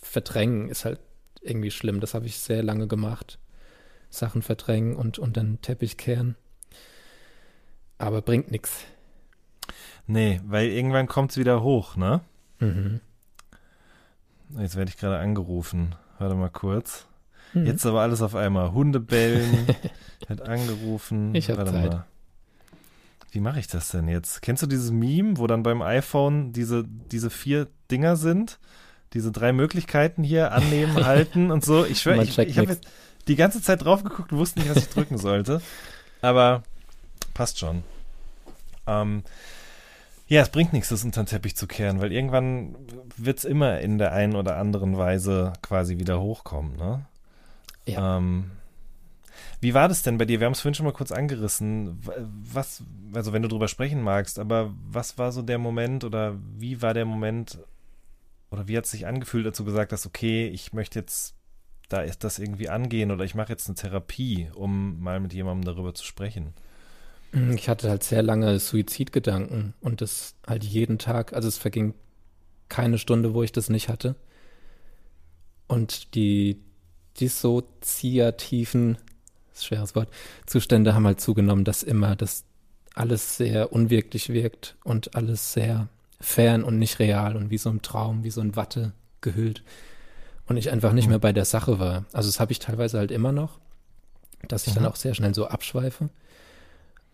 verdrängen 0.00 0.68
ist 0.68 0.84
halt 0.84 1.00
irgendwie 1.42 1.70
schlimm. 1.70 2.00
Das 2.00 2.14
habe 2.14 2.26
ich 2.26 2.38
sehr 2.38 2.62
lange 2.62 2.88
gemacht. 2.88 3.38
Sachen 4.08 4.42
verdrängen 4.42 4.96
und 4.96 5.18
unter 5.18 5.42
den 5.42 5.60
Teppich 5.60 5.96
kehren. 5.96 6.36
Aber 7.98 8.22
bringt 8.22 8.50
nichts. 8.50 8.84
Nee, 10.06 10.40
weil 10.44 10.68
irgendwann 10.68 11.06
kommt 11.06 11.30
es 11.32 11.36
wieder 11.36 11.62
hoch, 11.62 11.96
ne? 11.96 12.20
Mhm. 12.58 13.00
Jetzt 14.58 14.76
werde 14.76 14.90
ich 14.90 14.98
gerade 14.98 15.18
angerufen. 15.18 15.94
Warte 16.18 16.34
mal 16.34 16.50
kurz. 16.50 17.06
Mhm. 17.54 17.66
Jetzt 17.66 17.84
aber 17.86 18.00
alles 18.00 18.22
auf 18.22 18.34
einmal. 18.34 18.72
Hunde 18.72 19.00
bellen, 19.00 19.66
wird 20.28 20.42
angerufen. 20.42 21.34
Ich 21.34 21.50
hab 21.50 21.58
Warte 21.58 21.72
Zeit. 21.72 21.90
mal. 21.92 22.04
Wie 23.30 23.40
mache 23.40 23.60
ich 23.60 23.66
das 23.66 23.90
denn 23.90 24.08
jetzt? 24.08 24.42
Kennst 24.42 24.62
du 24.62 24.66
dieses 24.66 24.90
Meme, 24.90 25.38
wo 25.38 25.46
dann 25.46 25.62
beim 25.62 25.80
iPhone 25.80 26.52
diese, 26.52 26.84
diese 26.86 27.30
vier 27.30 27.68
Dinger 27.90 28.16
sind? 28.16 28.58
Diese 29.14 29.32
drei 29.32 29.52
Möglichkeiten 29.52 30.22
hier, 30.22 30.52
annehmen, 30.52 30.94
halten 31.06 31.50
und 31.50 31.64
so. 31.64 31.84
Ich 31.84 32.00
schwöre, 32.02 32.22
ich, 32.22 32.38
ich 32.38 32.58
habe 32.58 32.78
die 33.28 33.36
ganze 33.36 33.62
Zeit 33.62 33.84
drauf 33.84 34.04
geguckt 34.04 34.32
und 34.32 34.38
wusste 34.38 34.60
nicht, 34.60 34.70
was 34.70 34.84
ich 34.84 34.88
drücken 34.90 35.16
sollte. 35.18 35.62
Aber 36.20 36.62
passt 37.34 37.58
schon. 37.58 37.82
Ähm, 38.86 39.22
ja, 40.28 40.42
es 40.42 40.50
bringt 40.50 40.72
nichts, 40.72 40.88
das 40.88 41.04
unter 41.04 41.22
den 41.22 41.26
Teppich 41.26 41.56
zu 41.56 41.66
kehren, 41.66 42.00
weil 42.00 42.12
irgendwann 42.12 42.74
wird 43.16 43.38
es 43.38 43.44
immer 43.44 43.80
in 43.80 43.98
der 43.98 44.12
einen 44.12 44.34
oder 44.34 44.56
anderen 44.56 44.96
Weise 44.96 45.52
quasi 45.62 45.98
wieder 45.98 46.20
hochkommen, 46.20 46.76
ne? 46.76 47.06
Ja. 47.86 48.18
Ähm, 48.18 48.50
wie 49.60 49.74
war 49.74 49.88
das 49.88 50.02
denn 50.02 50.18
bei 50.18 50.24
dir? 50.24 50.40
Wir 50.40 50.46
haben 50.46 50.52
es 50.52 50.60
vorhin 50.60 50.74
schon 50.74 50.86
mal 50.86 50.92
kurz 50.92 51.12
angerissen. 51.12 51.98
Was, 52.52 52.82
also 53.14 53.32
wenn 53.32 53.42
du 53.42 53.48
drüber 53.48 53.68
sprechen 53.68 54.02
magst, 54.02 54.38
aber 54.38 54.74
was 54.88 55.18
war 55.18 55.32
so 55.32 55.42
der 55.42 55.58
Moment 55.58 56.04
oder 56.04 56.36
wie 56.56 56.82
war 56.82 56.94
der 56.94 57.04
Moment 57.04 57.58
oder 58.50 58.68
wie 58.68 58.76
hat 58.76 58.84
es 58.84 58.90
sich 58.90 59.06
angefühlt, 59.06 59.58
du 59.58 59.64
gesagt 59.64 59.92
hast, 59.92 60.06
okay, 60.06 60.48
ich 60.48 60.72
möchte 60.72 60.98
jetzt 60.98 61.34
da 61.92 62.00
ist 62.00 62.24
das 62.24 62.38
irgendwie 62.38 62.68
angehen 62.68 63.10
oder 63.10 63.24
ich 63.24 63.34
mache 63.34 63.52
jetzt 63.52 63.68
eine 63.68 63.74
Therapie, 63.74 64.48
um 64.54 65.00
mal 65.00 65.20
mit 65.20 65.34
jemandem 65.34 65.64
darüber 65.64 65.94
zu 65.94 66.04
sprechen? 66.04 66.54
Ich 67.54 67.68
hatte 67.68 67.88
halt 67.88 68.02
sehr 68.02 68.22
lange 68.22 68.58
Suizidgedanken 68.58 69.74
und 69.80 70.00
das 70.00 70.34
halt 70.46 70.64
jeden 70.64 70.98
Tag. 70.98 71.32
Also 71.32 71.48
es 71.48 71.58
verging 71.58 71.94
keine 72.68 72.98
Stunde, 72.98 73.34
wo 73.34 73.42
ich 73.42 73.52
das 73.52 73.68
nicht 73.68 73.88
hatte. 73.88 74.16
Und 75.66 76.14
die 76.14 76.60
dissoziativen, 77.20 78.98
schweres 79.54 79.94
Wort, 79.94 80.08
Zustände 80.46 80.94
haben 80.94 81.06
halt 81.06 81.20
zugenommen, 81.20 81.64
dass 81.64 81.82
immer 81.82 82.16
das 82.16 82.44
alles 82.94 83.36
sehr 83.36 83.72
unwirklich 83.72 84.28
wirkt 84.30 84.76
und 84.84 85.14
alles 85.14 85.52
sehr 85.52 85.88
fern 86.20 86.62
und 86.64 86.78
nicht 86.78 86.98
real 86.98 87.36
und 87.36 87.50
wie 87.50 87.58
so 87.58 87.70
ein 87.70 87.82
Traum, 87.82 88.24
wie 88.24 88.30
so 88.30 88.40
ein 88.40 88.54
Watte 88.56 88.92
gehüllt. 89.20 89.62
Und 90.46 90.56
ich 90.56 90.70
einfach 90.70 90.92
nicht 90.92 91.06
Mhm. 91.06 91.10
mehr 91.10 91.18
bei 91.18 91.32
der 91.32 91.44
Sache 91.44 91.78
war. 91.78 92.04
Also 92.12 92.28
das 92.28 92.40
habe 92.40 92.52
ich 92.52 92.58
teilweise 92.58 92.98
halt 92.98 93.10
immer 93.10 93.32
noch, 93.32 93.58
dass 94.48 94.66
ich 94.66 94.74
dann 94.74 94.82
Mhm. 94.82 94.88
auch 94.90 94.96
sehr 94.96 95.14
schnell 95.14 95.34
so 95.34 95.46
abschweife. 95.46 96.10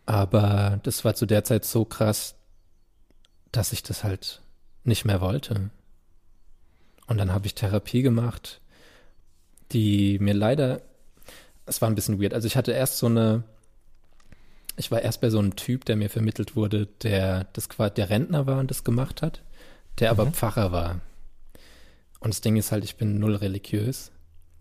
Aber 0.07 0.81
das 0.83 1.05
war 1.05 1.15
zu 1.15 1.27
der 1.27 1.45
Zeit 1.45 1.65
so 1.65 1.85
krass, 1.85 2.35
dass 3.53 3.73
ich 3.73 3.83
das 3.83 4.05
halt 4.05 4.41
nicht 4.85 5.05
mehr 5.05 5.21
wollte. 5.21 5.71
Und 7.07 7.19
dann 7.19 7.33
habe 7.33 7.47
ich 7.47 7.55
Therapie 7.55 8.03
gemacht, 8.03 8.61
die 9.73 10.19
mir 10.19 10.35
leider, 10.35 10.81
es 11.67 11.81
war 11.81 11.89
ein 11.89 11.95
bisschen 11.95 12.21
weird. 12.21 12.35
Also 12.35 12.47
ich 12.47 12.57
hatte 12.57 12.73
erst 12.73 12.99
so 12.99 13.07
eine, 13.07 13.45
ich 14.77 14.91
war 14.91 15.03
erst 15.03 15.21
bei 15.21 15.31
so 15.31 15.39
einem 15.39 15.57
Typ, 15.57 15.85
der 15.85 15.97
mir 15.97 16.09
vermittelt 16.11 16.57
wurde, 16.57 16.87
der 17.03 17.45
das 17.53 17.69
quasi 17.69 17.95
der 17.95 18.11
Rentner 18.11 18.47
war 18.47 18.59
und 18.61 18.71
das 18.71 18.85
gemacht 18.85 19.23
hat, 19.23 19.43
der 19.99 20.11
aber 20.11 20.27
Mhm. 20.27 20.33
Pfarrer 20.33 20.73
war. 20.73 21.01
Und 22.21 22.35
das 22.35 22.41
Ding 22.41 22.57
ist 22.57 22.73
halt, 22.73 22.85
ich 22.85 22.97
bin 22.97 23.19
null 23.19 23.37
religiös. 23.37 24.11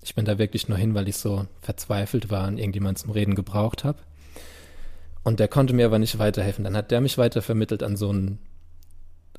Ich 0.03 0.15
bin 0.15 0.25
da 0.25 0.37
wirklich 0.37 0.67
nur 0.69 0.77
hin, 0.77 0.93
weil 0.93 1.07
ich 1.07 1.17
so 1.17 1.47
verzweifelt 1.61 2.29
war 2.29 2.47
und 2.47 2.57
irgendjemand 2.59 2.99
zum 2.99 3.11
Reden 3.11 3.35
gebraucht 3.35 3.83
habe. 3.83 3.99
Und 5.23 5.39
der 5.39 5.47
konnte 5.47 5.73
mir 5.73 5.85
aber 5.87 5.99
nicht 5.99 6.19
weiterhelfen. 6.19 6.63
Dann 6.63 6.77
hat 6.77 6.91
der 6.91 7.01
mich 7.01 7.17
weiter 7.17 7.41
vermittelt 7.41 7.83
an 7.83 7.97
so 7.97 8.09
einen 8.09 8.39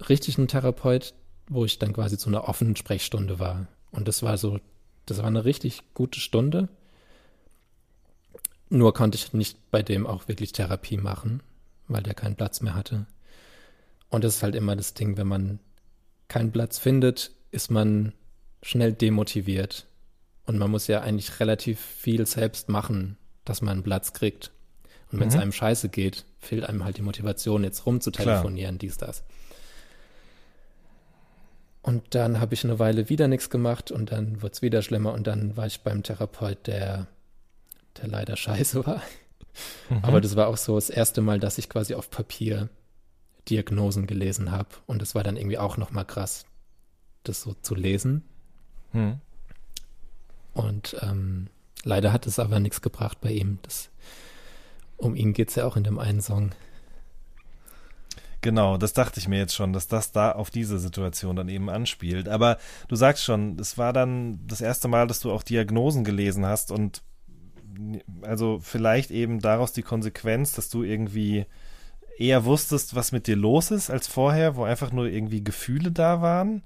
richtigen 0.09 0.49
Therapeut, 0.49 1.15
wo 1.49 1.65
ich 1.65 1.79
dann 1.79 1.93
quasi 1.93 2.19
zu 2.19 2.29
einer 2.29 2.49
offenen 2.49 2.77
Sprechstunde 2.77 3.39
war. 3.39 3.69
Und 3.91 4.07
das 4.09 4.23
war 4.23 4.37
so, 4.37 4.59
das 5.11 5.19
war 5.19 5.27
eine 5.27 5.45
richtig 5.45 5.83
gute 5.95 6.21
Stunde. 6.21 6.69
Nur 8.71 8.93
konnte 8.93 9.17
ich 9.17 9.33
nicht 9.33 9.71
bei 9.71 9.83
dem 9.83 10.07
auch 10.07 10.29
wirklich 10.29 10.53
Therapie 10.53 10.99
machen, 10.99 11.43
weil 11.87 12.03
der 12.03 12.15
keinen 12.15 12.37
Platz 12.37 12.61
mehr 12.61 12.75
hatte. 12.75 13.07
Und 14.11 14.25
das 14.25 14.37
ist 14.37 14.43
halt 14.43 14.55
immer 14.55 14.77
das 14.77 14.95
Ding, 14.95 15.17
wenn 15.17 15.27
man 15.27 15.59
keinen 16.29 16.53
Platz 16.53 16.79
findet, 16.79 17.31
ist 17.51 17.71
man 17.71 18.13
schnell 18.63 18.93
demotiviert. 18.93 19.87
Und 20.45 20.59
man 20.59 20.71
muss 20.71 20.87
ja 20.87 21.01
eigentlich 21.01 21.41
relativ 21.41 21.81
viel 21.81 22.27
selbst 22.27 22.69
machen, 22.69 23.17
dass 23.45 23.63
man 23.63 23.73
einen 23.73 23.83
Platz 23.83 24.13
kriegt. 24.13 24.51
Und 25.11 25.21
wenn 25.21 25.29
es 25.29 25.35
Mhm. 25.35 25.41
einem 25.41 25.53
scheiße 25.53 25.89
geht, 25.89 26.27
fehlt 26.39 26.65
einem 26.65 26.85
halt 26.85 26.99
die 26.99 27.03
Motivation, 27.03 27.65
jetzt 27.65 27.87
rumzutelefonieren, 27.87 28.79
dies, 28.79 28.99
das. 28.99 29.25
Und 31.89 32.15
dann 32.15 32.39
habe 32.39 32.53
ich 32.53 32.65
eine 32.65 32.79
Weile 32.79 33.09
wieder 33.09 33.29
nichts 33.29 33.49
gemacht 33.49 33.91
und 33.91 34.13
dann 34.13 34.43
wurde 34.43 34.53
es 34.53 34.61
wieder 34.61 34.83
schlimmer 34.83 35.15
und 35.15 35.27
dann 35.27 35.57
war 35.57 35.65
ich 35.65 35.81
beim 35.81 36.03
Therapeut, 36.03 36.67
der, 36.67 37.07
der 37.97 38.09
leider 38.09 38.37
scheiße 38.37 38.87
war. 38.87 39.01
Mhm. 39.89 40.01
Aber 40.03 40.21
das 40.21 40.37
war 40.37 40.49
auch 40.49 40.59
so 40.59 40.75
das 40.75 40.91
erste 40.91 41.23
Mal, 41.23 41.41
dass 41.41 41.57
ich 41.57 41.71
quasi 41.71 41.95
auf 41.95 42.11
Papier 42.11 42.69
Diagnosen 43.49 44.07
gelesen 44.07 44.53
habe. 44.53 44.69
Und 44.85 45.01
das 45.01 45.15
war 45.15 45.23
dann 45.23 45.39
irgendwie 45.39 45.57
auch 45.57 45.79
nochmal 45.79 46.05
krass, 46.05 46.45
das 47.25 47.41
so 47.41 47.55
zu 47.63 47.75
lesen. 47.75 48.23
Hm. 48.93 49.21
Und 50.53 50.95
ähm, 51.01 51.47
leider 51.85 52.13
hat 52.13 52.27
es 52.27 52.39
aber 52.39 52.61
nichts 52.61 52.83
gebracht 52.83 53.23
bei 53.23 53.31
ihm. 53.31 53.61
Das, 53.63 53.89
um 54.99 55.17
ihn 55.17 55.33
geht 55.33 55.49
es 55.49 55.55
ja 55.55 55.65
auch 55.65 55.79
in 55.79 55.85
dem 55.85 55.99
einen 55.99 56.21
Song. 56.21 56.51
Genau, 58.41 58.77
das 58.77 58.93
dachte 58.93 59.19
ich 59.19 59.27
mir 59.27 59.39
jetzt 59.39 59.55
schon, 59.55 59.73
dass 59.73 59.89
das 59.89 60.13
da 60.13 60.33
auf 60.33 60.51
diese 60.51 60.79
Situation 60.79 61.35
dann 61.35 61.49
eben 61.49 61.69
anspielt. 61.69 62.29
Aber 62.29 62.59
du 62.87 62.95
sagst 62.95 63.25
schon, 63.25 63.59
es 63.59 63.79
war 63.79 63.93
dann 63.93 64.47
das 64.47 64.61
erste 64.61 64.87
Mal, 64.87 65.09
dass 65.09 65.21
du 65.21 65.33
auch 65.33 65.43
Diagnosen 65.43 66.05
gelesen 66.05 66.47
hast 66.47 66.71
und 66.71 67.03
also 68.23 68.59
vielleicht 68.61 69.11
eben 69.11 69.41
daraus 69.41 69.73
die 69.73 69.83
Konsequenz, 69.83 70.53
dass 70.53 70.69
du 70.69 70.83
irgendwie 70.83 71.47
eher 72.19 72.45
wusstest, 72.45 72.95
was 72.95 73.13
mit 73.13 73.27
dir 73.27 73.37
los 73.37 73.71
ist 73.71 73.91
als 73.91 74.07
vorher, 74.09 74.57
wo 74.57 74.65
einfach 74.65 74.93
nur 74.93 75.07
irgendwie 75.07 75.43
Gefühle 75.43 75.93
da 75.93 76.21
waren? 76.21 76.63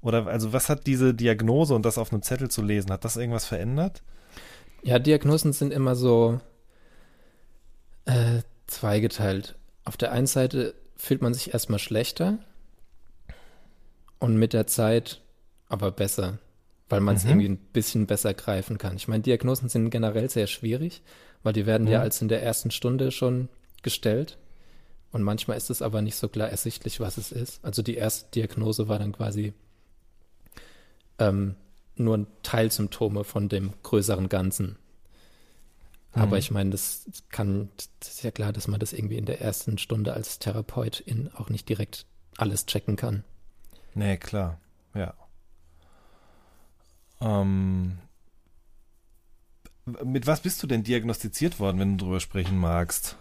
Oder 0.00 0.26
also 0.26 0.52
was 0.52 0.68
hat 0.68 0.86
diese 0.86 1.14
Diagnose 1.14 1.74
und 1.74 1.84
das 1.84 1.98
auf 1.98 2.12
einem 2.12 2.22
Zettel 2.22 2.50
zu 2.50 2.62
lesen, 2.62 2.90
hat 2.90 3.04
das 3.04 3.16
irgendwas 3.16 3.46
verändert? 3.46 4.02
Ja, 4.82 4.98
Diagnosen 4.98 5.52
sind 5.52 5.72
immer 5.72 5.94
so 5.94 6.40
äh, 8.04 8.42
zweigeteilt. 8.66 9.56
Auf 9.84 9.96
der 9.96 10.12
einen 10.12 10.26
Seite 10.26 10.74
fühlt 11.02 11.20
man 11.20 11.34
sich 11.34 11.52
erstmal 11.52 11.80
schlechter 11.80 12.38
und 14.20 14.36
mit 14.36 14.52
der 14.52 14.68
Zeit 14.68 15.20
aber 15.68 15.90
besser, 15.90 16.38
weil 16.88 17.00
man 17.00 17.16
es 17.16 17.24
Mhm. 17.24 17.30
irgendwie 17.30 17.48
ein 17.48 17.56
bisschen 17.56 18.06
besser 18.06 18.34
greifen 18.34 18.78
kann. 18.78 18.94
Ich 18.94 19.08
meine, 19.08 19.22
Diagnosen 19.24 19.68
sind 19.68 19.90
generell 19.90 20.30
sehr 20.30 20.46
schwierig, 20.46 21.02
weil 21.42 21.54
die 21.54 21.66
werden 21.66 21.88
ja 21.88 21.98
Mhm. 21.98 22.04
als 22.04 22.22
in 22.22 22.28
der 22.28 22.42
ersten 22.42 22.70
Stunde 22.70 23.10
schon 23.10 23.48
gestellt. 23.82 24.38
Und 25.10 25.22
manchmal 25.24 25.56
ist 25.56 25.70
es 25.70 25.82
aber 25.82 26.02
nicht 26.02 26.14
so 26.14 26.28
klar 26.28 26.48
ersichtlich, 26.48 27.00
was 27.00 27.18
es 27.18 27.32
ist. 27.32 27.64
Also 27.64 27.82
die 27.82 27.96
erste 27.96 28.30
Diagnose 28.30 28.86
war 28.88 28.98
dann 29.00 29.12
quasi 29.12 29.54
ähm, 31.18 31.56
nur 31.96 32.26
Teilsymptome 32.42 33.24
von 33.24 33.48
dem 33.48 33.72
größeren 33.82 34.28
Ganzen. 34.28 34.76
Aber 36.12 36.32
Mhm. 36.32 36.34
ich 36.40 36.50
meine, 36.50 36.70
das 36.70 37.06
kann, 37.30 37.70
das 38.00 38.08
ist 38.10 38.22
ja 38.22 38.30
klar, 38.30 38.52
dass 38.52 38.68
man 38.68 38.78
das 38.80 38.92
irgendwie 38.92 39.16
in 39.16 39.24
der 39.24 39.40
ersten 39.40 39.78
Stunde 39.78 40.12
als 40.12 40.38
Therapeutin 40.38 41.30
auch 41.34 41.48
nicht 41.48 41.68
direkt 41.68 42.06
alles 42.36 42.66
checken 42.66 42.96
kann. 42.96 43.24
Nee, 43.94 44.16
klar, 44.18 44.58
ja. 44.94 45.14
Ähm, 47.20 47.98
mit 50.04 50.26
was 50.26 50.40
bist 50.40 50.62
du 50.62 50.66
denn 50.66 50.82
diagnostiziert 50.84 51.58
worden, 51.60 51.78
wenn 51.78 51.96
du 51.98 52.04
drüber 52.04 52.20
sprechen 52.20 52.58
magst? 52.58 53.16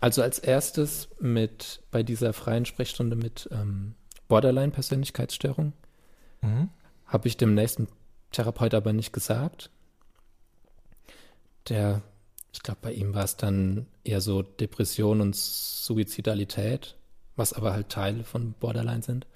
Also 0.00 0.22
als 0.22 0.38
erstes 0.38 1.08
mit 1.20 1.82
bei 1.90 2.02
dieser 2.02 2.32
freien 2.32 2.66
Sprechstunde 2.66 3.16
mit 3.16 3.48
ähm, 3.52 3.94
Borderline-Persönlichkeitsstörung 4.28 5.72
Mhm. 6.40 6.70
habe 7.06 7.28
ich 7.28 7.36
dem 7.36 7.54
nächsten 7.54 7.86
Therapeut 8.32 8.74
aber 8.74 8.92
nicht 8.92 9.12
gesagt. 9.12 9.70
Der 11.68 12.02
Ich 12.52 12.62
glaube, 12.62 12.80
bei 12.82 12.92
ihm 12.92 13.14
war 13.14 13.24
es 13.24 13.36
dann 13.36 13.86
eher 14.04 14.20
so 14.20 14.42
Depression 14.42 15.20
und 15.20 15.34
Suizidalität, 15.34 16.96
was 17.34 17.52
aber 17.52 17.72
halt 17.72 17.88
Teile 17.88 18.24
von 18.24 18.52
Borderline 18.52 19.02
sind. 19.02 19.26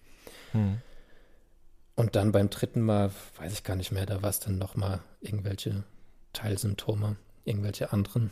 Hm. 0.52 0.78
Und 1.94 2.14
dann 2.14 2.30
beim 2.32 2.50
dritten 2.50 2.82
Mal, 2.82 3.10
weiß 3.38 3.54
ich 3.54 3.64
gar 3.64 3.74
nicht 3.74 3.90
mehr, 3.90 4.04
da 4.04 4.20
war 4.22 4.28
es 4.28 4.38
dann 4.38 4.58
nochmal 4.58 5.00
irgendwelche 5.20 5.84
Teilsymptome, 6.34 7.16
irgendwelche 7.46 7.90
anderen. 7.92 8.30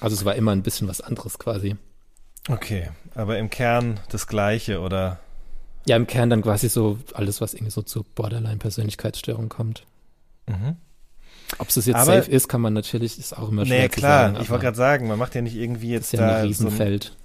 Also 0.00 0.14
es 0.14 0.24
war 0.24 0.36
immer 0.36 0.52
ein 0.52 0.62
bisschen 0.62 0.86
was 0.86 1.00
anderes 1.00 1.40
quasi. 1.40 1.76
Okay, 2.48 2.90
aber 3.14 3.38
im 3.38 3.50
Kern 3.50 3.98
das 4.10 4.28
Gleiche, 4.28 4.80
oder? 4.80 5.18
Ja, 5.86 5.96
im 5.96 6.06
Kern 6.06 6.30
dann 6.30 6.42
quasi 6.42 6.68
so 6.68 6.98
alles, 7.14 7.40
was 7.40 7.54
irgendwie 7.54 7.72
so 7.72 7.82
zu 7.82 8.04
Borderline-Persönlichkeitsstörung 8.04 9.48
kommt. 9.48 9.84
Mhm. 10.46 10.76
Ob 11.56 11.68
es 11.68 11.76
jetzt 11.76 11.94
Aber- 11.94 12.04
safe 12.04 12.30
ist, 12.30 12.48
kann 12.48 12.60
man 12.60 12.74
natürlich, 12.74 13.18
ist 13.18 13.36
auch 13.36 13.48
immer 13.48 13.64
schwer 13.64 13.84
Nee, 13.84 13.88
zu 13.90 14.00
klar. 14.00 14.30
sagen. 14.30 14.42
ich 14.42 14.50
wollte 14.50 14.64
gerade 14.64 14.76
sagen, 14.76 15.08
man 15.08 15.18
macht 15.18 15.34
ja 15.34 15.40
nicht 15.40 15.56
irgendwie 15.56 15.94
ist 15.94 16.12
jetzt 16.12 16.20
ja 16.20 16.26
da 16.26 16.26
ein 16.26 16.52
so 16.52 16.64
ein 16.64 16.68
Riesenfeld. 16.68 17.16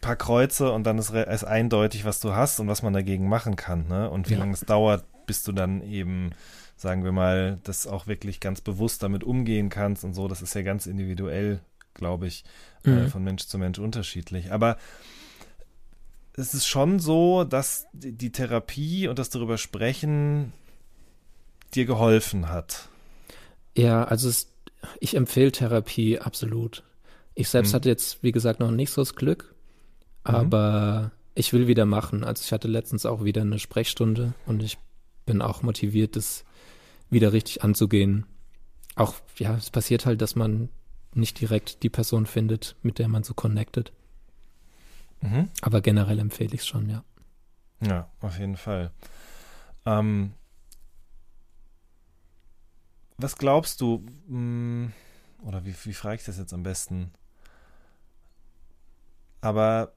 paar 0.00 0.16
Kreuze 0.16 0.70
und 0.72 0.84
dann 0.84 0.98
ist, 0.98 1.10
ist 1.10 1.44
eindeutig, 1.44 2.04
was 2.04 2.20
du 2.20 2.32
hast 2.34 2.60
und 2.60 2.68
was 2.68 2.82
man 2.82 2.92
dagegen 2.92 3.28
machen 3.28 3.56
kann, 3.56 3.88
ne? 3.88 4.08
Und 4.08 4.28
wie 4.30 4.34
Ja. 4.34 4.38
lange 4.40 4.54
es 4.54 4.60
dauert, 4.60 5.04
bis 5.26 5.42
du 5.42 5.52
dann 5.52 5.82
eben, 5.82 6.30
sagen 6.76 7.04
wir 7.04 7.12
mal, 7.12 7.58
das 7.64 7.86
auch 7.86 8.06
wirklich 8.06 8.40
ganz 8.40 8.60
bewusst 8.60 9.02
damit 9.02 9.24
umgehen 9.24 9.68
kannst 9.68 10.04
und 10.04 10.14
so. 10.14 10.28
Das 10.28 10.42
ist 10.42 10.54
ja 10.54 10.62
ganz 10.62 10.86
individuell, 10.86 11.60
glaube 11.94 12.28
ich, 12.28 12.44
äh, 12.86 12.90
Mhm. 12.90 13.08
von 13.08 13.24
Mensch 13.24 13.46
zu 13.46 13.58
Mensch 13.58 13.78
unterschiedlich. 13.78 14.52
Aber 14.52 14.76
es 16.34 16.54
ist 16.54 16.66
schon 16.66 17.00
so, 17.00 17.44
dass 17.44 17.86
die 17.92 18.30
Therapie 18.32 19.08
und 19.08 19.18
das 19.18 19.28
darüber 19.30 19.58
sprechen 19.58 20.52
dir 21.74 21.84
geholfen 21.84 22.48
hat. 22.48 22.88
Ja, 23.76 24.04
also 24.04 24.28
es, 24.28 24.48
ich 24.98 25.16
empfehle 25.16 25.52
Therapie 25.52 26.18
absolut. 26.18 26.82
Ich 27.34 27.48
selbst 27.48 27.70
Mhm. 27.70 27.76
hatte 27.76 27.88
jetzt, 27.88 28.22
wie 28.22 28.32
gesagt, 28.32 28.60
noch 28.60 28.70
nicht 28.70 28.90
so 28.90 29.00
das 29.02 29.14
Glück, 29.14 29.54
aber 30.24 31.12
ich 31.34 31.52
will 31.52 31.66
wieder 31.66 31.86
machen. 31.86 32.24
Also 32.24 32.42
ich 32.44 32.52
hatte 32.52 32.68
letztens 32.68 33.06
auch 33.06 33.24
wieder 33.24 33.42
eine 33.42 33.58
Sprechstunde 33.58 34.34
und 34.46 34.62
ich 34.62 34.78
bin 35.26 35.40
auch 35.42 35.62
motiviert, 35.62 36.16
das 36.16 36.44
wieder 37.08 37.32
richtig 37.32 37.62
anzugehen. 37.62 38.26
Auch, 38.96 39.14
ja, 39.38 39.54
es 39.56 39.70
passiert 39.70 40.06
halt, 40.06 40.20
dass 40.20 40.34
man 40.36 40.68
nicht 41.14 41.40
direkt 41.40 41.82
die 41.82 41.88
Person 41.88 42.26
findet, 42.26 42.76
mit 42.82 42.98
der 42.98 43.08
man 43.08 43.22
so 43.22 43.34
connected. 43.34 43.92
Mhm. 45.20 45.48
Aber 45.62 45.80
generell 45.80 46.18
empfehle 46.18 46.54
ich 46.54 46.60
es 46.60 46.66
schon, 46.66 46.88
ja. 46.88 47.04
Ja, 47.80 48.08
auf 48.20 48.38
jeden 48.38 48.56
Fall. 48.56 48.90
Ähm, 49.86 50.32
was 53.20 53.36
glaubst 53.36 53.80
du, 53.80 54.04
mh, 54.28 54.90
oder 55.42 55.64
wie, 55.64 55.74
wie 55.84 55.94
frage 55.94 56.16
ich 56.16 56.24
das 56.24 56.38
jetzt 56.38 56.52
am 56.52 56.62
besten? 56.62 57.10
Aber 59.40 59.92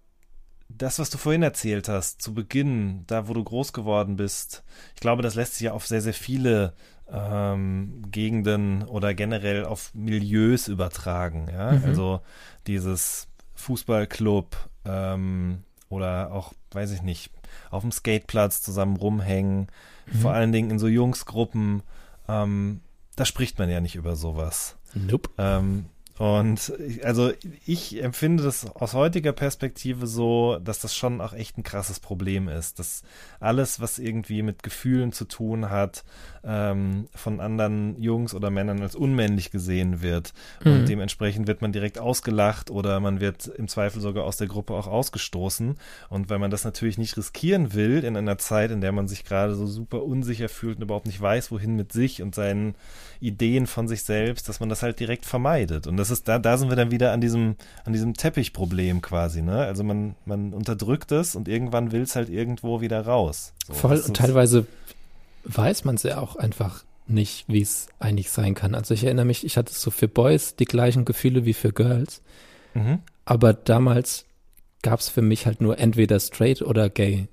das, 0.69 0.99
was 0.99 1.09
du 1.09 1.17
vorhin 1.17 1.43
erzählt 1.43 1.89
hast, 1.89 2.21
zu 2.21 2.33
Beginn, 2.33 3.03
da 3.07 3.27
wo 3.27 3.33
du 3.33 3.43
groß 3.43 3.73
geworden 3.73 4.15
bist, 4.15 4.63
ich 4.95 5.01
glaube, 5.01 5.21
das 5.21 5.35
lässt 5.35 5.55
sich 5.55 5.63
ja 5.65 5.73
auf 5.73 5.85
sehr, 5.85 6.01
sehr 6.01 6.13
viele 6.13 6.73
ähm, 7.11 8.01
Gegenden 8.09 8.83
oder 8.83 9.13
generell 9.13 9.65
auf 9.65 9.93
Milieus 9.93 10.67
übertragen. 10.67 11.47
Ja? 11.51 11.73
Mhm. 11.73 11.85
Also 11.85 12.21
dieses 12.65 13.27
Fußballclub 13.55 14.55
ähm, 14.85 15.63
oder 15.89 16.31
auch, 16.31 16.53
weiß 16.71 16.91
ich 16.91 17.01
nicht, 17.01 17.31
auf 17.69 17.81
dem 17.81 17.91
Skateplatz 17.91 18.61
zusammen 18.61 18.95
rumhängen, 18.97 19.67
Mhm. 20.05 20.17
vor 20.19 20.33
allen 20.33 20.51
Dingen 20.51 20.69
in 20.69 20.79
so 20.79 20.87
Jungsgruppen. 20.89 21.81
Ähm, 22.27 22.81
da 23.15 23.25
spricht 23.25 23.59
man 23.59 23.69
ja 23.69 23.79
nicht 23.79 23.95
über 23.95 24.15
sowas. 24.15 24.75
Nope. 24.93 25.29
Ähm, 25.37 25.85
und 26.19 26.71
ich- 26.85 27.05
also 27.05 27.31
ich 27.65 28.01
empfinde 28.03 28.43
das 28.43 28.67
aus 28.75 28.93
heutiger 28.93 29.31
Perspektive 29.31 30.05
so, 30.05 30.59
dass 30.63 30.79
das 30.79 30.95
schon 30.95 31.21
auch 31.21 31.33
echt 31.33 31.57
ein 31.57 31.63
krasses 31.63 31.99
Problem 31.99 32.47
ist, 32.47 32.77
dass 32.79 33.01
alles, 33.39 33.79
was 33.81 33.97
irgendwie 33.99 34.43
mit 34.43 34.61
Gefühlen 34.63 35.11
zu 35.11 35.25
tun 35.25 35.69
hat, 35.69 36.03
ähm, 36.45 37.07
von 37.15 37.39
anderen 37.39 37.99
Jungs 38.01 38.33
oder 38.35 38.49
Männern 38.49 38.81
als 38.81 38.95
unmännlich 38.95 39.49
gesehen 39.49 40.01
wird. 40.01 40.33
Und 40.63 40.81
Mhm. 40.81 40.85
dementsprechend 40.85 41.47
wird 41.47 41.61
man 41.61 41.71
direkt 41.71 41.97
ausgelacht 41.99 42.69
oder 42.69 42.99
man 42.99 43.19
wird 43.19 43.47
im 43.47 43.67
Zweifel 43.67 44.01
sogar 44.01 44.25
aus 44.25 44.37
der 44.37 44.47
Gruppe 44.47 44.73
auch 44.73 44.87
ausgestoßen. 44.87 45.77
Und 46.09 46.29
weil 46.29 46.39
man 46.39 46.51
das 46.51 46.63
natürlich 46.65 46.97
nicht 46.97 47.17
riskieren 47.17 47.73
will 47.73 48.03
in 48.03 48.17
einer 48.17 48.37
Zeit, 48.37 48.71
in 48.71 48.81
der 48.81 48.91
man 48.91 49.07
sich 49.07 49.23
gerade 49.23 49.55
so 49.55 49.65
super 49.65 50.03
unsicher 50.03 50.49
fühlt 50.49 50.77
und 50.77 50.83
überhaupt 50.83 51.07
nicht 51.07 51.21
weiß, 51.21 51.49
wohin 51.51 51.75
mit 51.75 51.91
sich 51.93 52.21
und 52.21 52.35
seinen 52.35 52.75
Ideen 53.21 53.67
von 53.67 53.87
sich 53.87 54.03
selbst, 54.03 54.49
dass 54.49 54.59
man 54.59 54.69
das 54.69 54.83
halt 54.83 54.99
direkt 54.99 55.25
vermeidet. 55.25 55.87
Und 55.87 55.95
das 56.03 56.11
ist, 56.11 56.27
da, 56.27 56.37
da 56.37 56.57
sind 56.57 56.67
wir 56.67 56.75
dann 56.75 56.91
wieder 56.91 57.13
an 57.13 57.21
diesem, 57.21 57.55
an 57.85 57.93
diesem 57.93 58.13
Teppichproblem 58.13 59.01
quasi, 59.01 59.41
ne? 59.41 59.59
Also 59.59 59.85
man, 59.85 60.15
man 60.25 60.53
unterdrückt 60.53 61.13
es 61.13 61.33
und 61.33 61.47
irgendwann 61.47 61.93
will 61.93 62.01
es 62.01 62.17
halt 62.17 62.27
irgendwo 62.29 62.81
wieder 62.81 63.05
raus. 63.05 63.53
So, 63.67 63.73
Voll, 63.73 63.99
und 63.99 64.17
teilweise 64.17 64.65
weiß 65.45 65.85
man 65.85 65.95
es 65.95 66.03
ja 66.03 66.19
auch 66.19 66.35
einfach 66.35 66.83
nicht, 67.07 67.45
wie 67.47 67.61
es 67.61 67.87
eigentlich 67.99 68.31
sein 68.31 68.53
kann. 68.53 68.75
Also 68.75 68.93
ich 68.93 69.05
erinnere 69.05 69.23
mich, 69.25 69.45
ich 69.45 69.55
hatte 69.55 69.73
so 69.73 69.91
für 69.91 70.09
Boys 70.09 70.55
die 70.57 70.65
gleichen 70.65 71.05
Gefühle 71.05 71.45
wie 71.45 71.53
für 71.53 71.71
Girls, 71.71 72.21
Mhm. 72.73 72.99
aber 73.23 73.53
damals 73.53 74.25
gab 74.81 74.99
es 74.99 75.07
für 75.07 75.21
mich 75.21 75.45
halt 75.45 75.61
nur 75.61 75.77
entweder 75.79 76.19
straight 76.19 76.61
oder 76.61 76.89
gay. 76.89 77.27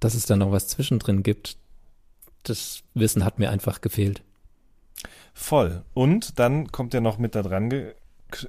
Dass 0.00 0.14
es 0.14 0.24
da 0.24 0.36
noch 0.36 0.50
was 0.50 0.68
zwischendrin 0.68 1.22
gibt, 1.22 1.56
das 2.44 2.82
Wissen 2.94 3.24
hat 3.24 3.38
mir 3.38 3.50
einfach 3.50 3.80
gefehlt. 3.82 4.22
Voll. 5.34 5.82
Und 5.94 6.38
dann 6.38 6.70
kommt 6.70 6.94
ja 6.94 7.00
noch 7.00 7.18
mit 7.18 7.34
da 7.34 7.42
dran 7.42 7.68
ge 7.70 7.94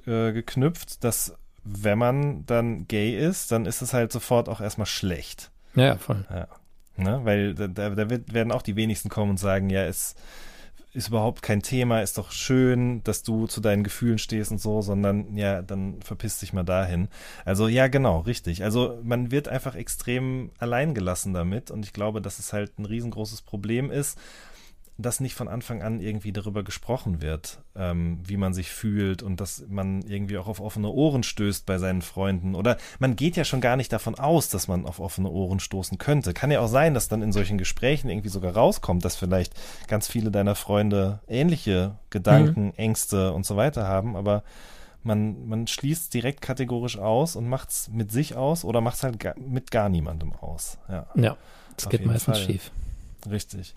äh, 0.06 0.32
geknüpft, 0.32 1.04
dass 1.04 1.34
wenn 1.64 1.98
man 1.98 2.46
dann 2.46 2.86
gay 2.86 3.16
ist, 3.18 3.50
dann 3.50 3.66
ist 3.66 3.82
es 3.82 3.92
halt 3.92 4.12
sofort 4.12 4.48
auch 4.48 4.60
erstmal 4.60 4.86
schlecht. 4.86 5.50
Ja, 5.74 5.84
ja, 5.84 5.96
voll. 5.98 6.24
Ne? 6.96 7.20
Weil 7.24 7.54
da, 7.54 7.66
da 7.66 7.90
da 7.90 8.10
wird, 8.10 8.32
werden 8.32 8.52
auch 8.52 8.62
die 8.62 8.76
wenigsten 8.76 9.08
kommen 9.08 9.32
und 9.32 9.38
sagen, 9.38 9.68
ja, 9.68 9.84
es 9.84 10.14
ist 10.96 11.08
überhaupt 11.08 11.42
kein 11.42 11.60
Thema, 11.60 12.00
ist 12.00 12.16
doch 12.16 12.32
schön, 12.32 13.04
dass 13.04 13.22
du 13.22 13.46
zu 13.46 13.60
deinen 13.60 13.84
Gefühlen 13.84 14.16
stehst 14.16 14.50
und 14.50 14.58
so, 14.58 14.80
sondern 14.80 15.36
ja, 15.36 15.60
dann 15.60 16.00
verpiss 16.00 16.38
dich 16.38 16.54
mal 16.54 16.64
dahin. 16.64 17.08
Also 17.44 17.68
ja, 17.68 17.88
genau, 17.88 18.20
richtig. 18.20 18.64
Also 18.64 18.98
man 19.02 19.30
wird 19.30 19.46
einfach 19.46 19.74
extrem 19.74 20.52
alleingelassen 20.58 21.34
damit 21.34 21.70
und 21.70 21.84
ich 21.84 21.92
glaube, 21.92 22.22
dass 22.22 22.38
es 22.38 22.54
halt 22.54 22.78
ein 22.78 22.86
riesengroßes 22.86 23.42
Problem 23.42 23.90
ist, 23.90 24.18
dass 24.98 25.20
nicht 25.20 25.34
von 25.34 25.48
Anfang 25.48 25.82
an 25.82 26.00
irgendwie 26.00 26.32
darüber 26.32 26.62
gesprochen 26.62 27.20
wird, 27.20 27.58
ähm, 27.74 28.20
wie 28.24 28.38
man 28.38 28.54
sich 28.54 28.70
fühlt 28.70 29.22
und 29.22 29.40
dass 29.40 29.64
man 29.68 30.02
irgendwie 30.02 30.38
auch 30.38 30.48
auf 30.48 30.60
offene 30.60 30.88
Ohren 30.88 31.22
stößt 31.22 31.66
bei 31.66 31.76
seinen 31.78 32.00
Freunden. 32.00 32.54
Oder 32.54 32.78
man 32.98 33.14
geht 33.14 33.36
ja 33.36 33.44
schon 33.44 33.60
gar 33.60 33.76
nicht 33.76 33.92
davon 33.92 34.14
aus, 34.14 34.48
dass 34.48 34.68
man 34.68 34.86
auf 34.86 34.98
offene 34.98 35.28
Ohren 35.28 35.60
stoßen 35.60 35.98
könnte. 35.98 36.32
Kann 36.32 36.50
ja 36.50 36.60
auch 36.60 36.68
sein, 36.68 36.94
dass 36.94 37.08
dann 37.08 37.20
in 37.20 37.32
solchen 37.32 37.58
Gesprächen 37.58 38.08
irgendwie 38.08 38.30
sogar 38.30 38.54
rauskommt, 38.54 39.04
dass 39.04 39.16
vielleicht 39.16 39.52
ganz 39.86 40.08
viele 40.08 40.30
deiner 40.30 40.54
Freunde 40.54 41.20
ähnliche 41.28 41.96
Gedanken, 42.08 42.72
Ängste 42.76 43.32
und 43.32 43.44
so 43.44 43.56
weiter 43.56 43.86
haben, 43.86 44.16
aber 44.16 44.42
man, 45.02 45.46
man 45.46 45.66
schließt 45.66 46.12
direkt 46.12 46.40
kategorisch 46.40 46.98
aus 46.98 47.36
und 47.36 47.48
macht 47.48 47.70
es 47.70 47.88
mit 47.88 48.10
sich 48.10 48.34
aus 48.34 48.64
oder 48.64 48.80
macht 48.80 48.96
es 48.96 49.02
halt 49.02 49.20
ga, 49.20 49.34
mit 49.36 49.70
gar 49.70 49.88
niemandem 49.88 50.32
aus. 50.34 50.78
Ja. 50.88 51.06
Ja, 51.14 51.36
das 51.76 51.86
Auf 51.86 51.90
geht 51.90 52.04
meistens 52.04 52.38
Fall. 52.38 52.46
schief. 52.46 52.70
Richtig. 53.30 53.74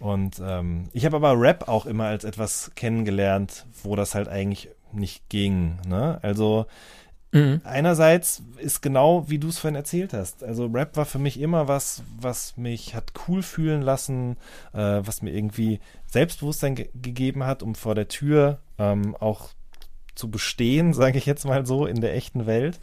Und 0.00 0.40
ähm, 0.44 0.88
ich 0.92 1.04
habe 1.04 1.16
aber 1.16 1.40
Rap 1.40 1.68
auch 1.68 1.86
immer 1.86 2.04
als 2.06 2.24
etwas 2.24 2.72
kennengelernt, 2.74 3.66
wo 3.82 3.96
das 3.96 4.14
halt 4.14 4.28
eigentlich 4.28 4.70
nicht 4.92 5.28
ging. 5.28 5.78
Ne? 5.86 6.18
Also 6.22 6.66
Mhm. 7.32 7.60
einerseits 7.64 8.42
ist 8.58 8.80
genau, 8.82 9.28
wie 9.28 9.38
du 9.38 9.48
es 9.48 9.58
vorhin 9.58 9.74
erzählt 9.74 10.12
hast. 10.14 10.42
Also 10.42 10.66
Rap 10.66 10.96
war 10.96 11.04
für 11.04 11.18
mich 11.18 11.38
immer 11.40 11.68
was, 11.68 12.02
was 12.18 12.56
mich 12.56 12.94
hat 12.94 13.12
cool 13.26 13.42
fühlen 13.42 13.82
lassen, 13.82 14.36
äh, 14.72 14.78
was 15.02 15.22
mir 15.22 15.32
irgendwie 15.32 15.80
Selbstbewusstsein 16.06 16.76
ge 16.76 16.88
gegeben 16.94 17.44
hat, 17.44 17.62
um 17.62 17.74
vor 17.74 17.94
der 17.94 18.08
Tür 18.08 18.58
ähm, 18.78 19.16
auch 19.16 19.50
zu 20.14 20.30
bestehen, 20.30 20.92
sage 20.94 21.18
ich 21.18 21.26
jetzt 21.26 21.44
mal 21.44 21.66
so, 21.66 21.84
in 21.84 22.00
der 22.00 22.14
echten 22.14 22.46
Welt. 22.46 22.78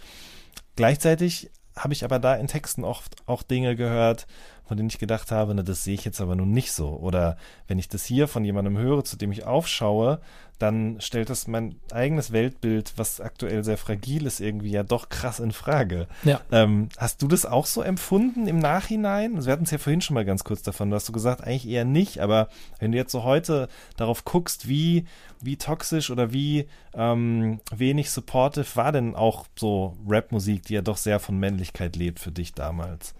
Gleichzeitig 0.75 1.49
habe 1.75 1.93
ich 1.93 2.03
aber 2.03 2.19
da 2.19 2.35
in 2.35 2.47
Texten 2.47 2.83
oft 2.83 3.15
auch 3.25 3.41
Dinge 3.41 3.75
gehört, 3.75 4.27
von 4.65 4.77
denen 4.77 4.89
ich 4.89 4.99
gedacht 4.99 5.31
habe, 5.31 5.53
na, 5.53 5.63
das 5.63 5.83
sehe 5.83 5.93
ich 5.93 6.05
jetzt 6.05 6.21
aber 6.21 6.35
nun 6.35 6.51
nicht 6.51 6.71
so. 6.71 6.89
Oder 6.89 7.37
wenn 7.67 7.79
ich 7.79 7.89
das 7.89 8.05
hier 8.05 8.27
von 8.27 8.45
jemandem 8.45 8.77
höre, 8.77 9.03
zu 9.03 9.17
dem 9.17 9.31
ich 9.31 9.45
aufschaue, 9.45 10.19
dann 10.59 11.01
stellt 11.01 11.29
das 11.29 11.47
mein 11.47 11.75
eigenes 11.91 12.31
Weltbild, 12.31 12.93
was 12.95 13.19
aktuell 13.19 13.63
sehr 13.65 13.77
fragil 13.77 14.25
ist, 14.25 14.39
irgendwie 14.39 14.71
ja 14.71 14.83
doch 14.83 15.09
krass 15.09 15.41
in 15.41 15.51
Frage. 15.51 16.07
Ja. 16.23 16.39
Ähm, 16.51 16.89
hast 16.97 17.21
du 17.21 17.27
das 17.27 17.45
auch 17.45 17.65
so 17.65 17.81
empfunden 17.81 18.47
im 18.47 18.59
Nachhinein? 18.59 19.35
Also 19.35 19.47
wir 19.47 19.53
hatten 19.53 19.65
es 19.65 19.71
ja 19.71 19.77
vorhin 19.77 19.99
schon 19.99 20.13
mal 20.13 20.23
ganz 20.23 20.45
kurz 20.45 20.61
davon, 20.61 20.89
da 20.89 20.95
hast 20.95 21.09
du 21.09 21.11
gesagt, 21.11 21.43
eigentlich 21.43 21.67
eher 21.67 21.85
nicht, 21.85 22.19
aber 22.19 22.47
wenn 22.79 22.93
du 22.93 22.97
jetzt 22.97 23.11
so 23.11 23.23
heute 23.23 23.67
darauf 23.97 24.23
guckst, 24.23 24.69
wie, 24.69 25.05
wie 25.41 25.57
toxisch 25.57 26.09
oder 26.11 26.31
wie 26.31 26.67
ähm, 26.93 27.59
wenig 27.75 28.11
supportive 28.11 28.75
war 28.75 28.91
denn 28.93 29.15
auch 29.15 29.47
so 29.57 29.97
Rap-Musik, 30.07 30.63
die 30.63 30.75
ja 30.75 30.81
doch 30.81 30.97
sehr 30.97 31.19
von 31.19 31.37
Männlichkeit 31.37 31.95
lebt 31.95 32.19
für 32.19 32.31
dich 32.31 32.53
damals? 32.53 33.15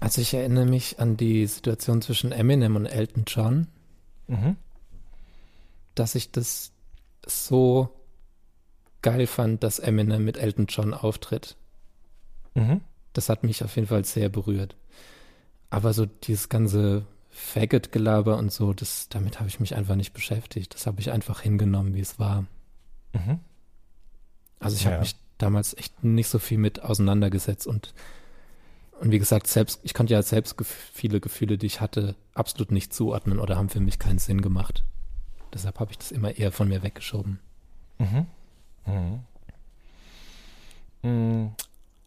Also 0.00 0.20
ich 0.20 0.34
erinnere 0.34 0.66
mich 0.66 0.98
an 1.00 1.16
die 1.16 1.46
Situation 1.46 2.02
zwischen 2.02 2.32
Eminem 2.32 2.76
und 2.76 2.86
Elton 2.86 3.24
John. 3.26 3.66
Mhm. 4.28 4.56
dass 5.94 6.14
ich 6.16 6.30
das 6.32 6.72
so 7.24 7.88
geil 9.02 9.26
fand, 9.28 9.62
dass 9.62 9.78
Eminem 9.78 10.24
mit 10.24 10.36
Elton 10.36 10.66
John 10.68 10.92
auftritt. 10.94 11.56
Mhm. 12.54 12.80
Das 13.12 13.28
hat 13.28 13.44
mich 13.44 13.62
auf 13.64 13.74
jeden 13.76 13.86
Fall 13.88 14.04
sehr 14.04 14.28
berührt. 14.28 14.74
Aber 15.70 15.92
so 15.94 16.04
dieses 16.06 16.48
ganze 16.48 17.06
Faggot-Gelaber 17.30 18.36
und 18.36 18.50
so, 18.52 18.72
das, 18.72 19.08
damit 19.08 19.38
habe 19.38 19.48
ich 19.48 19.60
mich 19.60 19.74
einfach 19.76 19.94
nicht 19.94 20.12
beschäftigt. 20.12 20.74
Das 20.74 20.86
habe 20.86 21.00
ich 21.00 21.12
einfach 21.12 21.40
hingenommen, 21.40 21.94
wie 21.94 22.00
es 22.00 22.18
war. 22.18 22.46
Mhm. 23.12 23.38
Also 24.58 24.76
ich 24.76 24.84
Ja. 24.84 24.90
habe 24.90 25.00
mich 25.00 25.14
damals 25.38 25.72
echt 25.78 26.02
nicht 26.02 26.28
so 26.28 26.38
viel 26.40 26.58
mit 26.58 26.82
auseinandergesetzt 26.82 27.66
und 27.66 27.94
und 29.00 29.10
wie 29.12 29.18
gesagt, 29.18 29.46
selbst, 29.46 29.80
ich 29.82 29.94
konnte 29.94 30.14
ja 30.14 30.22
selbst 30.22 30.56
viele 30.92 31.20
Gefühle, 31.20 31.58
die 31.58 31.66
ich 31.66 31.80
hatte, 31.80 32.14
absolut 32.34 32.70
nicht 32.72 32.92
zuordnen 32.94 33.38
oder 33.38 33.56
haben 33.56 33.68
für 33.68 33.80
mich 33.80 33.98
keinen 33.98 34.18
Sinn 34.18 34.40
gemacht. 34.42 34.84
Deshalb 35.52 35.78
habe 35.80 35.92
ich 35.92 35.98
das 35.98 36.12
immer 36.12 36.36
eher 36.36 36.52
von 36.52 36.68
mir 36.68 36.82
weggeschoben. 36.82 37.38
Mhm. 37.98 38.26
Mhm. 38.86 39.20
Mm, 41.02 41.52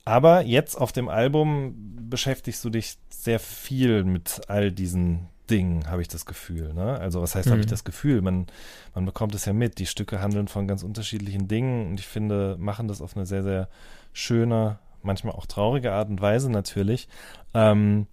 Aber 0.06 0.42
jetzt 0.42 0.76
auf 0.76 0.92
dem 0.92 1.08
Album 1.10 1.76
beschäftigst 2.10 2.64
du 2.66 2.70
dich 2.70 2.98
sehr 3.10 3.40
viel 3.40 4.04
mit 4.04 4.42
all 4.48 4.72
diesen 4.72 5.28
Dingen, 5.50 5.88
habe 5.90 6.02
ich 6.02 6.08
das 6.08 6.26
Gefühl. 6.26 6.74
Ne? 6.74 6.98
Also 7.00 7.22
was 7.22 7.36
heißt, 7.36 7.50
habe 7.50 7.60
ich 7.60 7.66
Mhm. 7.68 7.72
das 7.72 7.84
Gefühl? 7.84 8.22
Man, 8.22 8.48
man 8.96 9.06
bekommt 9.06 9.36
es 9.36 9.46
ja 9.46 9.54
mit. 9.54 9.78
Die 9.80 9.86
Stücke 9.86 10.22
handeln 10.22 10.48
von 10.48 10.68
ganz 10.68 10.84
unterschiedlichen 10.84 11.48
Dingen 11.48 11.90
und 11.92 12.00
ich 12.00 12.08
finde, 12.08 12.56
machen 12.60 12.88
das 12.88 13.02
auf 13.02 13.16
eine 13.16 13.26
sehr, 13.26 13.44
sehr 13.44 13.70
schöne, 14.14 14.80
manchmal 15.04 15.34
auch 15.34 15.46
traurige 15.46 15.92
Art 15.92 16.10
und 16.10 16.22
Weise 16.22 16.52
natürlich. 16.52 17.08
Ähm, 17.54 18.08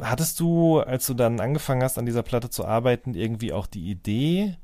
hattest 0.00 0.40
du, 0.40 0.80
als 0.80 1.06
du 1.06 1.14
dann 1.14 1.40
angefangen 1.40 1.82
hast, 1.82 1.98
an 1.98 2.06
dieser 2.06 2.22
Platte 2.22 2.50
zu 2.50 2.64
arbeiten, 2.64 3.14
irgendwie 3.14 3.52
auch 3.52 3.66
die 3.66 3.90
Idee, 3.90 4.56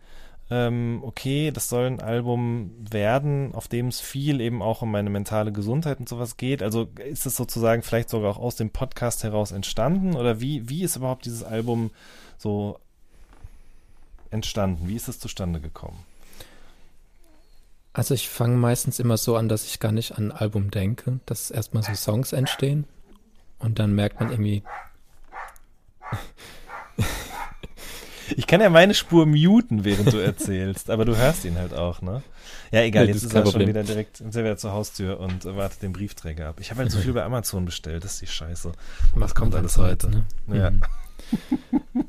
ähm, 0.51 1.01
okay, 1.03 1.53
das 1.53 1.69
soll 1.69 1.87
ein 1.87 2.01
Album 2.01 2.73
werden, 2.91 3.55
auf 3.55 3.69
dem 3.69 3.87
es 3.87 4.01
viel 4.01 4.41
eben 4.41 4.63
auch 4.63 4.83
um 4.83 4.91
meine 4.91 5.09
mentale 5.09 5.53
Gesundheit 5.53 6.01
und 6.01 6.09
sowas 6.09 6.37
geht. 6.37 6.63
Also 6.63 6.89
ist 7.09 7.25
es 7.25 7.37
sozusagen 7.37 7.83
vielleicht 7.83 8.11
sogar 8.11 8.33
auch 8.33 8.39
aus 8.39 8.57
dem 8.57 8.71
Podcast 8.71 9.23
heraus 9.23 9.53
entstanden? 9.53 10.17
Oder 10.17 10.41
wie, 10.41 10.69
wie 10.69 10.83
ist 10.83 10.97
überhaupt 10.97 11.25
dieses 11.25 11.45
Album 11.45 11.93
so 12.37 12.81
entstanden? 14.31 14.89
Wie 14.89 14.97
ist 14.97 15.09
es 15.09 15.21
zustande 15.21 15.61
gekommen? 15.61 16.05
Also 17.93 18.15
ich 18.15 18.29
fange 18.29 18.57
meistens 18.57 19.01
immer 19.01 19.17
so 19.17 19.37
an, 19.37 19.49
dass 19.49 19.65
ich 19.67 19.81
gar 19.81 19.93
nicht 19.93 20.13
an 20.17 20.31
ein 20.31 20.33
Album 20.33 20.71
denke, 20.71 21.21
dass 21.27 21.51
erstmal 21.51 21.83
so 21.83 21.95
Songs 21.95 22.33
entstehen 22.33 22.85
und 23.59 23.79
dann 23.79 23.95
merkt 23.95 24.21
man 24.21 24.31
irgendwie, 24.31 24.63
Ich 28.37 28.47
kann 28.47 28.61
ja 28.61 28.71
meine 28.71 28.95
Spur 28.95 29.27
muten, 29.27 29.85
während 29.85 30.13
du 30.13 30.19
erzählst, 30.19 30.89
aber 30.91 31.05
du 31.05 31.17
hörst 31.17 31.45
ihn 31.45 31.59
halt 31.59 31.75
auch, 31.75 32.01
ne? 32.01 32.23
Ja, 32.71 32.83
egal, 32.83 33.07
Nee, 33.07 33.13
jetzt 33.13 33.25
ist 33.25 33.35
er 33.35 33.43
kein 33.43 33.47
schon 33.47 33.53
Problem. 33.53 33.69
wieder 33.69 33.83
direkt, 33.83 34.21
er 34.21 34.45
wieder 34.45 34.57
zur 34.57 34.73
Haustür 34.73 35.19
und 35.19 35.45
wartet 35.45 35.83
den 35.83 35.93
Briefträger 35.93 36.49
ab. 36.49 36.57
Ich 36.61 36.71
habe 36.71 36.81
halt 36.81 36.93
so 36.93 36.99
viel 37.01 37.13
bei 37.13 37.25
Amazon 37.25 37.65
bestellt, 37.65 38.05
das 38.05 38.13
ist 38.15 38.23
die 38.23 38.27
Scheiße. 38.29 38.71
was 39.15 39.35
kommt 39.35 39.55
alles 39.55 39.77
heute? 39.79 40.25
Ja. 40.47 40.71
Mhm. 40.71 40.81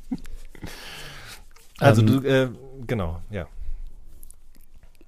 Also 1.79 2.01
Ähm, 2.01 2.07
du, 2.07 2.27
äh, 2.27 2.49
genau, 2.85 3.21
ja. 3.31 3.47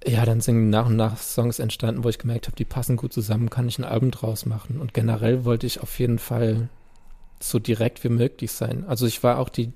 Ja, 0.05 0.25
dann 0.25 0.41
sind 0.41 0.69
nach 0.69 0.87
und 0.87 0.97
nach 0.97 1.17
Songs 1.17 1.59
entstanden, 1.59 2.03
wo 2.03 2.09
ich 2.09 2.17
gemerkt 2.17 2.47
habe, 2.47 2.57
die 2.57 2.65
passen 2.65 2.97
gut 2.97 3.13
zusammen, 3.13 3.49
kann 3.49 3.67
ich 3.67 3.79
ein 3.79 3.85
Album 3.85 4.11
draus 4.11 4.45
machen. 4.45 4.81
Und 4.81 4.93
generell 4.93 5.45
wollte 5.45 5.65
ich 5.65 5.81
auf 5.81 5.97
jeden 5.99 6.19
Fall 6.19 6.69
so 7.39 7.59
direkt 7.59 8.03
wie 8.03 8.09
möglich 8.09 8.51
sein. 8.51 8.85
Also 8.85 9.05
ich 9.05 9.23
war 9.23 9.39
auch 9.39 9.49
die, 9.49 9.71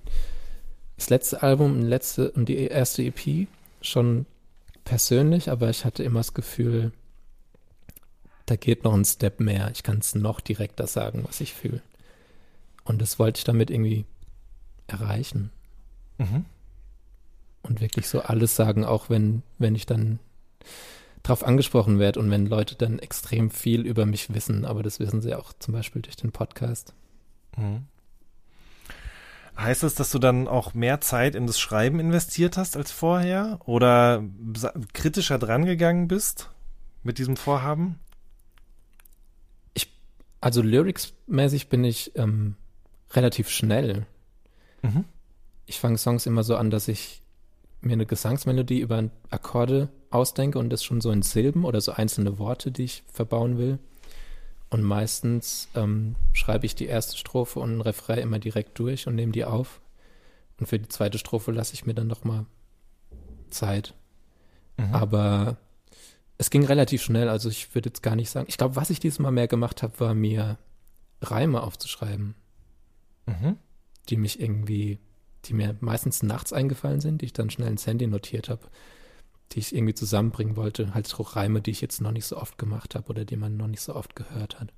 das 0.97 1.09
letzte 1.09 1.43
Album 1.43 1.73
und, 1.73 1.81
letzte, 1.83 2.31
und 2.31 2.49
die 2.49 2.57
erste 2.57 3.03
EP 3.03 3.47
schon 3.81 4.25
persönlich, 4.83 5.49
aber 5.49 5.69
ich 5.69 5.85
hatte 5.85 6.03
immer 6.03 6.19
das 6.19 6.33
Gefühl, 6.33 6.91
da 8.45 8.55
geht 8.55 8.83
noch 8.83 8.93
ein 8.93 9.05
Step 9.05 9.39
mehr. 9.39 9.69
Ich 9.73 9.83
kann 9.83 9.99
es 9.99 10.15
noch 10.15 10.41
direkter 10.41 10.87
sagen, 10.87 11.23
was 11.25 11.41
ich 11.41 11.53
fühle. 11.53 11.81
Und 12.83 13.01
das 13.01 13.19
wollte 13.19 13.39
ich 13.39 13.43
damit 13.43 13.69
irgendwie 13.69 14.05
erreichen 14.87 15.51
Mhm. 16.17 16.45
Und 17.63 17.81
wirklich 17.81 18.07
so 18.07 18.21
alles 18.21 18.55
sagen, 18.55 18.85
auch 18.85 19.09
wenn, 19.09 19.43
wenn 19.57 19.75
ich 19.75 19.85
dann 19.85 20.19
drauf 21.23 21.43
angesprochen 21.43 21.99
werde 21.99 22.19
und 22.19 22.31
wenn 22.31 22.45
Leute 22.45 22.75
dann 22.75 22.99
extrem 22.99 23.51
viel 23.51 23.85
über 23.85 24.05
mich 24.05 24.33
wissen, 24.33 24.65
aber 24.65 24.83
das 24.83 24.99
wissen 24.99 25.21
sie 25.21 25.35
auch 25.35 25.53
zum 25.59 25.73
Beispiel 25.73 26.01
durch 26.01 26.15
den 26.15 26.31
Podcast. 26.31 26.93
Mhm. 27.57 27.85
Heißt 29.57 29.83
das, 29.83 29.95
dass 29.95 30.11
du 30.11 30.19
dann 30.19 30.47
auch 30.47 30.75
mehr 30.75 31.01
Zeit 31.01 31.33
in 31.33 31.47
das 31.47 31.59
Schreiben 31.59 31.99
investiert 31.99 32.57
hast 32.57 32.77
als 32.77 32.91
vorher? 32.91 33.59
Oder 33.65 34.23
kritischer 34.93 35.39
drangegangen 35.39 36.07
bist 36.07 36.51
mit 37.01 37.17
diesem 37.17 37.35
Vorhaben? 37.35 37.99
Also 40.39 40.61
lyrics-mäßig 40.61 41.67
bin 41.69 41.83
ich 41.83 42.15
ähm, 42.15 42.55
relativ 43.11 43.49
schnell. 43.49 44.05
Mhm. 44.81 45.05
Ich 45.65 45.79
fange 45.79 45.97
Songs 45.97 46.25
immer 46.25 46.43
so 46.43 46.55
an, 46.55 46.69
dass 46.69 46.87
ich 46.87 47.21
mir 47.87 47.93
eine 47.93 48.05
Gesangsmelodie 48.05 48.79
über 48.79 49.09
Akkorde 49.29 49.89
ausdenke 50.09 50.59
und 50.59 50.69
das 50.69 50.83
schon 50.83 51.01
so 51.01 51.11
in 51.11 51.21
Silben 51.21 51.65
oder 51.65 51.81
so 51.81 51.91
einzelne 51.91 52.37
Worte, 52.39 52.71
die 52.71 52.83
ich 52.83 53.03
verbauen 53.11 53.57
will. 53.57 53.79
Und 54.69 54.83
meistens 54.83 55.69
ähm, 55.75 56.15
schreibe 56.33 56.65
ich 56.65 56.75
die 56.75 56.85
erste 56.87 57.17
Strophe 57.17 57.59
und 57.59 57.77
ein 57.77 57.81
Refrain 57.81 58.19
immer 58.19 58.39
direkt 58.39 58.77
durch 58.79 59.07
und 59.07 59.15
nehme 59.15 59.31
die 59.31 59.45
auf. 59.45 59.79
Und 60.59 60.67
für 60.67 60.79
die 60.79 60.89
zweite 60.89 61.17
Strophe 61.17 61.51
lasse 61.51 61.73
ich 61.73 61.85
mir 61.85 61.93
dann 61.93 62.07
noch 62.07 62.23
mal 62.23 62.45
Zeit. 63.49 63.93
Mhm. 64.77 64.93
Aber 64.93 65.57
es 66.37 66.49
ging 66.49 66.65
relativ 66.65 67.01
schnell. 67.01 67.29
Also 67.29 67.49
ich 67.49 67.73
würde 67.73 67.89
jetzt 67.89 68.03
gar 68.03 68.15
nicht 68.15 68.29
sagen. 68.29 68.47
Ich 68.49 68.57
glaube, 68.57 68.75
was 68.75 68.89
ich 68.89 68.99
dieses 68.99 69.19
Mal 69.19 69.31
mehr 69.31 69.47
gemacht 69.47 69.83
habe, 69.83 69.99
war 69.99 70.13
mir 70.13 70.57
Reime 71.21 71.63
aufzuschreiben, 71.63 72.35
Mhm. 73.25 73.57
die 74.09 74.17
mich 74.17 74.39
irgendwie, 74.39 74.99
die 75.47 75.53
mir 75.53 75.75
meistens 75.79 76.23
nachts 76.23 76.53
eingefallen 76.53 77.01
sind, 77.01 77.21
die 77.21 77.25
ich 77.25 77.33
dann 77.33 77.49
schnell 77.49 77.69
ins 77.69 77.87
Handy 77.87 78.07
notiert 78.07 78.49
habe, 78.49 78.61
die 79.51 79.59
ich 79.59 79.73
irgendwie 79.73 79.93
zusammenbringen 79.93 80.55
wollte. 80.55 80.93
Halt 80.93 81.07
so 81.07 81.23
Reime, 81.23 81.61
die 81.61 81.71
ich 81.71 81.81
jetzt 81.81 82.01
noch 82.01 82.11
nicht 82.11 82.25
so 82.25 82.37
oft 82.37 82.57
gemacht 82.57 82.95
habe 82.95 83.09
oder 83.09 83.25
die 83.25 83.37
man 83.37 83.57
noch 83.57 83.67
nicht 83.67 83.81
so 83.81 83.95
oft 83.95 84.15
gehört 84.15 84.59
hat. 84.59 84.73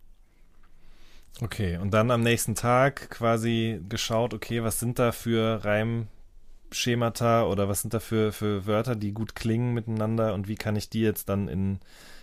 Okay, 1.41 1.77
und 1.77 1.91
dann 1.91 2.11
am 2.11 2.21
nächsten 2.21 2.55
Tag 2.55 3.09
quasi 3.09 3.81
geschaut, 3.87 4.33
okay, 4.33 4.63
was 4.63 4.79
sind 4.79 4.99
da 4.99 5.11
für 5.11 5.63
Reimschemata 5.63 7.45
oder 7.45 7.69
was 7.69 7.81
sind 7.81 7.93
da 7.93 7.99
für, 7.99 8.31
für 8.31 8.65
Wörter, 8.65 8.95
die 8.95 9.13
gut 9.13 9.35
klingen 9.35 9.73
miteinander 9.73 10.33
und 10.33 10.47
wie 10.47 10.55
kann 10.55 10.75
ich 10.75 10.89
die 10.89 11.01
jetzt 11.01 11.29
dann 11.29 11.47
in, 11.47 11.79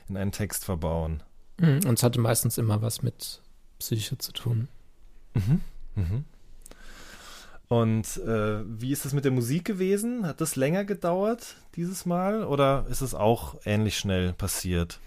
in 0.08 0.16
einen 0.16 0.32
Text 0.32 0.64
verbauen? 0.64 1.22
Mhm. 1.58 1.80
Und 1.86 1.98
es 1.98 2.02
hatte 2.02 2.20
meistens 2.20 2.58
immer 2.58 2.82
was 2.82 3.02
mit 3.02 3.40
Psyche 3.78 4.18
zu 4.18 4.32
tun. 4.32 4.68
Mhm. 5.34 5.60
Mhm. 5.94 6.24
Und 7.68 8.18
äh, 8.18 8.62
wie 8.64 8.92
ist 8.92 9.04
es 9.04 9.12
mit 9.12 9.24
der 9.24 9.32
Musik 9.32 9.64
gewesen? 9.64 10.26
Hat 10.26 10.40
das 10.40 10.54
länger 10.54 10.84
gedauert 10.84 11.56
dieses 11.74 12.06
Mal 12.06 12.44
oder 12.44 12.86
ist 12.88 13.00
es 13.00 13.14
auch 13.14 13.56
ähnlich 13.64 13.98
schnell 13.98 14.32
passiert? 14.32 15.00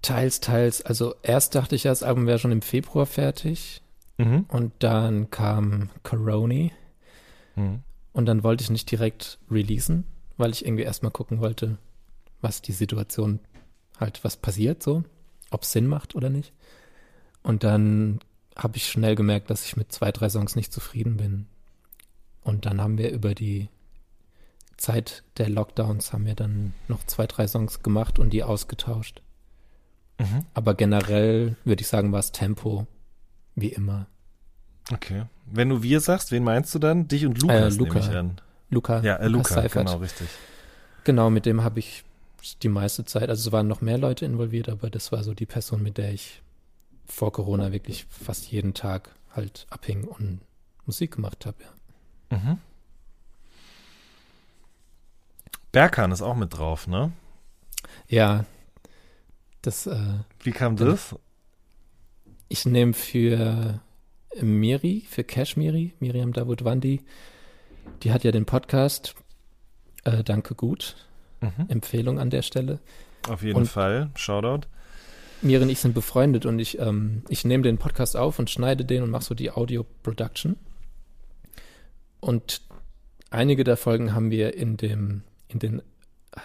Teils, 0.00 0.40
teils. 0.40 0.82
Also 0.82 1.14
erst 1.22 1.54
dachte 1.54 1.74
ich 1.74 1.84
ja, 1.84 1.90
das 1.90 2.02
Album 2.02 2.26
wäre 2.26 2.38
schon 2.38 2.52
im 2.52 2.62
Februar 2.62 3.06
fertig. 3.06 3.82
Mhm. 4.16 4.46
Und 4.48 4.72
dann 4.78 5.30
kam 5.30 5.90
Corona. 6.02 6.70
Mhm. 7.56 7.82
Und 8.12 8.26
dann 8.26 8.42
wollte 8.42 8.62
ich 8.62 8.70
nicht 8.70 8.90
direkt 8.90 9.38
releasen, 9.50 10.04
weil 10.38 10.52
ich 10.52 10.64
irgendwie 10.64 10.84
erstmal 10.84 11.12
gucken 11.12 11.40
wollte, 11.40 11.76
was 12.40 12.62
die 12.62 12.72
Situation 12.72 13.40
halt, 14.00 14.24
was 14.24 14.38
passiert 14.38 14.82
so, 14.82 15.04
ob 15.50 15.62
es 15.62 15.72
Sinn 15.72 15.86
macht 15.86 16.14
oder 16.14 16.30
nicht. 16.30 16.54
Und 17.42 17.62
dann 17.62 18.20
habe 18.56 18.76
ich 18.76 18.88
schnell 18.88 19.14
gemerkt, 19.14 19.50
dass 19.50 19.64
ich 19.66 19.76
mit 19.76 19.92
zwei, 19.92 20.12
drei 20.12 20.28
Songs 20.30 20.56
nicht 20.56 20.72
zufrieden 20.72 21.16
bin. 21.16 21.46
Und 22.42 22.64
dann 22.66 22.80
haben 22.80 22.96
wir 22.98 23.10
über 23.10 23.34
die 23.34 23.68
Zeit 24.76 25.22
der 25.38 25.48
Lockdowns 25.48 26.12
haben 26.12 26.26
wir 26.26 26.34
dann 26.34 26.74
noch 26.88 27.04
zwei, 27.06 27.26
drei 27.26 27.46
Songs 27.48 27.82
gemacht 27.82 28.18
und 28.18 28.30
die 28.30 28.42
ausgetauscht. 28.42 29.22
Mhm. 30.18 30.44
Aber 30.54 30.74
generell 30.74 31.56
würde 31.64 31.80
ich 31.82 31.88
sagen, 31.88 32.12
war 32.12 32.20
es 32.20 32.32
Tempo, 32.32 32.86
wie 33.54 33.68
immer. 33.68 34.06
Okay. 34.92 35.24
Wenn 35.46 35.68
du 35.70 35.82
wir 35.82 36.00
sagst, 36.00 36.30
wen 36.30 36.44
meinst 36.44 36.74
du 36.74 36.78
dann? 36.78 37.08
Dich 37.08 37.24
und 37.26 37.38
Äh, 37.38 37.68
Lukas 37.68 37.76
Luca. 37.76 37.94
nehme 37.98 38.10
ich 38.10 38.16
an. 38.16 38.40
Luca, 38.70 39.00
Ja, 39.02 39.16
äh, 39.16 39.28
Luca, 39.28 39.54
Seifert. 39.54 39.86
genau, 39.86 39.98
richtig. 39.98 40.28
Genau, 41.04 41.30
mit 41.30 41.46
dem 41.46 41.62
habe 41.62 41.78
ich 41.78 42.04
die 42.62 42.68
meiste 42.68 43.04
Zeit, 43.04 43.28
also 43.28 43.48
es 43.48 43.52
waren 43.52 43.66
noch 43.68 43.80
mehr 43.80 43.98
Leute 43.98 44.24
involviert, 44.24 44.68
aber 44.68 44.90
das 44.90 45.10
war 45.12 45.24
so 45.24 45.34
die 45.34 45.46
Person, 45.46 45.82
mit 45.82 45.98
der 45.98 46.12
ich 46.12 46.42
vor 47.06 47.32
Corona 47.32 47.72
wirklich 47.72 48.04
fast 48.10 48.50
jeden 48.50 48.74
Tag 48.74 49.14
halt 49.34 49.66
abhing 49.70 50.04
und 50.04 50.40
Musik 50.84 51.12
gemacht 51.16 51.46
habe, 51.46 51.56
ja. 52.30 52.38
Mhm. 52.38 52.58
Berkan 55.72 56.12
ist 56.12 56.22
auch 56.22 56.36
mit 56.36 56.56
drauf, 56.56 56.86
ne? 56.86 57.12
Ja, 58.08 58.44
das, 59.62 59.86
äh, 59.86 60.20
Wie 60.42 60.52
kam 60.52 60.76
das? 60.76 61.14
ich 62.48 62.64
nehme 62.64 62.92
für 62.94 63.80
Miri, 64.40 65.04
für 65.08 65.24
Cash 65.24 65.56
Miri, 65.56 65.94
Miriam 66.00 66.32
Davutwandi, 66.32 67.02
die 68.02 68.12
hat 68.12 68.24
ja 68.24 68.30
den 68.32 68.46
Podcast 68.46 69.14
äh, 70.04 70.22
Danke 70.24 70.54
gut. 70.54 70.96
Mhm. 71.40 71.66
Empfehlung 71.68 72.18
an 72.18 72.30
der 72.30 72.42
Stelle. 72.42 72.80
Auf 73.28 73.42
jeden 73.42 73.58
Und- 73.58 73.66
Fall. 73.66 74.10
Shoutout. 74.14 74.66
Miri 75.46 75.62
und 75.62 75.70
ich 75.70 75.80
sind 75.80 75.94
befreundet 75.94 76.46
und 76.46 76.58
ich, 76.58 76.78
ähm, 76.78 77.22
ich 77.28 77.44
nehme 77.44 77.62
den 77.62 77.78
Podcast 77.78 78.16
auf 78.16 78.38
und 78.38 78.50
schneide 78.50 78.84
den 78.84 79.02
und 79.02 79.10
mache 79.10 79.24
so 79.24 79.34
die 79.34 79.50
Audio-Production. 79.50 80.56
Und 82.20 82.62
einige 83.30 83.64
der 83.64 83.76
Folgen 83.76 84.14
haben 84.14 84.30
wir 84.30 84.54
in 84.54 84.76
dem, 84.76 85.22
in 85.48 85.58
den, 85.58 85.82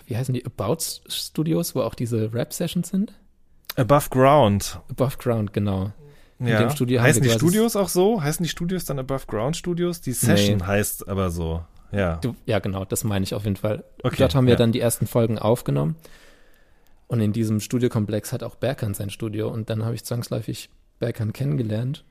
wie 0.06 0.18
heißen 0.18 0.34
die, 0.34 0.46
About 0.46 0.78
Studios, 1.08 1.76
wo 1.76 1.82
auch 1.82 1.96
diese 1.96 2.34
Rap-Sessions 2.34 2.90
sind? 2.90 3.14
Above 3.76 4.10
Ground. 4.10 4.80
Above 4.90 5.18
Ground, 5.18 5.54
genau. 5.54 5.92
Ja. 6.40 6.60
dem 6.60 6.72
Studio 6.72 7.02
heißen 7.02 7.22
die 7.22 7.30
Studios 7.30 7.76
auch 7.76 7.90
so? 7.90 8.22
Heißen 8.22 8.44
die 8.44 8.50
Studios 8.50 8.86
dann 8.86 8.98
Above 8.98 9.28
Ground 9.28 9.56
Studios? 9.56 10.02
Die 10.02 10.14
Session 10.14 10.58
Nee. 10.58 10.64
heißt 10.66 11.08
aber 11.08 11.30
so. 11.30 11.64
Ja. 11.92 12.16
Du, 12.18 12.36
ja, 12.46 12.60
genau, 12.60 12.86
das 12.86 13.04
meine 13.04 13.24
ich 13.24 13.36
auf 13.36 13.44
jeden 13.44 13.58
Fall. 13.58 13.84
Okay, 14.02 14.16
Dort 14.20 14.34
haben 14.34 14.46
wir 14.46 14.54
ja. 14.54 14.58
dann 14.58 14.72
die 14.72 14.80
ersten 14.80 15.08
Folgen 15.08 15.38
aufgenommen. 15.38 15.96
Und 17.12 17.20
in 17.20 17.34
diesem 17.34 17.60
Studiokomplex 17.60 18.32
hat 18.32 18.42
auch 18.42 18.56
Berkan 18.56 18.94
sein 18.94 19.10
Studio. 19.10 19.50
Und 19.50 19.70
dann 19.70 19.84
habe 19.84 19.96
ich 19.96 20.06
zwangsläufig 20.06 20.70
Berkan 21.00 21.34
kennengelernt. 21.34 22.06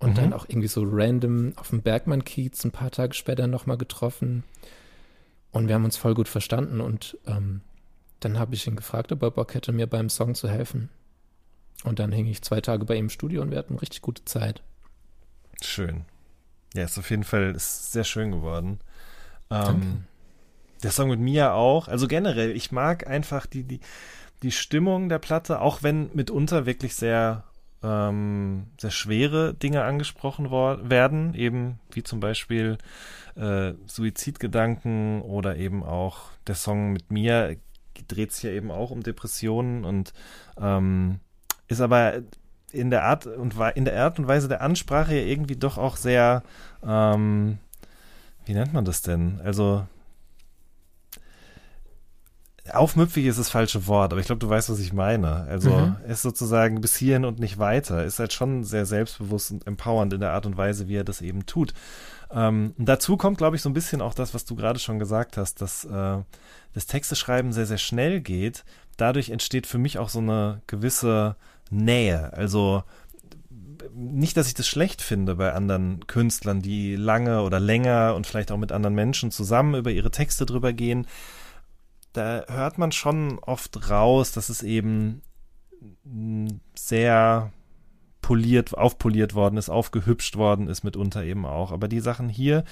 Und 0.00 0.10
Mhm. 0.10 0.14
dann 0.16 0.32
auch 0.32 0.46
irgendwie 0.48 0.66
so 0.66 0.82
random 0.84 1.52
auf 1.54 1.68
dem 1.70 1.80
Bergmann-Kiez 1.80 2.64
ein 2.64 2.72
paar 2.72 2.90
Tage 2.90 3.14
später 3.14 3.46
nochmal 3.46 3.76
getroffen. 3.78 4.42
Und 5.52 5.68
wir 5.68 5.76
haben 5.76 5.84
uns 5.84 5.96
voll 5.96 6.14
gut 6.14 6.26
verstanden. 6.26 6.80
Und 6.80 7.16
ähm, 7.24 7.60
dann 8.18 8.36
habe 8.36 8.56
ich 8.56 8.66
ihn 8.66 8.74
gefragt, 8.74 9.12
ob 9.12 9.22
er 9.22 9.30
Bock 9.30 9.54
hätte, 9.54 9.70
mir 9.70 9.86
beim 9.86 10.08
Song 10.08 10.34
zu 10.34 10.48
helfen. 10.48 10.88
Und 11.84 12.00
dann 12.00 12.10
hing 12.10 12.26
ich 12.26 12.42
zwei 12.42 12.60
Tage 12.60 12.84
bei 12.84 12.96
ihm 12.96 13.04
im 13.04 13.10
Studio 13.10 13.42
und 13.42 13.52
wir 13.52 13.58
hatten 13.58 13.76
richtig 13.76 14.02
gute 14.02 14.24
Zeit. 14.24 14.60
Schön. 15.62 16.04
Ja, 16.74 16.82
ist 16.84 16.98
auf 16.98 17.10
jeden 17.10 17.24
Fall 17.24 17.54
ist 17.54 17.92
sehr 17.92 18.04
schön 18.04 18.32
geworden. 18.32 18.80
Ähm, 19.50 20.04
der 20.82 20.90
Song 20.90 21.10
mit 21.10 21.20
Mia 21.20 21.52
auch. 21.52 21.86
Also 21.86 22.08
generell, 22.08 22.50
ich 22.56 22.72
mag 22.72 23.06
einfach 23.06 23.46
die, 23.46 23.62
die, 23.62 23.80
die 24.42 24.52
Stimmung 24.52 25.08
der 25.08 25.18
Platte, 25.18 25.60
auch 25.60 25.82
wenn 25.82 26.10
mitunter 26.14 26.66
wirklich 26.66 26.94
sehr, 26.94 27.44
ähm, 27.82 28.66
sehr 28.80 28.90
schwere 28.90 29.54
Dinge 29.54 29.84
angesprochen 29.84 30.50
werden, 30.50 31.34
eben 31.34 31.78
wie 31.90 32.02
zum 32.02 32.20
Beispiel 32.20 32.78
äh, 33.36 33.72
Suizidgedanken 33.86 35.22
oder 35.22 35.56
eben 35.56 35.82
auch 35.82 36.30
der 36.46 36.54
Song 36.54 36.92
mit 36.92 37.10
Mia 37.10 37.50
dreht 38.08 38.32
sich 38.32 38.44
ja 38.44 38.50
eben 38.50 38.70
auch 38.70 38.90
um 38.90 39.02
Depressionen 39.02 39.84
und 39.84 40.12
ähm, 40.60 41.20
ist 41.68 41.80
aber 41.80 42.22
in 42.72 42.90
der 42.90 43.04
Art 43.04 43.26
und 43.26 43.54
in 43.74 43.84
der 43.84 44.02
Art 44.02 44.18
und 44.18 44.26
Weise 44.26 44.48
der 44.48 44.62
Ansprache 44.62 45.14
ja 45.14 45.22
irgendwie 45.22 45.56
doch 45.56 45.78
auch 45.78 45.96
sehr, 45.96 46.42
ähm, 46.84 47.58
wie 48.44 48.54
nennt 48.54 48.72
man 48.72 48.84
das 48.84 49.02
denn? 49.02 49.40
Also 49.44 49.86
aufmüpfig 52.72 53.26
ist 53.26 53.38
das 53.38 53.50
falsche 53.50 53.86
Wort, 53.86 54.12
aber 54.12 54.20
ich 54.20 54.26
glaube, 54.26 54.38
du 54.40 54.48
weißt, 54.48 54.70
was 54.70 54.78
ich 54.78 54.92
meine. 54.92 55.46
Also 55.48 55.70
Mhm. 55.70 55.96
ist 56.08 56.22
sozusagen 56.22 56.80
bis 56.80 56.96
hierhin 56.96 57.24
und 57.24 57.38
nicht 57.38 57.58
weiter. 57.58 58.04
Ist 58.04 58.18
halt 58.18 58.32
schon 58.32 58.64
sehr 58.64 58.86
selbstbewusst 58.86 59.50
und 59.50 59.66
empowernd 59.66 60.12
in 60.12 60.20
der 60.20 60.32
Art 60.32 60.46
und 60.46 60.56
Weise, 60.56 60.88
wie 60.88 60.96
er 60.96 61.04
das 61.04 61.20
eben 61.20 61.46
tut. 61.46 61.74
Ähm, 62.30 62.74
und 62.78 62.86
dazu 62.86 63.16
kommt, 63.16 63.38
glaube 63.38 63.56
ich, 63.56 63.62
so 63.62 63.68
ein 63.68 63.74
bisschen 63.74 64.00
auch 64.00 64.14
das, 64.14 64.34
was 64.34 64.44
du 64.44 64.54
gerade 64.56 64.78
schon 64.78 64.98
gesagt 64.98 65.36
hast, 65.36 65.60
dass 65.60 65.84
äh, 65.84 66.18
das 66.74 66.86
Texteschreiben 66.86 67.52
sehr, 67.52 67.66
sehr 67.66 67.78
schnell 67.78 68.20
geht. 68.20 68.64
Dadurch 68.96 69.30
entsteht 69.30 69.66
für 69.66 69.78
mich 69.78 69.98
auch 69.98 70.08
so 70.08 70.20
eine 70.20 70.62
gewisse 70.66 71.36
Nähe. 71.70 72.32
Also 72.32 72.82
nicht, 73.94 74.36
dass 74.36 74.46
ich 74.48 74.54
das 74.54 74.68
schlecht 74.68 75.02
finde 75.02 75.34
bei 75.34 75.52
anderen 75.52 76.06
Künstlern, 76.06 76.62
die 76.62 76.96
lange 76.96 77.42
oder 77.42 77.60
länger 77.60 78.14
und 78.14 78.26
vielleicht 78.26 78.50
auch 78.52 78.56
mit 78.56 78.72
anderen 78.72 78.94
Menschen 78.94 79.30
zusammen 79.30 79.74
über 79.74 79.90
ihre 79.90 80.10
Texte 80.10 80.46
drüber 80.46 80.72
gehen. 80.72 81.06
Da 82.12 82.44
hört 82.48 82.78
man 82.78 82.92
schon 82.92 83.38
oft 83.38 83.90
raus, 83.90 84.32
dass 84.32 84.48
es 84.48 84.62
eben 84.62 85.22
sehr 86.74 87.52
poliert, 88.20 88.76
aufpoliert 88.76 89.34
worden 89.34 89.56
ist, 89.56 89.68
aufgehübscht 89.68 90.36
worden 90.36 90.68
ist 90.68 90.84
mitunter 90.84 91.24
eben 91.24 91.44
auch. 91.44 91.72
Aber 91.72 91.88
die 91.88 92.00
Sachen 92.00 92.28
hier 92.28 92.64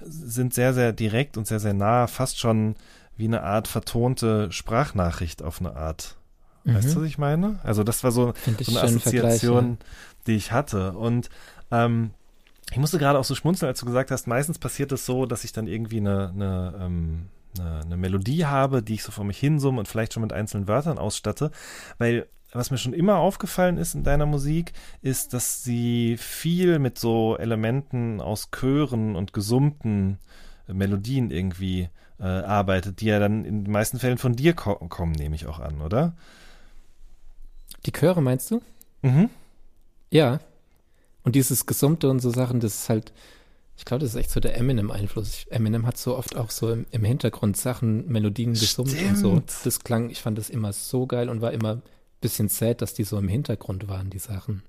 sind 0.00 0.52
sehr, 0.52 0.74
sehr 0.74 0.92
direkt 0.92 1.36
und 1.36 1.46
sehr, 1.46 1.60
sehr 1.60 1.74
nah, 1.74 2.06
fast 2.06 2.38
schon 2.38 2.74
wie 3.16 3.26
eine 3.26 3.42
Art 3.42 3.68
vertonte 3.68 4.50
Sprachnachricht 4.52 5.42
auf 5.42 5.60
eine 5.60 5.76
Art. 5.76 6.16
Weißt 6.64 6.96
du, 6.96 7.00
was 7.00 7.06
ich 7.06 7.16
meine? 7.16 7.60
Also 7.62 7.84
das 7.84 8.02
war 8.02 8.10
so, 8.10 8.34
so 8.44 8.72
eine 8.72 8.82
Assoziation, 8.82 9.78
die 10.26 10.34
ich 10.34 10.50
hatte. 10.50 10.92
Und 10.92 11.30
ähm, 11.70 12.10
ich 12.72 12.78
musste 12.78 12.98
gerade 12.98 13.18
auch 13.20 13.24
so 13.24 13.36
schmunzeln, 13.36 13.68
als 13.68 13.78
du 13.78 13.86
gesagt 13.86 14.10
hast, 14.10 14.26
meistens 14.26 14.58
passiert 14.58 14.90
es 14.90 15.06
so, 15.06 15.26
dass 15.26 15.44
ich 15.44 15.52
dann 15.52 15.68
irgendwie 15.68 15.98
eine, 15.98 16.32
eine, 16.34 16.74
ähm, 16.80 17.28
eine, 17.58 17.80
eine 17.80 17.96
Melodie 17.96 18.46
habe, 18.46 18.82
die 18.82 18.94
ich 18.94 19.02
so 19.02 19.12
vor 19.12 19.24
mich 19.24 19.38
hinsumme 19.38 19.78
und 19.78 19.88
vielleicht 19.88 20.12
schon 20.12 20.22
mit 20.22 20.32
einzelnen 20.32 20.68
Wörtern 20.68 20.98
ausstatte. 20.98 21.50
Weil 21.98 22.26
was 22.52 22.70
mir 22.70 22.78
schon 22.78 22.92
immer 22.92 23.16
aufgefallen 23.18 23.76
ist 23.76 23.94
in 23.94 24.02
deiner 24.02 24.26
Musik, 24.26 24.72
ist, 25.02 25.34
dass 25.34 25.62
sie 25.62 26.16
viel 26.16 26.78
mit 26.78 26.98
so 26.98 27.36
Elementen 27.36 28.20
aus 28.20 28.50
Chören 28.50 29.16
und 29.16 29.32
gesummten 29.32 30.18
Melodien 30.66 31.30
irgendwie 31.30 31.88
äh, 32.18 32.24
arbeitet, 32.24 33.00
die 33.00 33.06
ja 33.06 33.18
dann 33.18 33.44
in 33.44 33.64
den 33.64 33.72
meisten 33.72 33.98
Fällen 33.98 34.18
von 34.18 34.34
dir 34.34 34.54
ko 34.54 34.74
kommen, 34.74 35.12
nehme 35.12 35.36
ich 35.36 35.46
auch 35.46 35.60
an, 35.60 35.80
oder? 35.80 36.14
Die 37.84 37.92
Chöre 37.92 38.22
meinst 38.22 38.50
du? 38.50 38.62
Mhm. 39.02 39.30
Ja. 40.10 40.40
Und 41.22 41.34
dieses 41.34 41.66
Gesummte 41.66 42.08
und 42.08 42.20
so 42.20 42.30
Sachen, 42.30 42.60
das 42.60 42.74
ist 42.74 42.88
halt, 42.88 43.12
ich 43.76 43.84
glaube, 43.84 44.00
das 44.02 44.10
ist 44.10 44.16
echt 44.16 44.30
so 44.30 44.40
der 44.40 44.56
Eminem-Einfluss. 44.56 45.46
Eminem 45.48 45.86
hat 45.86 45.98
so 45.98 46.16
oft 46.16 46.36
auch 46.36 46.50
so 46.50 46.72
im, 46.72 46.86
im 46.90 47.04
Hintergrund 47.04 47.56
Sachen, 47.56 48.06
Melodien 48.08 48.52
gesummt 48.54 48.94
und 49.02 49.16
so. 49.16 49.30
Stimmt. 49.32 49.52
Das 49.64 49.80
klang, 49.80 50.10
ich 50.10 50.22
fand 50.22 50.38
das 50.38 50.48
immer 50.50 50.72
so 50.72 51.06
geil 51.06 51.28
und 51.28 51.40
war 51.40 51.52
immer 51.52 51.74
ein 51.76 51.82
bisschen 52.20 52.48
sad, 52.48 52.80
dass 52.82 52.94
die 52.94 53.04
so 53.04 53.18
im 53.18 53.28
Hintergrund 53.28 53.86
waren, 53.88 54.10
die 54.10 54.18
Sachen. 54.18 54.62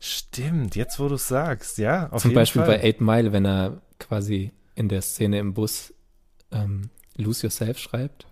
Stimmt, 0.00 0.74
jetzt 0.76 0.98
wo 0.98 1.08
du 1.08 1.16
es 1.16 1.28
sagst, 1.28 1.78
ja. 1.78 2.10
Zum 2.16 2.32
Beispiel 2.34 2.62
Fall. 2.62 2.78
bei 2.78 2.84
Eight 2.84 3.00
Mile, 3.00 3.32
wenn 3.32 3.44
er 3.44 3.80
quasi 3.98 4.52
in 4.74 4.88
der 4.88 5.02
Szene 5.02 5.38
im 5.38 5.54
Bus 5.54 5.92
ähm, 6.52 6.90
Lose 7.16 7.42
Yourself 7.46 7.78
schreibt, 7.78 8.26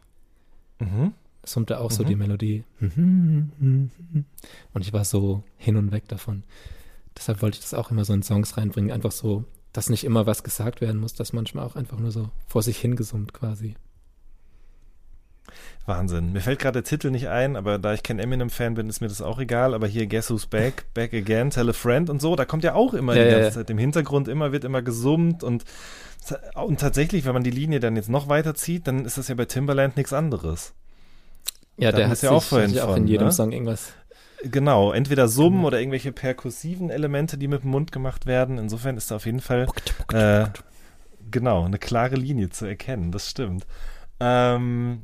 Mhm. 0.79 1.13
summt 1.45 1.71
er 1.71 1.81
auch 1.81 1.91
so 1.91 2.03
Mhm. 2.03 2.07
die 2.09 2.17
Melodie. 2.17 2.65
Und 2.81 3.91
ich 4.81 4.93
war 4.93 5.05
so 5.05 5.43
hin 5.57 5.77
und 5.77 5.91
weg 5.93 6.07
davon. 6.09 6.43
Deshalb 7.17 7.41
wollte 7.43 7.57
ich 7.57 7.63
das 7.63 7.75
auch 7.75 7.91
immer 7.91 8.05
so 8.05 8.13
in 8.13 8.23
Songs 8.23 8.57
reinbringen. 8.57 8.91
Einfach 8.93 9.13
so, 9.13 9.45
dass 9.77 9.91
nicht 9.91 10.05
immer 10.05 10.27
was 10.27 10.43
gesagt 10.43 10.81
werden 10.81 11.01
muss, 11.01 11.15
dass 11.15 11.33
manchmal 11.33 11.67
auch 11.67 11.77
einfach 11.77 11.99
nur 11.99 12.11
so 12.11 12.29
vor 12.47 12.63
sich 12.63 12.79
hingesummt 12.79 13.33
quasi. 13.33 13.75
Wahnsinn. 15.85 16.33
Mir 16.33 16.41
fällt 16.41 16.59
gerade 16.59 16.83
der 16.83 16.85
Titel 16.85 17.11
nicht 17.11 17.29
ein, 17.29 17.55
aber 17.55 17.79
da 17.79 17.95
ich 17.95 18.03
kein 18.03 18.19
Eminem-Fan 18.19 18.75
bin, 18.75 18.89
ist 18.89 19.01
mir 19.01 19.07
das 19.07 19.23
auch 19.23 19.39
egal. 19.39 19.73
Aber 19.73 19.87
hier 19.87 20.07
Guess 20.09 20.31
Who's 20.31 20.47
Back, 20.47 20.87
Back 20.95 21.15
Again, 21.15 21.51
Tell 21.51 21.71
a 21.71 21.73
Friend 21.73 22.11
und 22.11 22.21
so, 22.21 22.35
da 22.35 22.45
kommt 22.45 22.65
ja 22.65 22.75
auch 22.75 22.93
immer 22.95 23.15
Ja, 23.15 23.23
die 23.23 23.29
ja, 23.31 23.35
ganze 23.37 23.49
ja. 23.49 23.55
Zeit 23.63 23.71
im 23.71 23.79
Hintergrund 23.79 24.27
immer, 24.27 24.51
wird 24.51 24.65
immer 24.65 24.83
gesummt 24.83 25.45
und, 25.45 25.65
und 26.55 26.81
tatsächlich, 26.81 27.25
wenn 27.25 27.35
man 27.35 27.45
die 27.45 27.51
Linie 27.53 27.79
dann 27.79 27.95
jetzt 27.95 28.09
noch 28.09 28.29
weiter 28.29 28.55
zieht, 28.57 28.89
dann 28.89 29.05
ist 29.05 29.17
das 29.19 29.29
ja 29.29 29.37
bei 29.37 29.45
Timberland 29.45 29.97
nichts 29.97 30.13
anderes. 30.13 30.73
Ja, 31.77 31.93
Da 31.93 31.99
der 31.99 32.09
hat 32.09 32.21
ja 32.23 32.31
auch 32.31 32.41
sich- 32.41 32.49
vorhin 32.49 32.69
hat 32.71 32.75
sich 32.75 32.83
auch 32.83 32.89
von, 32.95 33.03
in 33.03 33.07
jedem 33.07 33.27
ne? 33.29 33.33
Song 33.33 33.53
irgendwas. 33.53 33.93
Genau, 34.45 34.93
entweder 34.93 35.29
Summen 35.29 35.57
Genau. 35.59 35.69
oder 35.69 35.81
irgendwelche 35.81 36.13
perkussiven 36.13 36.91
Elemente, 36.91 37.39
die 37.39 37.49
mit 37.49 37.63
dem 37.63 37.71
Mund 37.71 37.91
gemacht 37.93 38.27
werden. 38.27 38.59
Insofern 38.59 38.97
ist 38.97 39.11
da 39.11 39.17
auf 39.17 39.27
jeden 39.27 39.41
Fall 39.41 39.67
äh, 40.13 40.47
genau 41.31 41.65
eine 41.65 41.79
klare 41.79 42.17
Linie 42.17 42.51
zu 42.51 42.67
erkennen. 42.67 43.13
Das 43.13 43.31
stimmt. 43.31 43.67
Ähm, 44.21 45.03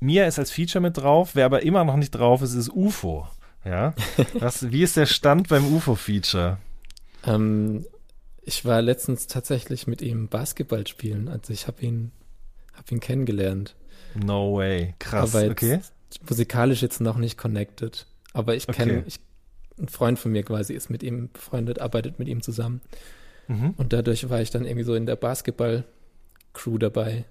Mia 0.00 0.26
ist 0.26 0.38
als 0.38 0.50
Feature 0.50 0.82
mit 0.82 0.96
drauf. 0.96 1.30
Wer 1.34 1.46
aber 1.46 1.62
immer 1.62 1.84
noch 1.84 1.96
nicht 1.96 2.10
drauf 2.10 2.42
ist, 2.42 2.54
ist 2.54 2.70
UFO. 2.70 3.26
Ja. 3.64 3.94
Was, 4.34 4.70
wie 4.70 4.82
ist 4.82 4.96
der 4.96 5.06
Stand 5.06 5.48
beim 5.48 5.72
UFO-Feature? 5.74 6.58
Ähm, 7.26 7.86
ich 8.42 8.64
war 8.64 8.80
letztens 8.82 9.26
tatsächlich 9.26 9.86
mit 9.86 10.00
ihm 10.02 10.28
Basketball 10.28 10.86
spielen. 10.86 11.28
Also 11.28 11.52
ich 11.52 11.66
habe 11.66 11.82
ihn, 11.82 12.12
hab 12.74 12.90
ihn 12.90 13.00
kennengelernt. 13.00 13.74
No 14.14 14.56
way. 14.56 14.94
Krass. 14.98 15.34
Aber 15.34 15.44
jetzt 15.44 15.52
okay. 15.52 15.80
Musikalisch 16.28 16.82
jetzt 16.82 17.00
noch 17.00 17.16
nicht 17.16 17.36
connected. 17.38 18.06
Aber 18.32 18.54
ich 18.54 18.66
kenne, 18.66 18.98
Okay. 18.98 19.04
ich, 19.06 19.20
ein 19.78 19.88
Freund 19.88 20.18
von 20.18 20.32
mir 20.32 20.42
quasi 20.42 20.74
ist 20.74 20.90
mit 20.90 21.02
ihm 21.02 21.30
befreundet, 21.32 21.80
arbeitet 21.80 22.18
mit 22.18 22.28
ihm 22.28 22.42
zusammen. 22.42 22.80
Mhm. 23.46 23.70
Und 23.76 23.92
dadurch 23.92 24.28
war 24.28 24.40
ich 24.40 24.50
dann 24.50 24.64
irgendwie 24.64 24.84
so 24.84 24.94
in 24.94 25.06
der 25.06 25.16
Basketball-Crew 25.16 26.78
dabei. 26.78 27.24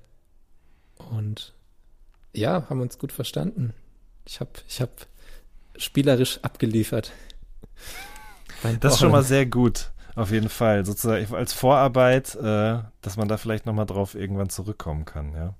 Und 0.97 1.53
ja, 2.33 2.67
haben 2.69 2.81
uns 2.81 2.97
gut 2.97 3.11
verstanden. 3.11 3.73
Ich 4.25 4.39
habe 4.39 4.51
ich 4.67 4.81
hab 4.81 5.07
spielerisch 5.77 6.39
abgeliefert. 6.41 7.11
Das 8.79 8.93
ist 8.93 8.99
schon 8.99 9.11
mal 9.11 9.23
sehr 9.23 9.45
gut. 9.45 9.91
Auf 10.15 10.31
jeden 10.31 10.49
Fall. 10.49 10.83
Sozusagen 10.83 11.31
als 11.35 11.53
Vorarbeit, 11.53 12.33
äh, 12.33 12.79
dass 13.01 13.17
man 13.17 13.27
da 13.27 13.37
vielleicht 13.37 13.67
nochmal 13.67 13.85
drauf 13.85 14.15
irgendwann 14.15 14.49
zurückkommen 14.49 15.05
kann, 15.05 15.33
ja. 15.33 15.53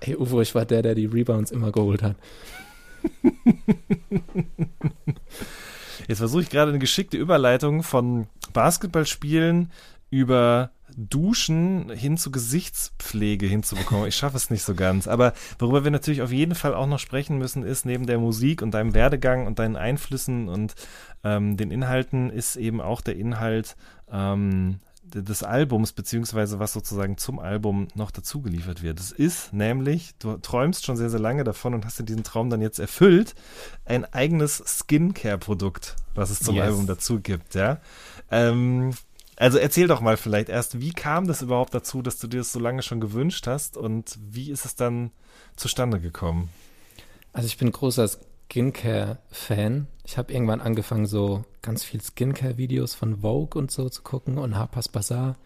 Hey 0.00 0.16
Uwe, 0.16 0.42
ich 0.42 0.54
war 0.54 0.64
der, 0.64 0.82
der 0.82 0.94
die 0.94 1.06
Rebounds 1.06 1.50
immer 1.50 1.72
geholt 1.72 2.02
hat. 2.02 2.16
Jetzt 6.08 6.18
versuche 6.18 6.42
ich 6.42 6.50
gerade 6.50 6.70
eine 6.70 6.78
geschickte 6.78 7.16
Überleitung 7.16 7.82
von 7.82 8.28
Basketballspielen 8.52 9.72
über 10.10 10.70
Duschen 10.96 11.90
hin 11.90 12.16
zu 12.16 12.30
Gesichtspflege 12.30 13.46
hinzubekommen. 13.46 14.06
Ich 14.06 14.16
schaffe 14.16 14.36
es 14.36 14.50
nicht 14.50 14.62
so 14.62 14.74
ganz. 14.74 15.06
Aber 15.06 15.34
worüber 15.58 15.84
wir 15.84 15.90
natürlich 15.90 16.22
auf 16.22 16.32
jeden 16.32 16.54
Fall 16.54 16.74
auch 16.74 16.86
noch 16.86 16.98
sprechen 16.98 17.36
müssen, 17.38 17.62
ist 17.64 17.84
neben 17.84 18.06
der 18.06 18.18
Musik 18.18 18.62
und 18.62 18.72
deinem 18.72 18.94
Werdegang 18.94 19.46
und 19.46 19.58
deinen 19.58 19.76
Einflüssen 19.76 20.48
und 20.48 20.74
ähm, 21.22 21.56
den 21.56 21.70
Inhalten, 21.70 22.30
ist 22.30 22.56
eben 22.56 22.80
auch 22.80 23.02
der 23.02 23.16
Inhalt 23.16 23.76
ähm, 24.10 24.80
des 25.22 25.42
Albums, 25.42 25.92
beziehungsweise 25.92 26.58
was 26.58 26.72
sozusagen 26.72 27.18
zum 27.18 27.38
Album 27.38 27.88
noch 27.94 28.10
dazu 28.10 28.42
geliefert 28.42 28.82
wird. 28.82 29.00
Es 29.00 29.12
ist 29.12 29.52
nämlich, 29.52 30.14
du 30.18 30.36
träumst 30.36 30.84
schon 30.84 30.96
sehr, 30.96 31.10
sehr 31.10 31.20
lange 31.20 31.44
davon 31.44 31.74
und 31.74 31.84
hast 31.84 31.98
dir 31.98 32.04
diesen 32.04 32.24
Traum 32.24 32.50
dann 32.50 32.62
jetzt 32.62 32.78
erfüllt, 32.78 33.34
ein 33.84 34.04
eigenes 34.04 34.62
Skincare-Produkt, 34.66 35.96
was 36.14 36.30
es 36.30 36.40
zum 36.40 36.56
yes. 36.56 36.64
Album 36.64 36.86
dazu 36.86 37.20
gibt, 37.20 37.54
ja. 37.54 37.80
Ähm, 38.30 38.92
also 39.36 39.58
erzähl 39.58 39.86
doch 39.86 40.00
mal 40.00 40.16
vielleicht 40.16 40.48
erst, 40.48 40.80
wie 40.80 40.92
kam 40.92 41.26
das 41.26 41.42
überhaupt 41.42 41.74
dazu, 41.74 42.00
dass 42.00 42.18
du 42.18 42.26
dir 42.26 42.38
das 42.38 42.52
so 42.52 42.58
lange 42.58 42.82
schon 42.82 43.00
gewünscht 43.00 43.46
hast 43.46 43.76
und 43.76 44.18
wie 44.18 44.50
ist 44.50 44.64
es 44.64 44.76
dann 44.76 45.10
zustande 45.56 46.00
gekommen? 46.00 46.48
Also 47.32 47.46
ich 47.46 47.58
bin 47.58 47.70
großer 47.70 48.08
Skincare-Fan. 48.50 49.86
Ich 50.04 50.18
habe 50.18 50.32
irgendwann 50.32 50.60
angefangen, 50.60 51.06
so 51.06 51.44
ganz 51.62 51.84
viel 51.84 52.00
Skincare-Videos 52.00 52.94
von 52.94 53.20
Vogue 53.20 53.60
und 53.60 53.70
so 53.70 53.88
zu 53.88 54.02
gucken 54.02 54.38
und 54.38 54.56
Harper's 54.56 54.88
Bazaar. 54.88 55.36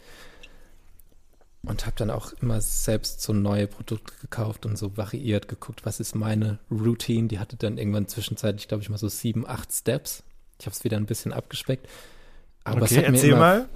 Und 1.63 1.85
habe 1.85 1.97
dann 1.97 2.11
auch 2.11 2.33
immer 2.41 2.61
selbst 2.63 3.21
so 3.21 3.35
neue 3.35 3.67
Produkte 3.67 4.15
gekauft 4.23 4.65
und 4.65 4.79
so 4.79 4.97
variiert 4.97 5.47
geguckt, 5.47 5.85
was 5.85 6.01
ist 6.01 6.15
meine 6.15 6.59
Routine. 6.71 7.29
Die 7.29 7.39
hatte 7.39 7.57
dann 7.57 7.77
irgendwann 7.77 8.09
zwischenzeitlich, 8.09 8.67
glaube 8.67 8.83
ich, 8.83 8.89
mal 8.89 8.97
so 8.97 9.09
sieben, 9.09 9.47
acht 9.47 9.71
Steps. 9.73 10.23
Ich 10.59 10.67
habe 10.67 10.75
es 10.75 10.85
wieder 10.85 10.97
ein 10.97 11.07
bisschen 11.07 11.33
abgespeckt. 11.33 11.87
Aber 12.65 12.83
okay, 12.83 13.03
erzähl 13.05 13.37
mal. 13.37 13.69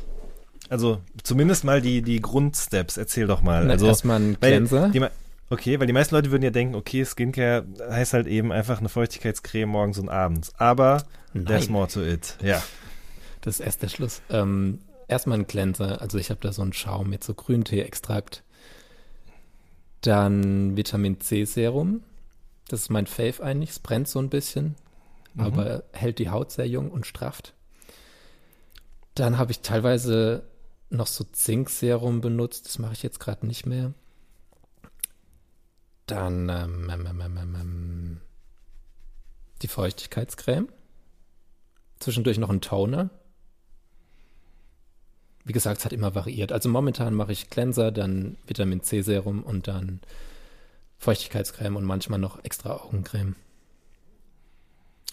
Also 0.70 1.01
zumindest 1.22 1.64
mal 1.64 1.82
die, 1.82 2.01
die 2.01 2.20
Grundsteps, 2.20 2.96
erzähl 2.96 3.26
doch 3.26 3.42
mal. 3.42 3.66
Na, 3.66 3.72
also 3.72 3.86
erstmal 3.86 4.18
ein 4.18 4.40
Cleanser. 4.40 4.88
Die, 4.88 5.05
okay, 5.51 5.79
weil 5.79 5.87
die 5.87 5.93
meisten 5.93 6.15
Leute 6.15 6.31
würden 6.31 6.43
ja 6.43 6.51
denken, 6.51 6.75
okay, 6.75 7.05
Skincare 7.05 7.66
heißt 7.91 8.12
halt 8.12 8.27
eben 8.27 8.53
einfach 8.53 8.79
eine 8.79 8.89
Feuchtigkeitscreme 8.89 9.69
morgens 9.69 9.99
und 9.99 10.09
abends. 10.09 10.53
Aber 10.59 11.05
Nein. 11.33 11.47
there's 11.47 11.69
more 11.69 11.89
to 11.89 12.03
it. 12.03 12.37
Ja. 12.43 12.62
Das 13.41 13.61
ist 13.61 13.66
erst 13.66 13.83
der 13.83 13.89
Schluss. 13.89 14.23
Ähm, 14.31 14.81
erstmal 15.09 15.39
ein 15.39 15.47
Cleanser. 15.47 16.01
Also 16.01 16.19
ich 16.19 16.31
habe 16.31 16.41
da 16.41 16.53
so 16.53 16.62
einen 16.62 16.73
Schaum 16.73 17.11
mit 17.11 17.23
so 17.23 17.35
Grüntee-Extrakt. 17.35 18.43
Dann 20.01 20.77
Vitamin 20.77 21.21
C 21.21 21.45
Serum. 21.45 22.03
Das 22.69 22.83
ist 22.83 22.91
mein 22.91 23.07
Fave 23.07 23.43
eigentlich. 23.43 23.71
Es 23.71 23.79
brennt 23.79 24.09
so 24.09 24.19
ein 24.19 24.31
bisschen, 24.31 24.77
mhm. 25.35 25.45
aber 25.45 25.85
hält 25.93 26.19
die 26.19 26.31
Haut 26.31 26.53
sehr 26.53 26.66
jung 26.66 26.91
und 26.91 27.07
strafft. 27.07 27.55
Dann 29.15 29.39
habe 29.39 29.53
ich 29.53 29.61
teilweise 29.61 30.43
noch 30.91 31.07
so 31.07 31.25
Zinkserum 31.25 32.21
benutzt. 32.21 32.66
Das 32.66 32.79
mache 32.79 32.95
ich 32.95 33.03
jetzt 33.03 33.21
gerade 33.21 33.47
nicht 33.47 33.66
mehr. 33.66 33.93
Dann 36.06 36.48
ähm, 36.48 36.90
ähm, 36.90 37.06
ähm, 37.06 37.20
ähm, 37.20 37.56
ähm 37.60 38.20
die 39.62 39.68
Feuchtigkeitscreme. 39.68 40.68
Zwischendurch 42.01 42.39
noch 42.39 42.51
ein 42.51 42.60
Toner. 42.60 43.10
Wie 45.44 45.52
gesagt, 45.52 45.78
es 45.78 45.85
hat 45.85 45.93
immer 45.93 46.14
variiert. 46.14 46.52
Also 46.52 46.68
momentan 46.68 47.14
mache 47.14 47.32
ich 47.32 47.51
Cleanser, 47.51 47.93
dann 47.93 48.36
Vitamin 48.47 48.82
C 48.82 49.02
Serum 49.02 49.43
und 49.43 49.68
dann 49.68 50.01
Feuchtigkeitscreme 50.98 51.76
und 51.76 51.85
manchmal 51.85 52.18
noch 52.18 52.43
extra 52.44 52.72
Augencreme. 52.72 53.36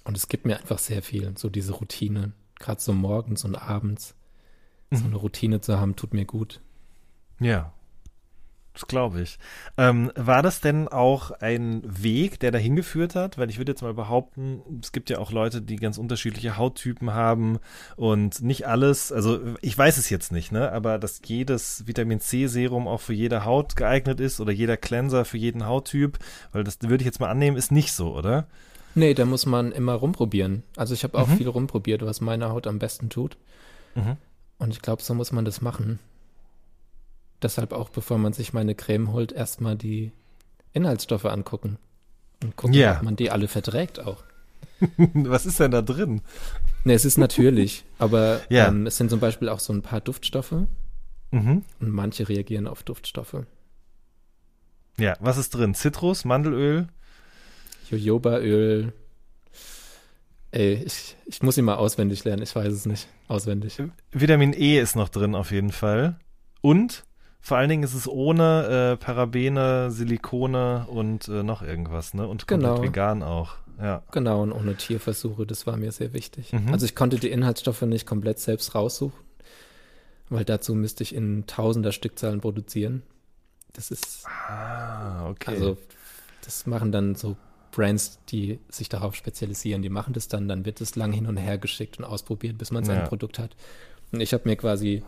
Und 0.04 0.18
es 0.18 0.28
gibt 0.28 0.46
mir 0.46 0.58
einfach 0.58 0.80
sehr 0.80 1.04
viel, 1.04 1.38
so 1.38 1.50
diese 1.50 1.74
Routine 1.74 2.34
gerade 2.62 2.82
so 2.82 2.94
morgens 2.94 3.44
und 3.44 3.56
abends 3.56 4.16
mhm. 4.90 4.96
so 4.96 5.06
eine 5.06 5.16
Routine 5.18 5.60
zu 5.60 5.80
haben, 5.80 5.96
tut 5.96 6.14
mir 6.14 6.26
gut. 6.26 6.62
Ja, 7.40 7.74
das 8.82 8.88
glaube 8.88 9.22
ich. 9.22 9.38
Ähm, 9.78 10.12
war 10.16 10.42
das 10.42 10.60
denn 10.60 10.88
auch 10.88 11.32
ein 11.32 11.82
Weg, 11.86 12.40
der 12.40 12.52
dahin 12.52 12.76
geführt 12.76 13.16
hat? 13.16 13.38
Weil 13.38 13.50
ich 13.50 13.58
würde 13.58 13.72
jetzt 13.72 13.82
mal 13.82 13.94
behaupten, 13.94 14.62
es 14.82 14.92
gibt 14.92 15.10
ja 15.10 15.20
auch 15.20 15.32
Leute, 15.32 15.62
die 15.62 15.76
ganz 15.76 15.98
unterschiedliche 15.98 16.58
Hauttypen 16.58 17.14
haben 17.14 17.60
und 17.96 18.42
nicht 18.42 18.68
alles, 18.68 19.12
also 19.12 19.40
ich 19.62 19.78
weiß 19.78 19.98
es 19.98 20.10
jetzt 20.10 20.32
nicht, 20.32 20.52
ne, 20.52 20.72
aber 20.72 20.98
dass 20.98 21.22
jedes 21.26 21.88
Vitamin 21.88 22.20
C 22.20 22.48
Serum 22.48 22.88
auch 22.88 23.02
für 23.02 23.14
jede 23.14 23.46
Haut 23.46 23.76
geeignet 23.76 24.20
ist 24.20 24.40
oder 24.40 24.52
jeder 24.52 24.78
Cleanser 24.78 25.26
für 25.26 25.38
jeden 25.38 25.66
Hauttyp, 25.66 26.18
weil 26.52 26.64
das 26.64 26.82
würde 26.82 27.04
ich 27.04 27.06
jetzt 27.06 27.20
mal 27.20 27.30
annehmen, 27.30 27.58
ist 27.58 27.72
nicht 27.72 27.94
so, 27.94 28.16
oder? 28.16 28.48
Nee, 28.96 29.14
da 29.14 29.26
muss 29.26 29.46
man 29.46 29.72
immer 29.72 29.94
rumprobieren. 29.94 30.64
Also 30.76 30.94
ich 30.94 31.04
habe 31.04 31.18
auch 31.18 31.28
mhm. 31.28 31.38
viel 31.38 31.48
rumprobiert, 31.48 32.06
was 32.06 32.20
meine 32.20 32.50
Haut 32.50 32.68
am 32.68 32.80
besten 32.80 33.10
tut. 33.10 33.38
Mhm. 33.96 34.18
Und 34.58 34.72
ich 34.72 34.82
glaube, 34.82 35.02
so 35.02 35.14
muss 35.14 35.32
man 35.32 35.46
das 35.46 35.62
machen. 35.62 36.00
Deshalb 37.42 37.74
auch, 37.74 37.90
bevor 37.90 38.18
man 38.18 38.34
sich 38.34 38.54
meine 38.54 38.76
Creme 38.76 39.12
holt, 39.12 39.32
erstmal 39.32 39.76
die 39.76 40.12
Inhaltsstoffe 40.74 41.26
angucken. 41.26 41.78
Und 42.44 42.56
gucken, 42.56 42.76
yeah. 42.76 42.98
ob 42.98 43.04
man 43.04 43.16
die 43.16 43.32
alle 43.32 43.48
verträgt 43.48 44.00
auch. 44.00 44.24
was 44.98 45.46
ist 45.46 45.60
denn 45.60 45.72
da 45.72 45.82
drin? 45.82 46.22
Nee, 46.84 46.94
es 46.94 47.06
ist 47.06 47.18
natürlich, 47.18 47.86
aber 48.00 48.42
ja. 48.50 48.68
ähm, 48.68 48.88
es 48.88 48.98
sind 48.98 49.10
zum 49.10 49.20
Beispiel 49.20 49.50
auch 49.50 49.60
so 49.60 49.74
ein 49.74 49.82
paar 49.82 50.02
Duftstoffe. 50.02 50.56
Mhm. 51.32 51.64
Und 51.80 51.90
manche 51.90 52.28
reagieren 52.28 52.68
auf 52.68 52.84
Duftstoffe. 52.84 53.46
Ja, 54.98 55.16
was 55.20 55.38
ist 55.38 55.52
drin? 55.52 55.74
Zitrus, 55.74 56.26
Mandelöl? 56.26 56.88
Jojobaöl. 57.90 58.94
Ey, 60.52 60.84
ich, 60.86 61.16
ich 61.26 61.42
muss 61.42 61.58
ihn 61.58 61.64
mal 61.64 61.76
auswendig 61.76 62.24
lernen, 62.26 62.44
ich 62.44 62.54
weiß 62.54 62.74
es 62.74 62.86
nicht. 62.86 63.08
Auswendig. 63.30 63.82
Vitamin 64.12 64.54
E 64.54 64.80
ist 64.80 64.98
noch 64.98 65.08
drin 65.08 65.34
auf 65.34 65.52
jeden 65.52 65.72
Fall. 65.72 66.20
Und 66.60 67.06
vor 67.42 67.58
allen 67.58 67.70
Dingen 67.70 67.84
ist 67.84 67.96
es 67.96 68.08
ohne 68.08 68.94
äh, 68.94 69.04
Parabene, 69.04 69.90
Silikone 69.92 70.86
und 70.88 71.28
äh, 71.28 71.44
noch 71.44 71.64
irgendwas, 71.64 72.14
ne? 72.14 72.28
Und 72.28 72.48
komplett 72.48 72.76
genau. 72.76 72.84
vegan 72.84 73.24
auch. 73.24 73.56
Ja. 73.82 74.04
Genau, 74.12 74.44
und 74.44 74.52
ohne 74.52 74.76
Tierversuche, 74.76 75.48
das 75.48 75.66
war 75.66 75.76
mir 75.76 75.92
sehr 75.92 76.14
wichtig. 76.14 76.54
Mhm. 76.54 76.72
Also 76.72 76.86
ich 76.86 76.96
konnte 76.96 77.18
die 77.18 77.32
Inhaltsstoffe 77.32 77.82
nicht 77.82 78.06
komplett 78.06 78.38
selbst 78.38 78.76
raussuchen, 78.76 79.20
weil 80.30 80.46
dazu 80.46 80.76
müsste 80.76 81.02
ich 81.02 81.16
in 81.16 81.48
tausender 81.48 81.92
Stückzahlen 81.92 82.42
produzieren. 82.42 83.02
Das 83.74 83.90
ist. 83.90 84.26
Ah, 84.28 85.28
okay. 85.30 85.52
Also, 85.52 85.78
das 86.46 86.68
machen 86.68 86.92
dann 86.92 87.16
so 87.16 87.38
Brands, 87.72 88.20
die 88.30 88.60
sich 88.70 88.90
darauf 88.90 89.16
spezialisieren, 89.16 89.82
die 89.82 89.90
machen 89.90 90.14
das 90.14 90.28
dann, 90.28 90.48
dann 90.48 90.66
wird 90.66 90.82
es 90.82 90.96
lang 90.96 91.12
hin 91.12 91.26
und 91.26 91.38
her 91.38 91.58
geschickt 91.58 91.98
und 91.98 92.04
ausprobiert, 92.04 92.58
bis 92.58 92.72
man 92.72 92.84
sein 92.84 92.98
ja. 92.98 93.08
Produkt 93.08 93.40
hat. 93.40 93.56
Und 94.12 94.20
ich 94.22 94.34
habe 94.34 94.48
mir 94.48 94.58
quasi 94.58 95.04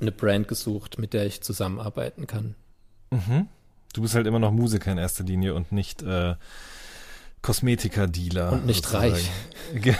eine 0.00 0.12
Brand 0.12 0.48
gesucht, 0.48 0.98
mit 0.98 1.12
der 1.12 1.26
ich 1.26 1.40
zusammenarbeiten 1.42 2.26
kann. 2.26 2.54
Mhm. 3.10 3.48
Du 3.92 4.02
bist 4.02 4.14
halt 4.14 4.26
immer 4.26 4.38
noch 4.38 4.52
Musiker 4.52 4.92
in 4.92 4.98
erster 4.98 5.24
Linie 5.24 5.54
und 5.54 5.72
nicht 5.72 6.02
äh, 6.02 6.34
Kosmetiker-Dealer. 7.42 8.52
Und 8.52 8.66
nicht 8.66 8.84
sozusagen. 8.84 9.12
reich. 9.12 9.30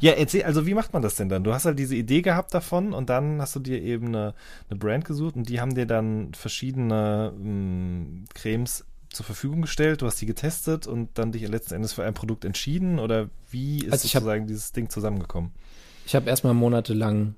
ja, 0.00 0.12
erzähl, 0.12 0.44
also 0.44 0.66
wie 0.66 0.74
macht 0.74 0.92
man 0.92 1.02
das 1.02 1.16
denn 1.16 1.28
dann? 1.28 1.44
Du 1.44 1.52
hast 1.52 1.64
halt 1.64 1.78
diese 1.78 1.96
Idee 1.96 2.22
gehabt 2.22 2.52
davon 2.52 2.92
und 2.92 3.08
dann 3.10 3.40
hast 3.40 3.54
du 3.56 3.60
dir 3.60 3.80
eben 3.80 4.08
eine, 4.08 4.34
eine 4.68 4.78
Brand 4.78 5.04
gesucht 5.04 5.36
und 5.36 5.48
die 5.48 5.60
haben 5.60 5.74
dir 5.74 5.86
dann 5.86 6.34
verschiedene 6.34 7.32
mh, 7.36 7.44
hm, 7.44 8.24
Cremes 8.34 8.84
zur 9.10 9.24
Verfügung 9.24 9.62
gestellt, 9.62 10.02
du 10.02 10.06
hast 10.06 10.20
die 10.20 10.26
getestet 10.26 10.86
und 10.86 11.10
dann 11.18 11.30
dich 11.30 11.46
letzten 11.46 11.74
Endes 11.74 11.92
für 11.92 12.04
ein 12.04 12.14
Produkt 12.14 12.44
entschieden 12.44 12.98
oder 12.98 13.28
wie 13.50 13.78
ist 13.78 13.92
also 13.92 14.08
sozusagen 14.08 14.42
hab, 14.42 14.48
dieses 14.48 14.72
Ding 14.72 14.90
zusammengekommen? 14.90 15.52
Ich 16.04 16.14
habe 16.16 16.28
erstmal 16.28 16.54
monatelang 16.54 17.36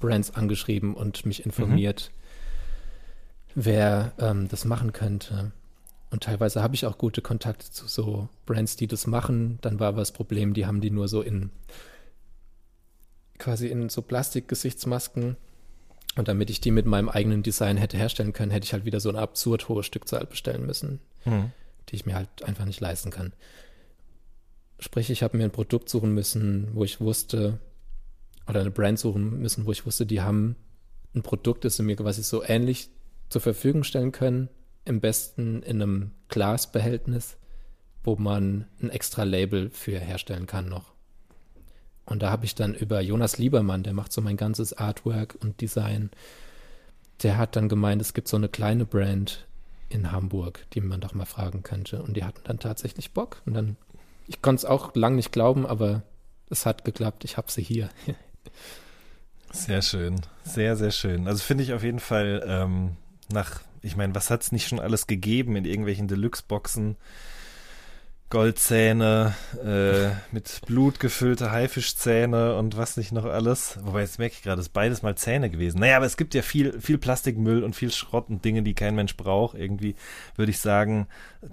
Brands 0.00 0.34
angeschrieben 0.34 0.94
und 0.94 1.26
mich 1.26 1.44
informiert, 1.44 2.10
mhm. 3.54 3.64
wer 3.64 4.12
ähm, 4.18 4.48
das 4.48 4.64
machen 4.64 4.92
könnte. 4.92 5.52
Und 6.10 6.22
teilweise 6.22 6.62
habe 6.62 6.74
ich 6.74 6.86
auch 6.86 6.96
gute 6.96 7.20
Kontakte 7.20 7.70
zu 7.70 7.86
so 7.86 8.28
Brands, 8.46 8.76
die 8.76 8.86
das 8.86 9.06
machen. 9.06 9.58
Dann 9.60 9.78
war 9.78 9.88
aber 9.88 9.98
das 9.98 10.12
Problem, 10.12 10.54
die 10.54 10.66
haben 10.66 10.80
die 10.80 10.90
nur 10.90 11.08
so 11.08 11.20
in 11.20 11.50
quasi 13.38 13.68
in 13.68 13.88
so 13.88 14.02
Plastikgesichtsmasken 14.02 15.36
und 16.16 16.26
damit 16.26 16.50
ich 16.50 16.60
die 16.60 16.72
mit 16.72 16.86
meinem 16.86 17.08
eigenen 17.08 17.44
Design 17.44 17.76
hätte 17.76 17.96
herstellen 17.96 18.32
können, 18.32 18.50
hätte 18.50 18.64
ich 18.64 18.72
halt 18.72 18.84
wieder 18.84 18.98
so 18.98 19.08
eine 19.08 19.20
absurd 19.20 19.68
hohe 19.68 19.84
Stückzahl 19.84 20.26
bestellen 20.26 20.66
müssen, 20.66 21.00
mhm. 21.24 21.52
die 21.88 21.94
ich 21.94 22.06
mir 22.06 22.16
halt 22.16 22.42
einfach 22.42 22.64
nicht 22.64 22.80
leisten 22.80 23.10
kann. 23.10 23.32
Sprich, 24.80 25.10
ich 25.10 25.22
habe 25.22 25.36
mir 25.36 25.44
ein 25.44 25.52
Produkt 25.52 25.88
suchen 25.88 26.12
müssen, 26.12 26.68
wo 26.74 26.82
ich 26.82 27.00
wusste, 27.00 27.58
oder 28.48 28.60
eine 28.60 28.70
Brand 28.70 28.98
suchen 28.98 29.40
müssen, 29.40 29.66
wo 29.66 29.72
ich 29.72 29.84
wusste, 29.86 30.06
die 30.06 30.22
haben 30.22 30.56
ein 31.14 31.22
Produkt, 31.22 31.64
das 31.64 31.76
sie 31.76 31.82
mir 31.82 31.96
quasi 31.96 32.22
so 32.22 32.42
ähnlich 32.42 32.90
zur 33.28 33.40
Verfügung 33.40 33.84
stellen 33.84 34.12
können, 34.12 34.48
im 34.84 35.00
besten 35.00 35.62
in 35.62 35.82
einem 35.82 36.12
Glasbehältnis, 36.28 37.36
wo 38.02 38.16
man 38.16 38.66
ein 38.80 38.90
extra 38.90 39.24
Label 39.24 39.70
für 39.70 39.98
herstellen 39.98 40.46
kann 40.46 40.68
noch. 40.68 40.92
Und 42.06 42.22
da 42.22 42.30
habe 42.30 42.46
ich 42.46 42.54
dann 42.54 42.74
über 42.74 43.00
Jonas 43.00 43.36
Liebermann, 43.36 43.82
der 43.82 43.92
macht 43.92 44.12
so 44.12 44.22
mein 44.22 44.38
ganzes 44.38 44.72
Artwork 44.72 45.36
und 45.40 45.60
Design, 45.60 46.10
der 47.22 47.36
hat 47.36 47.56
dann 47.56 47.68
gemeint, 47.68 48.00
es 48.00 48.14
gibt 48.14 48.28
so 48.28 48.36
eine 48.36 48.48
kleine 48.48 48.86
Brand 48.86 49.46
in 49.88 50.12
Hamburg, 50.12 50.66
die 50.72 50.80
man 50.80 51.00
doch 51.00 51.14
mal 51.14 51.26
fragen 51.26 51.62
könnte. 51.62 52.02
Und 52.02 52.16
die 52.16 52.24
hatten 52.24 52.40
dann 52.44 52.58
tatsächlich 52.58 53.12
Bock. 53.12 53.42
Und 53.44 53.54
dann, 53.54 53.76
ich 54.26 54.40
konnte 54.40 54.60
es 54.60 54.64
auch 54.64 54.94
lang 54.94 55.16
nicht 55.16 55.32
glauben, 55.32 55.66
aber 55.66 56.02
es 56.48 56.64
hat 56.64 56.84
geklappt. 56.84 57.24
Ich 57.24 57.36
habe 57.36 57.50
sie 57.50 57.62
hier. 57.62 57.90
Sehr 59.50 59.82
schön. 59.82 60.20
Sehr, 60.44 60.76
sehr 60.76 60.90
schön. 60.90 61.26
Also 61.26 61.42
finde 61.42 61.64
ich 61.64 61.72
auf 61.72 61.82
jeden 61.82 62.00
Fall 62.00 62.44
ähm, 62.46 62.96
nach, 63.32 63.60
ich 63.82 63.96
meine, 63.96 64.14
was 64.14 64.30
hat 64.30 64.42
es 64.42 64.52
nicht 64.52 64.68
schon 64.68 64.80
alles 64.80 65.06
gegeben 65.06 65.56
in 65.56 65.64
irgendwelchen 65.64 66.08
Deluxe-Boxen? 66.08 66.96
Goldzähne, 68.30 69.34
äh, 69.64 70.10
mit 70.34 70.60
Blut 70.66 71.00
gefüllte 71.00 71.50
Haifischzähne 71.50 72.56
und 72.56 72.76
was 72.76 72.98
nicht 72.98 73.10
noch 73.10 73.24
alles. 73.24 73.78
Wobei, 73.82 74.02
jetzt 74.02 74.18
merke 74.18 74.34
ich 74.34 74.42
gerade, 74.42 74.60
es 74.60 74.66
ist 74.66 74.72
beides 74.74 75.02
mal 75.02 75.16
Zähne 75.16 75.48
gewesen. 75.48 75.80
Naja, 75.80 75.96
aber 75.96 76.04
es 76.04 76.18
gibt 76.18 76.34
ja 76.34 76.42
viel, 76.42 76.78
viel 76.78 76.98
Plastikmüll 76.98 77.64
und 77.64 77.74
viel 77.74 77.90
Schrott 77.90 78.28
und 78.28 78.44
Dinge, 78.44 78.62
die 78.62 78.74
kein 78.74 78.94
Mensch 78.94 79.16
braucht. 79.16 79.56
Irgendwie 79.56 79.94
würde 80.36 80.50
ich 80.50 80.58
sagen, 80.58 81.06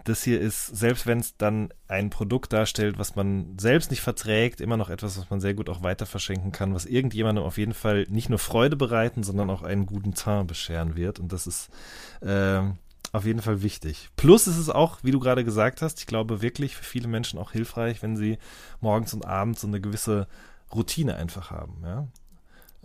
das 0.04 0.24
hier 0.24 0.42
ist, 0.42 0.76
selbst 0.76 1.08
wenn 1.08 1.20
es 1.20 1.38
dann 1.38 1.70
ein 1.88 2.10
Produkt 2.10 2.52
darstellt, 2.52 3.00
was 3.00 3.16
man 3.16 3.58
selbst 3.58 3.90
nicht 3.90 4.02
verträgt, 4.02 4.60
immer 4.60 4.76
noch 4.76 4.90
etwas, 4.90 5.18
was 5.18 5.30
man 5.30 5.40
sehr 5.40 5.54
gut 5.54 5.70
auch 5.70 5.82
weiter 5.82 6.06
verschenken 6.06 6.52
kann, 6.52 6.74
was 6.74 6.86
irgendjemandem 6.86 7.46
auf 7.46 7.58
jeden 7.58 7.74
Fall 7.74 8.06
nicht 8.10 8.30
nur 8.30 8.40
Freude 8.40 8.76
bereiten, 8.76 9.24
sondern 9.24 9.50
auch 9.50 9.64
einen 9.64 9.86
guten 9.86 10.14
Teint 10.14 10.48
bescheren 10.48 10.98
wird. 10.98 11.20
Und 11.20 11.32
das 11.32 11.48
ist, 11.48 11.70
äh, 12.22 12.64
auf 13.16 13.26
jeden 13.26 13.42
Fall 13.42 13.62
wichtig. 13.62 14.10
Plus 14.16 14.48
ist 14.48 14.58
es 14.58 14.70
auch, 14.70 15.00
wie 15.04 15.12
du 15.12 15.20
gerade 15.20 15.46
gesagt 15.46 15.82
hast, 15.82 16.00
ich 16.00 16.08
glaube 16.08 16.42
wirklich 16.42 16.76
für 16.76 16.84
viele 16.84 17.08
Menschen 17.08 17.40
auch 17.40 17.52
hilfreich, 17.52 18.04
wenn 18.04 18.18
sie 18.18 18.38
morgens 18.82 19.14
und 19.14 19.26
abends 19.26 19.62
so 19.62 19.68
eine 19.68 19.80
gewisse 19.80 20.28
Routine 20.74 21.16
einfach 21.16 21.50
haben. 21.50 21.78
Ja, 21.84 22.08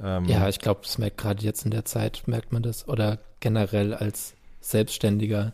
ähm, 0.02 0.24
ja 0.26 0.48
ich 0.48 0.60
glaube, 0.60 0.80
das 0.84 0.98
merkt 0.98 1.18
gerade 1.18 1.42
jetzt 1.42 1.64
in 1.64 1.70
der 1.70 1.84
Zeit, 1.84 2.22
merkt 2.26 2.52
man 2.52 2.62
das. 2.62 2.86
Oder 2.88 3.18
generell 3.40 3.92
als 3.92 4.34
Selbstständiger, 4.60 5.52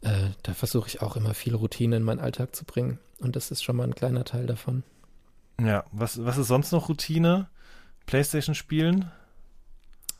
äh, 0.00 0.30
da 0.42 0.54
versuche 0.54 0.88
ich 0.88 1.02
auch 1.02 1.16
immer 1.16 1.34
viel 1.34 1.54
Routine 1.54 1.96
in 1.96 2.02
meinen 2.02 2.20
Alltag 2.20 2.56
zu 2.56 2.64
bringen. 2.64 2.98
Und 3.20 3.36
das 3.36 3.50
ist 3.50 3.62
schon 3.62 3.76
mal 3.76 3.84
ein 3.84 3.94
kleiner 3.94 4.24
Teil 4.24 4.46
davon. 4.46 4.82
Ja, 5.60 5.84
was, 5.92 6.24
was 6.24 6.38
ist 6.38 6.48
sonst 6.48 6.72
noch 6.72 6.88
Routine? 6.88 7.48
Playstation 8.06 8.54
spielen? 8.54 9.10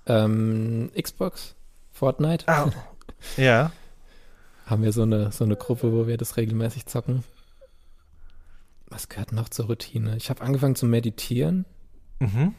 Ähm, 0.07 0.91
Xbox, 1.01 1.57
Fortnite. 1.93 2.47
Ah, 2.47 2.71
Ja. 3.37 3.73
Haben 4.67 4.83
wir 4.83 4.93
so 4.93 5.03
eine, 5.03 5.33
so 5.33 5.45
eine 5.45 5.57
Gruppe, 5.57 5.93
wo 5.93 6.07
wir 6.07 6.17
das 6.17 6.37
regelmäßig 6.37 6.87
zocken. 6.87 7.25
Was 8.87 9.09
gehört 9.09 9.33
noch 9.33 9.49
zur 9.49 9.67
Routine? 9.67 10.17
Ich 10.17 10.31
habe 10.31 10.43
angefangen 10.43 10.77
zu 10.77 10.87
meditieren. 10.87 11.65
Mhm. 12.19 12.55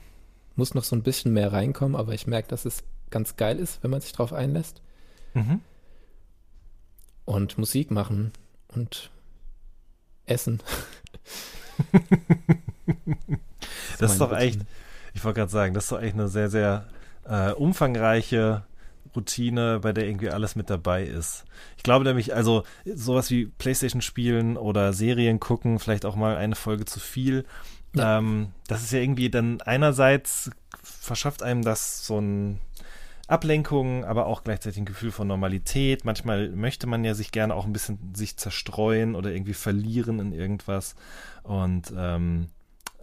Muss 0.56 0.74
noch 0.74 0.84
so 0.84 0.96
ein 0.96 1.04
bisschen 1.04 1.34
mehr 1.34 1.54
reinkommen, 1.54 1.96
aber 1.96 2.14
ich 2.14 2.28
merke, 2.28 2.48
dass 2.50 2.66
es 2.66 2.84
ganz 3.10 3.36
geil 3.36 3.60
ist, 3.60 3.84
wenn 3.84 3.92
man 3.92 4.02
sich 4.02 4.12
drauf 4.12 4.34
einlässt. 4.34 4.82
Mhm. 5.34 5.62
Und 7.26 7.58
Musik 7.58 7.92
machen 7.92 8.32
und 8.68 9.12
essen. 10.26 10.62
das, 11.92 12.02
das 14.00 14.12
ist 14.14 14.22
doch 14.22 14.34
echt, 14.34 14.62
ich 15.14 15.24
wollte 15.24 15.40
gerade 15.40 15.52
sagen, 15.52 15.74
das 15.74 15.86
ist 15.86 15.92
doch 15.92 16.02
echt 16.02 16.16
eine 16.16 16.28
sehr, 16.28 16.50
sehr 16.50 16.88
äh, 17.26 17.52
umfangreiche 17.52 18.64
Routine, 19.16 19.80
bei 19.82 19.94
der 19.94 20.08
irgendwie 20.08 20.30
alles 20.30 20.56
mit 20.56 20.70
dabei 20.70 21.04
ist. 21.04 21.46
Ich 21.78 21.84
glaube 21.84 22.06
nämlich, 22.06 22.36
also 22.36 22.64
sowas 22.86 23.30
wie 23.30 23.46
Playstation 23.46 24.02
spielen 24.02 24.58
oder 24.58 24.94
Serien 24.94 25.40
gucken, 25.40 25.80
vielleicht 25.80 26.06
auch 26.06 26.16
mal 26.16 26.38
eine 26.38 26.56
Folge 26.56 26.86
zu 26.86 27.00
viel. 27.00 27.46
Ja. 27.96 28.18
Ähm, 28.18 28.50
das 28.68 28.84
ist 28.84 28.92
ja 28.92 29.00
irgendwie 29.00 29.30
dann 29.30 29.62
einerseits 29.62 30.50
verschafft 30.82 31.44
einem 31.44 31.64
das 31.64 32.06
so 32.06 32.20
ein 32.20 32.60
Ablenkung, 33.28 34.04
aber 34.04 34.26
auch 34.26 34.44
gleichzeitig 34.44 34.80
ein 34.80 34.86
Gefühl 34.86 35.12
von 35.12 35.28
Normalität. 35.28 36.04
Manchmal 36.04 36.50
möchte 36.50 36.88
man 36.88 37.04
ja 37.04 37.14
sich 37.14 37.32
gerne 37.32 37.56
auch 37.56 37.66
ein 37.66 37.74
bisschen 37.74 38.14
sich 38.14 38.38
zerstreuen 38.38 39.16
oder 39.16 39.32
irgendwie 39.32 39.54
verlieren 39.54 40.20
in 40.20 40.34
irgendwas. 40.34 40.96
Und 41.44 41.94
ähm, 41.96 42.50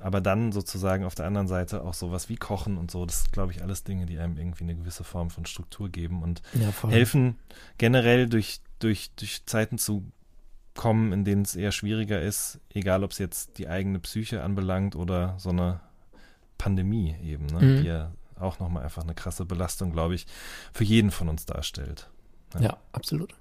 aber 0.02 0.20
dann 0.20 0.52
sozusagen 0.52 1.04
auf 1.04 1.14
der 1.14 1.26
anderen 1.26 1.48
Seite 1.48 1.82
auch 1.84 1.94
sowas 1.94 2.28
wie 2.28 2.36
Kochen 2.36 2.76
und 2.76 2.90
so, 2.90 3.06
das 3.06 3.30
glaube 3.30 3.52
ich, 3.52 3.62
alles 3.62 3.84
Dinge, 3.84 4.06
die 4.06 4.18
einem 4.18 4.36
irgendwie 4.36 4.64
eine 4.64 4.74
gewisse 4.74 5.04
Form 5.04 5.30
von 5.30 5.46
Struktur 5.46 5.88
geben 5.88 6.22
und 6.22 6.42
ja, 6.54 6.72
helfen, 6.88 7.36
generell 7.78 8.28
durch, 8.28 8.60
durch, 8.78 9.10
durch 9.16 9.44
Zeiten 9.46 9.78
zu 9.78 10.04
kommen, 10.74 11.12
in 11.12 11.24
denen 11.24 11.42
es 11.42 11.56
eher 11.56 11.72
schwieriger 11.72 12.20
ist, 12.20 12.60
egal 12.72 13.04
ob 13.04 13.12
es 13.12 13.18
jetzt 13.18 13.58
die 13.58 13.68
eigene 13.68 13.98
Psyche 13.98 14.42
anbelangt 14.42 14.96
oder 14.96 15.34
so 15.38 15.50
eine 15.50 15.80
Pandemie 16.58 17.16
eben, 17.22 17.46
ne, 17.46 17.60
mhm. 17.60 17.82
die 17.82 17.88
ja 17.88 18.12
auch 18.38 18.58
nochmal 18.58 18.84
einfach 18.84 19.02
eine 19.02 19.14
krasse 19.14 19.44
Belastung, 19.44 19.92
glaube 19.92 20.14
ich, 20.14 20.26
für 20.72 20.84
jeden 20.84 21.10
von 21.10 21.28
uns 21.28 21.44
darstellt. 21.46 22.08
Ja, 22.54 22.60
ja 22.60 22.76
absolut. 22.92 23.34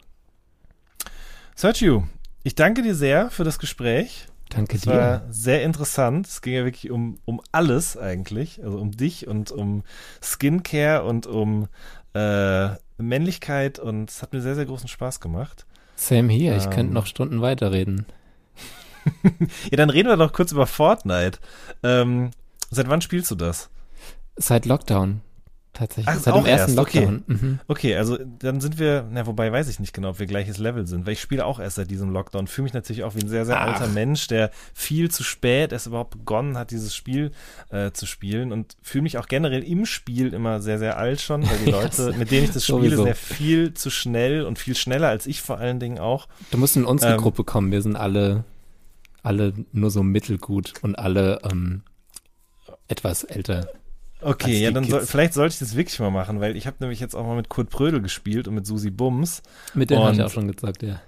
Sergio, 1.56 2.08
ich 2.44 2.56
danke 2.56 2.82
dir 2.82 2.96
sehr 2.96 3.30
für 3.30 3.44
das 3.44 3.60
Gespräch. 3.60 4.28
Danke 4.50 4.74
das 4.74 4.82
dir. 4.82 4.94
War 4.94 5.22
sehr 5.30 5.64
interessant. 5.64 6.28
Es 6.28 6.42
ging 6.42 6.54
ja 6.54 6.66
wirklich 6.66 6.92
um, 6.92 7.20
um 7.26 7.42
alles 7.52 7.98
eigentlich. 7.98 8.64
Also 8.64 8.80
um 8.80 8.92
dich 8.92 9.28
und 9.28 9.52
um 9.52 9.84
Skincare 10.22 11.04
und 11.04 11.28
um 11.28 11.68
äh, 12.14 12.70
Männlichkeit 12.98 13.80
und 13.80 14.10
es 14.10 14.22
hat 14.22 14.34
mir 14.34 14.42
sehr, 14.42 14.56
sehr 14.56 14.66
großen 14.66 14.88
Spaß 14.88 15.20
gemacht. 15.20 15.66
Same 15.96 16.32
hier, 16.32 16.56
ich 16.58 16.66
könnte 16.66 16.88
ähm. 16.88 16.94
noch 16.94 17.06
Stunden 17.06 17.42
weiterreden. 17.42 18.06
ja, 19.72 19.78
dann 19.78 19.90
reden 19.90 20.10
wir 20.10 20.18
doch 20.18 20.34
kurz 20.34 20.52
über 20.52 20.66
Fortnite. 20.66 21.40
Ähm, 21.84 22.32
seit 22.72 22.90
wann 22.90 23.02
spielst 23.02 23.30
du 23.32 23.36
das? 23.36 23.70
Seit 24.36 24.66
Lockdown 24.66 25.22
tatsächlich. 25.80 26.08
Ach, 26.08 26.20
Seit 26.20 26.36
dem 26.36 26.46
ersten 26.46 26.72
erst. 26.72 26.76
Lockdown. 26.76 27.24
Okay. 27.24 27.34
Mhm. 27.34 27.60
okay, 27.68 27.96
also 27.96 28.18
dann 28.18 28.62
sind 28.62 28.78
wir, 28.78 29.08
na 29.12 29.26
wobei 29.26 29.52
weiß 29.52 29.70
ich 29.70 29.80
nicht 29.80 29.94
genau, 29.94 30.10
ob 30.10 30.20
wir 30.20 30.28
gleiches 30.28 30.58
Level 30.58 30.86
sind, 30.86 31.06
weil 31.06 31.14
ich 31.14 31.22
spiele 31.22 31.46
auch 31.46 31.60
erst 31.60 31.78
seit 31.78 31.90
diesem 31.90 32.12
Lockdown. 32.12 32.48
Fühle 32.48 32.64
mich 32.64 32.74
natürlich 32.74 33.04
auch 33.04 33.16
wie 33.16 33.22
ein 33.22 33.30
sehr, 33.30 33.46
sehr 33.46 33.60
Ach. 33.60 33.68
alter 33.68 33.88
Mensch, 33.88 34.28
der 34.28 34.52
viel 34.74 35.10
zu 35.10 35.24
spät 35.24 35.72
erst 35.72 35.88
überhaupt 35.88 36.12
begonnen 36.12 36.58
hat, 36.58 36.72
dieses 36.72 36.94
Spiel 36.94 37.32
äh, 37.70 37.92
zu 37.92 38.06
spielen 38.06 38.52
und 38.52 38.76
fühle 38.82 39.04
mich 39.04 39.18
auch 39.18 39.28
generell 39.28 39.64
im 39.64 39.86
Spiel 39.86 40.34
immer 40.34 40.62
sehr, 40.62 40.80
sehr 40.80 40.98
alt 40.98 41.22
schon, 41.22 41.50
weil 41.50 41.58
die 41.66 41.72
Leute, 41.72 42.14
mit 42.18 42.32
denen 42.32 42.46
ich 42.46 42.52
das 42.52 42.66
spiele, 42.66 42.98
sehr 42.98 43.16
viel 43.16 43.74
zu 43.74 43.90
schnell 43.90 44.44
und 44.44 44.60
viel 44.60 44.76
schneller 44.76 45.08
als 45.08 45.26
ich 45.26 45.42
vor 45.42 45.58
allen 45.58 45.80
Dingen 45.80 46.00
auch. 46.00 46.28
Du 46.52 46.58
musst 46.58 46.76
in 46.76 46.86
unsere 46.86 47.14
ähm, 47.14 47.22
Gruppe 47.22 47.44
kommen, 47.44 47.72
wir 47.72 47.82
sind 47.82 47.96
alle, 47.96 48.44
alle 49.24 49.54
nur 49.72 49.90
so 49.90 50.04
mittelgut 50.04 50.74
und 50.82 50.96
alle 50.96 51.40
ähm, 51.50 51.84
etwas 52.88 53.24
älter. 53.24 53.70
Okay, 54.22 54.62
ja, 54.62 54.72
dann 54.72 54.84
soll, 54.84 55.02
vielleicht 55.06 55.34
sollte 55.34 55.54
ich 55.54 55.60
das 55.60 55.76
wirklich 55.76 56.00
mal 56.00 56.12
machen, 56.12 56.42
weil 56.42 56.58
ich 56.58 56.68
habe 56.68 56.78
nämlich 56.80 57.00
jetzt 57.00 57.16
auch 57.16 57.26
mal 57.26 57.36
mit 57.36 57.50
Kurt 57.50 57.70
Prödel 57.70 58.02
gespielt 58.02 58.48
und 58.48 58.56
mit 58.56 58.66
Susi 58.66 58.90
Bums. 58.90 59.42
Mit 59.74 59.90
denen 59.90 60.04
habe 60.04 60.16
ich 60.16 60.22
auch 60.22 60.30
schon 60.30 60.52
gesagt, 60.52 60.84
ja. 60.84 61.02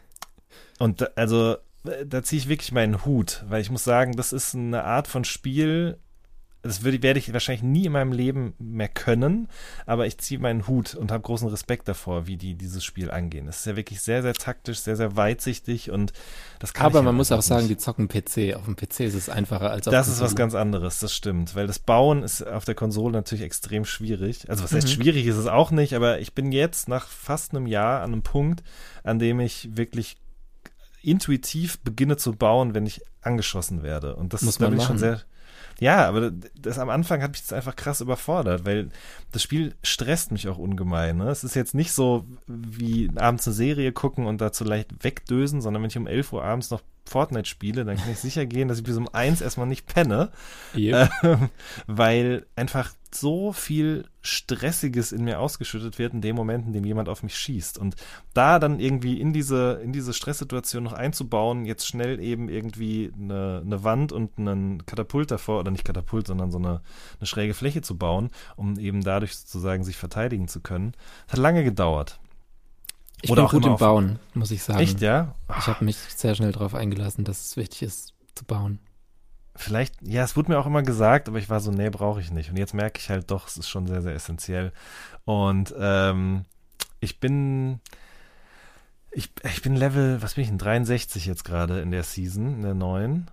Und 0.79 1.01
da, 1.01 1.09
also 1.15 1.57
da 2.05 2.23
ziehe 2.23 2.39
ich 2.39 2.47
wirklich 2.47 2.71
meinen 2.71 3.05
Hut, 3.05 3.43
weil 3.49 3.61
ich 3.61 3.69
muss 3.71 3.83
sagen, 3.83 4.15
das 4.15 4.33
ist 4.33 4.55
eine 4.55 4.83
Art 4.83 5.07
von 5.07 5.25
Spiel, 5.25 5.97
das 6.61 6.83
würde, 6.83 7.01
werde 7.01 7.19
ich 7.19 7.33
wahrscheinlich 7.33 7.63
nie 7.63 7.85
in 7.85 7.91
meinem 7.91 8.11
Leben 8.11 8.53
mehr 8.59 8.87
können, 8.87 9.47
aber 9.85 10.05
ich 10.05 10.17
ziehe 10.19 10.39
meinen 10.39 10.67
Hut 10.67 10.93
und 10.93 11.11
habe 11.11 11.23
großen 11.23 11.47
Respekt 11.47 11.87
davor, 11.87 12.27
wie 12.27 12.37
die 12.37 12.53
dieses 12.53 12.83
Spiel 12.83 13.09
angehen. 13.09 13.47
Es 13.47 13.59
ist 13.59 13.65
ja 13.65 13.75
wirklich 13.75 14.01
sehr, 14.01 14.21
sehr 14.21 14.33
taktisch, 14.33 14.79
sehr, 14.79 14.95
sehr 14.95 15.15
weitsichtig 15.15 15.89
und 15.89 16.13
das 16.59 16.73
kann 16.73 16.85
Aber 16.85 17.01
man 17.01 17.15
muss 17.15 17.31
auch 17.31 17.41
sagen, 17.41 17.67
die 17.67 17.77
zocken 17.77 18.07
PC. 18.07 18.55
Auf 18.55 18.65
dem 18.65 18.75
PC 18.75 19.01
ist 19.01 19.15
es 19.15 19.29
einfacher 19.29 19.71
als 19.71 19.87
auf 19.87 19.91
Das 19.91 20.07
ist 20.07 20.21
was 20.21 20.35
ganz 20.35 20.53
anderes, 20.53 20.99
das 20.99 21.15
stimmt, 21.15 21.55
weil 21.55 21.65
das 21.65 21.79
Bauen 21.79 22.21
ist 22.21 22.45
auf 22.45 22.65
der 22.65 22.75
Konsole 22.75 23.13
natürlich 23.13 23.43
extrem 23.43 23.85
schwierig. 23.85 24.49
Also 24.49 24.63
was 24.63 24.71
heißt 24.71 24.87
mhm. 24.87 25.01
schwierig 25.01 25.25
ist 25.25 25.37
es 25.37 25.47
auch 25.47 25.71
nicht, 25.71 25.95
aber 25.95 26.19
ich 26.19 26.33
bin 26.33 26.51
jetzt 26.51 26.87
nach 26.87 27.07
fast 27.07 27.55
einem 27.55 27.65
Jahr 27.65 28.01
an 28.01 28.13
einem 28.13 28.21
Punkt, 28.21 28.63
an 29.03 29.17
dem 29.17 29.39
ich 29.39 29.75
wirklich 29.75 30.17
intuitiv 31.01 31.79
beginne 31.79 32.17
zu 32.17 32.33
bauen, 32.33 32.75
wenn 32.75 32.85
ich 32.85 33.01
angeschossen 33.21 33.81
werde. 33.81 34.15
Und 34.15 34.33
das 34.33 34.43
muss 34.43 34.59
man 34.59 34.79
schon 34.79 34.99
sehr 34.99 35.21
ja, 35.81 36.07
aber 36.07 36.29
das 36.29 36.77
am 36.77 36.91
Anfang 36.91 37.23
hat 37.23 37.31
mich 37.31 37.41
das 37.41 37.53
einfach 37.53 37.75
krass 37.75 38.01
überfordert, 38.01 38.65
weil 38.65 38.89
das 39.31 39.41
Spiel 39.41 39.73
stresst 39.81 40.31
mich 40.31 40.47
auch 40.47 40.59
ungemein. 40.59 41.17
Ne? 41.17 41.29
Es 41.29 41.43
ist 41.43 41.55
jetzt 41.55 41.73
nicht 41.73 41.91
so 41.91 42.23
wie 42.45 43.09
abends 43.15 43.47
eine 43.47 43.55
Serie 43.55 43.91
gucken 43.91 44.27
und 44.27 44.41
dazu 44.41 44.63
leicht 44.63 45.03
wegdösen, 45.03 45.59
sondern 45.59 45.81
wenn 45.81 45.89
ich 45.89 45.97
um 45.97 46.05
11 46.05 46.33
Uhr 46.33 46.43
abends 46.43 46.69
noch 46.69 46.83
Fortnite 47.07 47.49
spiele, 47.49 47.83
dann 47.83 47.97
kann 47.97 48.11
ich 48.11 48.19
sicher 48.19 48.45
gehen, 48.45 48.67
dass 48.67 48.77
ich 48.77 48.83
bis 48.83 48.95
um 48.95 49.09
eins 49.11 49.41
erstmal 49.41 49.65
nicht 49.65 49.87
penne, 49.87 50.29
yep. 50.75 51.09
äh, 51.23 51.37
weil 51.87 52.45
einfach 52.55 52.91
so 53.13 53.51
viel 53.51 54.05
Stressiges 54.21 55.11
in 55.11 55.23
mir 55.23 55.39
ausgeschüttet 55.39 55.99
wird 55.99 56.13
in 56.13 56.21
dem 56.21 56.35
Moment, 56.35 56.67
in 56.67 56.73
dem 56.73 56.85
jemand 56.85 57.09
auf 57.09 57.23
mich 57.23 57.35
schießt. 57.35 57.77
Und 57.77 57.95
da 58.33 58.59
dann 58.59 58.79
irgendwie 58.79 59.19
in 59.19 59.33
diese, 59.33 59.81
in 59.83 59.91
diese 59.91 60.13
Stresssituation 60.13 60.83
noch 60.83 60.93
einzubauen, 60.93 61.65
jetzt 61.65 61.87
schnell 61.87 62.19
eben 62.19 62.49
irgendwie 62.49 63.11
eine, 63.19 63.61
eine 63.65 63.83
Wand 63.83 64.11
und 64.11 64.37
einen 64.37 64.85
Katapult 64.85 65.31
davor, 65.31 65.59
oder 65.59 65.71
nicht 65.71 65.85
Katapult, 65.85 66.27
sondern 66.27 66.51
so 66.51 66.57
eine, 66.57 66.81
eine 67.19 67.27
schräge 67.27 67.53
Fläche 67.53 67.81
zu 67.81 67.97
bauen, 67.97 68.29
um 68.55 68.77
eben 68.79 69.03
dadurch 69.03 69.35
sozusagen 69.35 69.83
sich 69.83 69.97
verteidigen 69.97 70.47
zu 70.47 70.61
können, 70.61 70.93
das 71.25 71.33
hat 71.33 71.39
lange 71.39 71.63
gedauert. 71.63 72.19
Ich 73.21 73.29
Oder 73.29 73.43
bin 73.47 73.61
gut 73.61 73.65
im 73.65 73.77
Bauen, 73.77 74.19
muss 74.33 74.51
ich 74.51 74.63
sagen. 74.63 74.79
Echt, 74.79 75.01
ja? 75.01 75.35
Ich 75.59 75.67
habe 75.67 75.85
mich 75.85 75.97
sehr 75.97 76.33
schnell 76.33 76.51
darauf 76.51 76.73
eingelassen, 76.73 77.23
dass 77.23 77.45
es 77.45 77.57
wichtig 77.57 77.83
ist, 77.83 78.13
zu 78.33 78.45
bauen. 78.45 78.79
Vielleicht, 79.55 79.95
ja, 80.01 80.23
es 80.23 80.35
wurde 80.37 80.51
mir 80.51 80.59
auch 80.59 80.65
immer 80.65 80.81
gesagt, 80.81 81.27
aber 81.27 81.37
ich 81.37 81.49
war 81.49 81.59
so, 81.59 81.71
nee, 81.71 81.89
brauche 81.89 82.21
ich 82.21 82.31
nicht. 82.31 82.49
Und 82.49 82.57
jetzt 82.57 82.73
merke 82.73 82.99
ich 82.99 83.09
halt 83.09 83.29
doch, 83.31 83.47
es 83.47 83.57
ist 83.57 83.69
schon 83.69 83.85
sehr, 83.87 84.01
sehr 84.01 84.15
essentiell. 84.15 84.71
Und 85.25 85.73
ähm, 85.77 86.45
ich 86.99 87.19
bin, 87.19 87.79
ich, 89.11 89.29
ich 89.43 89.61
bin 89.61 89.75
Level, 89.75 90.21
was 90.21 90.35
bin 90.35 90.43
ich 90.43 90.49
denn, 90.49 90.57
63 90.57 91.25
jetzt 91.25 91.43
gerade 91.43 91.81
in 91.81 91.91
der 91.91 92.03
Season, 92.03 92.55
in 92.55 92.61
der 92.61 92.73
neuen. 92.73 93.29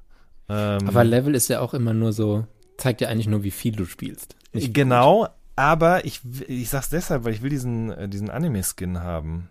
Ähm, 0.48 0.88
aber 0.88 1.04
Level 1.04 1.34
ist 1.34 1.48
ja 1.48 1.60
auch 1.60 1.72
immer 1.74 1.94
nur 1.94 2.12
so, 2.12 2.46
zeigt 2.78 3.00
ja 3.00 3.08
eigentlich 3.08 3.28
nur, 3.28 3.44
wie 3.44 3.50
viel 3.50 3.72
du 3.76 3.84
spielst. 3.84 4.34
nicht 4.52 4.74
genau, 4.74 5.28
aber 5.56 6.04
ich, 6.04 6.20
ich 6.48 6.68
sag's 6.68 6.88
deshalb, 6.88 7.24
weil 7.24 7.34
ich 7.34 7.42
will 7.42 7.50
diesen, 7.50 7.90
äh, 7.90 8.08
diesen 8.08 8.30
Anime-Skin 8.30 9.00
haben. 9.00 9.48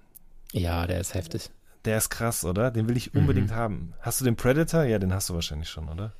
Ja, 0.51 0.85
der 0.87 0.99
ist 0.99 1.13
heftig. 1.13 1.49
Der 1.85 1.97
ist 1.97 2.09
krass, 2.09 2.43
oder? 2.43 2.71
Den 2.71 2.89
will 2.89 2.97
ich 2.97 3.13
unbedingt 3.15 3.51
Mhm. 3.51 3.55
haben. 3.55 3.93
Hast 4.01 4.19
du 4.19 4.25
den 4.25 4.35
Predator? 4.35 4.83
Ja, 4.83 4.99
den 4.99 5.13
hast 5.13 5.29
du 5.29 5.33
wahrscheinlich 5.35 5.69
schon, 5.69 5.87
oder? 5.87 6.11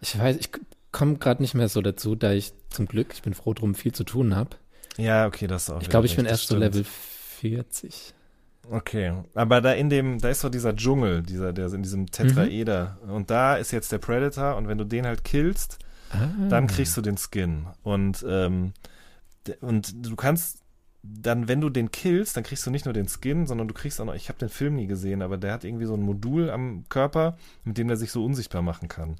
Ich 0.00 0.18
weiß, 0.18 0.36
ich 0.36 0.50
komme 0.92 1.16
gerade 1.18 1.42
nicht 1.42 1.54
mehr 1.54 1.68
so 1.68 1.82
dazu, 1.82 2.14
da 2.14 2.32
ich 2.32 2.52
zum 2.70 2.86
Glück, 2.86 3.08
ich 3.12 3.22
bin 3.22 3.34
froh 3.34 3.54
drum, 3.54 3.74
viel 3.74 3.92
zu 3.92 4.04
tun 4.04 4.34
habe. 4.36 4.56
Ja, 4.96 5.26
okay, 5.26 5.46
das 5.46 5.64
ist 5.64 5.70
auch 5.70 5.82
Ich 5.82 5.88
glaube, 5.88 6.06
ich 6.06 6.16
bin 6.16 6.26
erst 6.26 6.42
so 6.48 6.56
stimmt. 6.56 6.74
Level 6.74 6.84
40. 6.84 8.14
Okay, 8.70 9.12
aber 9.34 9.60
da 9.60 9.72
in 9.72 9.90
dem, 9.90 10.18
da 10.20 10.28
ist 10.28 10.44
doch 10.44 10.50
dieser 10.50 10.76
Dschungel, 10.76 11.22
dieser, 11.22 11.52
der 11.52 11.66
ist 11.66 11.72
in 11.72 11.82
diesem 11.82 12.06
Tetraeder. 12.10 12.98
Und 13.08 13.30
da 13.30 13.56
ist 13.56 13.72
jetzt 13.72 13.90
der 13.90 13.98
Predator 13.98 14.56
und 14.56 14.68
wenn 14.68 14.78
du 14.78 14.84
den 14.84 15.06
halt 15.06 15.24
killst, 15.24 15.78
Ah. 16.12 16.28
dann 16.48 16.66
kriegst 16.66 16.96
du 16.96 17.02
den 17.02 17.16
Skin. 17.16 17.66
Und, 17.84 18.24
ähm, 18.28 18.72
und 19.60 19.94
du 20.06 20.16
kannst 20.16 20.58
dann, 21.02 21.46
wenn 21.48 21.60
du 21.60 21.70
den 21.70 21.90
killst, 21.92 22.36
dann 22.36 22.42
kriegst 22.44 22.66
du 22.66 22.70
nicht 22.70 22.84
nur 22.84 22.92
den 22.92 23.06
Skin, 23.08 23.46
sondern 23.46 23.68
du 23.68 23.74
kriegst 23.74 24.00
auch 24.00 24.04
noch, 24.04 24.14
ich 24.14 24.28
habe 24.28 24.38
den 24.38 24.48
Film 24.48 24.74
nie 24.74 24.86
gesehen, 24.88 25.22
aber 25.22 25.36
der 25.38 25.52
hat 25.52 25.64
irgendwie 25.64 25.86
so 25.86 25.94
ein 25.94 26.02
Modul 26.02 26.50
am 26.50 26.84
Körper, 26.88 27.38
mit 27.64 27.78
dem 27.78 27.86
der 27.88 27.96
sich 27.96 28.10
so 28.10 28.24
unsichtbar 28.24 28.60
machen 28.60 28.88
kann. 28.88 29.16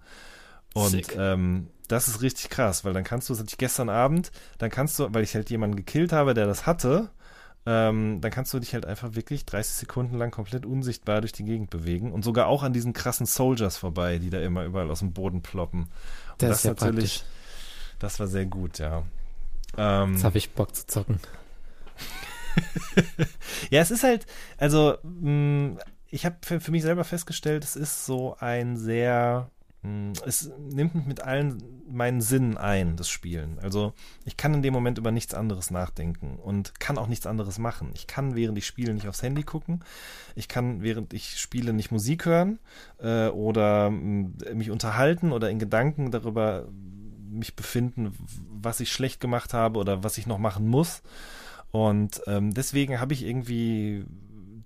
Und 0.74 1.06
ähm, 1.16 1.68
das 1.88 2.08
ist 2.08 2.22
richtig 2.22 2.50
krass, 2.50 2.84
weil 2.84 2.92
dann 2.92 3.04
kannst 3.04 3.28
du, 3.28 3.32
das 3.32 3.40
hatte 3.40 3.50
ich 3.50 3.58
gestern 3.58 3.88
Abend, 3.88 4.30
dann 4.58 4.70
kannst 4.70 4.98
du, 4.98 5.12
weil 5.12 5.24
ich 5.24 5.34
halt 5.34 5.50
jemanden 5.50 5.76
gekillt 5.76 6.12
habe, 6.12 6.34
der 6.34 6.46
das 6.46 6.66
hatte, 6.66 7.10
ähm, 7.66 8.20
dann 8.20 8.30
kannst 8.30 8.54
du 8.54 8.58
dich 8.58 8.72
halt 8.72 8.86
einfach 8.86 9.14
wirklich 9.14 9.44
30 9.44 9.74
Sekunden 9.74 10.16
lang 10.16 10.30
komplett 10.30 10.64
unsichtbar 10.64 11.20
durch 11.20 11.32
die 11.32 11.44
Gegend 11.44 11.68
bewegen 11.70 12.12
und 12.12 12.24
sogar 12.24 12.46
auch 12.46 12.62
an 12.62 12.72
diesen 12.72 12.92
krassen 12.92 13.26
Soldiers 13.26 13.76
vorbei, 13.76 14.18
die 14.18 14.30
da 14.30 14.40
immer 14.40 14.64
überall 14.64 14.90
aus 14.90 15.00
dem 15.00 15.12
Boden 15.12 15.42
ploppen. 15.42 15.82
Und 15.82 15.90
Das 16.38 16.58
ist 16.58 16.64
ja 16.64 16.70
natürlich, 16.70 17.24
das 17.98 18.18
war 18.20 18.28
sehr 18.28 18.46
gut, 18.46 18.78
ja. 18.78 19.02
Ähm, 19.76 20.14
Jetzt 20.14 20.24
habe 20.24 20.38
ich 20.38 20.52
Bock 20.52 20.74
zu 20.74 20.86
zocken. 20.86 21.20
ja, 23.70 23.80
es 23.80 23.90
ist 23.90 24.02
halt, 24.02 24.26
also 24.56 24.96
mh, 25.02 25.78
ich 26.08 26.24
habe 26.24 26.36
für, 26.42 26.60
für 26.60 26.70
mich 26.70 26.82
selber 26.82 27.04
festgestellt, 27.04 27.64
es 27.64 27.76
ist 27.76 28.06
so 28.06 28.36
ein 28.40 28.76
sehr, 28.76 29.50
es 29.82 30.50
nimmt 30.58 30.94
mich 30.94 31.06
mit 31.06 31.22
allen 31.22 31.62
meinen 31.88 32.20
Sinnen 32.20 32.58
ein, 32.58 32.96
das 32.96 33.08
Spielen. 33.08 33.58
Also 33.60 33.94
ich 34.26 34.36
kann 34.36 34.52
in 34.52 34.62
dem 34.62 34.74
Moment 34.74 34.98
über 34.98 35.10
nichts 35.10 35.32
anderes 35.32 35.70
nachdenken 35.70 36.36
und 36.36 36.78
kann 36.78 36.98
auch 36.98 37.06
nichts 37.06 37.26
anderes 37.26 37.58
machen. 37.58 37.90
Ich 37.94 38.06
kann 38.06 38.34
während 38.34 38.58
ich 38.58 38.66
spiele 38.66 38.92
nicht 38.92 39.08
aufs 39.08 39.22
Handy 39.22 39.42
gucken. 39.42 39.82
Ich 40.34 40.48
kann 40.48 40.82
während 40.82 41.14
ich 41.14 41.38
spiele 41.40 41.72
nicht 41.72 41.92
Musik 41.92 42.26
hören 42.26 42.58
äh, 42.98 43.28
oder 43.28 43.88
mh, 43.90 44.52
mich 44.54 44.70
unterhalten 44.70 45.32
oder 45.32 45.48
in 45.48 45.58
Gedanken 45.58 46.10
darüber 46.10 46.68
mich 47.30 47.56
befinden, 47.56 48.12
was 48.50 48.80
ich 48.80 48.92
schlecht 48.92 49.18
gemacht 49.20 49.54
habe 49.54 49.78
oder 49.78 50.04
was 50.04 50.18
ich 50.18 50.26
noch 50.26 50.38
machen 50.38 50.68
muss. 50.68 51.02
Und 51.70 52.20
ähm, 52.26 52.52
deswegen 52.52 53.00
habe 53.00 53.14
ich 53.14 53.24
irgendwie 53.24 54.04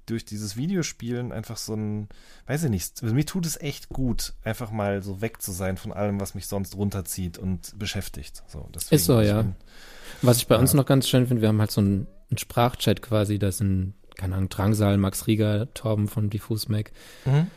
durch 0.07 0.25
dieses 0.25 0.57
Videospielen 0.57 1.33
einfach 1.33 1.57
so 1.57 1.75
ein, 1.75 2.09
weiß 2.47 2.65
ich 2.65 2.71
nicht, 2.71 3.03
also 3.03 3.15
mir 3.15 3.25
tut 3.27 3.47
es 3.47 3.61
echt 3.61 3.89
gut, 3.89 4.35
einfach 4.45 4.71
mal 4.71 5.03
so 5.03 5.21
weg 5.21 5.41
zu 5.43 5.53
sein 5.53 5.77
von 5.77 5.93
allem, 5.93 6.21
was 6.21 6.35
mich 6.35 6.47
sonst 6.47 6.77
runterzieht 6.77 7.39
und 7.39 7.79
beschäftigt. 7.79 8.43
So, 8.49 8.69
deswegen, 8.75 8.97
Ist 8.97 9.05
so, 9.07 9.21
ja. 9.21 9.43
bin- 9.43 9.55
Was 10.23 10.39
ich 10.39 10.47
bei 10.47 10.55
Ja. 10.57 10.61
uns 10.61 10.75
noch 10.75 10.87
ganz 10.87 11.09
schön 11.09 11.27
finde, 11.27 11.41
wir 11.43 11.49
haben 11.49 11.61
halt 11.61 11.71
so 11.71 11.81
einen, 11.81 12.07
einen 12.31 12.39
Sprachchat 12.39 13.03
quasi, 13.03 13.39
da 13.39 13.51
sind, 13.53 13.95
keine 14.17 14.35
Ahnung, 14.37 14.49
Drangsal, 14.49 14.97
Max 14.99 15.27
Rieger, 15.27 15.73
Torben 15.75 16.09
von 16.09 16.31
Diffus 16.31 16.69
Mac, 16.69 16.93
Mhm. 17.25 17.49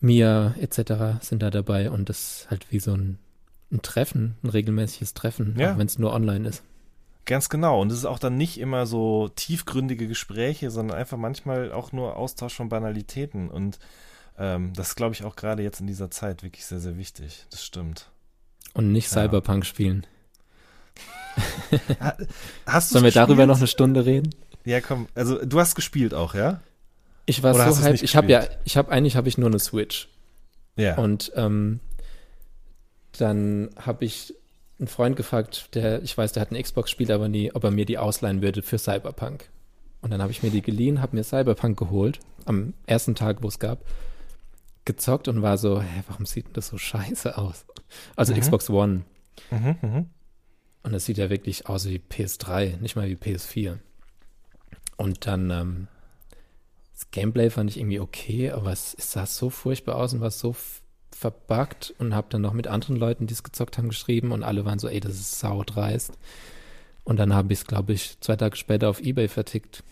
Mia 0.00 0.54
etc. 0.60 1.20
sind 1.22 1.42
da 1.42 1.50
dabei 1.50 1.90
und 1.90 2.08
das 2.08 2.18
ist 2.42 2.50
halt 2.50 2.66
wie 2.70 2.78
so 2.80 2.92
ein, 2.92 3.18
ein 3.72 3.82
Treffen, 3.82 4.36
ein 4.42 4.50
regelmäßiges 4.50 5.14
Treffen, 5.14 5.56
Ja. 5.58 5.72
auch 5.74 5.78
wenn 5.78 5.86
es 5.86 5.98
nur 5.98 6.12
online 6.12 6.48
ist. 6.48 6.62
Ganz 7.26 7.48
genau. 7.48 7.80
Und 7.80 7.90
es 7.92 7.98
ist 7.98 8.04
auch 8.04 8.18
dann 8.20 8.36
nicht 8.36 8.58
immer 8.58 8.86
so 8.86 9.28
tiefgründige 9.28 10.06
Gespräche, 10.08 10.70
sondern 10.70 10.96
einfach 10.96 11.18
manchmal 11.18 11.72
auch 11.72 11.92
nur 11.92 12.16
Austausch 12.16 12.54
von 12.54 12.68
Banalitäten. 12.68 13.50
Und 13.50 13.78
ähm, 14.38 14.72
das 14.74 14.88
ist, 14.90 14.94
glaube 14.96 15.14
ich, 15.14 15.24
auch 15.24 15.36
gerade 15.36 15.62
jetzt 15.62 15.80
in 15.80 15.86
dieser 15.86 16.10
Zeit 16.10 16.42
wirklich 16.42 16.64
sehr, 16.66 16.80
sehr 16.80 16.96
wichtig. 16.96 17.46
Das 17.50 17.64
stimmt. 17.64 18.08
Und 18.74 18.92
nicht 18.92 19.06
Ja. 19.12 19.22
Cyberpunk 19.22 19.66
spielen. 19.66 20.06
Hast 22.66 22.90
du 22.90 22.94
Sollen 22.94 23.04
wir 23.04 23.10
darüber 23.12 23.46
noch 23.46 23.58
eine 23.58 23.66
Stunde 23.66 24.06
reden? 24.06 24.34
Ja, 24.64 24.80
komm. 24.80 25.06
Also 25.14 25.44
du 25.44 25.60
hast 25.60 25.74
gespielt 25.74 26.14
auch, 26.14 26.34
ja? 26.34 26.60
Ich 27.26 27.42
war 27.42 27.54
Oder 27.54 27.72
so 27.72 27.88
nicht 27.90 28.02
Ich 28.02 28.16
habe 28.16 28.28
ja, 28.30 28.40
gespielt? 28.40 28.60
ich 28.64 28.76
habe 28.76 28.90
eigentlich 28.92 29.16
habe 29.16 29.28
ich 29.28 29.36
nur 29.36 29.48
eine 29.48 29.58
Switch 29.58 30.08
Ja. 30.76 30.96
und 30.96 31.32
ähm, 31.34 31.80
dann 33.18 33.70
habe 33.76 34.04
ich 34.04 34.34
einen 34.78 34.88
Freund 34.88 35.16
gefragt, 35.16 35.74
der 35.74 36.02
ich 36.02 36.16
weiß, 36.16 36.32
der 36.32 36.42
hat 36.42 36.52
ein 36.52 36.62
Xbox 36.62 36.90
spielt 36.90 37.10
aber 37.10 37.28
nie, 37.28 37.52
ob 37.52 37.64
er 37.64 37.70
mir 37.70 37.86
die 37.86 37.98
ausleihen 37.98 38.42
würde 38.42 38.62
für 38.62 38.78
Cyberpunk. 38.78 39.48
Und 40.02 40.10
dann 40.10 40.20
habe 40.22 40.30
ich 40.30 40.42
mir 40.42 40.50
die 40.50 40.62
geliehen, 40.62 41.00
habe 41.00 41.16
mir 41.16 41.24
Cyberpunk 41.24 41.78
geholt 41.78 42.20
am 42.44 42.74
ersten 42.86 43.14
Tag, 43.14 43.42
wo 43.42 43.48
es 43.48 43.58
gab, 43.58 43.84
gezockt 44.84 45.28
und 45.28 45.42
war 45.42 45.58
so, 45.58 45.80
hä, 45.80 46.02
warum 46.08 46.26
sieht 46.26 46.46
denn 46.46 46.52
das 46.52 46.68
so 46.68 46.78
scheiße 46.78 47.36
aus? 47.38 47.64
Also 48.14 48.32
Mhm. 48.32 48.40
Xbox 48.40 48.70
One 48.70 49.02
mhm, 49.50 49.76
mhm. 49.82 50.06
und 50.82 50.92
das 50.92 51.04
sieht 51.06 51.18
ja 51.18 51.30
wirklich 51.30 51.68
aus 51.68 51.86
wie 51.88 51.98
PS3, 51.98 52.80
nicht 52.80 52.96
mal 52.96 53.08
wie 53.08 53.14
PS4. 53.14 53.78
Und 54.96 55.26
dann 55.26 55.50
ähm, 55.50 55.88
das 56.92 57.10
Gameplay 57.10 57.50
fand 57.50 57.70
ich 57.70 57.78
irgendwie 57.78 58.00
okay, 58.00 58.50
aber 58.50 58.72
es, 58.72 58.94
es 58.98 59.12
sah 59.12 59.26
so 59.26 59.50
furchtbar 59.50 59.96
aus 59.96 60.14
und 60.14 60.20
war 60.20 60.30
so 60.30 60.54
verbuggt 61.16 61.94
und 61.98 62.14
habe 62.14 62.28
dann 62.30 62.42
noch 62.42 62.52
mit 62.52 62.66
anderen 62.66 62.96
Leuten, 62.96 63.26
die 63.26 63.34
es 63.34 63.42
gezockt 63.42 63.78
haben, 63.78 63.88
geschrieben 63.88 64.32
und 64.32 64.42
alle 64.42 64.64
waren 64.64 64.78
so, 64.78 64.88
ey, 64.88 65.00
das 65.00 65.14
ist 65.14 65.38
saudreist. 65.38 66.12
Und 67.04 67.18
dann 67.18 67.34
habe 67.34 67.52
ich 67.52 67.60
es, 67.60 67.66
glaube 67.66 67.92
ich, 67.92 68.20
zwei 68.20 68.36
Tage 68.36 68.56
später 68.56 68.88
auf 68.90 69.00
Ebay 69.00 69.28
vertickt. 69.28 69.82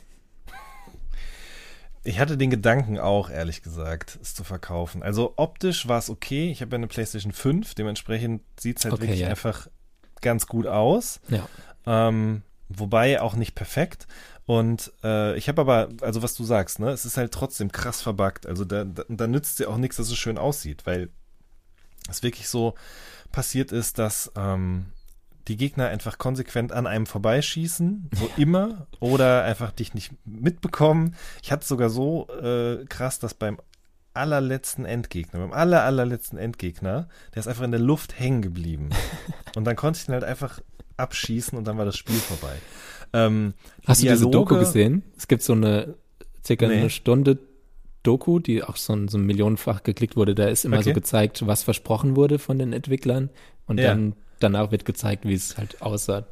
Ich 2.02 2.18
hatte 2.20 2.36
den 2.36 2.50
Gedanken 2.50 2.98
auch, 2.98 3.30
ehrlich 3.30 3.62
gesagt, 3.62 4.18
es 4.20 4.34
zu 4.34 4.44
verkaufen. 4.44 5.02
Also 5.02 5.32
optisch 5.36 5.88
war 5.88 5.98
es 5.98 6.10
okay. 6.10 6.50
Ich 6.50 6.60
habe 6.60 6.72
ja 6.72 6.76
eine 6.76 6.86
PlayStation 6.86 7.32
5, 7.32 7.74
dementsprechend 7.74 8.42
sieht 8.60 8.78
es 8.78 8.84
halt 8.84 8.94
Okay, 8.94 9.02
wirklich 9.04 9.20
ja. 9.20 9.28
einfach 9.28 9.68
ganz 10.20 10.46
gut 10.46 10.66
aus. 10.66 11.20
Ja. 11.28 11.48
Ähm, 11.86 12.42
wobei 12.68 13.22
auch 13.22 13.36
nicht 13.36 13.54
perfekt. 13.54 14.06
Und 14.46 14.92
äh, 15.02 15.36
ich 15.36 15.48
habe 15.48 15.62
aber, 15.62 15.88
also 16.02 16.22
was 16.22 16.34
du 16.34 16.44
sagst, 16.44 16.78
ne, 16.78 16.90
es 16.90 17.04
ist 17.04 17.16
halt 17.16 17.32
trotzdem 17.32 17.72
krass 17.72 18.02
verbuggt. 18.02 18.46
Also 18.46 18.64
da, 18.64 18.84
da, 18.84 19.04
da 19.08 19.26
nützt 19.26 19.58
dir 19.58 19.70
auch 19.70 19.78
nichts, 19.78 19.96
dass 19.96 20.10
es 20.10 20.18
schön 20.18 20.38
aussieht, 20.38 20.84
weil 20.84 21.08
es 22.10 22.22
wirklich 22.22 22.48
so 22.48 22.74
passiert 23.32 23.72
ist, 23.72 23.98
dass 23.98 24.30
ähm, 24.36 24.86
die 25.48 25.56
Gegner 25.56 25.88
einfach 25.88 26.18
konsequent 26.18 26.72
an 26.72 26.86
einem 26.86 27.06
vorbeischießen, 27.06 28.10
so 28.12 28.30
immer, 28.36 28.86
oder 29.00 29.44
einfach 29.44 29.72
dich 29.72 29.94
nicht 29.94 30.12
mitbekommen. 30.24 31.16
Ich 31.42 31.52
hatte 31.52 31.66
sogar 31.66 31.90
so 31.90 32.28
äh, 32.28 32.84
krass, 32.86 33.18
dass 33.18 33.34
beim 33.34 33.58
allerletzten 34.14 34.84
Endgegner, 34.84 35.40
beim 35.40 35.52
aller, 35.52 35.82
allerletzten 35.82 36.38
Endgegner, 36.38 37.08
der 37.34 37.40
ist 37.40 37.48
einfach 37.48 37.64
in 37.64 37.72
der 37.72 37.80
Luft 37.80 38.18
hängen 38.18 38.42
geblieben. 38.42 38.90
Und 39.56 39.64
dann 39.64 39.76
konnte 39.76 40.00
ich 40.00 40.08
ihn 40.08 40.12
halt 40.12 40.24
einfach 40.24 40.60
abschießen 40.96 41.58
und 41.58 41.64
dann 41.64 41.76
war 41.76 41.84
das 41.84 41.96
Spiel 41.96 42.14
vorbei. 42.14 42.56
Ähm, 43.14 43.54
Hast 43.86 44.02
du 44.02 44.06
diese 44.08 44.16
Dialoge- 44.26 44.30
Doku 44.54 44.58
gesehen? 44.58 45.02
Es 45.16 45.28
gibt 45.28 45.42
so 45.42 45.52
eine 45.54 45.94
circa 46.44 46.66
Nee. 46.68 46.78
eine 46.78 46.90
Stunde 46.90 47.38
Doku, 48.02 48.38
die 48.38 48.62
auch 48.62 48.76
so, 48.76 48.92
ein- 48.92 49.08
so 49.08 49.16
millionenfach 49.16 49.82
geklickt 49.82 50.16
wurde. 50.16 50.34
Da 50.34 50.48
ist 50.48 50.64
immer 50.66 50.76
so 50.82 50.90
Okay. 50.90 50.94
gezeigt, 50.94 51.46
was 51.46 51.62
versprochen 51.62 52.16
wurde 52.16 52.38
von 52.38 52.58
den 52.58 52.72
Entwicklern 52.74 53.30
und 53.66 53.78
Ja. 53.78 53.88
dann 53.88 54.14
danach 54.40 54.70
wird 54.72 54.84
gezeigt, 54.84 55.24
wie 55.24 55.32
es 55.32 55.56
halt 55.56 55.80
aussah. 55.80 56.26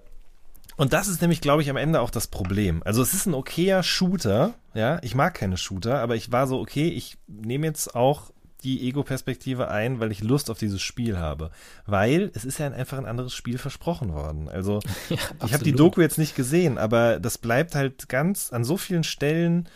Und 0.77 0.93
das 0.93 1.07
ist 1.09 1.21
nämlich, 1.21 1.41
glaube 1.41 1.63
ich, 1.63 1.71
am 1.71 1.77
Ende 1.77 2.01
auch 2.01 2.11
das 2.11 2.27
Problem. 2.27 2.83
Also 2.85 3.01
es 3.03 3.15
ist 3.15 3.27
ein 3.27 3.35
okayer 3.35 3.83
Shooter, 3.83 4.55
ja. 4.75 4.99
Ich 5.03 5.15
mag 5.15 5.35
keine 5.35 5.57
Shooter, 5.57 6.01
aber 6.01 6.17
ich 6.17 6.33
war 6.33 6.47
so, 6.47 6.59
okay, 6.61 6.89
ich 6.89 7.17
nehme 7.29 7.67
jetzt 7.67 7.95
auch 7.95 8.32
die 8.65 8.89
Ego-Perspektive 8.89 9.69
ein, 9.69 10.01
weil 10.01 10.13
ich 10.13 10.23
Lust 10.23 10.51
auf 10.51 10.59
dieses 10.59 10.83
Spiel 10.83 11.19
habe. 11.19 11.51
Weil 11.87 12.31
es 12.35 12.45
ist 12.45 12.59
ja 12.59 12.71
einfach 12.71 12.99
ein 12.99 13.07
anderes 13.07 13.35
Spiel 13.35 13.59
versprochen 13.59 14.13
worden. 14.13 14.49
Also 14.49 14.81
Ja, 15.09 15.19
ich 15.45 15.53
habe 15.53 15.65
die 15.65 15.73
Doku 15.73 16.01
jetzt 16.01 16.19
nicht 16.19 16.37
gesehen, 16.37 16.79
aber 16.79 17.21
das 17.21 17.39
bleibt 17.39 17.75
halt 17.75 18.09
ganz 18.09 18.53
an 18.53 18.65
so 18.65 18.77
vielen 18.77 19.05
Stellen 19.05 19.69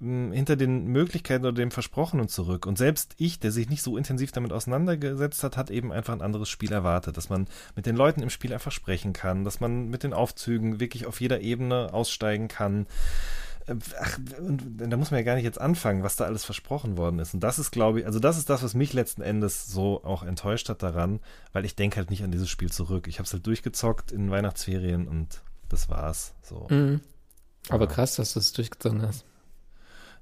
ähm, 0.00 0.32
hinter 0.32 0.56
den 0.56 0.86
Möglichkeiten 0.86 1.44
oder 1.44 1.54
dem 1.54 1.70
Versprochenen 1.70 2.28
zurück. 2.28 2.66
Und 2.66 2.78
selbst 2.78 3.14
ich, 3.18 3.38
der 3.38 3.52
sich 3.52 3.68
nicht 3.68 3.82
so 3.82 3.96
intensiv 3.96 4.32
damit 4.32 4.52
auseinandergesetzt 4.52 5.42
hat, 5.44 5.56
hat 5.56 5.70
eben 5.70 5.92
einfach 5.92 6.14
ein 6.14 6.22
anderes 6.22 6.48
Spiel 6.48 6.72
erwartet, 6.72 7.16
dass 7.16 7.28
man 7.28 7.46
mit 7.76 7.86
den 7.86 7.96
Leuten 7.96 8.22
im 8.22 8.30
Spiel 8.30 8.52
einfach 8.52 8.72
sprechen 8.72 9.12
kann, 9.12 9.44
dass 9.44 9.60
man 9.60 9.88
mit 9.88 10.02
den 10.02 10.12
Aufzügen 10.12 10.80
wirklich 10.80 11.06
auf 11.06 11.20
jeder 11.20 11.40
Ebene 11.40 11.92
aussteigen 11.92 12.48
kann. 12.48 12.86
Äh, 13.66 13.76
Ach, 14.00 14.18
und 14.38 14.78
da 14.78 14.96
muss 14.96 15.10
man 15.10 15.18
ja 15.20 15.24
gar 15.24 15.34
nicht 15.34 15.44
jetzt 15.44 15.60
anfangen, 15.60 16.02
was 16.02 16.16
da 16.16 16.24
alles 16.24 16.44
versprochen 16.44 16.96
worden 16.96 17.18
ist. 17.18 17.34
Und 17.34 17.40
das 17.40 17.58
ist, 17.58 17.70
glaube 17.70 18.00
ich, 18.00 18.06
also 18.06 18.18
das 18.18 18.38
ist 18.38 18.50
das, 18.50 18.62
was 18.62 18.74
mich 18.74 18.92
letzten 18.92 19.22
Endes 19.22 19.66
so 19.66 20.02
auch 20.04 20.22
enttäuscht 20.22 20.68
hat 20.68 20.82
daran, 20.82 21.20
weil 21.52 21.64
ich 21.64 21.76
denke 21.76 21.96
halt 21.96 22.10
nicht 22.10 22.22
an 22.24 22.30
dieses 22.30 22.48
Spiel 22.48 22.70
zurück. 22.70 23.06
Ich 23.08 23.18
habe 23.18 23.26
es 23.26 23.32
halt 23.32 23.46
durchgezockt 23.46 24.12
in 24.12 24.30
Weihnachtsferien 24.30 25.08
und 25.08 25.42
das 25.68 25.88
war's. 25.88 26.32
So. 26.42 26.66
Mhm. 26.70 27.00
Aber 27.68 27.84
Ja. 27.86 27.90
krass, 27.92 28.16
dass 28.16 28.32
du 28.32 28.38
es 28.40 28.52
durchgezogen 28.52 29.02
hast. 29.02 29.24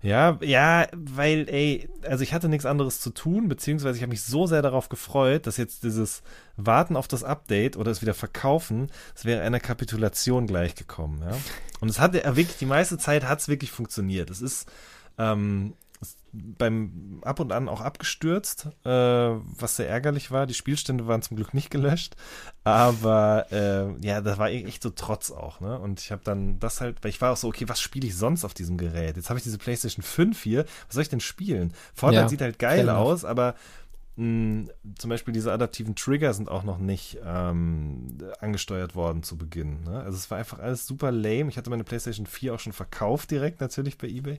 Ja, 0.01 0.39
ja, 0.43 0.87
weil, 0.93 1.49
ey, 1.49 1.89
also 2.03 2.23
ich 2.23 2.33
hatte 2.33 2.49
nichts 2.49 2.67
anderes 2.67 3.01
zu 3.01 3.11
tun, 3.11 3.49
beziehungsweise 3.49 3.97
ich 3.97 4.03
habe 4.03 4.11
mich 4.11 4.23
so 4.23 4.47
sehr 4.47 4.63
darauf 4.63 4.89
gefreut, 4.89 5.47
dass 5.49 5.57
jetzt 5.57 5.83
dieses 5.83 6.23
Warten 6.57 6.95
auf 6.95 7.09
das 7.09 7.25
Update 7.25 7.77
oder 7.77 7.91
es 7.91 8.01
wieder 8.01 8.15
verkaufen, 8.15 8.93
es 9.17 9.25
wäre 9.25 9.43
einer 9.43 9.59
Kapitulation 9.59 10.47
gleichgekommen, 10.47 11.23
ja. 11.23 11.37
Und 11.81 11.89
es 11.89 11.99
hat 11.99 12.15
wirklich, 12.15 12.57
die 12.59 12.67
meiste 12.67 12.99
Zeit 12.99 13.25
hat 13.25 13.41
es 13.41 13.49
wirklich 13.49 13.73
funktioniert. 13.73 14.31
Es 14.31 14.41
ist, 14.41 14.71
ähm, 15.19 15.75
beim 16.33 17.21
ab 17.23 17.41
und 17.41 17.53
an 17.53 17.69
auch 17.69 17.81
abgestürzt, 17.81 18.69
äh, 18.85 18.91
was 18.91 19.77
sehr 19.77 19.89
ärgerlich 19.89 20.31
war. 20.31 20.47
Die 20.47 20.55
Spielstände 20.55 21.07
waren 21.07 21.23
zum 21.23 21.37
Glück 21.37 21.55
nicht 21.55 21.71
gelöscht, 21.71 22.17
aber 22.65 23.47
äh, 23.51 24.07
ja, 24.07 24.21
das 24.21 24.39
war 24.39 24.51
e-, 24.51 24.65
echt 24.65 24.83
so 24.83 24.91
Trotz 24.91 25.31
auch, 25.31 25.61
ne? 25.61 25.79
Und 25.79 26.01
ich 26.01 26.13
habe 26.13 26.23
dann 26.25 26.59
das 26.59 26.81
halt, 26.81 27.03
weil 27.03 27.11
ich 27.11 27.21
war 27.21 27.33
auch 27.33 27.37
so, 27.37 27.49
okay, 27.49 27.69
was 27.69 27.81
spiele 27.81 28.07
ich 28.07 28.17
sonst 28.17 28.45
auf 28.45 28.55
diesem 28.55 28.77
Gerät? 28.77 29.17
Jetzt 29.17 29.31
habe 29.31 29.39
ich 29.39 29.45
diese 29.45 29.59
PlayStation 29.59 30.03
5 30.03 30.41
hier, 30.43 30.65
was 30.87 30.95
soll 30.95 31.03
ich 31.03 31.09
denn 31.09 31.21
spielen? 31.21 31.73
Fortnite 31.95 32.23
ja, 32.23 32.29
sieht 32.29 32.41
halt 32.41 32.59
geil 32.59 32.89
aus, 32.91 33.25
aber 33.25 33.55
mh, 34.17 34.25
hm, 34.25 34.71
zum 34.99 35.11
Beispiel 35.11 35.33
diese 35.33 35.53
adaptiven 35.53 35.97
Trigger 35.97 36.35
sind 36.35 36.49
auch 36.49 36.63
noch 36.63 36.79
nicht 36.79 37.19
ähm, 37.25 38.19
angesteuert 38.41 38.95
worden 38.95 39.23
zu 39.23 39.37
Beginn. 39.37 39.83
Ne? 39.85 40.01
Also 40.01 40.17
es 40.17 40.31
war 40.31 40.39
einfach 40.39 40.59
alles 40.59 40.87
super 40.87 41.11
lame. 41.11 41.49
Ich 41.49 41.57
hatte 41.57 41.71
meine 41.71 41.85
PlayStation 41.85 42.27
4 42.27 42.55
auch 42.55 42.61
schon 42.61 42.73
verkauft 42.73 43.31
direkt 43.31 43.61
natürlich 43.61 43.99
bei 43.99 44.09
eBay 44.09 44.39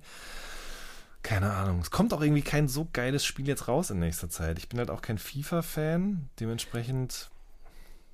keine 1.24 1.52
Ahnung. 1.52 1.80
Es 1.82 1.92
kommt 1.92 2.14
auch 2.14 2.22
irgendwie 2.22 2.42
kein 2.42 2.68
so 2.68 2.88
geiles 2.92 3.26
Spiel 3.26 3.48
jetzt 3.48 3.68
raus 3.68 3.90
in 3.90 4.00
nächster 4.00 4.30
Zeit. 4.30 4.58
Ich 4.58 4.70
bin 4.70 4.80
halt 4.80 4.90
auch 4.90 5.02
kein 5.02 5.18
FIFA-Fan, 5.18 6.30
dementsprechend. 6.40 7.30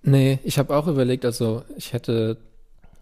Nee, 0.01 0.39
ich 0.43 0.59
habe 0.59 0.75
auch 0.75 0.87
überlegt, 0.87 1.25
also 1.25 1.63
ich 1.75 1.93
hätte 1.93 2.37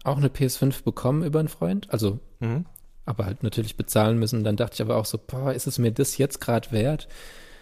auch 0.04 0.18
eine 0.18 0.28
PS5 0.28 0.84
bekommen 0.84 1.22
über 1.22 1.38
einen 1.38 1.48
Freund, 1.48 1.90
also 1.90 2.20
mhm. 2.40 2.66
aber 3.06 3.24
halt 3.24 3.42
natürlich 3.42 3.76
bezahlen 3.76 4.18
müssen. 4.18 4.44
Dann 4.44 4.56
dachte 4.56 4.74
ich 4.74 4.82
aber 4.82 4.96
auch 4.96 5.06
so, 5.06 5.18
boah, 5.18 5.52
ist 5.52 5.66
es 5.66 5.78
mir 5.78 5.92
das 5.92 6.18
jetzt 6.18 6.40
gerade 6.40 6.70
wert? 6.72 7.08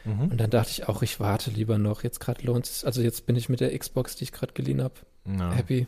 Mhm. 0.05 0.31
Und 0.31 0.39
dann 0.39 0.51
dachte 0.51 0.71
ich 0.71 0.89
auch, 0.89 1.03
ich 1.03 1.21
warte 1.21 1.51
lieber 1.51 1.79
noch. 1.79 2.03
Jetzt 2.03 2.19
gerade 2.19 2.45
lohnt 2.45 2.67
es. 2.67 2.85
Also 2.85 3.03
jetzt 3.03 3.27
bin 3.27 3.37
ich 3.37 3.49
mit 3.49 3.61
der 3.61 3.77
Xbox, 3.77 4.17
die 4.17 4.25
ich 4.25 4.33
gerade 4.33 4.53
geliehen 4.53 4.83
habe, 4.83 4.95
no. 5.25 5.53
happy. 5.53 5.87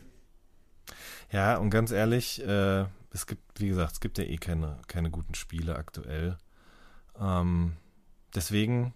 Ja, 1.31 1.57
und 1.57 1.69
ganz 1.69 1.91
ehrlich, 1.91 2.41
äh, 2.45 2.85
es 3.11 3.27
gibt, 3.27 3.59
wie 3.59 3.67
gesagt, 3.67 3.93
es 3.93 3.99
gibt 3.99 4.17
ja 4.17 4.23
eh 4.23 4.37
keine, 4.37 4.77
keine 4.87 5.09
guten 5.09 5.35
Spiele 5.35 5.75
aktuell. 5.75 6.37
Ähm, 7.19 7.73
deswegen 8.33 8.93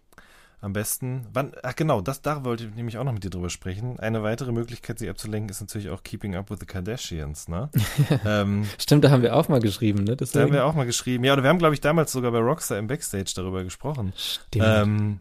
am 0.62 0.74
besten, 0.74 1.26
wann, 1.32 1.54
ach 1.64 1.76
genau, 1.76 2.02
das, 2.02 2.22
da 2.22 2.44
wollte 2.44 2.66
ich 2.66 2.76
nämlich 2.76 2.98
auch 2.98 3.06
noch 3.06 3.14
mit 3.14 3.24
dir 3.24 3.30
drüber 3.30 3.50
sprechen. 3.50 3.98
Eine 4.00 4.24
weitere 4.24 4.52
Möglichkeit, 4.52 5.00
sie 5.00 5.10
abzulenken, 5.10 5.50
ist 5.50 5.62
natürlich 5.62 5.90
auch 5.90 6.04
Keeping 6.04 6.36
Up 6.36 6.52
with 6.52 6.60
the 6.60 6.66
Kardashians, 6.66 7.48
ne? 7.48 7.70
ähm, 8.26 8.66
Stimmt, 8.78 9.06
da 9.06 9.12
haben 9.12 9.24
wir 9.24 9.36
auch 9.36 9.48
mal 9.48 9.62
geschrieben, 9.62 10.04
ne? 10.04 10.18
Deswegen. 10.18 10.40
Da 10.40 10.46
haben 10.46 10.54
wir 10.54 10.66
auch 10.66 10.76
mal 10.76 10.86
geschrieben. 10.86 11.24
Ja, 11.24 11.34
oder 11.34 11.44
wir 11.44 11.50
haben, 11.50 11.60
glaube 11.60 11.76
ich, 11.76 11.82
damals 11.82 12.12
sogar 12.12 12.32
bei 12.32 12.40
Rockstar 12.40 12.78
im 12.78 12.88
Backstage 12.88 13.32
darüber 13.36 13.64
gesprochen. 13.64 14.12
Stimmt. 14.18 14.66
Ähm, 14.68 15.20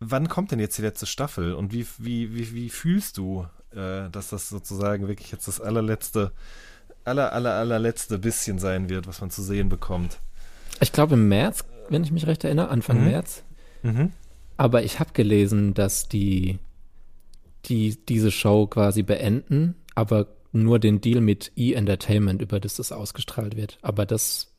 wann 0.00 0.28
kommt 0.28 0.52
denn 0.52 0.58
jetzt 0.58 0.78
die 0.78 0.82
letzte 0.82 1.04
Staffel 1.04 1.52
und 1.52 1.72
wie, 1.72 1.86
wie, 1.98 2.34
wie, 2.34 2.54
wie 2.54 2.70
fühlst 2.70 3.18
du, 3.18 3.46
äh, 3.72 4.08
dass 4.10 4.30
das 4.30 4.48
sozusagen 4.48 5.06
wirklich 5.06 5.32
jetzt 5.32 5.48
das 5.48 5.60
allerletzte, 5.60 6.32
aller, 7.04 7.34
aller, 7.34 7.52
allerletzte 7.52 8.18
bisschen 8.18 8.58
sein 8.58 8.88
wird, 8.88 9.06
was 9.06 9.20
man 9.20 9.30
zu 9.30 9.42
sehen 9.42 9.68
bekommt? 9.68 10.18
Ich 10.80 10.92
glaube 10.92 11.14
im 11.14 11.28
März, 11.28 11.64
wenn 11.88 12.04
ich 12.04 12.12
mich 12.12 12.26
recht 12.26 12.44
erinnere, 12.44 12.68
Anfang 12.68 13.00
mhm. 13.00 13.10
März. 13.10 13.44
Mhm. 13.82 14.12
Aber 14.56 14.82
ich 14.82 15.00
habe 15.00 15.12
gelesen, 15.12 15.74
dass 15.74 16.08
die, 16.08 16.58
die 17.66 17.96
diese 18.08 18.30
Show 18.30 18.66
quasi 18.66 19.02
beenden, 19.02 19.74
aber 19.94 20.28
nur 20.52 20.78
den 20.78 21.00
Deal 21.00 21.20
mit 21.20 21.52
E-Entertainment, 21.56 22.40
über 22.40 22.60
das 22.60 22.76
das 22.76 22.92
ausgestrahlt 22.92 23.56
wird. 23.56 23.78
Aber 23.82 24.06
dass 24.06 24.52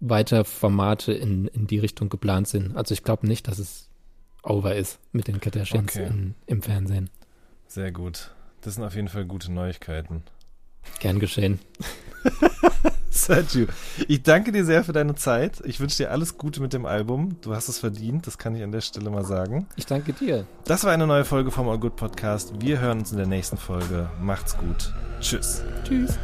weiter 0.00 0.44
Formate 0.44 1.12
in, 1.12 1.46
in 1.48 1.66
die 1.66 1.78
Richtung 1.78 2.08
geplant 2.08 2.48
sind. 2.48 2.76
Also 2.76 2.92
ich 2.94 3.04
glaube 3.04 3.26
nicht, 3.26 3.48
dass 3.48 3.58
es 3.58 3.88
over 4.42 4.74
ist 4.74 4.98
mit 5.12 5.28
den 5.28 5.40
Kardashians 5.40 5.94
okay. 5.94 6.06
in, 6.06 6.34
im 6.46 6.62
Fernsehen. 6.62 7.10
Sehr 7.66 7.92
gut. 7.92 8.30
Das 8.62 8.74
sind 8.74 8.84
auf 8.84 8.94
jeden 8.94 9.08
Fall 9.08 9.26
gute 9.26 9.52
Neuigkeiten. 9.52 10.22
Gern 10.98 11.18
geschehen. 11.18 11.60
Sergio, 13.10 13.66
ich 14.08 14.22
danke 14.22 14.52
dir 14.52 14.64
sehr 14.64 14.84
für 14.84 14.92
deine 14.92 15.14
Zeit. 15.14 15.60
Ich 15.64 15.80
wünsche 15.80 15.98
dir 15.98 16.10
alles 16.10 16.38
Gute 16.38 16.60
mit 16.62 16.72
dem 16.72 16.86
Album. 16.86 17.36
Du 17.40 17.54
hast 17.54 17.68
es 17.68 17.78
verdient, 17.78 18.26
das 18.26 18.38
kann 18.38 18.54
ich 18.54 18.62
an 18.62 18.72
der 18.72 18.80
Stelle 18.80 19.10
mal 19.10 19.24
sagen. 19.24 19.66
Ich 19.76 19.86
danke 19.86 20.12
dir. 20.12 20.46
Das 20.64 20.84
war 20.84 20.92
eine 20.92 21.06
neue 21.06 21.24
Folge 21.24 21.50
vom 21.50 21.68
All 21.68 21.78
Good 21.78 21.96
Podcast. 21.96 22.52
Wir 22.60 22.80
hören 22.80 23.00
uns 23.00 23.10
in 23.10 23.18
der 23.18 23.26
nächsten 23.26 23.56
Folge. 23.56 24.08
Macht's 24.20 24.56
gut. 24.56 24.94
Tschüss. 25.20 25.62
Tschüss. 25.84 26.18